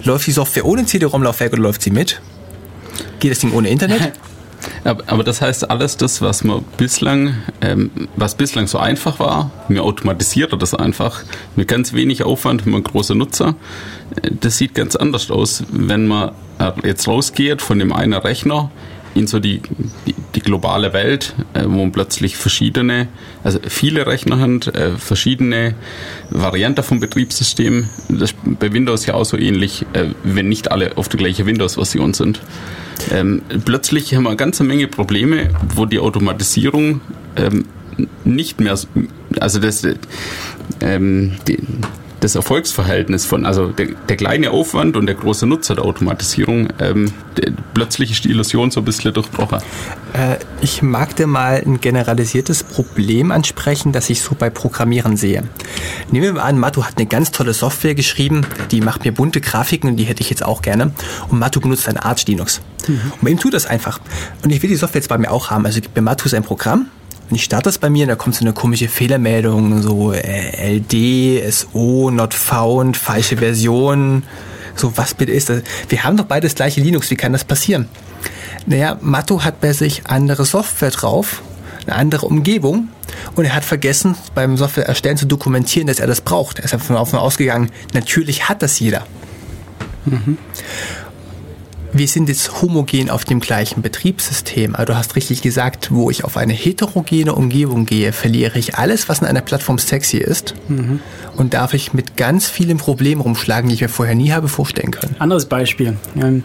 Läuft 0.03 0.25
die 0.25 0.31
Software 0.31 0.65
ohne 0.65 0.85
CD-ROM-Laufwerk 0.85 1.53
oder 1.53 1.61
läuft 1.61 1.83
sie 1.83 1.91
mit? 1.91 2.19
Geht 3.19 3.31
das 3.31 3.39
Ding 3.39 3.53
ohne 3.53 3.69
Internet? 3.69 4.13
Aber 4.83 5.23
das 5.23 5.41
heißt, 5.41 5.69
alles 5.69 5.97
das, 5.97 6.21
was 6.21 6.43
man 6.43 6.63
bislang, 6.77 7.35
ähm, 7.61 7.89
was 8.15 8.35
bislang 8.35 8.67
so 8.67 8.77
einfach 8.77 9.19
war, 9.19 9.51
mir 9.67 9.83
automatisiert 9.83 10.59
das 10.61 10.73
einfach 10.73 11.23
mit 11.55 11.67
ganz 11.67 11.93
wenig 11.93 12.23
Aufwand, 12.23 12.65
mit 12.65 12.75
einem 12.75 12.83
großen 12.83 13.17
Nutzer. 13.17 13.55
Äh, 14.21 14.31
das 14.39 14.57
sieht 14.57 14.73
ganz 14.73 14.95
anders 14.95 15.29
aus, 15.31 15.63
wenn 15.71 16.07
man 16.07 16.31
äh, 16.59 16.71
jetzt 16.83 17.07
rausgeht 17.07 17.61
von 17.61 17.79
dem 17.79 17.93
einen 17.93 18.13
Rechner 18.13 18.71
in 19.17 19.27
so 19.27 19.39
die, 19.39 19.61
die, 20.05 20.15
die 20.35 20.39
globale 20.39 20.93
Welt, 20.93 21.33
äh, 21.53 21.63
wo 21.65 21.87
plötzlich 21.89 22.37
verschiedene, 22.37 23.07
also 23.43 23.59
viele 23.67 24.05
Rechner 24.07 24.39
haben, 24.39 24.61
äh, 24.61 24.91
verschiedene 24.97 25.75
Varianten 26.29 26.83
vom 26.83 26.99
Betriebssystem. 26.99 27.89
Das 28.09 28.31
ist 28.31 28.35
bei 28.59 28.71
Windows 28.71 29.05
ja 29.05 29.15
auch 29.15 29.25
so 29.25 29.37
ähnlich, 29.37 29.85
äh, 29.93 30.05
wenn 30.23 30.49
nicht 30.49 30.71
alle 30.71 30.97
auf 30.97 31.09
der 31.09 31.19
gleichen 31.19 31.45
Windows-Version 31.45 32.13
sind. 32.13 32.41
Ähm, 33.11 33.41
plötzlich 33.65 34.13
haben 34.15 34.23
wir 34.23 34.29
eine 34.29 34.37
ganze 34.37 34.63
Menge 34.63 34.87
Probleme, 34.87 35.49
wo 35.75 35.85
die 35.85 35.99
Automatisierung 35.99 37.01
ähm, 37.35 37.65
nicht 38.23 38.59
mehr, 38.59 38.77
also 39.39 39.59
das, 39.59 39.87
ähm, 40.81 41.35
die, 41.47 41.57
das 42.19 42.35
Erfolgsverhältnis 42.35 43.25
von, 43.25 43.45
also 43.45 43.67
der, 43.67 43.87
der 44.09 44.17
kleine 44.17 44.51
Aufwand 44.51 44.97
und 44.97 45.05
der 45.05 45.15
große 45.15 45.45
Nutzer 45.45 45.75
der 45.75 45.85
Automatisierung, 45.85 46.69
ähm, 46.79 47.11
der, 47.37 47.51
plötzlich 47.73 48.11
ist 48.11 48.23
die 48.23 48.29
Illusion 48.29 48.71
so 48.71 48.81
ein 48.81 48.85
bisschen 48.85 49.13
durchbrochen. 49.13 49.59
Äh, 50.13 50.37
ich 50.61 50.81
mag 50.81 51.15
dir 51.15 51.27
mal 51.27 51.61
ein 51.63 51.79
generalisiertes 51.79 52.63
Problem 52.63 53.31
ansprechen, 53.31 53.91
das 53.91 54.09
ich 54.09 54.21
so 54.21 54.35
bei 54.35 54.49
Programmieren 54.49 55.17
sehe. 55.17 55.43
Nehmen 56.11 56.25
wir 56.25 56.33
mal 56.33 56.41
an, 56.41 56.59
Matu 56.59 56.83
hat 56.83 56.97
eine 56.97 57.05
ganz 57.05 57.31
tolle 57.31 57.53
Software 57.53 57.95
geschrieben, 57.95 58.45
die 58.71 58.81
macht 58.81 59.05
mir 59.05 59.13
bunte 59.13 59.41
Grafiken 59.41 59.91
und 59.91 59.97
die 59.97 60.05
hätte 60.05 60.21
ich 60.21 60.29
jetzt 60.29 60.43
auch 60.43 60.61
gerne. 60.61 60.91
Und 61.29 61.39
Matu 61.39 61.59
benutzt 61.59 61.87
ein 61.87 61.97
Arch 61.97 62.25
Linux. 62.27 62.61
Mhm. 62.87 63.11
Und 63.13 63.21
bei 63.21 63.29
ihm 63.29 63.39
tut 63.39 63.53
das 63.53 63.65
einfach. 63.65 63.99
Und 64.43 64.51
ich 64.51 64.61
will 64.61 64.69
die 64.69 64.75
Software 64.75 64.99
jetzt 64.99 65.09
bei 65.09 65.17
mir 65.17 65.31
auch 65.31 65.51
haben. 65.51 65.65
Also 65.65 65.81
gibt 65.81 65.95
mir 65.95 66.01
Matu 66.01 66.29
sein 66.29 66.43
Programm 66.43 66.87
und 67.29 67.35
ich 67.35 67.43
starte 67.43 67.65
das 67.65 67.77
bei 67.77 67.89
mir 67.89 68.03
und 68.03 68.09
da 68.09 68.15
kommt 68.15 68.35
so 68.35 68.45
eine 68.45 68.53
komische 68.53 68.87
Fehlermeldung, 68.87 69.81
so 69.81 70.13
äh, 70.13 70.77
LD, 70.77 71.43
SO, 71.51 72.09
not 72.09 72.33
found, 72.33 72.95
falsche 72.95 73.37
Version. 73.37 74.23
So, 74.75 74.95
was 74.95 75.13
bitte 75.13 75.31
ist 75.31 75.49
das? 75.49 75.63
Wir 75.89 76.03
haben 76.03 76.17
doch 76.17 76.25
beide 76.25 76.47
das 76.47 76.55
gleiche 76.55 76.81
Linux, 76.81 77.09
wie 77.09 77.15
kann 77.15 77.33
das 77.33 77.43
passieren? 77.43 77.89
Naja, 78.65 78.97
Matto 79.01 79.43
hat 79.43 79.59
bei 79.59 79.73
sich 79.73 80.07
andere 80.07 80.45
Software 80.45 80.91
drauf, 80.91 81.41
eine 81.85 81.95
andere 81.95 82.25
Umgebung 82.27 82.89
und 83.35 83.45
er 83.45 83.55
hat 83.55 83.65
vergessen, 83.65 84.15
beim 84.35 84.55
Software 84.55 84.87
erstellen 84.87 85.17
zu 85.17 85.25
dokumentieren, 85.25 85.87
dass 85.87 85.99
er 85.99 86.07
das 86.07 86.21
braucht. 86.21 86.59
Er 86.59 86.65
ist 86.65 86.73
davon 86.73 86.95
ausgegangen, 86.95 87.71
natürlich 87.93 88.47
hat 88.47 88.61
das 88.61 88.79
jeder. 88.79 89.05
Mhm 90.05 90.37
wir 91.93 92.07
sind 92.07 92.29
jetzt 92.29 92.61
homogen 92.61 93.09
auf 93.09 93.25
dem 93.25 93.39
gleichen 93.39 93.81
Betriebssystem. 93.81 94.75
Also 94.75 94.93
du 94.93 94.97
hast 94.97 95.15
richtig 95.15 95.41
gesagt, 95.41 95.89
wo 95.91 96.09
ich 96.09 96.23
auf 96.23 96.37
eine 96.37 96.53
heterogene 96.53 97.33
Umgebung 97.33 97.85
gehe, 97.85 98.11
verliere 98.11 98.59
ich 98.59 98.75
alles, 98.75 99.09
was 99.09 99.19
in 99.19 99.27
einer 99.27 99.41
Plattform 99.41 99.77
sexy 99.77 100.17
ist 100.17 100.53
mhm. 100.67 100.99
und 101.35 101.53
darf 101.53 101.73
ich 101.73 101.93
mit 101.93 102.17
ganz 102.17 102.49
vielen 102.49 102.77
Problemen 102.77 103.21
rumschlagen, 103.21 103.69
die 103.69 103.75
ich 103.75 103.81
mir 103.81 103.89
vorher 103.89 104.15
nie 104.15 104.31
habe 104.31 104.47
vorstellen 104.47 104.91
können. 104.91 105.15
Anderes 105.19 105.45
Beispiel. 105.45 105.97
Ähm, 106.15 106.21
eine 106.21 106.43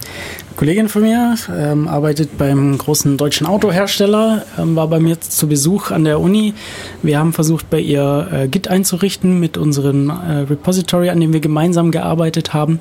Kollegin 0.56 0.88
von 0.88 1.02
mir 1.02 1.34
ähm, 1.54 1.88
arbeitet 1.88 2.38
beim 2.38 2.78
großen 2.78 3.16
deutschen 3.16 3.46
Autohersteller, 3.46 4.44
ähm, 4.58 4.76
war 4.76 4.88
bei 4.88 5.00
mir 5.00 5.20
zu 5.20 5.48
Besuch 5.48 5.90
an 5.90 6.04
der 6.04 6.20
Uni. 6.20 6.54
Wir 7.02 7.18
haben 7.18 7.32
versucht, 7.32 7.68
bei 7.68 7.80
ihr 7.80 8.28
äh, 8.32 8.48
Git 8.48 8.68
einzurichten 8.68 9.40
mit 9.40 9.56
unserem 9.56 10.10
äh, 10.10 10.40
Repository, 10.48 11.10
an 11.10 11.20
dem 11.20 11.32
wir 11.32 11.40
gemeinsam 11.40 11.90
gearbeitet 11.90 12.54
haben. 12.54 12.80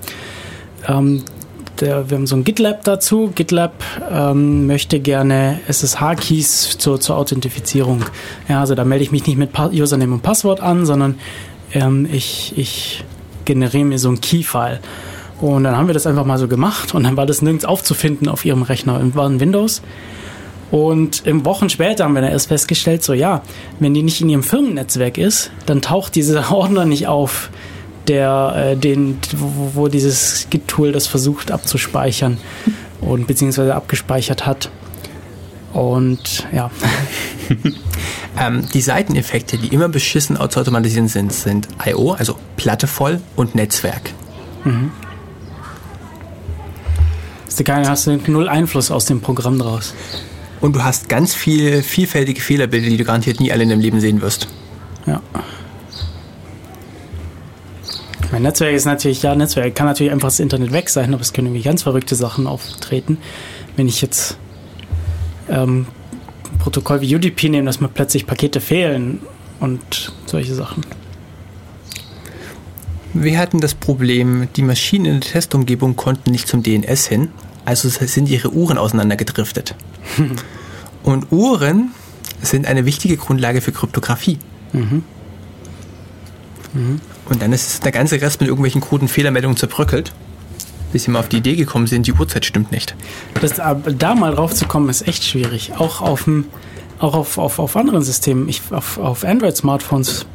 Ähm, 0.87 1.23
der, 1.81 2.09
wir 2.09 2.17
haben 2.17 2.27
so 2.27 2.35
ein 2.35 2.43
GitLab 2.43 2.83
dazu. 2.83 3.31
GitLab 3.33 3.73
ähm, 4.09 4.67
möchte 4.67 4.99
gerne 4.99 5.59
SSH-Keys 5.67 6.77
zur, 6.77 6.99
zur 6.99 7.17
Authentifizierung. 7.17 8.03
Ja, 8.47 8.61
also 8.61 8.75
da 8.75 8.85
melde 8.85 9.03
ich 9.03 9.11
mich 9.11 9.25
nicht 9.27 9.37
mit 9.37 9.57
Username 9.57 10.13
und 10.13 10.21
Passwort 10.21 10.61
an, 10.61 10.85
sondern 10.85 11.15
ähm, 11.73 12.07
ich, 12.11 12.53
ich 12.55 13.03
generiere 13.45 13.85
mir 13.85 13.99
so 13.99 14.09
ein 14.09 14.21
Key-File. 14.21 14.79
Und 15.39 15.63
dann 15.63 15.75
haben 15.75 15.87
wir 15.87 15.93
das 15.93 16.05
einfach 16.05 16.25
mal 16.25 16.37
so 16.37 16.47
gemacht 16.47 16.93
und 16.93 17.03
dann 17.03 17.17
war 17.17 17.25
das 17.25 17.41
nirgends 17.41 17.65
aufzufinden 17.65 18.27
auf 18.27 18.45
ihrem 18.45 18.61
Rechner. 18.61 19.01
War 19.15 19.27
ein 19.27 19.39
Windows. 19.39 19.81
Und 20.69 21.25
im 21.25 21.43
Wochen 21.43 21.69
später 21.69 22.05
haben 22.05 22.13
wir 22.13 22.21
dann 22.21 22.31
erst 22.31 22.47
festgestellt, 22.47 23.03
so 23.03 23.13
ja, 23.13 23.41
wenn 23.79 23.93
die 23.93 24.03
nicht 24.03 24.21
in 24.21 24.29
ihrem 24.29 24.43
Firmennetzwerk 24.43 25.17
ist, 25.17 25.51
dann 25.65 25.81
taucht 25.81 26.15
dieser 26.15 26.51
Ordner 26.55 26.85
nicht 26.85 27.07
auf 27.07 27.49
der, 28.07 28.71
äh, 28.73 28.77
den, 28.77 29.17
wo, 29.35 29.71
wo 29.73 29.87
dieses 29.87 30.47
Git-Tool 30.49 30.91
das 30.91 31.07
versucht 31.07 31.51
abzuspeichern 31.51 32.37
und 33.01 33.27
beziehungsweise 33.27 33.75
abgespeichert 33.75 34.45
hat. 34.45 34.69
Und 35.73 36.47
ja. 36.51 36.69
ähm, 38.39 38.67
die 38.73 38.81
Seiteneffekte, 38.81 39.57
die 39.57 39.67
immer 39.67 39.87
beschissen 39.87 40.35
zu 40.35 40.59
automatisieren 40.59 41.07
sind, 41.07 41.31
sind 41.31 41.67
I.O., 41.85 42.11
also 42.11 42.35
Platte 42.57 42.87
voll 42.87 43.21
und 43.35 43.55
Netzwerk. 43.55 44.11
Mhm. 44.65 44.91
Hast 47.45 47.59
du, 47.59 47.63
keine, 47.63 47.89
hast 47.89 48.07
du 48.07 48.17
null 48.27 48.47
Einfluss 48.47 48.91
aus 48.91 49.05
dem 49.05 49.21
Programm 49.21 49.59
draus. 49.59 49.93
Und 50.61 50.75
du 50.75 50.83
hast 50.83 51.09
ganz 51.09 51.33
viel 51.33 51.81
vielfältige 51.81 52.39
Fehlerbilder, 52.39 52.89
die 52.89 52.97
du 52.97 53.03
garantiert 53.03 53.39
nie 53.39 53.51
alle 53.51 53.63
in 53.63 53.69
deinem 53.69 53.81
Leben 53.81 53.99
sehen 53.99 54.21
wirst. 54.21 54.47
Ja. 55.05 55.21
Mein 58.31 58.43
Netzwerk 58.43 58.73
ist 58.73 58.85
natürlich, 58.85 59.23
ja, 59.23 59.35
Netzwerk 59.35 59.75
kann 59.75 59.87
natürlich 59.87 60.11
einfach 60.11 60.29
das 60.29 60.39
Internet 60.39 60.71
weg 60.71 60.89
sein, 60.89 61.13
aber 61.13 61.21
es 61.21 61.33
können 61.33 61.47
irgendwie 61.47 61.63
ganz 61.63 61.83
verrückte 61.83 62.15
Sachen 62.15 62.47
auftreten. 62.47 63.17
Wenn 63.75 63.87
ich 63.87 64.01
jetzt 64.01 64.37
ähm, 65.49 65.85
ein 66.51 66.57
Protokoll 66.59 67.01
wie 67.01 67.13
UDP 67.13 67.49
nehme, 67.49 67.65
dass 67.65 67.81
mir 67.81 67.89
plötzlich 67.89 68.25
Pakete 68.25 68.61
fehlen 68.61 69.19
und 69.59 70.13
solche 70.25 70.55
Sachen. 70.55 70.85
Wir 73.13 73.37
hatten 73.37 73.59
das 73.59 73.75
Problem, 73.75 74.47
die 74.55 74.61
Maschinen 74.61 75.05
in 75.05 75.19
der 75.19 75.29
Testumgebung 75.29 75.97
konnten 75.97 76.31
nicht 76.31 76.47
zum 76.47 76.63
DNS 76.63 77.07
hin, 77.07 77.29
also 77.65 77.89
sind 77.89 78.29
ihre 78.29 78.53
Uhren 78.53 78.77
auseinandergedriftet. 78.77 79.75
und 81.03 81.31
Uhren 81.31 81.91
sind 82.41 82.65
eine 82.65 82.85
wichtige 82.85 83.17
Grundlage 83.17 83.59
für 83.59 83.73
Kryptographie. 83.73 84.39
Mhm. 84.71 85.03
Mhm. 86.73 87.01
Und 87.31 87.41
dann 87.41 87.53
ist 87.53 87.85
der 87.85 87.93
ganze 87.93 88.19
Rest 88.19 88.41
mit 88.41 88.49
irgendwelchen 88.49 88.81
kruden 88.81 89.07
Fehlermeldungen 89.07 89.55
zerbröckelt, 89.55 90.11
bis 90.91 91.05
sie 91.05 91.11
mal 91.11 91.19
auf 91.19 91.29
die 91.29 91.37
Idee 91.37 91.55
gekommen 91.55 91.87
sind, 91.87 92.05
die 92.05 92.11
Uhrzeit 92.11 92.43
stimmt 92.45 92.73
nicht. 92.73 92.93
Das, 93.39 93.53
da 93.53 94.15
mal 94.15 94.35
drauf 94.35 94.53
zu 94.53 94.65
kommen, 94.67 94.89
ist 94.89 95.07
echt 95.07 95.23
schwierig. 95.23 95.71
Auch 95.77 96.01
auf, 96.01 96.29
auch 96.99 97.13
auf, 97.13 97.37
auf, 97.37 97.57
auf 97.57 97.77
anderen 97.77 98.01
Systemen. 98.01 98.49
Ich, 98.49 98.61
auf, 98.71 98.97
auf 98.97 99.23
Android-Smartphones 99.23 100.25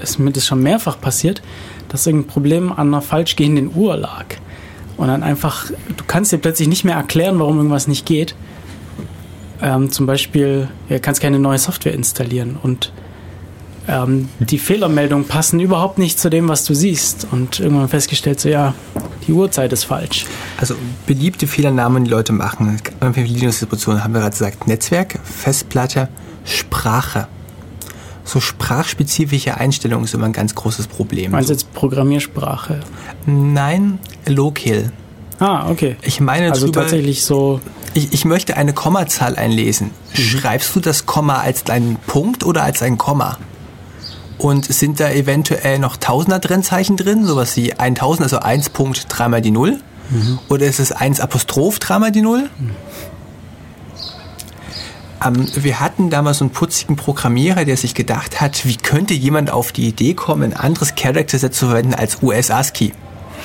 ist 0.00 0.20
mir 0.20 0.30
das 0.30 0.46
schon 0.46 0.62
mehrfach 0.62 1.00
passiert, 1.00 1.42
dass 1.88 2.06
irgendein 2.06 2.28
Problem 2.28 2.70
an 2.70 2.86
einer 2.86 3.02
falsch 3.02 3.34
gehenden 3.34 3.74
Uhr 3.74 3.96
lag. 3.96 4.26
Und 4.96 5.08
dann 5.08 5.24
einfach, 5.24 5.70
du 5.70 6.04
kannst 6.06 6.30
dir 6.30 6.38
plötzlich 6.38 6.68
nicht 6.68 6.84
mehr 6.84 6.94
erklären, 6.94 7.40
warum 7.40 7.56
irgendwas 7.56 7.88
nicht 7.88 8.06
geht. 8.06 8.36
Ähm, 9.60 9.90
zum 9.90 10.06
Beispiel, 10.06 10.68
du 10.88 11.00
kannst 11.00 11.20
keine 11.20 11.40
neue 11.40 11.58
Software 11.58 11.94
installieren 11.94 12.56
und 12.62 12.92
ähm, 13.86 14.28
die 14.38 14.58
Fehlermeldungen 14.58 15.26
passen 15.26 15.60
überhaupt 15.60 15.98
nicht 15.98 16.18
zu 16.18 16.30
dem, 16.30 16.48
was 16.48 16.64
du 16.64 16.74
siehst. 16.74 17.26
Und 17.30 17.60
irgendwann 17.60 17.88
festgestellt, 17.88 18.40
so 18.40 18.48
ja, 18.48 18.74
die 19.26 19.32
Uhrzeit 19.32 19.72
ist 19.72 19.84
falsch. 19.84 20.26
Also 20.58 20.74
beliebte 21.06 21.46
Fehlernamen, 21.46 22.04
die 22.04 22.10
Leute 22.10 22.32
machen. 22.32 22.78
Linux-Distributionen 23.00 24.02
haben 24.02 24.14
wir 24.14 24.20
gerade 24.20 24.32
gesagt, 24.32 24.66
Netzwerk, 24.66 25.18
Festplatte, 25.22 26.08
Sprache. 26.44 27.28
So 28.24 28.40
sprachspezifische 28.40 29.58
Einstellungen 29.58 30.04
ist 30.06 30.14
immer 30.14 30.26
ein 30.26 30.32
ganz 30.32 30.54
großes 30.54 30.86
Problem. 30.86 31.32
Meinst 31.32 31.50
du 31.50 31.52
jetzt 31.52 31.72
Programmiersprache? 31.74 32.80
Nein, 33.26 33.98
Local. 34.26 34.92
Ah, 35.38 35.68
okay. 35.68 35.96
Ich 36.02 36.20
meine 36.20 36.50
also 36.50 36.66
drüber, 36.66 36.80
tatsächlich 36.82 37.24
so. 37.24 37.60
Ich, 37.92 38.12
ich 38.12 38.24
möchte 38.24 38.56
eine 38.56 38.72
Kommazahl 38.72 39.36
einlesen. 39.36 39.90
Mhm. 40.12 40.18
Schreibst 40.18 40.74
du 40.74 40.80
das 40.80 41.04
Komma 41.04 41.40
als 41.40 41.68
einen 41.68 41.96
Punkt 42.06 42.44
oder 42.44 42.62
als 42.62 42.82
ein 42.82 42.96
Komma? 42.96 43.36
Und 44.44 44.66
sind 44.66 45.00
da 45.00 45.10
eventuell 45.10 45.78
noch 45.78 45.96
Tausender-Trennzeichen 45.96 46.98
drin, 46.98 47.24
sowas 47.24 47.56
wie 47.56 47.72
1000, 47.72 48.24
also 48.24 48.40
1 48.40 48.68
Punkt 48.68 49.06
dreimal 49.08 49.40
die 49.40 49.50
Null? 49.50 49.80
Mhm. 50.10 50.38
Oder 50.50 50.66
ist 50.66 50.80
es 50.80 50.92
1 50.92 51.20
Apostroph 51.20 51.78
dreimal 51.78 52.12
die 52.12 52.20
Null? 52.20 52.50
Mhm. 52.58 52.70
Ähm, 55.24 55.46
wir 55.54 55.80
hatten 55.80 56.10
damals 56.10 56.38
so 56.38 56.44
einen 56.44 56.52
putzigen 56.52 56.96
Programmierer, 56.96 57.64
der 57.64 57.78
sich 57.78 57.94
gedacht 57.94 58.42
hat, 58.42 58.66
wie 58.66 58.76
könnte 58.76 59.14
jemand 59.14 59.50
auf 59.50 59.72
die 59.72 59.88
Idee 59.88 60.12
kommen, 60.12 60.52
ein 60.52 60.60
anderes 60.60 60.94
Character-Set 60.94 61.54
zu 61.54 61.68
verwenden 61.68 61.94
als 61.94 62.22
US-ASCII? 62.22 62.92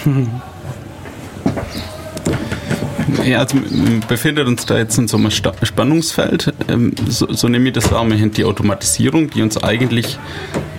Ja, 3.25 3.39
also 3.39 3.57
wir 3.57 3.99
befinden 4.07 4.47
uns 4.47 4.65
da 4.65 4.77
jetzt 4.77 4.97
in 4.97 5.07
so 5.07 5.17
einem 5.17 5.31
Spannungsfeld. 5.31 6.53
Ähm, 6.67 6.93
so, 7.07 7.31
so 7.31 7.47
nehme 7.47 7.69
ich 7.69 7.73
das 7.73 7.91
wahr. 7.91 8.07
Wir 8.07 8.17
haben 8.17 8.31
die 8.31 8.45
Automatisierung, 8.45 9.29
die 9.29 9.41
uns 9.41 9.61
eigentlich 9.61 10.19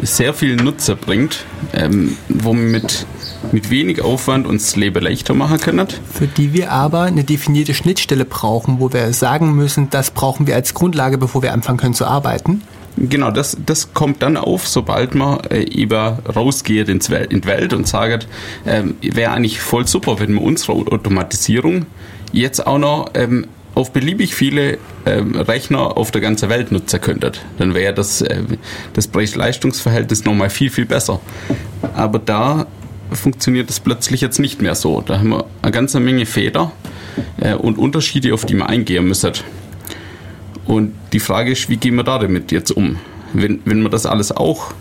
sehr 0.03 0.35
viel 0.35 0.57
Nutzer 0.57 0.97
bringt, 0.97 1.45
ähm, 1.73 2.17
wo 2.29 2.53
wir 2.53 2.63
mit, 2.63 3.07
mit 3.53 3.71
wenig 3.71 4.03
Aufwand 4.03 4.47
uns 4.47 4.67
das 4.67 4.77
Leben 4.77 5.03
leichter 5.03 5.35
machen 5.35 5.59
können. 5.59 5.87
Für 6.13 6.27
die 6.27 6.53
wir 6.53 6.73
aber 6.73 7.03
eine 7.03 7.25
definierte 7.25 7.75
Schnittstelle 7.75 8.25
brauchen, 8.25 8.81
wo 8.81 8.93
wir 8.93 9.13
sagen 9.13 9.55
müssen, 9.55 9.91
das 9.91 10.11
brauchen 10.11 10.47
wir 10.47 10.55
als 10.55 10.75
Grundlage, 10.75 11.19
bevor 11.19 11.43
wir 11.43 11.53
anfangen 11.53 11.79
können 11.79 11.95
zu 11.95 12.07
arbeiten. 12.07 12.63
Genau, 12.97 13.31
das, 13.31 13.57
das 13.65 13.95
kommt 13.95 14.23
dann 14.23 14.37
auf, 14.37 14.67
sobald 14.67 15.15
man 15.15 15.41
äh, 15.45 15.63
eben 15.63 16.19
rausgeht 16.35 16.89
ins 16.89 17.09
Welt, 17.09 17.33
in 17.33 17.41
die 17.41 17.49
Welt 17.49 17.73
und 17.73 17.87
sagt, 17.87 18.27
ähm, 18.67 18.97
wäre 19.01 19.33
eigentlich 19.33 19.61
voll 19.61 19.87
super, 19.87 20.19
wenn 20.19 20.35
wir 20.35 20.43
unsere 20.43 20.73
Automatisierung 20.73 21.87
jetzt 22.33 22.67
auch 22.67 22.79
noch 22.79 23.11
ähm, 23.15 23.47
auf 23.75 23.93
beliebig 23.93 24.35
viele 24.35 24.79
ähm, 25.07 25.37
Rechner 25.37 25.97
auf 25.97 26.11
der 26.11 26.21
ganzen 26.21 26.49
Welt 26.49 26.73
nutzen 26.73 27.01
könntet. 27.01 27.41
Dann 27.59 27.75
wäre 27.75 27.95
das, 27.95 28.21
äh, 28.21 28.43
das 28.93 29.09
Preis-Leistungs-Verhältnis 29.09 30.25
nochmal 30.25 30.51
viel, 30.51 30.71
viel 30.71 30.87
besser. 30.87 31.21
Aber 31.95 32.19
da 32.19 32.67
funktioniert 33.13 33.71
es 33.71 33.81
plötzlich 33.81 34.21
jetzt 34.21 34.39
nicht 34.39 34.61
mehr 34.61 34.75
so. 34.75 35.01
Da 35.01 35.19
haben 35.19 35.31
wir 35.31 35.47
eine 35.63 35.73
ganze 35.73 36.01
Menge 36.01 36.27
Fehler 36.27 36.73
äh, 37.39 37.55
und 37.55 37.79
Unterschiede, 37.79 38.35
auf 38.35 38.45
die 38.45 38.55
man 38.55 38.69
eingehen 38.69 39.07
müssen. 39.07 39.33
Und 40.67 40.93
die 41.13 41.21
Frage 41.21 41.53
ist, 41.53 41.69
wie 41.69 41.77
gehen 41.77 41.95
wir 41.97 42.05
da 42.05 42.19
damit 42.19 42.53
jetzt 42.53 42.71
um? 42.71 42.99
Wenn, 43.33 43.61
wenn 43.65 43.83
wir 43.83 43.89
das 43.89 44.07
alles 44.07 44.33
auch 44.33 44.73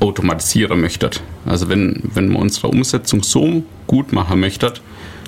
automatisieren 0.00 0.80
möchtet. 0.80 1.22
Also 1.44 1.68
wenn, 1.68 2.02
wenn 2.14 2.28
man 2.28 2.42
unsere 2.42 2.68
Umsetzung 2.68 3.22
so 3.22 3.62
gut 3.86 4.12
machen 4.12 4.40
möchte, 4.40 4.72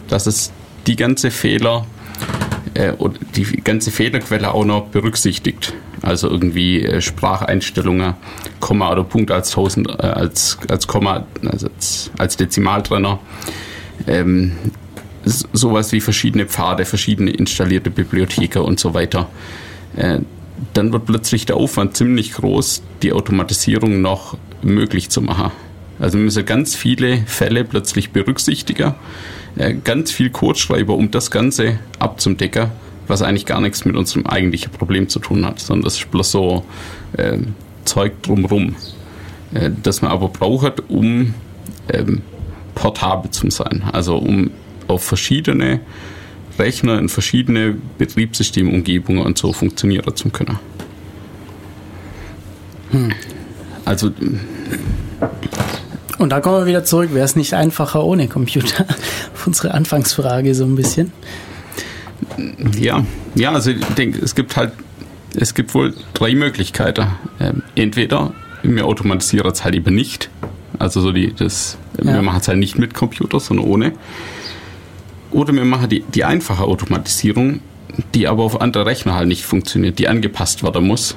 dass 0.08 0.26
es 0.26 0.50
die 0.86 0.96
ganze 0.96 1.30
Fehler 1.30 1.86
äh, 2.74 2.94
die 3.36 3.44
ganze 3.62 3.90
Fehlerquelle 3.90 4.52
auch 4.52 4.64
noch 4.64 4.86
berücksichtigt. 4.86 5.74
Also 6.00 6.28
irgendwie 6.28 6.82
äh, 6.82 7.00
Spracheinstellungen, 7.00 8.14
Komma 8.60 8.90
oder 8.90 9.04
Punkt 9.04 9.30
als 9.30 9.50
Tausend, 9.50 9.88
äh, 9.88 10.06
als, 10.06 10.58
als 10.68 10.86
Komma, 10.86 11.26
also 11.44 11.68
als, 11.68 12.10
als 12.18 12.36
Dezimaltrenner. 12.36 13.20
Ähm, 14.06 14.52
sowas 15.24 15.92
wie 15.92 16.00
verschiedene 16.00 16.46
Pfade, 16.46 16.84
verschiedene 16.84 17.30
installierte 17.30 17.90
Bibliotheken 17.90 18.60
und 18.60 18.80
so 18.80 18.94
weiter. 18.94 19.28
Äh, 19.96 20.20
dann 20.74 20.92
wird 20.92 21.06
plötzlich 21.06 21.46
der 21.46 21.56
Aufwand 21.56 21.96
ziemlich 21.96 22.32
groß, 22.32 22.82
die 23.02 23.12
Automatisierung 23.12 24.00
noch 24.00 24.36
möglich 24.62 25.10
zu 25.10 25.20
machen. 25.20 25.50
Also 26.00 26.18
wir 26.18 26.24
müssen 26.24 26.44
ganz 26.44 26.74
viele 26.74 27.18
Fälle 27.26 27.64
plötzlich 27.64 28.10
berücksichtigen, 28.10 28.94
ganz 29.84 30.10
viel 30.10 30.30
Code 30.30 30.58
schreiben, 30.58 30.92
um 30.92 31.10
das 31.10 31.30
Ganze 31.30 31.78
abzudecken, 31.98 32.70
was 33.06 33.22
eigentlich 33.22 33.46
gar 33.46 33.60
nichts 33.60 33.84
mit 33.84 33.96
unserem 33.96 34.26
eigentlichen 34.26 34.72
Problem 34.72 35.08
zu 35.08 35.18
tun 35.18 35.44
hat, 35.44 35.60
sondern 35.60 35.84
das 35.84 35.98
ist 35.98 36.10
bloß 36.10 36.30
so 36.30 36.64
äh, 37.16 37.38
Zeug 37.84 38.22
drumherum, 38.22 38.76
äh, 39.54 39.70
das 39.82 40.02
man 40.02 40.10
aber 40.10 40.28
braucht, 40.28 40.88
um 40.88 41.34
ähm, 41.92 42.22
portabel 42.74 43.30
zu 43.30 43.50
sein, 43.50 43.82
also 43.92 44.16
um 44.16 44.50
auf 44.88 45.04
verschiedene 45.04 45.80
Rechner 46.58 46.98
in 46.98 47.08
verschiedene 47.08 47.76
Betriebssystemumgebungen 47.98 49.24
und 49.24 49.38
so 49.38 49.52
funktionieren 49.52 50.14
zu 50.16 50.30
können. 50.30 50.58
Hm. 52.90 53.12
Also. 53.84 54.12
Und 56.22 56.30
da 56.30 56.40
kommen 56.40 56.58
wir 56.58 56.66
wieder 56.66 56.84
zurück. 56.84 57.12
Wäre 57.12 57.24
es 57.24 57.34
nicht 57.34 57.54
einfacher 57.54 58.04
ohne 58.04 58.28
Computer? 58.28 58.86
Auf 59.34 59.44
unsere 59.48 59.74
Anfangsfrage 59.74 60.54
so 60.54 60.64
ein 60.64 60.76
bisschen. 60.76 61.12
Ja, 62.78 63.04
ja, 63.34 63.50
also 63.50 63.72
ich 63.72 63.84
denke, 63.96 64.20
es 64.24 64.36
gibt 64.36 64.56
halt, 64.56 64.70
es 65.34 65.52
gibt 65.52 65.74
wohl 65.74 65.94
drei 66.14 66.36
Möglichkeiten. 66.36 67.08
Ähm, 67.40 67.64
entweder 67.74 68.32
wir 68.62 68.86
automatisieren 68.86 69.50
es 69.50 69.64
halt 69.64 69.74
eben 69.74 69.96
nicht. 69.96 70.30
Also 70.78 71.00
so 71.00 71.10
die, 71.10 71.34
das, 71.34 71.76
ja. 71.98 72.14
wir 72.14 72.22
machen 72.22 72.38
es 72.40 72.46
halt 72.46 72.58
nicht 72.58 72.78
mit 72.78 72.94
Computer, 72.94 73.40
sondern 73.40 73.66
ohne. 73.66 73.92
Oder 75.32 75.52
wir 75.52 75.64
machen 75.64 75.88
die, 75.88 76.04
die 76.04 76.22
einfache 76.22 76.62
Automatisierung, 76.62 77.58
die 78.14 78.28
aber 78.28 78.44
auf 78.44 78.60
andere 78.60 78.86
Rechner 78.86 79.14
halt 79.14 79.26
nicht 79.26 79.44
funktioniert, 79.44 79.98
die 79.98 80.06
angepasst 80.06 80.62
werden 80.62 80.86
muss. 80.86 81.16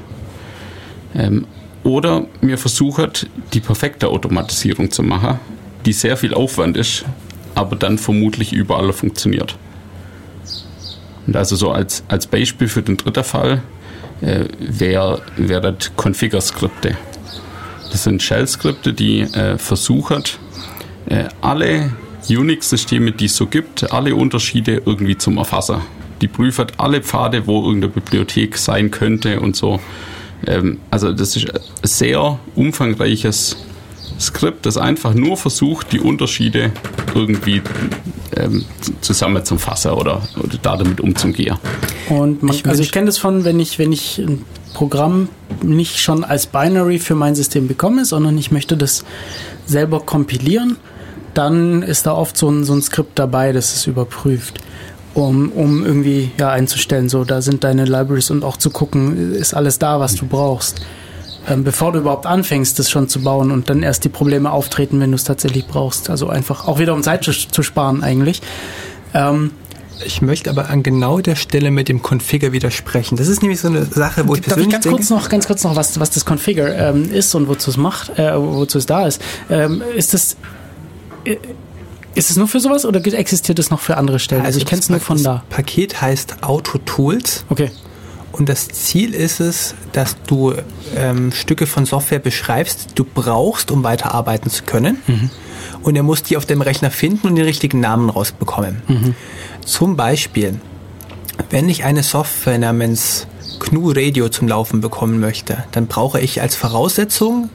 Ähm, 1.14 1.46
oder 1.86 2.26
wir 2.42 2.58
versuchen, 2.58 3.12
die 3.54 3.60
perfekte 3.60 4.08
Automatisierung 4.08 4.90
zu 4.90 5.04
machen, 5.04 5.40
die 5.86 5.94
sehr 5.94 6.18
viel 6.18 6.34
Aufwand 6.34 6.76
ist, 6.78 7.06
aber 7.54 7.76
dann 7.76 8.00
vermutlich 8.00 8.52
überall 8.52 8.92
funktioniert. 8.92 9.56
Und 11.28 11.36
also 11.36 11.56
so 11.56 11.72
als, 11.72 12.04
als 12.08 12.26
Beispiel 12.26 12.68
für 12.68 12.82
den 12.82 12.98
dritten 12.98 13.24
Fall 13.24 13.62
äh, 14.22 14.46
wäre 14.60 15.22
wär 15.38 15.62
das 15.62 15.92
Configure-Skripte. 15.96 16.98
Das 17.92 18.04
sind 18.04 18.22
Shell-Skripte, 18.22 18.92
die 18.92 19.22
äh, 19.22 19.60
versuchen, 19.60 20.24
äh, 21.06 21.26
alle 21.42 21.92
Unix-Systeme, 22.28 23.12
die 23.12 23.26
es 23.26 23.36
so 23.36 23.46
gibt, 23.46 23.92
alle 23.92 24.16
Unterschiede 24.16 24.82
irgendwie 24.86 25.18
zum 25.18 25.38
Erfassen. 25.38 25.82
Die 26.22 26.28
prüfen 26.28 26.66
alle 26.78 27.02
Pfade, 27.02 27.46
wo 27.46 27.64
irgendeine 27.64 27.94
Bibliothek 27.94 28.58
sein 28.58 28.90
könnte 28.90 29.40
und 29.40 29.56
so. 29.56 29.80
Ähm, 30.48 30.80
also 30.92 31.12
das 31.12 31.36
ist 31.36 31.50
ein 31.50 31.60
sehr 31.84 32.40
umfangreiches 32.56 33.58
Skript, 34.20 34.66
das 34.66 34.78
einfach 34.78 35.14
nur 35.14 35.38
versucht, 35.38 35.92
die 35.92 36.00
Unterschiede 36.00 36.72
irgendwie 37.14 37.62
ähm, 38.36 38.66
zusammenzufassen 39.02 39.92
oder, 39.92 40.22
oder 40.42 40.58
da 40.62 40.78
damit 40.78 41.02
umzugehen. 41.02 41.58
Und 42.10 42.44
man, 42.44 42.56
ich 42.56 42.66
also 42.66 42.82
ich 42.82 42.92
kenne 42.92 43.08
das 43.08 43.18
von, 43.18 43.44
wenn 43.44 43.60
ich, 43.60 43.78
wenn 43.78 43.92
ich 43.92 44.20
ein 44.20 44.46
Programm 44.74 45.30
nicht 45.64 46.00
schon 46.00 46.24
als 46.24 46.48
Binary 46.48 47.00
für 47.00 47.16
mein 47.16 47.36
System 47.36 47.68
bekomme, 47.68 48.06
sondern 48.06 48.38
ich 48.38 48.52
möchte 48.52 48.78
das 48.78 49.04
selber 49.66 50.00
kompilieren 50.02 50.78
dann 51.36 51.84
ist 51.84 52.06
da 52.06 52.14
oft 52.14 52.38
so 52.38 52.50
ein, 52.50 52.64
so 52.64 52.74
ein 52.74 52.82
Skript 52.82 53.20
dabei, 53.20 53.52
das 53.52 53.76
es 53.76 53.88
überprüft, 53.88 54.60
um, 55.16 55.52
um 55.52 55.86
irgendwie 55.86 56.32
ja, 56.38 56.52
einzustellen, 56.52 57.10
so 57.10 57.24
da 57.24 57.42
sind 57.42 57.64
deine 57.64 57.86
Libraries 57.86 58.30
und 58.30 58.44
auch 58.44 58.58
zu 58.58 58.70
gucken, 58.70 59.34
ist 59.34 59.54
alles 59.54 59.80
da, 59.80 60.00
was 60.00 60.16
du 60.16 60.28
brauchst. 60.28 60.82
Ähm, 61.48 61.64
bevor 61.64 61.92
du 61.92 62.00
überhaupt 62.00 62.26
anfängst, 62.26 62.78
das 62.80 62.90
schon 62.90 63.08
zu 63.08 63.22
bauen 63.22 63.52
und 63.52 63.70
dann 63.70 63.84
erst 63.84 64.04
die 64.04 64.10
Probleme 64.10 64.52
auftreten, 64.52 65.00
wenn 65.00 65.12
du 65.12 65.16
es 65.16 65.24
tatsächlich 65.24 65.68
brauchst. 65.68 66.10
Also 66.10 66.28
einfach 66.28 66.68
auch 66.68 66.80
wieder 66.80 66.94
um 66.94 67.04
Zeit 67.04 67.24
zu, 67.24 67.32
zu 67.32 67.64
sparen 67.64 68.04
eigentlich. 68.04 68.42
Ähm, 69.14 69.52
ich 70.04 70.22
möchte 70.22 70.50
aber 70.50 70.70
an 70.70 70.84
genau 70.84 71.20
der 71.22 71.36
Stelle 71.36 71.72
mit 71.72 71.88
dem 71.88 72.02
Configure 72.02 72.52
widersprechen. 72.52 73.16
Das 73.16 73.28
ist 73.28 73.42
nämlich 73.42 73.62
so 73.62 73.70
eine 73.70 73.86
Sache, 73.86 74.28
wo 74.28 74.36
ich 74.36 74.42
persönlich 74.42 74.74
Darf 74.74 74.86
ich 74.86 74.92
ganz 74.92 74.96
kurz 74.96 75.10
noch, 75.10 75.30
ganz 75.30 75.48
kurz 75.48 75.64
noch, 75.64 75.76
was, 75.76 76.00
was 76.00 76.10
das 76.10 76.26
Configure 76.26 76.74
ähm, 76.74 77.12
ist 77.12 77.34
und 77.36 77.48
wozu 77.48 77.70
es 77.70 77.78
macht, 77.78 78.18
äh, 78.20 78.34
wozu 78.36 78.80
es 78.80 78.86
da 78.86 79.08
ist. 79.08 79.22
Ähm, 79.50 79.82
ist 79.96 80.14
das 80.14 80.36
ist 82.16 82.32
es 82.32 82.38
nur 82.38 82.48
für 82.48 82.60
sowas 82.60 82.86
oder 82.86 83.06
existiert 83.06 83.60
es 83.60 83.70
noch 83.70 83.82
für 83.82 83.98
andere 83.98 84.20
Stellen? 84.20 84.42
Also, 84.42 84.58
also 84.58 84.60
ich 84.60 84.66
kenne 84.66 84.80
es 84.80 84.90
nur 84.90 85.00
von 85.00 85.22
da. 85.22 85.44
Das 85.50 85.58
Paket 85.58 86.02
heißt 86.02 86.44
Auto 86.44 86.80
Tools. 86.80 87.46
Okay. 87.50 87.70
Und 88.32 88.50
das 88.50 88.68
Ziel 88.68 89.14
ist 89.14 89.40
es, 89.40 89.76
dass 89.94 90.18
du 90.28 90.54
ähm, 90.96 91.32
Stücke 91.32 91.68
von 91.68 91.86
Software 91.86 92.20
beschreibst, 92.20 92.92
die 92.92 92.96
du 92.96 93.06
brauchst, 93.06 93.72
um 93.72 93.84
weiterarbeiten 93.84 94.50
zu 94.50 94.64
können. 94.64 94.98
Mhm. 95.08 95.30
Und 95.84 95.96
er 95.96 96.04
muss 96.04 96.24
die 96.24 96.36
auf 96.36 96.46
dem 96.46 96.62
Rechner 96.62 96.92
finden 96.92 97.28
und 97.28 97.36
den 97.36 97.46
richtigen 97.46 97.80
Namen 97.80 98.10
rausbekommen. 98.10 98.82
Mhm. 98.88 99.16
Zum 99.66 99.96
Beispiel, 99.96 100.60
wenn 101.50 101.70
ich 101.70 101.86
eine 101.86 102.04
Software 102.04 102.58
namens 102.58 103.28
GNU 103.60 103.92
Radio 103.96 104.30
zum 104.30 104.48
Laufen 104.48 104.82
bekommen 104.82 105.20
möchte, 105.20 105.64
dann 105.72 105.88
brauche 105.88 106.20
ich 106.20 106.42
als 106.42 106.56
Voraussetzung 106.56 107.50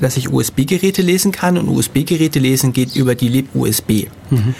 dass 0.00 0.16
ich 0.16 0.32
USB-Geräte 0.32 1.02
lesen 1.02 1.32
kann 1.32 1.58
und 1.58 1.68
USB-Geräte 1.68 2.38
lesen 2.38 2.72
geht 2.72 2.96
über 2.96 3.14
die 3.14 3.28
libUSB. 3.28 4.06
Mhm. 4.30 4.54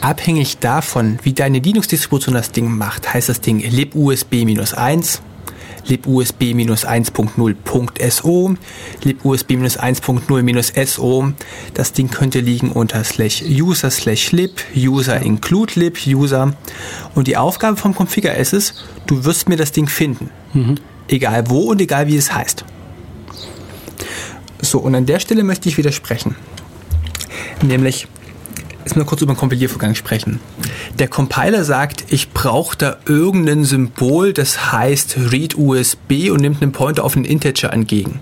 Abhängig 0.00 0.58
davon, 0.58 1.18
wie 1.22 1.32
deine 1.32 1.58
Linux-Distribution 1.58 2.34
das 2.34 2.52
Ding 2.52 2.76
macht, 2.76 3.14
heißt 3.14 3.28
das 3.28 3.40
Ding 3.40 3.60
libUSB-1, 3.60 5.20
libUSB-1.0.so, 5.88 8.54
libUSB-1.0-SO. 9.04 11.32
Das 11.74 11.92
Ding 11.92 12.10
könnte 12.10 12.40
liegen 12.40 12.72
unter 12.72 13.04
slash 13.04 13.42
user 13.42 13.90
slash 13.90 14.32
lib, 14.32 14.62
user 14.74 15.20
include 15.20 15.74
lib, 15.76 15.98
user. 16.06 16.54
Und 17.14 17.28
die 17.28 17.36
Aufgabe 17.36 17.76
vom 17.76 17.94
Configure 17.94 18.34
ist 18.34 18.52
es, 18.52 18.74
du 19.06 19.24
wirst 19.24 19.48
mir 19.48 19.56
das 19.56 19.70
Ding 19.72 19.88
finden. 19.88 20.30
Mhm. 20.52 20.74
Egal 21.08 21.48
wo 21.48 21.70
und 21.70 21.80
egal 21.80 22.08
wie 22.08 22.16
es 22.16 22.34
heißt. 22.34 22.64
So, 24.60 24.78
und 24.78 24.94
an 24.94 25.06
der 25.06 25.20
Stelle 25.20 25.42
möchte 25.42 25.68
ich 25.68 25.78
widersprechen. 25.78 26.34
Nämlich, 27.62 28.06
jetzt 28.84 28.96
mal 28.96 29.04
kurz 29.04 29.22
über 29.22 29.32
den 29.34 29.38
Kompiliervorgang 29.38 29.94
sprechen. 29.94 30.40
Der 30.98 31.08
Compiler 31.08 31.64
sagt, 31.64 32.04
ich 32.08 32.30
brauche 32.30 32.76
da 32.76 32.96
irgendein 33.06 33.64
Symbol, 33.64 34.32
das 34.32 34.72
heißt 34.72 35.16
read 35.30 35.56
USB 35.56 36.30
und 36.30 36.40
nimmt 36.40 36.62
einen 36.62 36.72
Pointer 36.72 37.04
auf 37.04 37.16
einen 37.16 37.24
Integer 37.24 37.72
entgegen. 37.72 38.20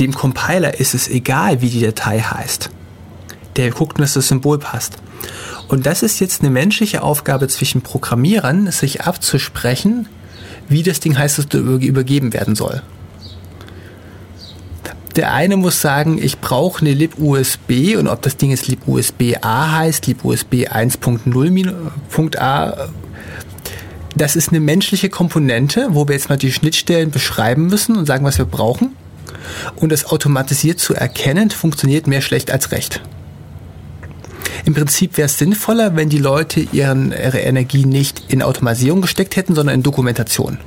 Dem 0.00 0.12
Compiler 0.12 0.78
ist 0.80 0.94
es 0.94 1.08
egal, 1.08 1.62
wie 1.62 1.70
die 1.70 1.80
Datei 1.80 2.18
heißt. 2.20 2.70
Der 3.56 3.70
guckt, 3.70 4.00
dass 4.00 4.14
das 4.14 4.28
Symbol 4.28 4.58
passt. 4.58 4.96
Und 5.68 5.86
das 5.86 6.02
ist 6.02 6.20
jetzt 6.20 6.42
eine 6.42 6.50
menschliche 6.50 7.02
Aufgabe 7.02 7.48
zwischen 7.48 7.80
Programmierern, 7.80 8.70
sich 8.70 9.02
abzusprechen, 9.02 10.08
wie 10.68 10.82
das 10.82 11.00
Ding 11.00 11.16
heißt, 11.16 11.38
das 11.38 11.46
übergeben 11.54 12.32
werden 12.32 12.56
soll. 12.56 12.82
Der 15.16 15.32
eine 15.32 15.56
muss 15.56 15.80
sagen, 15.80 16.18
ich 16.20 16.40
brauche 16.40 16.80
eine 16.80 16.92
libUSB 16.92 17.96
und 17.96 18.08
ob 18.08 18.22
das 18.22 18.36
Ding 18.36 18.50
jetzt 18.50 18.66
libUSB 18.66 19.36
A 19.42 19.78
heißt, 19.78 20.08
libUSB 20.08 20.66
1.0.a, 20.66 22.88
das 24.16 24.36
ist 24.36 24.50
eine 24.50 24.60
menschliche 24.60 25.08
Komponente, 25.08 25.88
wo 25.90 26.08
wir 26.08 26.14
jetzt 26.14 26.28
mal 26.28 26.36
die 26.36 26.52
Schnittstellen 26.52 27.10
beschreiben 27.10 27.66
müssen 27.66 27.96
und 27.96 28.06
sagen, 28.06 28.24
was 28.24 28.38
wir 28.38 28.44
brauchen. 28.44 28.96
Und 29.76 29.92
das 29.92 30.06
automatisiert 30.06 30.80
zu 30.80 30.94
erkennen, 30.94 31.50
funktioniert 31.50 32.06
mehr 32.06 32.20
schlecht 32.20 32.50
als 32.50 32.72
recht. 32.72 33.00
Im 34.64 34.74
Prinzip 34.74 35.16
wäre 35.16 35.26
es 35.26 35.38
sinnvoller, 35.38 35.94
wenn 35.94 36.08
die 36.08 36.18
Leute 36.18 36.60
ihren, 36.60 37.12
ihre 37.12 37.40
Energie 37.40 37.84
nicht 37.84 38.24
in 38.28 38.42
Automatisierung 38.42 39.02
gesteckt 39.02 39.36
hätten, 39.36 39.54
sondern 39.54 39.76
in 39.76 39.82
Dokumentation. 39.82 40.58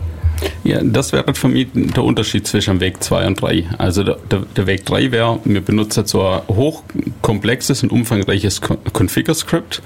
Ja, 0.63 0.81
das 0.83 1.13
wäre 1.13 1.33
für 1.33 1.47
mich 1.47 1.67
der 1.73 2.03
Unterschied 2.03 2.45
zwischen 2.45 2.79
Weg 2.79 3.03
2 3.03 3.27
und 3.27 3.41
3. 3.41 3.65
Also 3.77 4.03
der, 4.03 4.17
der, 4.29 4.67
Weg 4.67 4.85
3 4.85 5.11
wäre, 5.11 5.39
wir 5.45 5.61
benutzen 5.61 6.05
so 6.05 6.27
ein 6.27 6.41
hochkomplexes 6.47 7.83
und 7.83 7.91
umfangreiches 7.91 8.61
Configure-Script, 8.61 9.81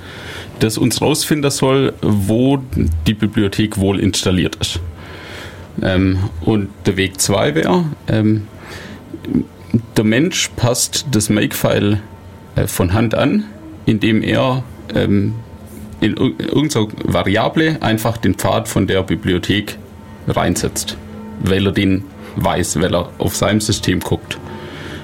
das 0.59 0.77
uns 0.77 1.01
rausfinden 1.01 1.51
soll, 1.51 1.93
wo 2.01 2.59
die 3.07 3.13
Bibliothek 3.13 3.77
wohl 3.77 3.99
installiert 3.99 4.55
ist. 4.55 4.79
Ähm, 5.81 6.19
und 6.41 6.69
der 6.85 6.97
Weg 6.97 7.21
2 7.21 7.55
wäre, 7.55 7.85
ähm, 8.07 8.47
der 9.95 10.03
Mensch 10.03 10.49
passt 10.55 11.05
das 11.11 11.29
Makefile 11.29 12.01
äh, 12.55 12.67
von 12.67 12.93
Hand 12.93 13.15
an, 13.15 13.45
indem 13.85 14.21
er 14.21 14.63
ähm, 14.93 15.35
in 16.01 16.17
irgendeiner 16.17 16.87
Variable 17.03 17.77
einfach 17.81 18.17
den 18.17 18.33
Pfad 18.33 18.67
von 18.67 18.87
der 18.87 19.03
Bibliothek 19.03 19.77
reinsetzt, 20.27 20.97
weil 21.43 21.65
er 21.65 21.71
den 21.71 22.03
weiß, 22.35 22.79
weil 22.79 22.93
er 22.93 23.09
auf 23.17 23.35
seinem 23.35 23.61
System 23.61 23.99
guckt. 23.99 24.37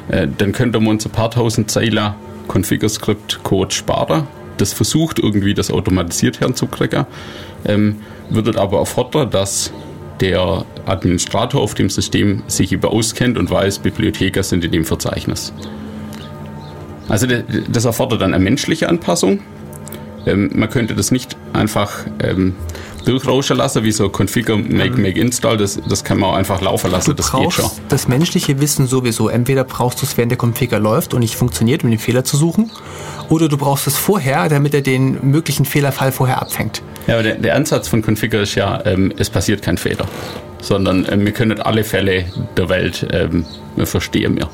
Äh, 0.09 0.27
dann 0.37 0.51
könnte 0.51 0.79
man 0.79 0.89
uns 0.89 1.05
ein 1.05 1.11
paar 1.11 1.31
tausend 1.31 1.69
Zeilen 1.69 2.13
Configure-Script-Code 2.47 3.73
sparen. 3.73 4.27
Das 4.57 4.73
versucht 4.73 5.19
irgendwie 5.19 5.53
das 5.53 5.69
automatisiert 5.69 6.39
herzukriegen, 6.39 7.05
ähm, 7.65 7.97
wird 8.29 8.57
aber 8.57 8.79
erfordern, 8.79 9.29
dass 9.29 9.71
der 10.19 10.65
Administrator 10.85 11.61
auf 11.61 11.75
dem 11.75 11.89
System 11.89 12.41
sich 12.47 12.71
über 12.71 12.91
auskennt 12.91 13.37
und 13.37 13.51
weiß, 13.51 13.79
Bibliotheker 13.79 14.41
sind 14.41 14.65
in 14.65 14.71
dem 14.71 14.85
Verzeichnis. 14.85 15.53
Also 17.07 17.27
das 17.69 17.85
erfordert 17.85 18.21
dann 18.21 18.33
eine 18.33 18.43
menschliche 18.43 18.89
Anpassung. 18.89 19.41
Ähm, 20.25 20.49
man 20.55 20.69
könnte 20.69 20.95
das 20.95 21.11
nicht 21.11 21.37
einfach 21.53 22.05
ähm, 22.21 22.55
durchrauschen 23.07 23.57
lassen, 23.57 23.83
wie 23.83 23.91
so 23.91 24.09
Configure, 24.09 24.57
Make, 24.57 24.99
Make, 24.99 25.19
Install. 25.19 25.57
Das, 25.57 25.79
das 25.87 26.03
kann 26.03 26.19
man 26.19 26.31
auch 26.31 26.35
einfach 26.35 26.61
laufen 26.61 26.91
lassen. 26.91 27.11
Du 27.11 27.13
das 27.15 27.31
geht 27.31 27.53
schon. 27.53 27.69
das 27.89 28.07
menschliche 28.07 28.59
Wissen 28.59 28.87
sowieso. 28.87 29.29
Entweder 29.29 29.63
brauchst 29.63 30.01
du 30.01 30.05
es, 30.05 30.17
während 30.17 30.31
der 30.31 30.37
Configure 30.37 30.79
läuft 30.79 31.13
und 31.13 31.21
nicht 31.21 31.35
funktioniert, 31.35 31.83
um 31.83 31.89
den 31.89 31.99
Fehler 31.99 32.23
zu 32.23 32.37
suchen, 32.37 32.71
oder 33.29 33.47
du 33.47 33.57
brauchst 33.57 33.87
es 33.87 33.97
vorher, 33.97 34.49
damit 34.49 34.73
er 34.73 34.81
den 34.81 35.31
möglichen 35.31 35.65
Fehlerfall 35.65 36.11
vorher 36.11 36.41
abfängt. 36.41 36.81
Ja, 37.07 37.15
aber 37.15 37.23
der, 37.23 37.35
der 37.35 37.55
Ansatz 37.55 37.87
von 37.87 38.01
Configure 38.01 38.43
ist 38.43 38.55
ja, 38.55 38.85
ähm, 38.85 39.13
es 39.17 39.29
passiert 39.29 39.61
kein 39.61 39.77
Fehler, 39.77 40.05
sondern 40.61 41.05
ähm, 41.09 41.25
wir 41.25 41.31
können 41.31 41.59
alle 41.61 41.83
Fälle 41.83 42.25
der 42.57 42.69
Welt 42.69 43.07
ähm, 43.11 43.45
verstehen. 43.83 44.35
Wir. 44.35 44.49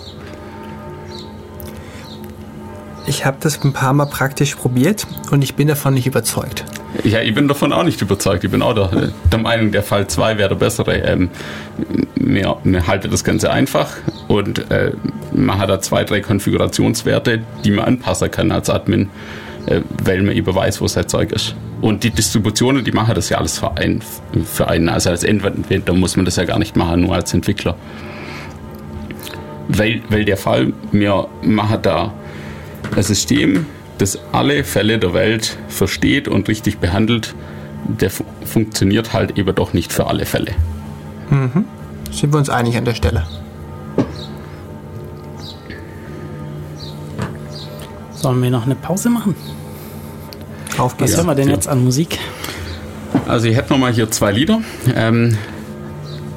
Ich 3.06 3.26
habe 3.26 3.38
das 3.40 3.64
ein 3.64 3.74
paar 3.74 3.94
Mal 3.94 4.06
praktisch 4.06 4.56
probiert 4.56 5.06
und 5.32 5.42
ich 5.42 5.56
bin 5.56 5.68
davon 5.68 5.94
nicht 5.94 6.08
überzeugt. 6.08 6.64
Ja, 7.04 7.22
ich 7.22 7.34
bin 7.34 7.48
davon 7.48 7.74
auch 7.74 7.84
nicht 7.84 8.02
überzeugt. 8.02 8.44
Ich 8.44 8.52
bin 8.52 8.62
auch 8.62 8.74
der, 8.74 9.12
der 9.32 9.40
Meinung, 9.40 9.72
der 9.72 9.84
Fall 9.84 10.08
2 10.08 10.38
wäre 10.38 10.50
der 10.50 10.56
bessere. 10.56 10.96
Ähm, 10.98 11.30
wir, 12.16 12.58
wir 12.64 12.88
halten 12.88 13.10
das 13.10 13.24
Ganze 13.24 13.52
einfach 13.52 13.90
und 14.28 14.70
äh, 14.72 14.92
man 15.34 15.58
hat 15.58 15.70
da 15.70 15.82
zwei, 15.82 16.04
drei 16.04 16.22
Konfigurationswerte, 16.22 17.42
die 17.64 17.72
man 17.72 17.86
anpassen 17.86 18.30
kann 18.30 18.52
als 18.52 18.70
Admin, 18.70 19.10
äh, 19.66 19.82
weil 20.04 20.22
man 20.22 20.36
eben 20.36 20.54
weiß, 20.54 20.82
wo 20.82 20.88
sein 20.88 21.08
Zeug 21.08 21.32
ist. 21.32 21.56
Und 21.82 22.04
die 22.04 22.12
Distributionen, 22.12 22.86
die 22.86 22.92
machen 22.92 23.16
das 23.16 23.30
ja 23.30 23.40
alles 23.40 23.58
für 23.58 23.76
einen. 23.76 24.02
Für 24.46 24.70
einen. 24.70 24.88
Also 24.88 25.10
als 25.10 25.24
Endentwickler 25.24 25.94
muss 25.94 26.16
man 26.16 26.26
das 26.26 26.36
ja 26.38 26.46
gar 26.46 26.60
nicht 26.60 26.76
machen, 26.76 27.02
nur 27.02 27.16
als 27.16 27.34
Entwickler. 27.34 27.76
Weil, 29.68 30.02
weil 30.10 30.26
der 30.26 30.38
Fall, 30.38 30.74
wir 30.92 31.28
machen 31.42 31.80
da 31.82 32.14
ein 32.96 33.04
System, 33.04 33.66
das 33.98 34.20
alle 34.32 34.64
Fälle 34.64 35.00
der 35.00 35.14
Welt 35.14 35.58
versteht 35.68 36.28
und 36.28 36.48
richtig 36.48 36.80
behandelt, 36.80 37.36
der 37.88 38.10
fu 38.10 38.24
funktioniert 38.46 39.14
halt 39.14 39.38
eben 39.38 39.56
doch 39.56 39.74
nicht 39.74 39.94
für 39.94 40.08
alle 40.08 40.26
Fälle. 40.26 40.54
Sind 42.12 42.34
wir 42.34 42.38
uns 42.38 42.50
einig 42.50 42.78
an 42.78 42.86
der 42.86 42.94
Stelle? 42.94 43.26
Sollen 48.12 48.42
wir 48.42 48.52
noch 48.52 48.66
eine 48.66 48.76
Pause 48.76 49.10
machen? 49.10 49.36
Auf 50.78 50.94
Was 50.94 50.98
geht's. 50.98 51.18
hören 51.18 51.28
wir 51.28 51.36
denn 51.36 51.50
ja. 51.50 51.56
jetzt 51.56 51.68
an 51.68 51.84
Musik? 51.84 52.20
Also 53.28 53.48
ich 53.48 53.56
hätte 53.56 53.74
nochmal 53.74 53.94
hier 53.94 54.10
zwei 54.12 54.32
Lieder. 54.32 54.62
Ähm, 54.96 55.38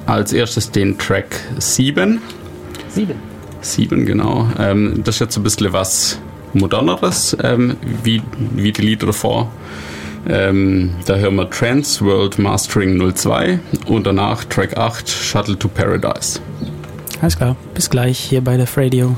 als 0.07 0.33
erstes 0.33 0.71
den 0.71 0.99
Track 0.99 1.41
7. 1.59 2.21
Sieben. 2.89 3.17
7, 3.61 4.07
genau. 4.07 4.49
Ähm, 4.59 5.03
das 5.05 5.17
ist 5.17 5.21
jetzt 5.21 5.37
ein 5.37 5.43
bisschen 5.43 5.73
was 5.73 6.19
moderneres, 6.59 7.37
ähm, 7.43 7.77
wie, 8.03 8.23
wie 8.55 8.73
die 8.73 8.83
Lieder 8.83 9.07
davor. 9.07 9.51
Ähm, 10.29 10.91
da 11.07 11.17
hören 11.17 11.37
wir 11.37 11.49
Trans 11.49 12.03
World 12.03 12.39
Mastering 12.39 12.99
02 13.15 13.61
und 13.87 14.07
danach 14.07 14.45
Track 14.45 14.77
8 14.77 15.09
Shuttle 15.09 15.57
to 15.59 15.69
Paradise. 15.69 16.41
Alles 17.21 17.37
klar. 17.37 17.57
Bis 17.75 17.89
gleich 17.89 18.19
hier 18.19 18.43
bei 18.43 18.57
der 18.57 18.67
Radio. 18.77 19.17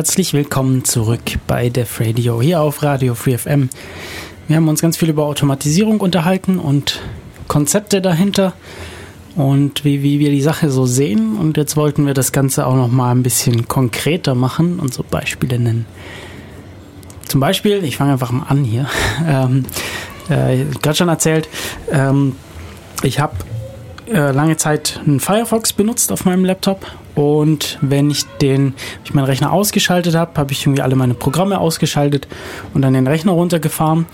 Herzlich 0.00 0.32
willkommen 0.32 0.82
zurück 0.86 1.20
bei 1.46 1.68
Def 1.68 2.00
Radio 2.00 2.40
hier 2.40 2.62
auf 2.62 2.82
Radio 2.82 3.14
Free 3.14 3.36
FM. 3.36 3.68
Wir 4.48 4.56
haben 4.56 4.66
uns 4.66 4.80
ganz 4.80 4.96
viel 4.96 5.10
über 5.10 5.26
Automatisierung 5.26 6.00
unterhalten 6.00 6.58
und 6.58 7.02
Konzepte 7.48 8.00
dahinter 8.00 8.54
und 9.36 9.84
wie, 9.84 10.02
wie 10.02 10.18
wir 10.18 10.30
die 10.30 10.40
Sache 10.40 10.70
so 10.70 10.86
sehen. 10.86 11.36
Und 11.36 11.58
jetzt 11.58 11.76
wollten 11.76 12.06
wir 12.06 12.14
das 12.14 12.32
Ganze 12.32 12.66
auch 12.66 12.76
noch 12.76 12.88
mal 12.88 13.10
ein 13.10 13.22
bisschen 13.22 13.68
konkreter 13.68 14.34
machen 14.34 14.80
und 14.80 14.94
so 14.94 15.04
Beispiele 15.04 15.58
nennen. 15.58 15.84
Zum 17.28 17.40
Beispiel, 17.40 17.84
ich 17.84 17.98
fange 17.98 18.12
einfach 18.12 18.32
mal 18.32 18.46
an 18.48 18.64
hier. 18.64 18.86
Ähm, 19.28 19.66
äh, 20.30 20.64
gerade 20.80 20.96
schon 20.96 21.10
erzählt, 21.10 21.46
ähm, 21.92 22.36
ich 23.02 23.20
habe 23.20 23.34
äh, 24.10 24.32
lange 24.32 24.56
Zeit 24.56 24.98
einen 25.06 25.20
Firefox 25.20 25.74
benutzt 25.74 26.10
auf 26.10 26.24
meinem 26.24 26.46
Laptop 26.46 26.86
und 27.14 27.78
wenn 27.80 28.10
ich 28.10 28.24
den, 28.40 28.74
ich 29.10 29.14
meinen 29.14 29.26
Rechner 29.26 29.52
ausgeschaltet 29.52 30.14
habe, 30.14 30.32
habe 30.36 30.52
ich 30.52 30.64
irgendwie 30.64 30.82
alle 30.82 30.96
meine 30.96 31.14
Programme 31.14 31.58
ausgeschaltet 31.58 32.28
und 32.74 32.82
dann 32.82 32.94
den 32.94 33.06
Rechner 33.06 33.32
runtergefahren 33.32 34.06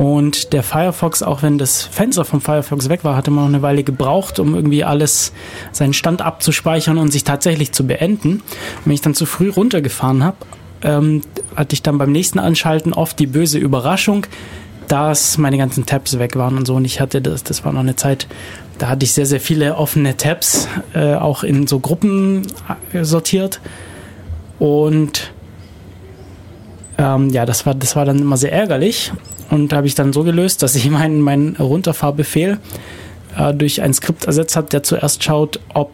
und 0.00 0.54
der 0.54 0.62
Firefox, 0.62 1.22
auch 1.22 1.42
wenn 1.42 1.58
das 1.58 1.82
Fenster 1.82 2.24
vom 2.24 2.40
Firefox 2.40 2.88
weg 2.88 3.04
war, 3.04 3.16
hatte 3.16 3.30
man 3.30 3.44
noch 3.44 3.50
eine 3.50 3.60
Weile 3.60 3.84
gebraucht, 3.84 4.38
um 4.38 4.54
irgendwie 4.54 4.82
alles, 4.82 5.34
seinen 5.72 5.92
Stand 5.92 6.22
abzuspeichern 6.22 6.96
und 6.96 7.12
sich 7.12 7.22
tatsächlich 7.22 7.72
zu 7.72 7.86
beenden. 7.86 8.36
Und 8.36 8.42
wenn 8.86 8.92
ich 8.94 9.02
dann 9.02 9.14
zu 9.14 9.26
früh 9.26 9.50
runtergefahren 9.50 10.24
habe, 10.24 10.38
ähm, 10.82 11.20
hatte 11.54 11.74
ich 11.74 11.82
dann 11.82 11.98
beim 11.98 12.12
nächsten 12.12 12.38
Anschalten 12.38 12.94
oft 12.94 13.18
die 13.18 13.26
böse 13.26 13.58
Überraschung, 13.58 14.26
dass 14.88 15.36
meine 15.36 15.58
ganzen 15.58 15.84
Tabs 15.84 16.18
weg 16.18 16.34
waren 16.34 16.56
und 16.56 16.66
so. 16.66 16.76
Und 16.76 16.86
ich 16.86 16.98
hatte 16.98 17.20
das, 17.20 17.44
das 17.44 17.66
war 17.66 17.72
noch 17.72 17.80
eine 17.80 17.94
Zeit, 17.94 18.26
da 18.78 18.88
hatte 18.88 19.04
ich 19.04 19.12
sehr, 19.12 19.26
sehr 19.26 19.40
viele 19.40 19.76
offene 19.76 20.16
Tabs, 20.16 20.66
äh, 20.94 21.14
auch 21.14 21.44
in 21.44 21.66
so 21.66 21.78
Gruppen 21.78 22.46
äh, 22.94 23.04
sortiert. 23.04 23.60
Und 24.60 25.32
ähm, 26.98 27.30
ja, 27.30 27.46
das 27.46 27.66
war, 27.66 27.74
das 27.74 27.96
war 27.96 28.04
dann 28.04 28.20
immer 28.20 28.36
sehr 28.36 28.52
ärgerlich. 28.52 29.10
Und 29.50 29.72
habe 29.72 29.88
ich 29.88 29.96
dann 29.96 30.12
so 30.12 30.22
gelöst, 30.22 30.62
dass 30.62 30.76
ich 30.76 30.88
meinen, 30.90 31.20
meinen 31.20 31.56
Runterfahrbefehl 31.56 32.58
äh, 33.36 33.54
durch 33.54 33.82
ein 33.82 33.92
Skript 33.92 34.26
ersetzt 34.26 34.54
habe, 34.54 34.68
der 34.68 34.84
zuerst 34.84 35.24
schaut, 35.24 35.58
ob 35.74 35.90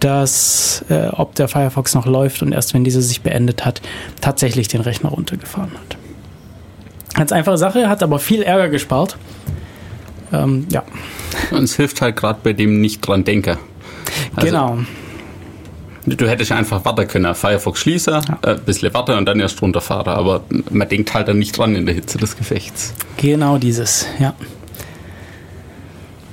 das, 0.00 0.84
äh, 0.88 1.08
ob 1.08 1.34
der 1.34 1.48
Firefox 1.48 1.94
noch 1.94 2.06
läuft 2.06 2.42
und 2.42 2.52
erst 2.52 2.72
wenn 2.72 2.84
diese 2.84 3.02
sich 3.02 3.22
beendet 3.22 3.66
hat, 3.66 3.82
tatsächlich 4.20 4.68
den 4.68 4.80
Rechner 4.80 5.10
runtergefahren 5.10 5.72
hat. 5.72 5.98
Ganz 7.14 7.32
einfache 7.32 7.58
Sache, 7.58 7.88
hat 7.88 8.02
aber 8.04 8.20
viel 8.20 8.42
Ärger 8.42 8.68
gespart. 8.68 9.16
Ähm, 10.32 10.66
ja. 10.70 10.84
Und 11.50 11.64
es 11.64 11.74
hilft 11.74 12.00
halt 12.00 12.14
gerade 12.14 12.38
bei 12.44 12.52
dem 12.52 12.80
nicht 12.80 13.00
dran 13.00 13.24
denken. 13.24 13.56
Also, 14.36 14.46
genau. 14.46 14.78
Du 16.16 16.28
hättest 16.28 16.52
einfach 16.52 16.84
warten 16.84 17.06
können, 17.06 17.34
Firefox 17.34 17.80
schließen, 17.80 18.14
ja. 18.14 18.20
ein 18.42 18.56
äh, 18.56 18.60
bisschen 18.64 18.92
warten 18.94 19.12
und 19.12 19.26
dann 19.26 19.40
erst 19.40 19.60
runterfahren. 19.60 20.14
Aber 20.14 20.42
man 20.70 20.88
denkt 20.88 21.12
halt 21.14 21.28
dann 21.28 21.38
nicht 21.38 21.56
dran 21.56 21.74
in 21.74 21.86
der 21.86 21.94
Hitze 21.94 22.18
des 22.18 22.36
Gefechts. 22.36 22.94
Genau 23.16 23.58
dieses, 23.58 24.06
ja. 24.18 24.34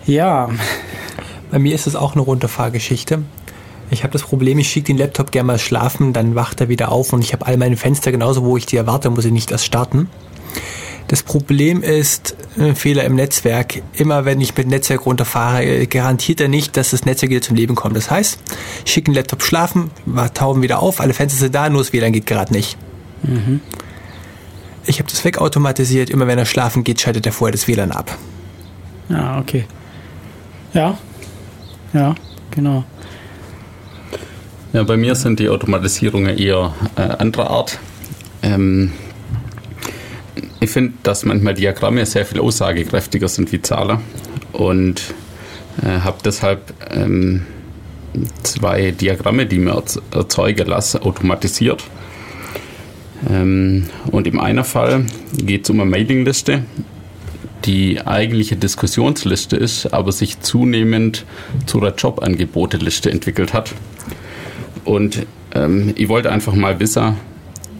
Ja. 0.06 0.50
Bei 1.52 1.60
mir 1.60 1.74
ist 1.76 1.88
es 1.88 1.96
auch 1.96 2.14
eine 2.14 2.22
Runterfahrgeschichte. 2.22 3.24
Ich 3.92 4.04
habe 4.04 4.14
das 4.14 4.24
Problem, 4.24 4.58
ich 4.60 4.70
schicke 4.70 4.88
den 4.88 4.98
Laptop 4.98 5.32
gerne 5.32 5.48
mal 5.48 5.60
schlafen, 5.60 6.12
dann 6.12 6.36
wacht 6.36 6.60
er 6.60 6.70
wieder 6.70 6.92
auf 6.92 7.14
und 7.14 7.24
ich 7.24 7.34
habe 7.34 7.46
all 7.46 7.58
meine 7.58 7.78
Fenster 7.78 8.12
genauso, 8.12 8.44
wo 8.44 8.58
ich 8.58 8.66
die 8.66 8.78
erwarte, 8.78 9.10
muss 9.10 9.26
ich 9.26 9.32
nicht 9.32 9.52
erst 9.52 9.66
starten. 9.66 10.10
Das 11.08 11.22
Problem 11.22 11.84
ist, 11.84 12.36
ein 12.58 12.72
äh, 12.72 12.76
Fehler 12.76 13.04
im 13.04 13.16
Netzwerk. 13.16 13.84
Immer 13.94 14.26
wenn 14.26 14.42
ich 14.42 14.56
mit 14.58 14.68
Netzwerk 14.68 15.06
runterfahre, 15.06 15.64
äh, 15.64 15.86
garantiert 15.86 16.42
er 16.42 16.48
nicht, 16.48 16.78
dass 16.78 16.92
das 16.92 17.06
Netzwerk 17.06 17.30
wieder 17.30 17.42
zum 17.42 17.56
Leben 17.56 17.76
kommt. 17.76 17.96
Das 17.96 18.10
heißt, 18.10 18.40
ich 18.86 18.92
schicke 18.92 19.12
den 19.12 19.16
Laptop 19.16 19.44
schlafen, 19.44 19.92
tauben 20.34 20.62
wieder 20.62 20.80
auf, 20.80 21.00
alle 21.00 21.14
Fenster 21.14 21.40
sind 21.40 21.54
da, 21.54 21.70
nur 21.70 21.82
das 21.82 21.94
WLAN 21.94 22.14
geht 22.14 22.26
gerade 22.26 22.52
nicht. 22.52 22.78
Mhm. 23.24 23.62
Ich 24.88 25.00
habe 25.00 25.10
das 25.10 25.24
wegautomatisiert. 25.24 26.10
Immer 26.10 26.28
wenn 26.28 26.38
er 26.38 26.46
schlafen 26.46 26.84
geht, 26.84 27.02
schaltet 27.02 27.26
er 27.26 27.32
vorher 27.32 27.52
das 27.52 27.68
WLAN 27.68 27.92
ab. 27.92 28.18
Ja, 29.10 29.40
okay. 29.40 29.66
Ja, 30.74 30.98
ja, 31.94 32.16
genau. 32.52 32.84
Ja, 34.74 34.84
bei 34.84 34.98
mir 34.98 35.16
sind 35.16 35.40
die 35.40 35.50
Automatisierungen 35.50 36.38
eher 36.38 36.74
äh, 36.98 37.02
anderer 37.02 37.50
Art. 37.50 37.80
Ähm, 38.42 38.92
ich 40.60 40.70
finde, 40.70 40.94
dass 41.04 41.26
manchmal 41.26 41.54
Diagramme 41.54 42.06
sehr 42.06 42.26
viel 42.26 42.40
aussagekräftiger 42.40 43.28
sind 43.28 43.52
wie 43.52 43.62
Zahlen 43.62 44.00
und 44.54 45.14
äh, 45.84 46.00
habe 46.00 46.18
deshalb 46.24 46.74
ähm, 46.92 47.46
zwei 48.44 48.92
Diagramme, 48.92 49.46
die 49.46 49.60
mir 49.60 49.82
erzeugen 50.12 50.68
lasse, 50.68 51.02
automatisiert. 51.02 51.84
Ähm, 53.30 53.86
und 54.12 54.28
im 54.28 54.40
einen 54.40 54.64
Fall 54.64 55.06
geht 55.38 55.66
es 55.66 55.70
um 55.70 55.82
eine 55.82 55.90
Mailingliste, 55.90 56.64
die 57.66 58.06
eigentliche 58.06 58.56
Diskussionsliste 58.56 59.58
ist, 59.58 59.88
aber 59.94 60.12
sich 60.12 60.40
zunehmend 60.42 61.26
zu 61.66 61.80
einer 61.82 61.96
Jobangeboteliste 61.96 63.12
entwickelt 63.12 63.54
hat. 63.54 63.74
Und 64.84 65.26
ähm, 65.54 65.94
ich 65.96 66.08
wollte 66.10 66.32
einfach 66.32 66.54
mal 66.54 66.80
wissen, 66.80 67.18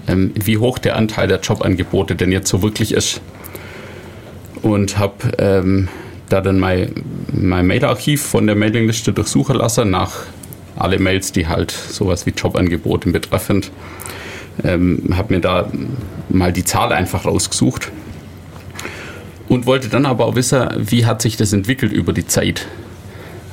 wie 0.08 0.58
hoch 0.58 0.78
der 0.78 0.96
Anteil 0.96 1.28
der 1.28 1.40
Jobangebote 1.40 2.16
denn 2.16 2.32
jetzt 2.32 2.50
so 2.50 2.62
wirklich 2.62 2.94
ist. 2.94 3.22
Und 4.62 4.98
habe 4.98 5.32
ähm, 5.38 5.88
da 6.30 6.42
dann 6.42 6.60
mein, 6.60 6.92
mein 7.32 7.68
Mailarchiv 7.68 8.22
von 8.22 8.48
der 8.48 8.56
Mailingliste 8.56 9.14
durchsuchen 9.14 9.56
lassen 9.56 9.90
nach 9.90 10.12
alle 10.76 11.00
Mails, 11.00 11.32
die 11.32 11.48
halt 11.48 11.72
sowas 11.72 12.26
wie 12.26 12.32
Jobangebote 12.32 13.12
betreffend. 13.12 13.72
Ähm, 14.64 15.14
habe 15.14 15.34
mir 15.34 15.42
da 15.42 15.70
mal 16.30 16.54
die 16.54 16.64
Zahl 16.64 16.92
einfach 16.92 17.26
rausgesucht 17.26 17.92
und 19.50 19.66
wollte 19.66 19.90
dann 19.90 20.06
aber 20.06 20.26
auch 20.26 20.36
wissen, 20.36 20.68
wie 20.78 21.06
hat 21.06 21.22
sich 21.22 21.38
das 21.38 21.54
entwickelt 21.54 21.92
über 21.92 22.14
die 22.14 22.26
Zeit. 22.26 22.68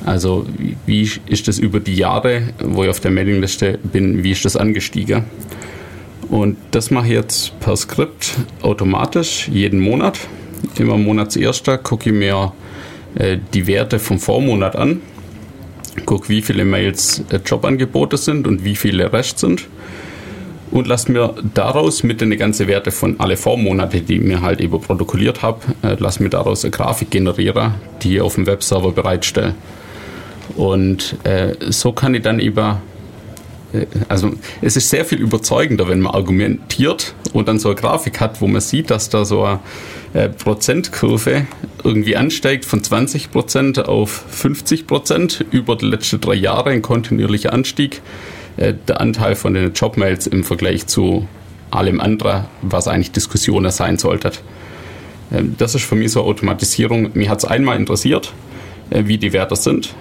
Also 0.05 0.45
wie 0.85 1.09
ist 1.27 1.47
das 1.47 1.59
über 1.59 1.79
die 1.79 1.95
Jahre, 1.95 2.53
wo 2.59 2.83
ich 2.83 2.89
auf 2.89 2.99
der 2.99 3.11
Mailingliste 3.11 3.79
bin, 3.83 4.23
wie 4.23 4.31
ist 4.31 4.43
das 4.43 4.57
angestiegen? 4.57 5.23
Und 6.33 6.57
das 6.71 6.89
mache 6.89 7.05
ich 7.05 7.13
jetzt 7.13 7.59
per 7.59 7.77
Skript 7.77 8.39
automatisch 8.63 9.47
jeden 9.49 9.79
Monat. 9.79 10.17
Immer 10.79 10.97
Monatserster 10.97 11.77
gucke 11.77 12.09
ich 12.09 12.15
mir 12.15 12.53
äh, 13.13 13.37
die 13.53 13.67
Werte 13.67 13.99
vom 13.99 14.17
Vormonat 14.17 14.75
an, 14.75 15.01
gucke, 16.07 16.29
wie 16.29 16.41
viele 16.41 16.65
Mails 16.65 17.23
äh, 17.29 17.35
Jobangebote 17.35 18.17
sind 18.17 18.47
und 18.47 18.65
wie 18.65 18.75
viele 18.75 19.13
Rest 19.13 19.37
sind 19.37 19.67
und 20.71 20.87
lasse 20.87 21.11
mir 21.11 21.35
daraus 21.53 22.01
mit 22.01 22.19
den 22.19 22.35
ganzen 22.35 22.67
Werte 22.67 22.89
von 22.89 23.19
alle 23.19 23.37
Vormonate, 23.37 24.01
die 24.01 24.15
ich 24.15 24.23
mir 24.23 24.41
halt 24.41 24.59
eben 24.59 24.81
protokolliert 24.81 25.43
habe, 25.43 25.59
äh, 25.83 25.97
lasse 25.99 26.23
mir 26.23 26.29
daraus 26.29 26.65
eine 26.65 26.71
Grafik 26.71 27.11
generieren, 27.11 27.75
die 28.01 28.15
ich 28.15 28.21
auf 28.21 28.33
dem 28.33 28.47
Webserver 28.47 28.91
bereitstelle. 28.91 29.53
Und 30.55 31.15
äh, 31.25 31.53
so 31.69 31.91
kann 31.91 32.15
ich 32.15 32.23
dann 32.23 32.39
über 32.39 32.81
also 34.07 34.31
es 34.61 34.75
ist 34.75 34.89
sehr 34.89 35.05
viel 35.05 35.19
überzeugender, 35.19 35.87
wenn 35.87 35.99
man 35.99 36.13
argumentiert 36.13 37.15
und 37.33 37.47
dann 37.47 37.59
so 37.59 37.69
eine 37.69 37.75
Grafik 37.75 38.19
hat, 38.19 38.41
wo 38.41 38.47
man 38.47 38.61
sieht, 38.61 38.91
dass 38.91 39.09
da 39.09 39.25
so 39.25 39.43
eine 39.43 39.59
äh, 40.13 40.29
Prozentkurve 40.29 41.47
irgendwie 41.83 42.15
ansteigt 42.15 42.65
von 42.65 42.83
20 42.83 43.31
Prozent 43.31 43.79
auf 43.79 44.25
50 44.29 44.87
Prozent 44.87 45.45
über 45.51 45.75
die 45.75 45.85
letzten 45.85 46.21
drei 46.21 46.35
Jahre, 46.35 46.69
ein 46.69 46.81
kontinuierlicher 46.81 47.51
Anstieg. 47.51 48.01
Äh, 48.57 48.73
der 48.87 49.01
Anteil 49.01 49.35
von 49.35 49.53
den 49.53 49.73
Jobmails 49.73 50.27
im 50.27 50.43
Vergleich 50.43 50.87
zu 50.87 51.27
allem 51.71 51.99
anderen, 51.99 52.45
was 52.61 52.87
eigentlich 52.87 53.11
Diskussionen 53.11 53.71
sein 53.71 53.97
sollte. 53.97 54.31
Ähm, 55.31 55.55
das 55.57 55.75
ist 55.75 55.83
für 55.83 55.95
mich 55.95 56.11
so 56.11 56.21
eine 56.21 56.29
Automatisierung. 56.29 57.09
Mir 57.13 57.29
hat 57.29 57.39
es 57.39 57.45
einmal 57.45 57.77
interessiert, 57.77 58.33
äh, 58.89 59.03
wie 59.05 59.17
die 59.17 59.33
Werte 59.33 59.55
sind. 59.55 59.95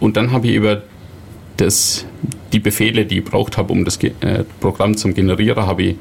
Und 0.00 0.16
dann 0.16 0.32
habe 0.32 0.48
ich 0.48 0.54
über 0.54 0.82
das, 1.56 2.04
die 2.52 2.58
Befehle, 2.58 3.06
die 3.06 3.18
ich 3.18 3.24
braucht 3.24 3.56
habe, 3.56 3.72
um 3.72 3.84
das 3.84 3.98
äh, 4.02 4.44
Programm 4.60 4.96
zu 4.96 5.08
generieren, 5.12 5.66
habe 5.66 5.82
ich 5.82 5.96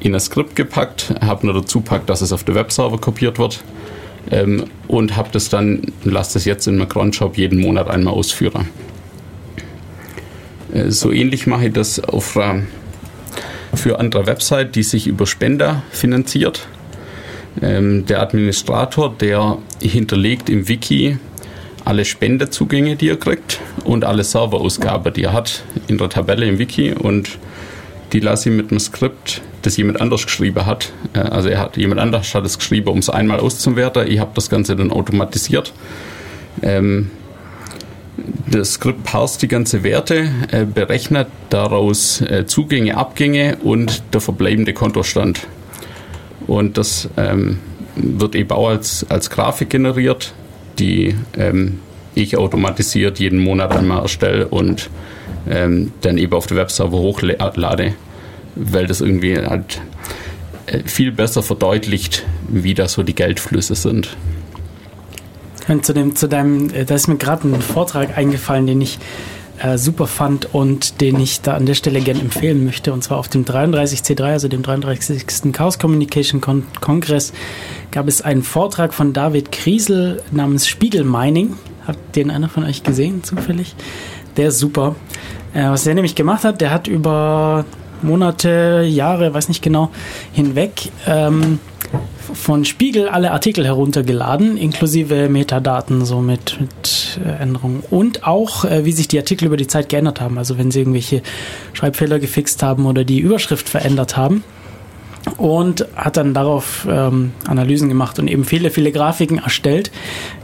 in 0.00 0.14
ein 0.14 0.20
Skript 0.20 0.56
gepackt, 0.56 1.14
habe 1.20 1.46
nur 1.46 1.54
dazu 1.54 1.80
gepackt, 1.80 2.10
dass 2.10 2.20
es 2.20 2.32
auf 2.32 2.44
der 2.44 2.54
Webserver 2.54 2.98
kopiert 2.98 3.38
wird 3.38 3.64
ähm, 4.30 4.64
und 4.88 5.16
habe 5.16 5.30
das 5.32 5.48
dann, 5.48 5.82
lasse 6.04 6.34
das 6.34 6.44
jetzt 6.44 6.66
in 6.66 6.76
meinem 6.76 6.88
Cronshop 6.88 7.38
jeden 7.38 7.60
Monat 7.60 7.88
einmal 7.88 8.14
ausführen. 8.14 8.68
Äh, 10.72 10.90
so 10.90 11.10
ähnlich 11.12 11.46
mache 11.46 11.66
ich 11.66 11.72
das 11.72 12.00
auf, 12.00 12.38
für 13.74 13.98
andere 13.98 14.26
Website, 14.26 14.76
die 14.76 14.82
sich 14.82 15.06
über 15.06 15.26
Spender 15.26 15.82
finanziert. 15.90 16.68
Ähm, 17.62 18.04
der 18.06 18.20
Administrator, 18.20 19.14
der 19.14 19.58
hinterlegt 19.80 20.50
im 20.50 20.68
Wiki 20.68 21.18
alle 21.84 22.04
Spenderzugänge, 22.04 22.96
die 22.96 23.10
er 23.10 23.16
kriegt 23.16 23.60
und 23.84 24.04
alle 24.04 24.24
Serverausgaben, 24.24 25.12
die 25.12 25.24
er 25.24 25.32
hat 25.32 25.64
in 25.86 25.98
der 25.98 26.08
Tabelle 26.08 26.46
im 26.46 26.58
Wiki 26.58 26.92
und 26.92 27.38
die 28.12 28.20
lasse 28.20 28.50
ich 28.50 28.56
mit 28.56 28.70
einem 28.70 28.80
Skript, 28.80 29.42
das 29.62 29.76
jemand 29.76 30.00
anders 30.00 30.24
geschrieben 30.24 30.64
hat. 30.66 30.92
Äh, 31.14 31.18
also 31.18 31.48
er 31.48 31.58
hat 31.58 31.76
jemand 31.76 32.00
anders 32.00 32.34
hat 32.34 32.44
es 32.46 32.58
geschrieben, 32.58 32.88
um 32.88 32.98
es 32.98 33.10
einmal 33.10 33.40
auszuwerten. 33.40 34.06
Ich 34.08 34.18
habe 34.18 34.30
das 34.34 34.48
Ganze 34.48 34.76
dann 34.76 34.90
automatisiert. 34.90 35.72
Ähm, 36.62 37.10
Das 38.48 38.74
Skript 38.74 39.02
parst 39.02 39.42
die 39.42 39.48
ganze 39.48 39.82
Werte, 39.82 40.30
äh, 40.52 40.64
berechnet 40.64 41.26
daraus 41.50 42.20
äh, 42.20 42.46
Zugänge, 42.46 42.96
Abgänge 42.96 43.56
und 43.64 44.02
der 44.12 44.20
verbleibende 44.20 44.72
Kontostand. 44.72 45.48
Und 46.46 46.78
das 46.78 47.08
ähm, 47.16 47.58
wird 47.96 48.36
eben 48.36 48.52
auch 48.52 48.68
als, 48.68 49.04
als 49.08 49.30
Grafik 49.30 49.70
generiert, 49.70 50.32
die 50.78 51.14
ähm, 51.36 51.80
ich 52.14 52.36
automatisiert 52.36 53.18
jeden 53.18 53.40
Monat 53.40 53.72
einmal 53.76 54.02
erstelle 54.02 54.48
und 54.48 54.88
ähm, 55.48 55.92
dann 56.00 56.18
eben 56.18 56.32
auf 56.32 56.46
der 56.46 56.56
Webserver 56.56 56.98
hochlade, 56.98 57.94
weil 58.54 58.86
das 58.86 59.00
irgendwie 59.00 59.36
halt 59.36 59.80
äh, 60.66 60.80
viel 60.84 61.12
besser 61.12 61.42
verdeutlicht, 61.42 62.24
wie 62.48 62.74
da 62.74 62.88
so 62.88 63.02
die 63.02 63.14
Geldflüsse 63.14 63.74
sind. 63.74 64.16
Und 65.66 65.84
zu, 65.84 65.94
dem, 65.94 66.14
zu 66.14 66.28
deinem, 66.28 66.70
äh, 66.70 66.84
da 66.84 66.94
ist 66.94 67.08
mir 67.08 67.16
gerade 67.16 67.48
ein 67.48 67.60
Vortrag 67.60 68.16
eingefallen, 68.16 68.66
den 68.66 68.80
ich 68.80 68.98
äh, 69.58 69.78
super 69.78 70.06
fand 70.06 70.54
und 70.54 71.00
den 71.00 71.20
ich 71.20 71.40
da 71.40 71.54
an 71.54 71.66
der 71.66 71.74
Stelle 71.74 72.00
gerne 72.00 72.20
empfehlen 72.20 72.64
möchte. 72.64 72.92
Und 72.92 73.02
zwar 73.02 73.18
auf 73.18 73.28
dem 73.28 73.44
33C3, 73.44 74.22
also 74.24 74.48
dem 74.48 74.62
33. 74.62 75.52
Chaos 75.52 75.78
Communication 75.78 76.40
Con 76.40 76.64
Kongress, 76.80 77.32
gab 77.90 78.08
es 78.08 78.22
einen 78.22 78.42
Vortrag 78.42 78.92
von 78.92 79.12
David 79.12 79.52
Kriesel 79.52 80.22
namens 80.30 80.66
Spiegel 80.66 81.04
Mining. 81.04 81.56
Hat 81.86 81.98
den 82.16 82.30
einer 82.30 82.48
von 82.48 82.64
euch 82.64 82.82
gesehen, 82.82 83.22
zufällig? 83.22 83.74
Der 84.36 84.48
ist 84.48 84.58
super. 84.58 84.96
Äh, 85.52 85.68
was 85.68 85.84
der 85.84 85.94
nämlich 85.94 86.14
gemacht 86.14 86.44
hat, 86.44 86.60
der 86.60 86.70
hat 86.70 86.88
über 86.88 87.64
Monate, 88.02 88.84
Jahre, 88.86 89.32
weiß 89.32 89.48
nicht 89.48 89.62
genau, 89.62 89.90
hinweg 90.32 90.90
ähm, 91.06 91.58
von 92.32 92.64
Spiegel 92.64 93.08
alle 93.08 93.30
Artikel 93.30 93.64
heruntergeladen, 93.64 94.56
inklusive 94.56 95.28
Metadaten, 95.28 96.04
so 96.04 96.20
mit, 96.20 96.60
mit 96.60 97.20
äh, 97.24 97.42
Änderungen. 97.42 97.82
Und 97.90 98.26
auch, 98.26 98.64
äh, 98.64 98.84
wie 98.84 98.92
sich 98.92 99.08
die 99.08 99.18
Artikel 99.18 99.46
über 99.46 99.56
die 99.56 99.66
Zeit 99.66 99.88
geändert 99.88 100.20
haben. 100.20 100.38
Also 100.38 100.58
wenn 100.58 100.70
sie 100.70 100.80
irgendwelche 100.80 101.22
Schreibfehler 101.72 102.18
gefixt 102.18 102.62
haben 102.62 102.86
oder 102.86 103.04
die 103.04 103.20
Überschrift 103.20 103.68
verändert 103.68 104.16
haben. 104.16 104.42
Und 105.38 105.86
hat 105.96 106.18
dann 106.18 106.34
darauf 106.34 106.86
ähm, 106.88 107.32
Analysen 107.46 107.88
gemacht 107.88 108.18
und 108.18 108.28
eben 108.28 108.44
viele, 108.44 108.70
viele 108.70 108.92
Grafiken 108.92 109.38
erstellt, 109.38 109.90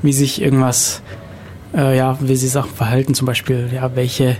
wie 0.01 0.15
sich 0.15 0.41
irgendwas, 0.41 1.03
äh, 1.77 1.95
ja, 1.99 2.17
wie 2.21 2.37
sie 2.37 2.49
Sachen 2.49 2.73
verhalten, 2.75 3.13
zum 3.13 3.27
Beispiel, 3.27 3.69
ja, 3.75 3.95
welche 3.95 4.39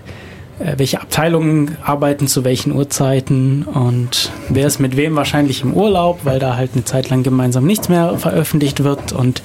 welche 0.77 1.01
Abteilungen 1.01 1.77
arbeiten 1.83 2.27
zu 2.27 2.45
welchen 2.45 2.73
Uhrzeiten 2.73 3.63
und 3.63 4.31
wer 4.49 4.67
ist 4.67 4.79
mit 4.79 4.97
wem 4.97 5.17
wahrscheinlich 5.17 5.63
im 5.63 5.73
Urlaub, 5.73 6.21
weil 6.25 6.39
da 6.39 6.57
halt 6.57 6.73
eine 6.75 6.85
Zeit 6.85 7.09
lang 7.09 7.23
gemeinsam 7.23 7.65
nichts 7.65 7.89
mehr 7.89 8.19
veröffentlicht 8.19 8.85
wird 8.85 9.13
und 9.13 9.43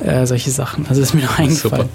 äh, 0.00 0.26
solche 0.26 0.50
Sachen. 0.50 0.86
Also 0.88 1.00
ist 1.00 1.14
mir 1.14 1.22
noch 1.22 1.38
eingefallen. 1.38 1.88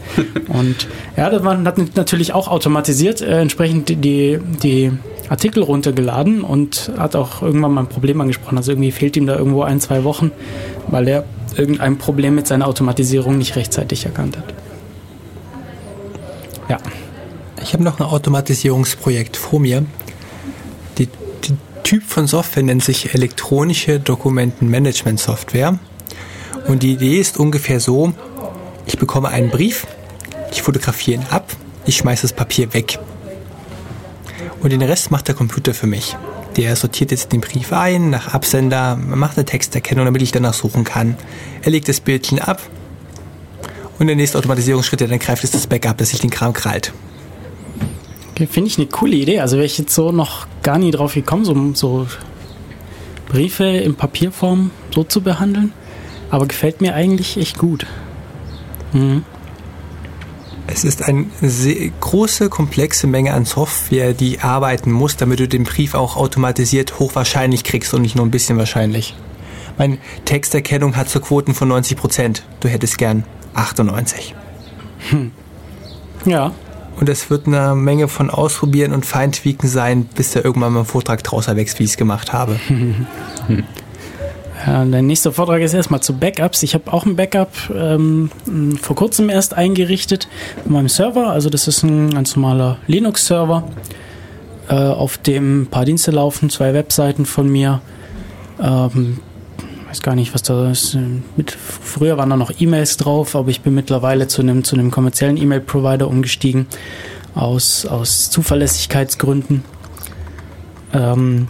und 0.48 0.88
ja, 1.18 1.30
das 1.30 1.44
man 1.44 1.68
hat 1.68 1.78
natürlich 1.95 2.34
auch 2.34 2.48
automatisiert 2.48 3.22
äh, 3.22 3.41
entsprechend 3.41 3.90
die, 3.90 4.40
die 4.64 4.91
Artikel 5.30 5.61
runtergeladen 5.61 6.41
und 6.41 6.91
hat 6.98 7.15
auch 7.15 7.41
irgendwann 7.41 7.74
mal 7.74 7.82
ein 7.82 7.90
Problem 7.90 8.22
angesprochen. 8.22 8.57
Also 8.57 8.72
irgendwie 8.72 8.91
fehlt 8.91 9.18
ihm 9.18 9.28
da 9.28 9.36
irgendwo 9.36 9.64
ein, 9.64 9.82
zwei 9.82 10.03
Wochen, 10.03 10.32
weil 10.88 11.07
er 11.07 11.26
irgendein 11.57 11.98
Problem 11.98 12.36
mit 12.36 12.48
seiner 12.48 12.68
Automatisierung 12.68 13.38
nicht 13.38 13.56
rechtzeitig 13.56 14.06
erkannt 14.06 14.38
hat. 14.38 14.53
Ja. 16.69 16.78
Ich 17.68 17.73
habe 17.73 17.84
noch 17.84 17.99
ein 17.99 18.06
Automatisierungsprojekt 18.06 19.35
vor 19.35 19.60
mir. 19.60 19.85
Die, 20.98 21.07
die 21.44 21.57
Typ 21.84 22.02
von 22.03 22.26
Software 22.26 22.64
nennt 22.64 22.81
sich 22.81 23.14
elektronische 23.14 23.99
Dokumentenmanagement-Software. 23.99 25.77
Und 26.69 26.81
die 26.81 26.94
Idee 26.94 27.19
ist 27.19 27.38
ungefähr 27.38 27.81
so, 27.81 28.14
ich 28.85 28.98
bekomme 28.98 29.27
einen 29.27 29.49
Brief, 29.49 29.85
ich 30.49 30.61
fotografiere 30.61 31.19
ihn 31.19 31.27
ab, 31.30 31.52
ich 31.85 31.98
schmeiße 31.98 32.22
das 32.22 32.31
Papier 32.31 32.73
weg. 32.73 32.99
Und 34.61 34.72
den 34.72 34.81
Rest 34.81 35.11
macht 35.11 35.27
der 35.27 35.35
Computer 35.35 35.73
für 35.73 35.88
mich. 35.88 36.15
Der 36.56 36.73
sortiert 36.77 37.11
jetzt 37.11 37.34
den 37.34 37.41
Brief 37.41 37.73
ein, 37.73 38.11
nach 38.11 38.34
Absender, 38.34 38.95
macht 38.95 39.35
eine 39.35 39.44
Texterkennung, 39.44 40.06
damit 40.06 40.22
ich 40.22 40.31
danach 40.31 40.53
suchen 40.53 40.85
kann. 40.85 41.18
Er 41.64 41.72
legt 41.72 41.89
das 41.89 41.99
Bildchen 41.99 42.39
ab 42.39 42.61
und 43.99 44.07
der 44.07 44.15
nächste 44.15 44.38
Automatisierungsschritt, 44.38 45.02
dann 45.02 45.19
greift 45.19 45.44
es 45.44 45.52
das 45.52 45.68
Backup, 45.68 45.98
dass 45.98 46.11
sich 46.11 46.22
den 46.22 46.30
Kram 46.30 46.53
krallt. 46.53 46.94
Finde 48.46 48.70
ich 48.70 48.78
eine 48.78 48.88
coole 48.88 49.16
Idee. 49.16 49.40
Also 49.40 49.56
wäre 49.56 49.66
ich 49.66 49.78
jetzt 49.78 49.96
so 49.96 50.12
noch 50.12 50.46
gar 50.62 50.78
nie 50.78 50.92
drauf 50.92 51.16
gekommen, 51.16 51.44
so, 51.44 51.74
so 51.74 52.08
Briefe 53.30 53.66
in 53.66 53.96
Papierform 53.96 54.72
so 54.94 55.04
zu 55.04 55.22
behandeln. 55.22 55.74
Aber 56.30 56.46
gefällt 56.46 56.82
mir 56.82 56.94
eigentlich 56.94 57.38
echt 57.38 57.58
gut. 57.58 57.88
Mhm. 58.94 59.24
Es 60.68 60.84
ist 60.84 61.02
eine 61.04 61.28
sehr 61.42 61.90
große, 62.02 62.50
komplexe 62.50 63.08
Menge 63.08 63.34
an 63.34 63.46
Software, 63.46 64.14
die 64.14 64.42
arbeiten 64.42 64.92
muss, 64.92 65.16
damit 65.16 65.40
du 65.40 65.48
den 65.48 65.64
Brief 65.64 65.94
auch 65.94 66.18
automatisiert 66.18 67.00
hochwahrscheinlich 67.00 67.64
kriegst 67.64 67.94
und 67.94 68.02
nicht 68.02 68.16
nur 68.18 68.26
ein 68.26 68.32
bisschen 68.32 68.58
wahrscheinlich. 68.58 69.16
Meine 69.78 69.98
Texterkennung 70.26 70.98
hat 70.98 71.10
so 71.10 71.22
Quoten 71.22 71.54
von 71.54 71.70
90 71.70 71.98
Prozent. 71.98 72.44
Du 72.60 72.68
hättest 72.68 72.98
gern 72.98 73.24
98. 73.54 74.36
Hm. 75.10 75.32
Ja, 76.26 76.52
und 76.99 77.10
es 77.10 77.30
wird 77.30 77.48
eine 77.48 77.76
Menge 77.76 78.07
von 78.07 78.30
Ausprobieren 78.30 78.94
und 78.94 79.06
Feintweaken 79.06 79.69
sein, 79.69 80.06
bis 80.15 80.32
da 80.32 80.41
irgendwann 80.44 80.74
mal 80.74 80.82
ein 80.82 80.86
Vortrag 80.86 81.24
draus 81.24 81.48
erwächst, 81.48 81.80
wie 81.80 81.84
ich 81.84 81.91
es 81.91 81.98
gemacht 81.98 82.34
habe. 82.34 82.60
Ja, 84.65 84.84
der 84.84 85.03
nächste 85.03 85.32
Vortrag 85.32 85.61
ist 85.61 85.76
erstmal 85.76 86.02
zu 86.02 86.18
Backups. 86.18 86.64
Ich 86.64 86.74
habe 86.74 86.91
auch 86.91 87.06
ein 87.06 87.15
Backup 87.15 87.52
ähm, 87.74 88.32
vor 88.82 88.95
kurzem 88.95 89.30
erst 89.30 89.53
eingerichtet 89.53 90.28
auf 90.65 90.72
meinem 90.72 90.90
Server. 90.90 91.30
Also 91.30 91.49
das 91.49 91.68
ist 91.68 91.84
ein 91.84 92.10
ganz 92.10 92.36
normaler 92.36 92.78
Linux-Server, 92.88 93.64
äh, 94.68 94.74
auf 94.74 95.19
dem 95.19 95.61
ein 95.61 95.68
paar 95.68 95.86
Dienste 95.86 96.10
laufen, 96.10 96.49
zwei 96.49 96.74
Webseiten 96.74 97.26
von 97.28 97.48
mir. 97.48 97.82
Ähm, 98.60 99.19
weiß 99.90 100.02
gar 100.02 100.16
nicht, 100.16 100.34
was 100.34 100.44
da 100.44 100.70
ist. 100.70 100.98
Mit, 101.36 101.52
früher 101.52 102.18
waren 102.18 102.30
da 102.30 102.36
noch 102.36 102.52
E-Mails 102.60 102.98
drauf, 102.98 103.36
aber 103.36 103.50
ich 103.50 103.62
bin 103.62 103.74
mittlerweile 103.74 104.28
zu 104.28 104.42
einem, 104.42 104.64
zu 104.64 104.76
einem 104.76 104.92
kommerziellen 104.92 105.38
E-Mail-Provider 105.38 106.08
umgestiegen, 106.08 106.68
aus, 107.36 107.86
aus 107.86 108.30
Zuverlässigkeitsgründen. 108.30 109.64
Ähm, 110.94 111.48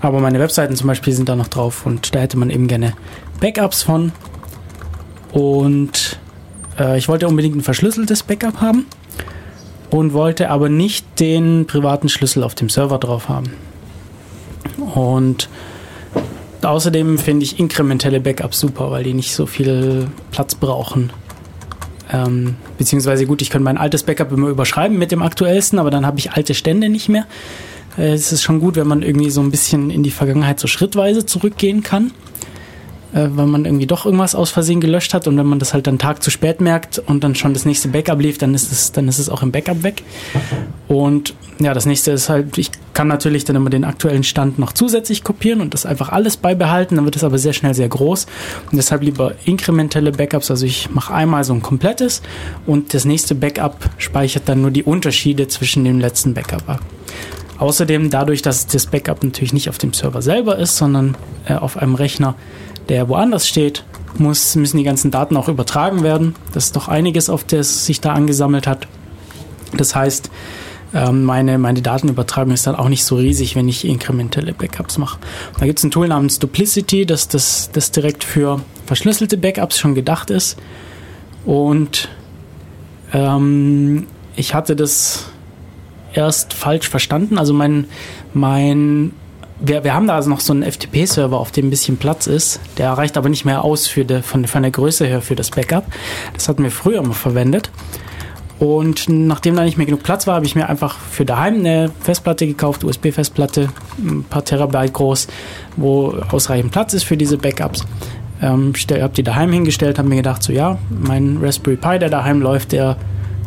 aber 0.00 0.20
meine 0.20 0.38
Webseiten 0.38 0.76
zum 0.76 0.86
Beispiel 0.86 1.12
sind 1.12 1.28
da 1.28 1.36
noch 1.36 1.48
drauf 1.48 1.84
und 1.84 2.14
da 2.14 2.20
hätte 2.20 2.38
man 2.38 2.48
eben 2.48 2.68
gerne 2.68 2.94
Backups 3.40 3.82
von. 3.82 4.12
Und 5.32 6.18
äh, 6.78 6.96
ich 6.96 7.08
wollte 7.08 7.28
unbedingt 7.28 7.56
ein 7.56 7.62
verschlüsseltes 7.62 8.22
Backup 8.22 8.60
haben 8.60 8.86
und 9.90 10.14
wollte 10.14 10.50
aber 10.50 10.68
nicht 10.68 11.20
den 11.20 11.66
privaten 11.66 12.08
Schlüssel 12.08 12.42
auf 12.42 12.54
dem 12.54 12.70
Server 12.70 12.98
drauf 12.98 13.28
haben. 13.28 13.52
Und 14.94 15.48
Außerdem 16.62 17.18
finde 17.18 17.44
ich 17.44 17.58
inkrementelle 17.58 18.20
Backups 18.20 18.60
super, 18.60 18.90
weil 18.90 19.04
die 19.04 19.14
nicht 19.14 19.34
so 19.34 19.46
viel 19.46 20.08
Platz 20.30 20.54
brauchen. 20.54 21.10
Ähm, 22.12 22.56
beziehungsweise 22.76 23.26
gut, 23.26 23.40
ich 23.40 23.50
kann 23.50 23.62
mein 23.62 23.78
altes 23.78 24.02
Backup 24.02 24.32
immer 24.32 24.48
überschreiben 24.48 24.98
mit 24.98 25.12
dem 25.12 25.22
aktuellsten, 25.22 25.78
aber 25.78 25.90
dann 25.90 26.04
habe 26.04 26.18
ich 26.18 26.32
alte 26.32 26.54
Stände 26.54 26.88
nicht 26.88 27.08
mehr. 27.08 27.26
Äh, 27.96 28.12
es 28.12 28.32
ist 28.32 28.42
schon 28.42 28.60
gut, 28.60 28.76
wenn 28.76 28.86
man 28.86 29.02
irgendwie 29.02 29.30
so 29.30 29.40
ein 29.40 29.50
bisschen 29.50 29.90
in 29.90 30.02
die 30.02 30.10
Vergangenheit 30.10 30.60
so 30.60 30.66
schrittweise 30.66 31.24
zurückgehen 31.24 31.82
kann 31.82 32.10
äh, 33.12 33.28
weil 33.30 33.46
man 33.46 33.64
irgendwie 33.64 33.86
doch 33.86 34.04
irgendwas 34.04 34.34
aus 34.34 34.50
Versehen 34.50 34.80
gelöscht 34.80 35.14
hat 35.14 35.26
und 35.26 35.36
wenn 35.36 35.46
man 35.46 35.58
das 35.58 35.74
halt 35.74 35.86
dann 35.86 35.98
Tag 35.98 36.22
zu 36.22 36.30
spät 36.30 36.60
merkt 36.60 36.98
und 36.98 37.24
dann 37.24 37.34
schon 37.34 37.54
das 37.54 37.64
nächste 37.64 37.88
Backup 37.88 38.20
lief, 38.20 38.38
dann 38.38 38.54
ist 38.54 38.70
es, 38.72 38.92
dann 38.92 39.08
ist 39.08 39.18
es 39.18 39.28
auch 39.28 39.42
im 39.42 39.52
Backup 39.52 39.82
weg. 39.82 40.02
Und 40.88 41.34
ja, 41.58 41.74
das 41.74 41.86
nächste 41.86 42.12
ist 42.12 42.28
halt, 42.28 42.56
ich 42.58 42.70
kann 42.94 43.08
natürlich 43.08 43.44
dann 43.44 43.56
immer 43.56 43.70
den 43.70 43.84
aktuellen 43.84 44.24
Stand 44.24 44.58
noch 44.58 44.72
zusätzlich 44.72 45.24
kopieren 45.24 45.60
und 45.60 45.74
das 45.74 45.86
einfach 45.86 46.10
alles 46.10 46.36
beibehalten, 46.36 46.96
dann 46.96 47.04
wird 47.04 47.16
es 47.16 47.24
aber 47.24 47.38
sehr 47.38 47.52
schnell 47.52 47.74
sehr 47.74 47.88
groß 47.88 48.26
und 48.70 48.76
deshalb 48.76 49.02
lieber 49.02 49.34
inkrementelle 49.44 50.12
Backups, 50.12 50.50
also 50.50 50.66
ich 50.66 50.90
mache 50.90 51.12
einmal 51.12 51.44
so 51.44 51.52
ein 51.52 51.62
komplettes 51.62 52.22
und 52.66 52.94
das 52.94 53.04
nächste 53.04 53.34
Backup 53.34 53.90
speichert 53.98 54.48
dann 54.48 54.62
nur 54.62 54.70
die 54.70 54.82
Unterschiede 54.82 55.48
zwischen 55.48 55.84
dem 55.84 56.00
letzten 56.00 56.34
Backup 56.34 56.68
ab. 56.68 56.80
Außerdem 57.60 58.08
dadurch, 58.08 58.40
dass 58.40 58.66
das 58.66 58.86
Backup 58.86 59.22
natürlich 59.22 59.52
nicht 59.52 59.68
auf 59.68 59.76
dem 59.76 59.92
Server 59.92 60.22
selber 60.22 60.58
ist, 60.58 60.78
sondern 60.78 61.14
äh, 61.44 61.54
auf 61.54 61.76
einem 61.76 61.94
Rechner, 61.94 62.34
der 62.90 63.08
woanders 63.08 63.48
steht, 63.48 63.84
muss, 64.18 64.56
müssen 64.56 64.76
die 64.76 64.82
ganzen 64.82 65.10
Daten 65.10 65.36
auch 65.36 65.48
übertragen 65.48 66.02
werden. 66.02 66.34
Das 66.52 66.66
ist 66.66 66.76
doch 66.76 66.88
einiges, 66.88 67.30
auf 67.30 67.44
das 67.44 67.86
sich 67.86 68.00
da 68.00 68.12
angesammelt 68.12 68.66
hat. 68.66 68.88
Das 69.76 69.94
heißt, 69.94 70.28
ähm, 70.92 71.22
meine, 71.22 71.56
meine 71.58 71.82
Datenübertragung 71.82 72.52
ist 72.52 72.66
dann 72.66 72.74
auch 72.74 72.88
nicht 72.88 73.04
so 73.04 73.14
riesig, 73.14 73.54
wenn 73.54 73.68
ich 73.68 73.86
inkrementelle 73.86 74.52
Backups 74.52 74.98
mache. 74.98 75.20
Da 75.58 75.66
gibt 75.66 75.78
es 75.78 75.84
ein 75.84 75.92
Tool 75.92 76.08
namens 76.08 76.40
Duplicity, 76.40 77.06
das, 77.06 77.28
das, 77.28 77.70
das 77.72 77.92
direkt 77.92 78.24
für 78.24 78.60
verschlüsselte 78.86 79.36
Backups 79.36 79.78
schon 79.78 79.94
gedacht 79.94 80.30
ist. 80.30 80.58
Und 81.44 82.08
ähm, 83.12 84.08
ich 84.34 84.52
hatte 84.52 84.74
das 84.74 85.26
erst 86.12 86.54
falsch 86.54 86.88
verstanden. 86.88 87.38
Also 87.38 87.54
mein, 87.54 87.84
mein 88.34 89.12
wir, 89.60 89.84
wir 89.84 89.94
haben 89.94 90.06
da 90.06 90.16
also 90.16 90.30
noch 90.30 90.40
so 90.40 90.52
einen 90.52 90.62
FTP-Server, 90.62 91.38
auf 91.38 91.50
dem 91.50 91.66
ein 91.66 91.70
bisschen 91.70 91.96
Platz 91.96 92.26
ist. 92.26 92.60
Der 92.78 92.92
reicht 92.92 93.16
aber 93.16 93.28
nicht 93.28 93.44
mehr 93.44 93.64
aus 93.64 93.86
für 93.86 94.04
de, 94.04 94.22
von, 94.22 94.46
von 94.46 94.62
der 94.62 94.70
Größe 94.70 95.06
her 95.06 95.20
für 95.20 95.36
das 95.36 95.50
Backup. 95.50 95.84
Das 96.34 96.48
hatten 96.48 96.62
wir 96.62 96.70
früher 96.70 97.02
mal 97.02 97.12
verwendet. 97.12 97.70
Und 98.58 99.08
nachdem 99.08 99.56
da 99.56 99.64
nicht 99.64 99.78
mehr 99.78 99.86
genug 99.86 100.02
Platz 100.02 100.26
war, 100.26 100.34
habe 100.34 100.44
ich 100.44 100.54
mir 100.54 100.68
einfach 100.68 100.98
für 100.98 101.24
daheim 101.24 101.54
eine 101.54 101.90
Festplatte 102.02 102.46
gekauft, 102.46 102.84
USB-Festplatte, 102.84 103.70
ein 103.98 104.24
paar 104.24 104.44
Terabyte 104.44 104.92
groß, 104.92 105.28
wo 105.76 106.14
ausreichend 106.30 106.70
Platz 106.70 106.92
ist 106.92 107.04
für 107.04 107.16
diese 107.16 107.38
Backups. 107.38 107.86
Ähm, 108.42 108.74
habe 108.90 109.14
die 109.14 109.22
daheim 109.22 109.52
hingestellt, 109.52 109.98
habe 109.98 110.08
mir 110.08 110.16
gedacht, 110.16 110.42
so 110.42 110.52
ja, 110.52 110.78
mein 110.90 111.38
Raspberry 111.40 111.76
Pi, 111.76 111.98
der 111.98 112.10
daheim 112.10 112.42
läuft, 112.42 112.72
der 112.72 112.96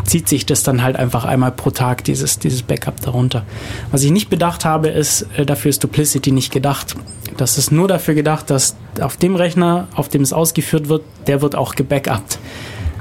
zieht 0.03 0.27
sich 0.27 0.45
das 0.45 0.63
dann 0.63 0.83
halt 0.83 0.95
einfach 0.95 1.25
einmal 1.25 1.51
pro 1.51 1.71
Tag, 1.71 2.03
dieses, 2.03 2.39
dieses 2.39 2.63
Backup 2.63 3.01
darunter. 3.01 3.43
Was 3.91 4.03
ich 4.03 4.11
nicht 4.11 4.29
bedacht 4.29 4.65
habe, 4.65 4.89
ist, 4.89 5.27
äh, 5.37 5.45
dafür 5.45 5.69
ist 5.69 5.83
Duplicity 5.83 6.31
nicht 6.31 6.51
gedacht. 6.51 6.95
Das 7.37 7.57
ist 7.57 7.71
nur 7.71 7.87
dafür 7.87 8.13
gedacht, 8.13 8.49
dass 8.49 8.75
auf 8.99 9.17
dem 9.17 9.35
Rechner, 9.35 9.87
auf 9.95 10.09
dem 10.09 10.21
es 10.21 10.33
ausgeführt 10.33 10.89
wird, 10.89 11.03
der 11.27 11.41
wird 11.41 11.55
auch 11.55 11.75
gebackupt. 11.75 12.39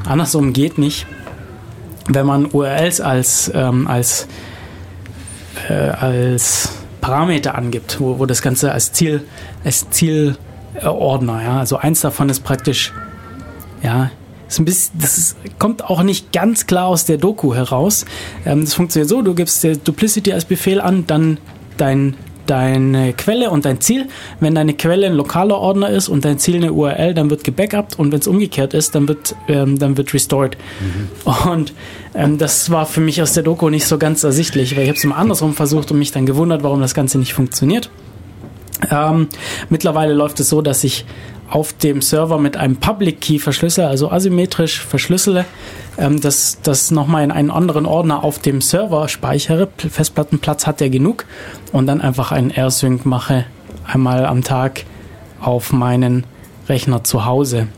Andersrum 0.07 0.53
geht 0.53 0.79
nicht. 0.79 1.07
Wenn 2.09 2.27
man 2.27 2.47
URLs 2.47 3.01
als, 3.01 3.51
ähm, 3.55 3.87
als, 3.87 4.27
äh, 5.69 5.73
als 5.73 6.70
Parameter 7.01 7.55
angibt, 7.55 8.01
wo, 8.01 8.19
wo 8.19 8.27
das 8.27 8.43
Ganze 8.43 8.73
als 8.73 8.93
Ziel, 8.93 9.24
als 9.65 9.91
Zielordner, 9.91 11.43
ja, 11.43 11.59
also 11.59 11.77
eins 11.77 12.01
davon 12.01 12.29
ist 12.29 12.41
praktisch, 12.41 12.93
ja, 13.83 14.11
ist 14.53 14.59
ein 14.59 14.65
bisschen, 14.65 14.99
das 15.01 15.19
ist, 15.19 15.37
kommt 15.59 15.85
auch 15.85 16.03
nicht 16.03 16.33
ganz 16.33 16.66
klar 16.66 16.87
aus 16.87 17.05
der 17.05 17.19
Doku 17.19 17.55
heraus. 17.55 18.05
Ähm, 18.45 18.62
das 18.62 18.74
funktioniert 18.74 19.09
so, 19.09 19.23
du 19.23 19.35
gibst 19.35 19.65
der 19.65 19.77
Duplicity 19.77 20.33
als 20.33 20.45
Befehl 20.45 20.81
an, 20.81 21.05
dann 21.07 21.39
dein 21.77 22.16
deine 22.47 23.12
Quelle 23.12 23.51
und 23.51 23.65
dein 23.65 23.81
Ziel. 23.81 24.09
Wenn 24.41 24.55
deine 24.55 24.74
Quelle 24.74 25.07
ein 25.07 25.15
lokaler 25.15 25.59
Ordner 25.59 25.91
ist 25.91 26.09
und 26.09 26.24
dein 26.24 26.39
Ziel 26.39 26.57
eine 26.57 26.73
URL, 26.73 27.15
dann 27.15 27.31
wird 27.31 27.45
gebackupt 27.45 27.99
und 27.99 28.12
wenn 28.12 28.19
es 28.19 28.27
umgekehrt 28.27 28.74
ist, 28.74 28.95
dann 28.95 29.07
wird, 29.09 29.37
ähm, 29.49 29.79
dann 29.79 29.97
wird 29.97 30.12
restored. 30.12 30.57
Mhm. 30.81 31.51
Und 31.51 31.73
ähm, 32.15 32.39
das 32.39 32.70
war 32.70 32.85
für 32.87 33.01
mich 33.01 33.23
aus 33.23 33.33
der 33.33 33.43
Doku 33.43 33.70
nicht 33.70 33.87
so 33.87 33.97
ganz 33.97 34.24
ersichtlich, 34.24 34.77
weil 34.77 34.83
ich 34.83 34.89
habe 34.89 34.99
es 34.99 35.05
immer 35.05 35.16
andersrum 35.16 35.55
versucht 35.55 35.93
und 35.93 35.99
mich 35.99 36.11
dann 36.11 36.27
gewundert, 36.27 36.62
warum 36.62 36.81
das 36.81 36.95
Ganze 36.95 37.19
nicht 37.19 37.33
funktioniert. 37.33 37.91
Ähm, 38.91 39.29
mittlerweile 39.69 40.12
läuft 40.12 40.41
es 40.41 40.49
so, 40.49 40.61
dass 40.62 40.83
ich 40.83 41.05
auf 41.53 41.74
dem 41.74 42.01
Server 42.01 42.39
mit 42.39 42.57
einem 42.57 42.77
Public 42.77 43.20
Key 43.20 43.39
verschlüssele, 43.39 43.87
also 43.87 44.11
asymmetrisch 44.11 44.81
verschlüssele, 44.81 45.45
ähm, 45.99 46.20
das, 46.20 46.59
das 46.62 46.91
nochmal 46.91 47.24
in 47.24 47.31
einen 47.31 47.51
anderen 47.51 47.85
Ordner 47.85 48.24
auf 48.24 48.39
dem 48.39 48.62
Server 48.62 49.07
speichere. 49.09 49.69
Festplattenplatz 49.77 50.66
hat 50.66 50.81
der 50.81 50.89
genug 50.89 51.27
und 51.73 51.87
dann 51.87 52.01
einfach 52.01 52.33
einen 52.33 52.51
AirSync 52.51 53.05
mache 53.05 53.45
einmal 53.85 54.24
am 54.24 54.43
Tag 54.43 54.85
auf 55.41 55.73
meinen 55.73 56.24
Rechner 56.69 57.05
zu 57.05 57.27
Hause. 57.27 57.69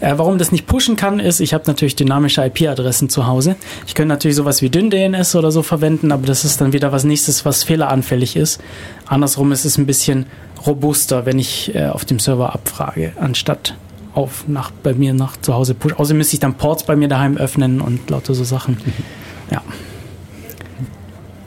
Äh, 0.00 0.14
warum 0.16 0.36
das 0.36 0.50
nicht 0.50 0.66
pushen 0.66 0.96
kann, 0.96 1.20
ist, 1.20 1.40
ich 1.40 1.54
habe 1.54 1.64
natürlich 1.66 1.94
dynamische 1.94 2.44
IP-Adressen 2.44 3.08
zu 3.08 3.26
Hause. 3.26 3.54
Ich 3.86 3.94
könnte 3.94 4.08
natürlich 4.08 4.36
sowas 4.36 4.62
wie 4.62 4.68
DynDNS 4.68 5.36
oder 5.36 5.52
so 5.52 5.62
verwenden, 5.62 6.10
aber 6.10 6.26
das 6.26 6.44
ist 6.44 6.60
dann 6.60 6.72
wieder 6.72 6.90
was 6.92 7.04
nächstes, 7.04 7.44
was 7.44 7.62
fehleranfällig 7.62 8.36
ist. 8.36 8.60
Andersrum 9.06 9.52
ist 9.52 9.64
es 9.64 9.78
ein 9.78 9.86
bisschen 9.86 10.26
robuster, 10.66 11.26
wenn 11.26 11.38
ich 11.38 11.74
äh, 11.74 11.86
auf 11.86 12.04
dem 12.04 12.18
Server 12.18 12.54
abfrage, 12.54 13.12
anstatt 13.20 13.76
auf 14.14 14.48
nach 14.48 14.70
bei 14.70 14.94
mir 14.94 15.12
nach 15.12 15.36
zu 15.36 15.54
Hause 15.54 15.74
push. 15.74 15.92
Außerdem 15.92 16.18
müsste 16.18 16.34
ich 16.34 16.40
dann 16.40 16.54
Ports 16.54 16.84
bei 16.84 16.96
mir 16.96 17.08
daheim 17.08 17.36
öffnen 17.36 17.80
und 17.80 18.08
lauter 18.10 18.34
so 18.34 18.44
Sachen. 18.44 18.74
Mhm. 18.74 18.92
Ja. 19.48 19.62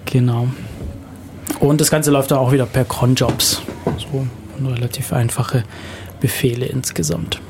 Genau. 0.06 0.48
Und 1.60 1.82
das 1.82 1.91
Ganze 1.91 2.12
läuft 2.12 2.32
dann 2.32 2.38
auch 2.38 2.54
wieder 2.54 2.66
per 2.66 2.86
Cronjobs. 2.86 3.62
So 3.98 4.26
relativ 4.66 5.12
einfache 5.12 5.66
Befehle 6.22 6.66
insgesamt. 6.66 7.41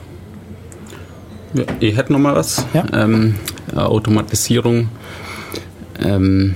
Ja, 1.53 1.65
ich 1.79 1.95
hätte 1.95 2.13
noch 2.13 2.19
mal 2.19 2.35
was. 2.35 2.65
Ja. 2.73 2.83
Ähm, 2.93 3.35
Automatisierung. 3.75 4.89
Ähm, 5.99 6.55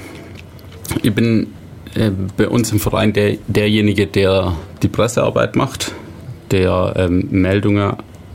ich 1.02 1.14
bin 1.14 1.48
äh, 1.95 2.11
bei 2.37 2.47
uns 2.47 2.71
im 2.71 2.79
Verein 2.79 3.13
der, 3.13 3.37
derjenige, 3.47 4.07
der 4.07 4.55
die 4.81 4.87
Pressearbeit 4.87 5.55
macht, 5.55 5.93
der 6.51 6.93
ähm, 6.97 7.27
Meldungen, 7.29 7.93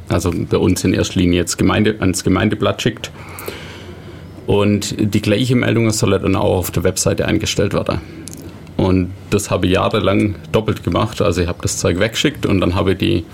also 0.08 0.32
bei 0.32 0.58
uns 0.58 0.84
in 0.84 0.94
erster 0.94 1.20
Linie 1.20 1.40
jetzt 1.40 1.56
Gemeinde, 1.56 1.96
ans 2.00 2.24
Gemeindeblatt 2.24 2.80
schickt. 2.82 3.10
Und 4.46 4.94
die 4.98 5.20
gleiche 5.20 5.56
Meldung 5.56 5.90
soll 5.90 6.18
dann 6.18 6.34
auch 6.34 6.56
auf 6.56 6.70
der 6.70 6.82
Webseite 6.84 7.26
eingestellt 7.26 7.74
werden. 7.74 8.00
Und 8.78 9.10
das 9.30 9.50
habe 9.50 9.66
ich 9.66 9.72
jahrelang 9.72 10.36
doppelt 10.52 10.84
gemacht. 10.84 11.20
Also 11.20 11.42
ich 11.42 11.48
habe 11.48 11.58
das 11.60 11.78
Zeug 11.78 11.98
weggeschickt 11.98 12.46
und 12.46 12.60
dann 12.60 12.74
habe 12.74 12.92
ich 12.92 12.98
die 12.98 13.24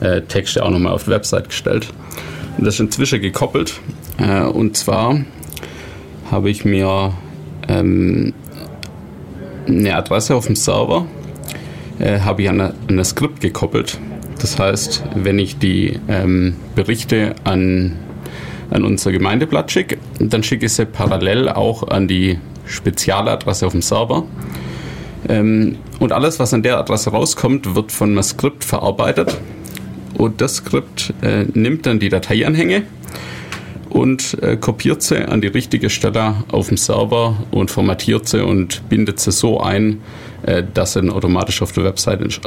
äh, 0.00 0.20
Texte 0.20 0.64
auch 0.64 0.70
nochmal 0.70 0.92
auf 0.92 1.04
die 1.04 1.10
Website 1.10 1.48
gestellt. 1.48 1.88
Und 2.58 2.66
das 2.66 2.74
ist 2.74 2.80
inzwischen 2.80 3.20
gekoppelt. 3.20 3.80
Äh, 4.18 4.42
und 4.42 4.76
zwar 4.76 5.24
habe 6.30 6.50
ich 6.50 6.64
mir 6.64 7.14
ähm, 7.68 8.34
eine 9.66 9.96
Adresse 9.96 10.34
auf 10.34 10.46
dem 10.46 10.56
Server 10.56 11.06
äh, 11.98 12.20
habe 12.20 12.42
ich 12.42 12.48
an, 12.48 12.60
an 12.60 12.96
das 12.96 13.10
Skript 13.10 13.40
gekoppelt. 13.40 13.98
Das 14.40 14.58
heißt, 14.58 15.04
wenn 15.14 15.38
ich 15.38 15.58
die 15.58 16.00
ähm, 16.08 16.56
Berichte 16.74 17.34
an, 17.44 17.96
an 18.70 18.84
unser 18.84 19.12
Gemeindeblatt 19.12 19.70
schicke, 19.70 19.98
dann 20.18 20.42
schicke 20.42 20.66
ich 20.66 20.72
sie 20.72 20.86
parallel 20.86 21.48
auch 21.48 21.88
an 21.88 22.08
die 22.08 22.38
Spezialadresse 22.66 23.66
auf 23.66 23.72
dem 23.72 23.82
Server. 23.82 24.24
Ähm, 25.28 25.76
und 26.00 26.12
alles, 26.12 26.40
was 26.40 26.52
an 26.52 26.62
der 26.62 26.78
Adresse 26.78 27.10
rauskommt, 27.10 27.74
wird 27.74 27.92
von 27.92 28.10
einem 28.10 28.22
Skript 28.22 28.64
verarbeitet. 28.64 29.38
Und 30.14 30.40
das 30.40 30.56
Skript 30.56 31.14
äh, 31.22 31.44
nimmt 31.54 31.86
dann 31.86 32.00
die 32.00 32.08
Dateianhänge 32.08 32.82
und 33.92 34.42
äh, 34.42 34.56
kopiert 34.56 35.02
sie 35.02 35.28
an 35.28 35.42
die 35.42 35.48
richtige 35.48 35.90
Stelle 35.90 36.36
auf 36.50 36.68
dem 36.68 36.78
Server 36.78 37.36
und 37.50 37.70
formatiert 37.70 38.26
sie 38.26 38.42
und 38.42 38.88
bindet 38.88 39.20
sie 39.20 39.32
so 39.32 39.60
ein, 39.60 40.00
äh, 40.44 40.62
dass 40.72 40.94
sie 40.94 41.00
dann 41.00 41.10
automatisch 41.10 41.60
auf 41.60 41.72
der 41.72 41.84
Website 41.84 42.40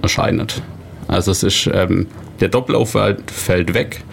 erscheint. 0.00 0.62
Also 1.06 1.32
es 1.32 1.42
ist 1.42 1.70
ähm, 1.72 2.06
der 2.40 2.48
Doppelaufwand 2.48 3.30
fällt 3.30 3.74
weg, 3.74 4.04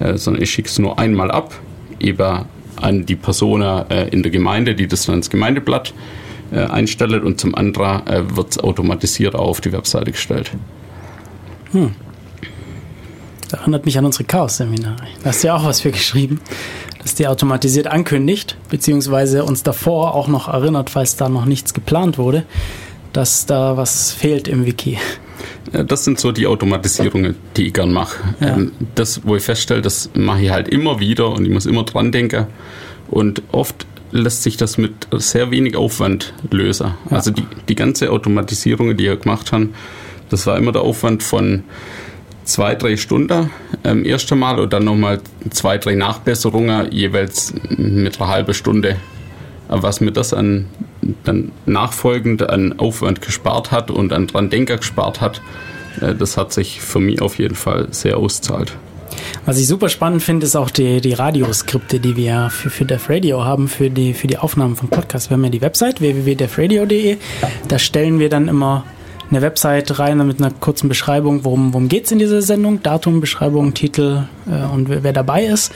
äh, 0.00 0.16
sondern 0.16 0.42
ich 0.42 0.50
schicke 0.50 0.68
es 0.68 0.78
nur 0.78 0.98
einmal 0.98 1.30
ab, 1.30 1.54
eben 2.00 2.46
an 2.76 3.06
die 3.06 3.16
Person 3.16 3.60
äh, 3.60 4.08
in 4.08 4.22
der 4.22 4.32
Gemeinde, 4.32 4.74
die 4.74 4.86
das 4.86 5.04
dann 5.04 5.16
ins 5.16 5.28
Gemeindeblatt 5.28 5.92
äh, 6.52 6.60
einstellt 6.60 7.22
und 7.22 7.38
zum 7.38 7.54
anderen 7.54 8.06
äh, 8.06 8.34
wird 8.34 8.50
es 8.50 8.58
automatisiert 8.58 9.34
auch 9.34 9.48
auf 9.48 9.60
die 9.60 9.72
Webseite 9.72 10.10
gestellt. 10.10 10.52
Hm. 11.72 11.94
Das 13.54 13.60
erinnert 13.60 13.86
mich 13.86 13.96
an 13.98 14.04
unsere 14.04 14.24
Chaos-Seminare. 14.24 14.96
Da 15.22 15.28
hast 15.28 15.44
du 15.44 15.46
ja 15.46 15.56
auch 15.56 15.64
was 15.64 15.80
für 15.80 15.92
geschrieben, 15.92 16.40
dass 17.00 17.14
die 17.14 17.28
automatisiert 17.28 17.86
ankündigt, 17.86 18.56
beziehungsweise 18.68 19.44
uns 19.44 19.62
davor 19.62 20.16
auch 20.16 20.26
noch 20.26 20.48
erinnert, 20.48 20.90
falls 20.90 21.14
da 21.14 21.28
noch 21.28 21.44
nichts 21.44 21.72
geplant 21.72 22.18
wurde, 22.18 22.42
dass 23.12 23.46
da 23.46 23.76
was 23.76 24.10
fehlt 24.10 24.48
im 24.48 24.66
Wiki. 24.66 24.98
Das 25.70 26.02
sind 26.02 26.18
so 26.18 26.32
die 26.32 26.48
Automatisierungen, 26.48 27.36
die 27.56 27.68
ich 27.68 27.72
gern 27.72 27.92
mache. 27.92 28.24
Ja. 28.40 28.56
Ähm, 28.56 28.72
das, 28.96 29.24
wo 29.24 29.36
ich 29.36 29.44
feststelle, 29.44 29.82
das 29.82 30.10
mache 30.14 30.42
ich 30.42 30.50
halt 30.50 30.68
immer 30.68 30.98
wieder 30.98 31.30
und 31.30 31.44
ich 31.44 31.52
muss 31.52 31.66
immer 31.66 31.84
dran 31.84 32.10
denken. 32.10 32.48
Und 33.08 33.40
oft 33.52 33.86
lässt 34.10 34.42
sich 34.42 34.56
das 34.56 34.78
mit 34.78 35.06
sehr 35.12 35.52
wenig 35.52 35.76
Aufwand 35.76 36.34
lösen. 36.50 36.88
Ja. 37.08 37.18
Also 37.18 37.30
die, 37.30 37.46
die 37.68 37.76
ganze 37.76 38.10
Automatisierung, 38.10 38.96
die 38.96 39.04
wir 39.04 39.16
gemacht 39.16 39.52
haben, 39.52 39.74
das 40.28 40.44
war 40.44 40.58
immer 40.58 40.72
der 40.72 40.82
Aufwand 40.82 41.22
von 41.22 41.62
zwei, 42.44 42.74
drei 42.74 42.96
Stunden 42.96 43.50
ähm, 43.84 44.04
erst 44.04 44.30
einmal 44.32 44.58
und 44.60 44.72
dann 44.72 44.84
nochmal 44.84 45.20
zwei, 45.50 45.78
drei 45.78 45.94
Nachbesserungen, 45.94 46.90
jeweils 46.92 47.54
mit 47.76 48.20
einer 48.20 48.30
halben 48.30 48.54
Stunde. 48.54 48.96
Was 49.68 50.00
mir 50.00 50.12
das 50.12 50.34
an, 50.34 50.66
dann 51.24 51.50
nachfolgend 51.66 52.48
an 52.48 52.78
Aufwand 52.78 53.22
gespart 53.22 53.70
hat 53.70 53.90
und 53.90 54.12
an 54.12 54.26
dran 54.26 54.50
Denker 54.50 54.76
gespart 54.76 55.20
hat, 55.20 55.40
äh, 56.00 56.14
das 56.14 56.36
hat 56.36 56.52
sich 56.52 56.80
für 56.80 57.00
mich 57.00 57.20
auf 57.20 57.38
jeden 57.38 57.54
Fall 57.54 57.88
sehr 57.90 58.18
auszahlt. 58.18 58.76
Was 59.44 59.58
ich 59.58 59.66
super 59.66 59.88
spannend 59.88 60.22
finde, 60.22 60.46
ist 60.46 60.56
auch 60.56 60.70
die, 60.70 61.00
die 61.00 61.12
Radioskripte, 61.12 62.00
die 62.00 62.16
wir 62.16 62.50
für, 62.50 62.70
für 62.70 62.84
Def 62.84 63.08
Radio 63.08 63.44
haben, 63.44 63.68
für 63.68 63.90
die, 63.90 64.14
für 64.14 64.26
die 64.26 64.38
Aufnahmen 64.38 64.76
vom 64.76 64.88
Podcast. 64.88 65.30
Wir 65.30 65.36
haben 65.36 65.44
ja 65.44 65.50
die 65.50 65.60
Website 65.60 66.00
www.defradio.de. 66.00 67.18
Da 67.68 67.78
stellen 67.78 68.18
wir 68.18 68.28
dann 68.28 68.48
immer 68.48 68.84
eine 69.30 69.42
Website 69.42 69.98
rein 69.98 70.24
mit 70.26 70.40
einer 70.40 70.50
kurzen 70.50 70.88
Beschreibung, 70.88 71.44
worum, 71.44 71.72
worum 71.72 71.88
geht 71.88 72.06
es 72.06 72.12
in 72.12 72.18
dieser 72.18 72.42
Sendung, 72.42 72.82
Datum, 72.82 73.20
Beschreibung, 73.20 73.74
Titel 73.74 74.24
äh, 74.46 74.72
und 74.72 74.88
wer, 74.88 75.02
wer, 75.02 75.12
dabei 75.12 75.46
ist. 75.46 75.72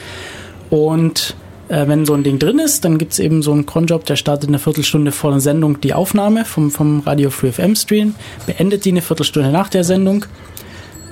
Und 0.69 1.35
äh, 1.67 1.87
wenn 1.87 2.05
so 2.05 2.13
ein 2.13 2.23
Ding 2.23 2.39
drin 2.39 2.59
ist, 2.59 2.85
dann 2.85 2.97
gibt 2.97 3.13
es 3.13 3.19
eben 3.19 3.41
so 3.41 3.51
einen 3.51 3.65
Cronjob, 3.65 4.05
der 4.05 4.15
startet 4.15 4.49
eine 4.49 4.59
Viertelstunde 4.59 5.11
vor 5.11 5.31
der 5.31 5.39
Sendung 5.39 5.81
die 5.81 5.93
Aufnahme 5.93 6.45
vom, 6.45 6.71
vom 6.71 7.01
Radio 7.01 7.29
Free 7.29 7.51
FM 7.51 7.75
Stream, 7.75 8.15
beendet 8.45 8.85
die 8.85 8.91
eine 8.91 9.01
Viertelstunde 9.01 9.49
nach 9.49 9.69
der 9.69 9.83
Sendung. 9.83 10.25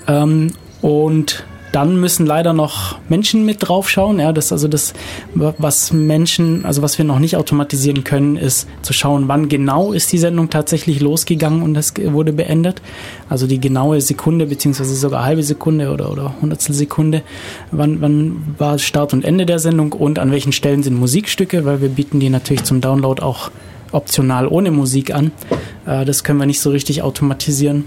Ähm, 0.07 0.53
und 0.81 1.43
dann 1.77 1.99
müssen 1.99 2.25
leider 2.25 2.53
noch 2.53 2.97
Menschen 3.07 3.45
mit 3.45 3.57
draufschauen. 3.59 4.19
Ja, 4.19 4.33
das 4.33 4.51
also 4.51 4.67
das, 4.67 4.95
was 5.35 5.93
Menschen, 5.93 6.65
also 6.65 6.81
was 6.81 6.97
wir 6.97 7.05
noch 7.05 7.19
nicht 7.19 7.37
automatisieren 7.37 8.03
können, 8.03 8.35
ist 8.35 8.67
zu 8.81 8.93
schauen, 8.93 9.27
wann 9.27 9.47
genau 9.47 9.93
ist 9.93 10.11
die 10.11 10.17
Sendung 10.17 10.49
tatsächlich 10.49 11.01
losgegangen 11.01 11.61
und 11.61 11.75
es 11.75 11.93
wurde 12.03 12.33
beendet. 12.33 12.81
Also 13.29 13.45
die 13.45 13.61
genaue 13.61 14.01
Sekunde 14.01 14.47
beziehungsweise 14.47 14.95
sogar 14.95 15.23
halbe 15.23 15.43
Sekunde 15.43 15.91
oder 15.91 16.11
oder 16.11 16.33
Hundertstel 16.41 16.73
Sekunde, 16.73 17.21
wann 17.69 18.01
wann 18.01 18.55
war 18.57 18.79
Start 18.79 19.13
und 19.13 19.23
Ende 19.23 19.45
der 19.45 19.59
Sendung 19.59 19.93
und 19.93 20.17
an 20.17 20.31
welchen 20.31 20.53
Stellen 20.53 20.81
sind 20.81 20.99
Musikstücke, 20.99 21.63
weil 21.63 21.79
wir 21.79 21.89
bieten 21.89 22.19
die 22.19 22.31
natürlich 22.31 22.63
zum 22.63 22.81
Download 22.81 23.21
auch 23.21 23.51
optional 23.91 24.47
ohne 24.47 24.71
Musik 24.71 25.13
an. 25.13 25.31
Äh, 25.85 26.05
das 26.05 26.23
können 26.23 26.39
wir 26.39 26.47
nicht 26.47 26.59
so 26.59 26.71
richtig 26.71 27.03
automatisieren. 27.03 27.85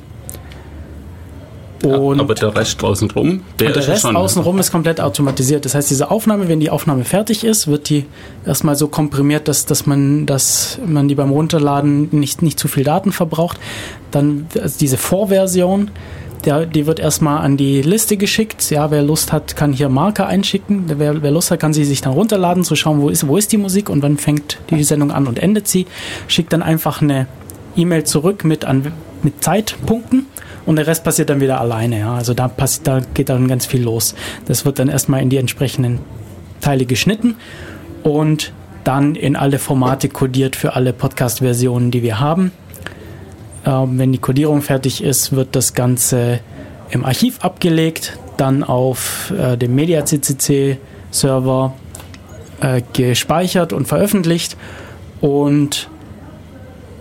Und 1.83 2.21
aber 2.21 2.35
der 2.35 2.55
Rest 2.55 2.83
außenrum, 2.85 3.41
der, 3.59 3.69
und 3.69 3.77
der 3.77 3.89
Rest 3.89 4.03
schon, 4.03 4.17
außenrum 4.17 4.59
ist 4.59 4.71
komplett 4.71 5.01
automatisiert. 5.01 5.65
Das 5.65 5.75
heißt, 5.75 5.91
diese 5.91 6.11
Aufnahme, 6.11 6.49
wenn 6.49 6.61
die 6.61 6.71
Aufnahme 6.71 7.05
fertig 7.05 7.43
ist, 7.43 7.69
wird 7.69 7.89
die 7.89 8.05
erstmal 8.45 8.77
so 8.77 8.89
komprimiert, 8.89 9.49
dass, 9.49 9.65
dass, 9.65 9.87
man, 9.87 10.27
dass 10.27 10.79
man 10.85 11.09
die 11.09 11.15
beim 11.15 11.31
Runterladen 11.31 12.09
nicht, 12.13 12.43
nicht 12.43 12.59
zu 12.59 12.69
viel 12.69 12.85
Daten 12.85 13.13
verbraucht. 13.13 13.59
Dann 14.11 14.47
also 14.61 14.79
diese 14.79 14.99
Vorversion, 14.99 15.91
der, 16.45 16.67
die 16.67 16.87
wird 16.87 17.01
erstmal 17.01 17.43
an 17.43 17.57
die 17.57 17.81
Liste 17.81 18.17
geschickt. 18.19 18.71
Ja, 18.71 18.91
wer 18.91 19.03
Lust 19.03 19.33
hat, 19.33 19.57
kann 19.57 19.73
hier 19.73 19.89
Marker 19.89 20.27
einschicken. 20.27 20.85
Wer, 20.87 21.23
wer 21.23 21.31
Lust 21.31 21.51
hat, 21.51 21.61
kann 21.61 21.73
sie 21.73 21.85
sich 21.85 22.03
dann 22.03 22.13
runterladen, 22.13 22.63
zu 22.63 22.77
schauen, 22.77 23.01
wo 23.01 23.09
ist, 23.09 23.27
wo 23.27 23.37
ist 23.37 23.53
die 23.53 23.59
Musik 23.59 23.89
und 23.89 24.03
wann 24.03 24.19
fängt 24.19 24.59
die 24.71 24.85
Sendung 24.85 25.11
an 25.13 25.27
und 25.27 25.39
endet 25.39 25.67
sie. 25.67 25.87
Schickt 26.29 26.53
dann 26.53 26.63
einfach 26.63 27.01
eine 27.01 27.27
E-Mail 27.77 28.05
zurück 28.05 28.45
mit, 28.45 28.65
an, 28.65 28.93
mit 29.23 29.43
Zeitpunkten 29.43 30.27
und 30.71 30.77
der 30.77 30.87
Rest 30.87 31.03
passiert 31.03 31.31
dann 31.31 31.41
wieder 31.41 31.61
alleine. 31.61 31.99
Ja. 31.99 32.15
Also 32.15 32.33
da, 32.33 32.47
passiert, 32.47 32.87
da 32.87 33.01
geht 33.13 33.29
dann 33.29 33.49
ganz 33.49 33.67
viel 33.67 33.83
los. 33.83 34.15
Das 34.47 34.65
wird 34.65 34.79
dann 34.79 34.89
erstmal 34.89 35.21
in 35.21 35.29
die 35.29 35.37
entsprechenden 35.37 35.99
Teile 36.61 36.87
geschnitten 36.87 37.35
und 38.05 38.53
dann 38.85 39.17
in 39.17 39.35
alle 39.35 39.59
Formate 39.59 40.09
codiert 40.09 40.55
für 40.55 40.77
alle 40.77 40.93
Podcast-Versionen, 40.93 41.91
die 41.91 42.05
wir 42.05 42.21
haben. 42.21 42.53
Ähm, 43.67 43.99
wenn 43.99 44.13
die 44.13 44.19
Codierung 44.19 44.63
fertig 44.63 45.03
ist, 45.03 45.33
wird 45.33 45.57
das 45.57 45.75
Ganze 45.75 46.39
im 46.91 47.05
Archiv 47.05 47.41
abgelegt, 47.41 48.17
dann 48.37 48.63
auf 48.63 49.33
äh, 49.37 49.57
dem 49.57 49.75
MediaCCC-Server 49.75 51.75
äh, 52.61 52.83
gespeichert 52.93 53.73
und 53.73 53.89
veröffentlicht 53.89 54.57
und 55.21 55.90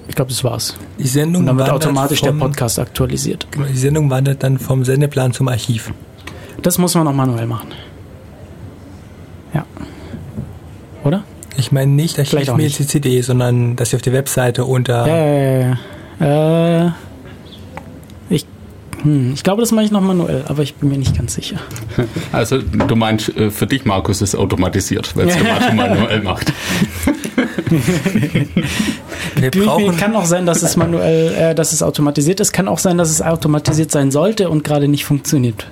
ich 0.10 0.15
glaube, 0.15 0.30
das 0.30 0.44
war's. 0.44 0.76
Die 0.98 1.07
Sendung 1.07 1.41
Und 1.41 1.45
dann 1.45 1.57
wird 1.60 1.69
automatisch 1.69 2.19
vom, 2.19 2.40
der 2.40 2.45
Podcast 2.45 2.80
aktualisiert. 2.80 3.48
Genau, 3.52 3.68
die 3.68 3.77
Sendung 3.77 4.10
wandert 4.10 4.41
dann 4.41 4.57
vom 4.57 4.84
Sendeplan 4.84 5.34
zum 5.34 5.48
Archiv. 5.48 5.94
Das 6.64 6.80
muss 6.80 6.95
man 6.95 7.06
noch 7.06 7.14
manuell 7.14 7.45
machen. 7.45 7.69
Ja. 9.53 9.65
Oder? 11.03 11.23
Ich 11.57 11.72
meine 11.72 11.91
nicht 11.91 12.18
Archiv 12.18 12.52
mit 12.56 12.73
CCD, 12.73 13.22
sondern 13.22 13.76
dass 13.76 13.91
sie 13.91 13.98
auf 13.98 14.02
der 14.02 14.14
Webseite 14.14 14.65
unter. 14.65 15.07
Ja, 15.07 15.26
ja, 15.26 15.77
ja. 16.19 16.88
Äh, 16.88 16.91
ich, 18.31 18.48
hm, 19.03 19.34
ich 19.36 19.44
glaube, 19.44 19.61
das 19.61 19.72
mache 19.72 19.86
ich 19.86 19.91
noch 19.91 20.02
manuell, 20.02 20.44
aber 20.48 20.64
ich 20.64 20.73
bin 20.73 20.90
mir 20.90 20.98
nicht 20.98 21.15
ganz 21.15 21.36
sicher. 21.36 21.57
Also, 22.31 22.60
du 22.61 22.95
meinst, 22.95 23.30
äh, 23.38 23.52
für 23.52 23.68
dich, 23.68 23.86
Markus, 23.86 24.22
ist 24.22 24.36
automatisiert, 24.36 25.15
weil 25.15 25.27
es 25.27 25.36
der 25.36 25.73
manuell 25.73 26.22
macht. 26.22 26.52
Wir 29.36 29.52
brauchen 29.52 29.98
kann 29.98 30.16
auch 30.16 30.26
sein, 30.26 30.46
dass 30.46 30.64
es 30.64 30.78
manuell, 30.78 31.34
äh, 31.34 31.56
dass 31.56 31.74
es 31.74 31.84
automatisiert 31.84 32.40
ist. 32.40 32.54
Kann 32.54 32.68
auch 32.68 32.80
sein, 32.80 32.98
dass 32.98 33.10
es 33.10 33.22
automatisiert 33.22 33.92
sein 33.92 34.12
sollte 34.12 34.50
und 34.50 34.64
gerade 34.64 34.88
nicht 34.88 35.06
funktioniert. 35.06 35.68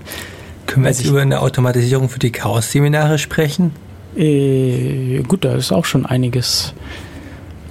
Können 0.65 0.83
wir 0.83 0.91
jetzt 0.91 1.05
über 1.05 1.21
eine 1.21 1.41
Automatisierung 1.41 2.09
für 2.09 2.19
die 2.19 2.31
Chaos-Seminare 2.31 3.17
sprechen? 3.17 3.71
Äh, 4.15 5.23
gut, 5.27 5.45
da 5.45 5.55
ist 5.55 5.71
auch 5.71 5.85
schon 5.85 6.05
einiges 6.05 6.73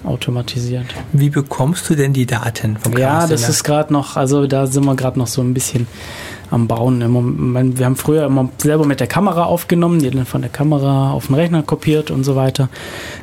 automatisiert. 0.05 0.87
Wie 1.13 1.31
bekommst 1.31 1.91
du 1.91 1.95
denn 1.95 2.13
die 2.13 2.27
Daten 2.27 2.77
vom 2.77 2.93
Chaos-Seminar? 2.95 3.23
Ja, 3.23 3.27
das 3.27 3.49
ist 3.49 3.65
gerade 3.65 3.93
noch, 3.93 4.17
also 4.17 4.47
da 4.47 4.67
sind 4.67 4.85
wir 4.85 4.95
gerade 4.95 5.19
noch 5.19 5.27
so 5.27 5.43
ein 5.43 5.53
bisschen 5.53 5.87
am 6.51 6.69
Bauen. 6.69 7.01
Wir 7.77 7.87
haben 7.87 7.97
früher 7.97 8.27
immer 8.27 8.49
selber 8.59 8.87
mit 8.87 9.01
der 9.01 9.07
Kamera 9.07 9.45
aufgenommen, 9.45 9.99
die 9.99 10.11
dann 10.11 10.27
von 10.27 10.43
der 10.43 10.51
Kamera 10.51 11.13
auf 11.13 11.27
den 11.27 11.35
Rechner 11.35 11.63
kopiert 11.63 12.11
und 12.11 12.25
so 12.25 12.37
weiter. 12.37 12.69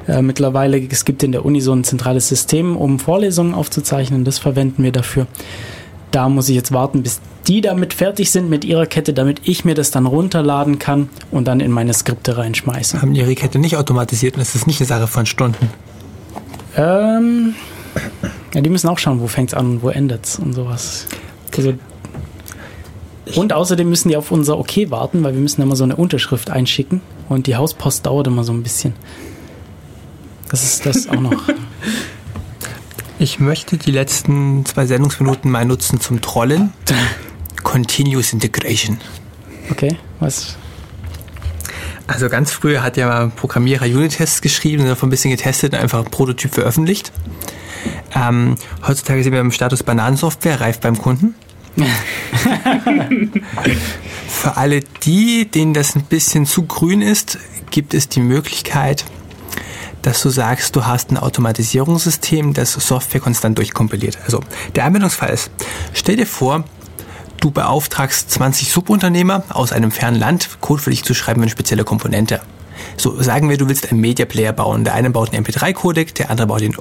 Äh, 0.07 0.21
mittlerweile, 0.21 0.81
es 0.89 1.05
gibt 1.05 1.23
in 1.23 1.31
der 1.31 1.45
Uni 1.45 1.61
so 1.61 1.73
ein 1.73 1.83
zentrales 1.83 2.27
System, 2.27 2.75
um 2.75 2.99
Vorlesungen 2.99 3.53
aufzuzeichnen. 3.53 4.23
Das 4.25 4.39
verwenden 4.39 4.83
wir 4.83 4.91
dafür. 4.91 5.27
Da 6.11 6.29
muss 6.29 6.49
ich 6.49 6.55
jetzt 6.55 6.71
warten, 6.71 7.01
bis 7.01 7.21
die 7.47 7.61
damit 7.61 7.93
fertig 7.93 8.31
sind 8.31 8.49
mit 8.49 8.63
ihrer 8.63 8.85
Kette, 8.85 9.13
damit 9.13 9.41
ich 9.43 9.65
mir 9.65 9.75
das 9.75 9.91
dann 9.91 10.05
runterladen 10.05 10.79
kann 10.79 11.09
und 11.31 11.47
dann 11.47 11.59
in 11.59 11.71
meine 11.71 11.93
Skripte 11.93 12.37
reinschmeißen. 12.37 13.01
Haben 13.01 13.15
ihre 13.15 13.35
Kette 13.35 13.59
nicht 13.59 13.77
automatisiert 13.77 14.35
und 14.35 14.41
es 14.41 14.55
ist 14.55 14.67
nicht 14.67 14.79
eine 14.79 14.87
Sache 14.87 15.07
von 15.07 15.25
Stunden? 15.25 15.69
Ähm, 16.77 17.55
ja, 18.53 18.61
die 18.61 18.69
müssen 18.69 18.87
auch 18.87 18.97
schauen, 18.97 19.19
wo 19.19 19.27
fängt 19.27 19.49
es 19.49 19.53
an 19.55 19.71
und 19.71 19.83
wo 19.83 19.89
endet 19.89 20.25
es 20.25 20.39
und 20.39 20.53
sowas. 20.53 21.07
Also 21.57 21.73
und 23.35 23.53
außerdem 23.53 23.89
müssen 23.89 24.09
die 24.09 24.17
auf 24.17 24.31
unser 24.31 24.57
Okay 24.57 24.91
warten, 24.91 25.23
weil 25.23 25.33
wir 25.33 25.41
müssen 25.41 25.61
immer 25.61 25.75
so 25.75 25.83
eine 25.83 25.95
Unterschrift 25.95 26.49
einschicken 26.49 27.01
und 27.29 27.47
die 27.47 27.55
Hauspost 27.55 28.05
dauert 28.05 28.27
immer 28.27 28.43
so 28.43 28.53
ein 28.53 28.63
bisschen. 28.63 28.93
Das 30.49 30.63
ist 30.63 30.85
das 30.85 31.07
auch 31.07 31.19
noch. 31.19 31.43
Ich 33.19 33.39
möchte 33.39 33.77
die 33.77 33.91
letzten 33.91 34.65
zwei 34.65 34.85
Sendungsminuten 34.85 35.49
mal 35.49 35.63
nutzen 35.63 36.01
zum 36.01 36.19
Trollen. 36.19 36.73
Continuous 37.63 38.33
Integration. 38.33 38.99
Okay, 39.69 39.95
was? 40.19 40.57
Also 42.05 42.27
ganz 42.27 42.51
früher 42.51 42.83
hat 42.83 42.97
ja 42.97 43.07
mal 43.07 43.23
ein 43.23 43.31
Programmierer 43.31 43.85
Unit-Tests 43.85 44.41
geschrieben, 44.41 44.85
davon 44.85 45.07
ein 45.07 45.09
bisschen 45.11 45.31
getestet 45.31 45.73
und 45.73 45.79
einfach 45.79 45.99
ein 45.99 46.11
Prototyp 46.11 46.53
veröffentlicht. 46.53 47.13
Ähm, 48.13 48.55
heutzutage 48.85 49.23
sind 49.23 49.31
wir 49.31 49.39
im 49.39 49.51
Status 49.51 49.83
Bananensoftware, 49.83 50.59
reif 50.59 50.79
beim 50.79 50.97
Kunden. 50.97 51.35
Für 54.27 54.57
alle 54.57 54.81
die, 55.03 55.49
denen 55.49 55.73
das 55.73 55.95
ein 55.95 56.03
bisschen 56.03 56.45
zu 56.45 56.63
grün 56.63 57.01
ist, 57.01 57.39
gibt 57.71 57.93
es 57.93 58.09
die 58.09 58.19
Möglichkeit, 58.19 59.05
dass 60.01 60.21
du 60.21 60.29
sagst, 60.29 60.75
du 60.75 60.85
hast 60.85 61.11
ein 61.11 61.17
Automatisierungssystem, 61.17 62.53
das 62.53 62.73
Software 62.73 63.21
konstant 63.21 63.57
durchkompiliert. 63.57 64.19
Also 64.25 64.41
der 64.75 64.85
Anwendungsfall 64.85 65.29
ist, 65.29 65.49
stell 65.93 66.17
dir 66.17 66.27
vor, 66.27 66.65
du 67.39 67.51
beauftragst 67.51 68.29
20 68.31 68.71
Subunternehmer 68.71 69.43
aus 69.49 69.71
einem 69.71 69.91
fernen 69.91 70.19
Land, 70.19 70.61
Code 70.61 70.81
für 70.81 70.89
dich 70.91 71.03
zu 71.03 71.13
schreiben 71.13 71.39
für 71.39 71.43
eine 71.43 71.51
spezielle 71.51 71.83
Komponente. 71.83 72.41
So, 72.97 73.21
sagen 73.21 73.49
wir, 73.49 73.57
du 73.57 73.69
willst 73.69 73.91
einen 73.91 74.01
Media 74.01 74.25
Player 74.25 74.51
bauen. 74.51 74.83
Der 74.83 74.93
eine 74.93 75.09
baut 75.09 75.33
einen 75.33 75.45
MP3-Codec, 75.45 76.15
der 76.15 76.29
andere 76.29 76.47
baut 76.47 76.61
den 76.61 76.75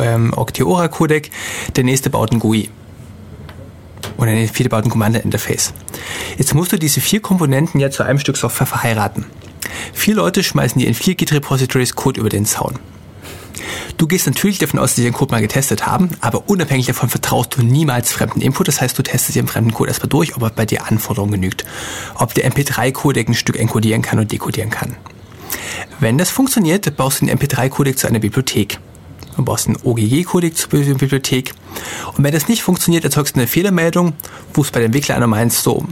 ähm, 0.00 0.32
Octeora-Codec, 0.34 1.30
der 1.76 1.84
nächste 1.84 2.10
baut 2.10 2.30
einen 2.30 2.40
GUI 2.40 2.70
oder 4.16 4.30
ein 4.30 4.48
viergebauten 4.48 4.90
Commander-Interface. 4.90 5.72
Jetzt 6.38 6.54
musst 6.54 6.72
du 6.72 6.78
diese 6.78 7.00
vier 7.00 7.20
Komponenten 7.20 7.80
ja 7.80 7.90
zu 7.90 8.02
einem 8.02 8.18
Stück 8.18 8.36
Software 8.36 8.66
verheiraten. 8.66 9.26
Vier 9.92 10.14
Leute 10.14 10.42
schmeißen 10.42 10.78
dir 10.78 10.88
in 10.88 10.94
vier 10.94 11.14
Git-Repositories 11.14 11.94
Code 11.94 12.20
über 12.20 12.28
den 12.28 12.46
Zaun. 12.46 12.78
Du 13.96 14.06
gehst 14.06 14.26
natürlich 14.26 14.58
davon 14.58 14.80
aus, 14.80 14.90
dass 14.90 14.96
sie 14.96 15.02
den 15.04 15.12
Code 15.12 15.32
mal 15.32 15.40
getestet 15.40 15.86
haben, 15.86 16.10
aber 16.20 16.48
unabhängig 16.48 16.86
davon 16.86 17.08
vertraust 17.08 17.56
du 17.56 17.62
niemals 17.62 18.12
fremden 18.12 18.40
Input. 18.40 18.68
Das 18.68 18.80
heißt, 18.80 18.98
du 18.98 19.02
testest 19.02 19.36
den 19.36 19.46
fremden 19.46 19.72
Code 19.72 19.88
erstmal 19.88 20.08
durch, 20.08 20.36
ob 20.36 20.42
er 20.42 20.50
bei 20.50 20.66
dir 20.66 20.86
Anforderungen 20.86 21.32
genügt. 21.32 21.64
Ob 22.16 22.34
der 22.34 22.50
MP3-Codec 22.50 23.28
ein 23.28 23.34
Stück 23.34 23.58
encodieren 23.58 24.02
kann 24.02 24.18
und 24.18 24.32
dekodieren 24.32 24.70
kann. 24.70 24.96
Wenn 26.00 26.18
das 26.18 26.30
funktioniert, 26.30 26.96
baust 26.96 27.20
du 27.20 27.26
den 27.26 27.38
MP3-Codec 27.38 27.96
zu 27.96 28.08
einer 28.08 28.18
Bibliothek. 28.18 28.78
Du 29.36 29.44
brauchst 29.44 29.66
einen 29.66 29.78
OGG-Codec 29.82 30.56
zur 30.56 30.70
Bibliothek. 30.70 31.54
Und 32.16 32.24
wenn 32.24 32.32
das 32.32 32.48
nicht 32.48 32.62
funktioniert, 32.62 33.04
erzeugst 33.04 33.34
du 33.34 33.40
eine 33.40 33.48
Fehlermeldung, 33.48 34.12
wo 34.52 34.62
es 34.62 34.70
bei 34.70 34.80
dem 34.80 34.86
Entwickler 34.86 35.16
einer 35.16 35.26
meinst, 35.26 35.62
so, 35.62 35.84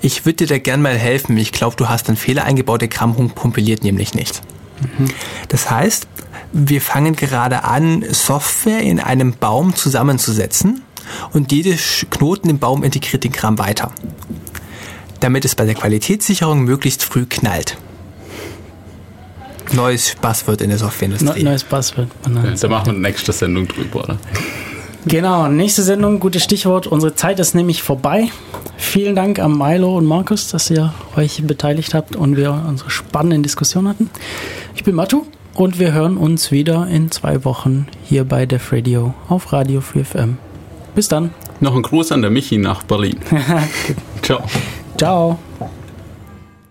ich 0.00 0.26
würde 0.26 0.38
dir 0.38 0.46
da 0.48 0.58
gern 0.58 0.82
mal 0.82 0.98
helfen, 0.98 1.36
ich 1.36 1.52
glaube, 1.52 1.76
du 1.76 1.88
hast 1.88 2.08
einen 2.08 2.16
Fehler 2.16 2.44
eingebaut, 2.44 2.80
der 2.80 2.88
Kram 2.88 3.34
kompiliert 3.34 3.84
nämlich 3.84 4.14
nicht. 4.14 4.42
Mhm. 4.98 5.08
Das 5.48 5.70
heißt, 5.70 6.08
wir 6.52 6.80
fangen 6.80 7.14
gerade 7.14 7.64
an, 7.64 8.04
Software 8.10 8.80
in 8.80 9.00
einem 9.00 9.32
Baum 9.32 9.74
zusammenzusetzen 9.74 10.82
und 11.32 11.52
jede 11.52 11.76
Knoten 12.10 12.50
im 12.50 12.58
Baum 12.58 12.82
integriert 12.82 13.24
den 13.24 13.32
Kram 13.32 13.58
weiter. 13.58 13.92
Damit 15.20 15.44
es 15.44 15.54
bei 15.54 15.64
der 15.64 15.74
Qualitätssicherung 15.74 16.62
möglichst 16.62 17.04
früh 17.04 17.26
knallt. 17.26 17.78
Neues 19.72 20.14
Buzzword 20.20 20.60
in 20.60 20.68
der 20.70 20.78
Softwareindustrie. 20.78 21.42
neues 21.42 21.64
Buzzword. 21.64 22.08
Ja, 22.26 22.42
da 22.60 22.68
machen 22.68 22.86
wir 22.86 22.90
eine 22.92 23.00
nächste 23.00 23.32
Sendung 23.32 23.68
drüber, 23.68 24.04
oder? 24.04 24.18
Genau, 25.06 25.48
nächste 25.48 25.82
Sendung, 25.82 26.20
gutes 26.20 26.44
Stichwort. 26.44 26.86
Unsere 26.86 27.14
Zeit 27.14 27.40
ist 27.40 27.54
nämlich 27.54 27.82
vorbei. 27.82 28.28
Vielen 28.76 29.16
Dank 29.16 29.40
an 29.40 29.56
Milo 29.56 29.96
und 29.96 30.06
Markus, 30.06 30.48
dass 30.48 30.70
ihr 30.70 30.94
euch 31.16 31.42
beteiligt 31.44 31.94
habt 31.94 32.14
und 32.14 32.36
wir 32.36 32.52
unsere 32.68 32.90
spannenden 32.90 33.42
Diskussionen 33.42 33.88
hatten. 33.88 34.10
Ich 34.76 34.84
bin 34.84 34.94
Matu 34.94 35.24
und 35.54 35.78
wir 35.80 35.92
hören 35.92 36.16
uns 36.16 36.50
wieder 36.52 36.86
in 36.86 37.10
zwei 37.10 37.44
Wochen 37.44 37.88
hier 38.04 38.24
bei 38.24 38.46
Def 38.46 38.72
Radio 38.72 39.14
auf 39.28 39.52
Radio 39.52 39.80
4FM. 39.80 40.34
Bis 40.94 41.08
dann. 41.08 41.30
Noch 41.60 41.74
ein 41.74 41.82
Gruß 41.82 42.12
an 42.12 42.22
der 42.22 42.30
Michi 42.30 42.58
nach 42.58 42.82
Berlin. 42.84 43.16
Ciao. 44.22 44.42
Ciao. 44.96 45.38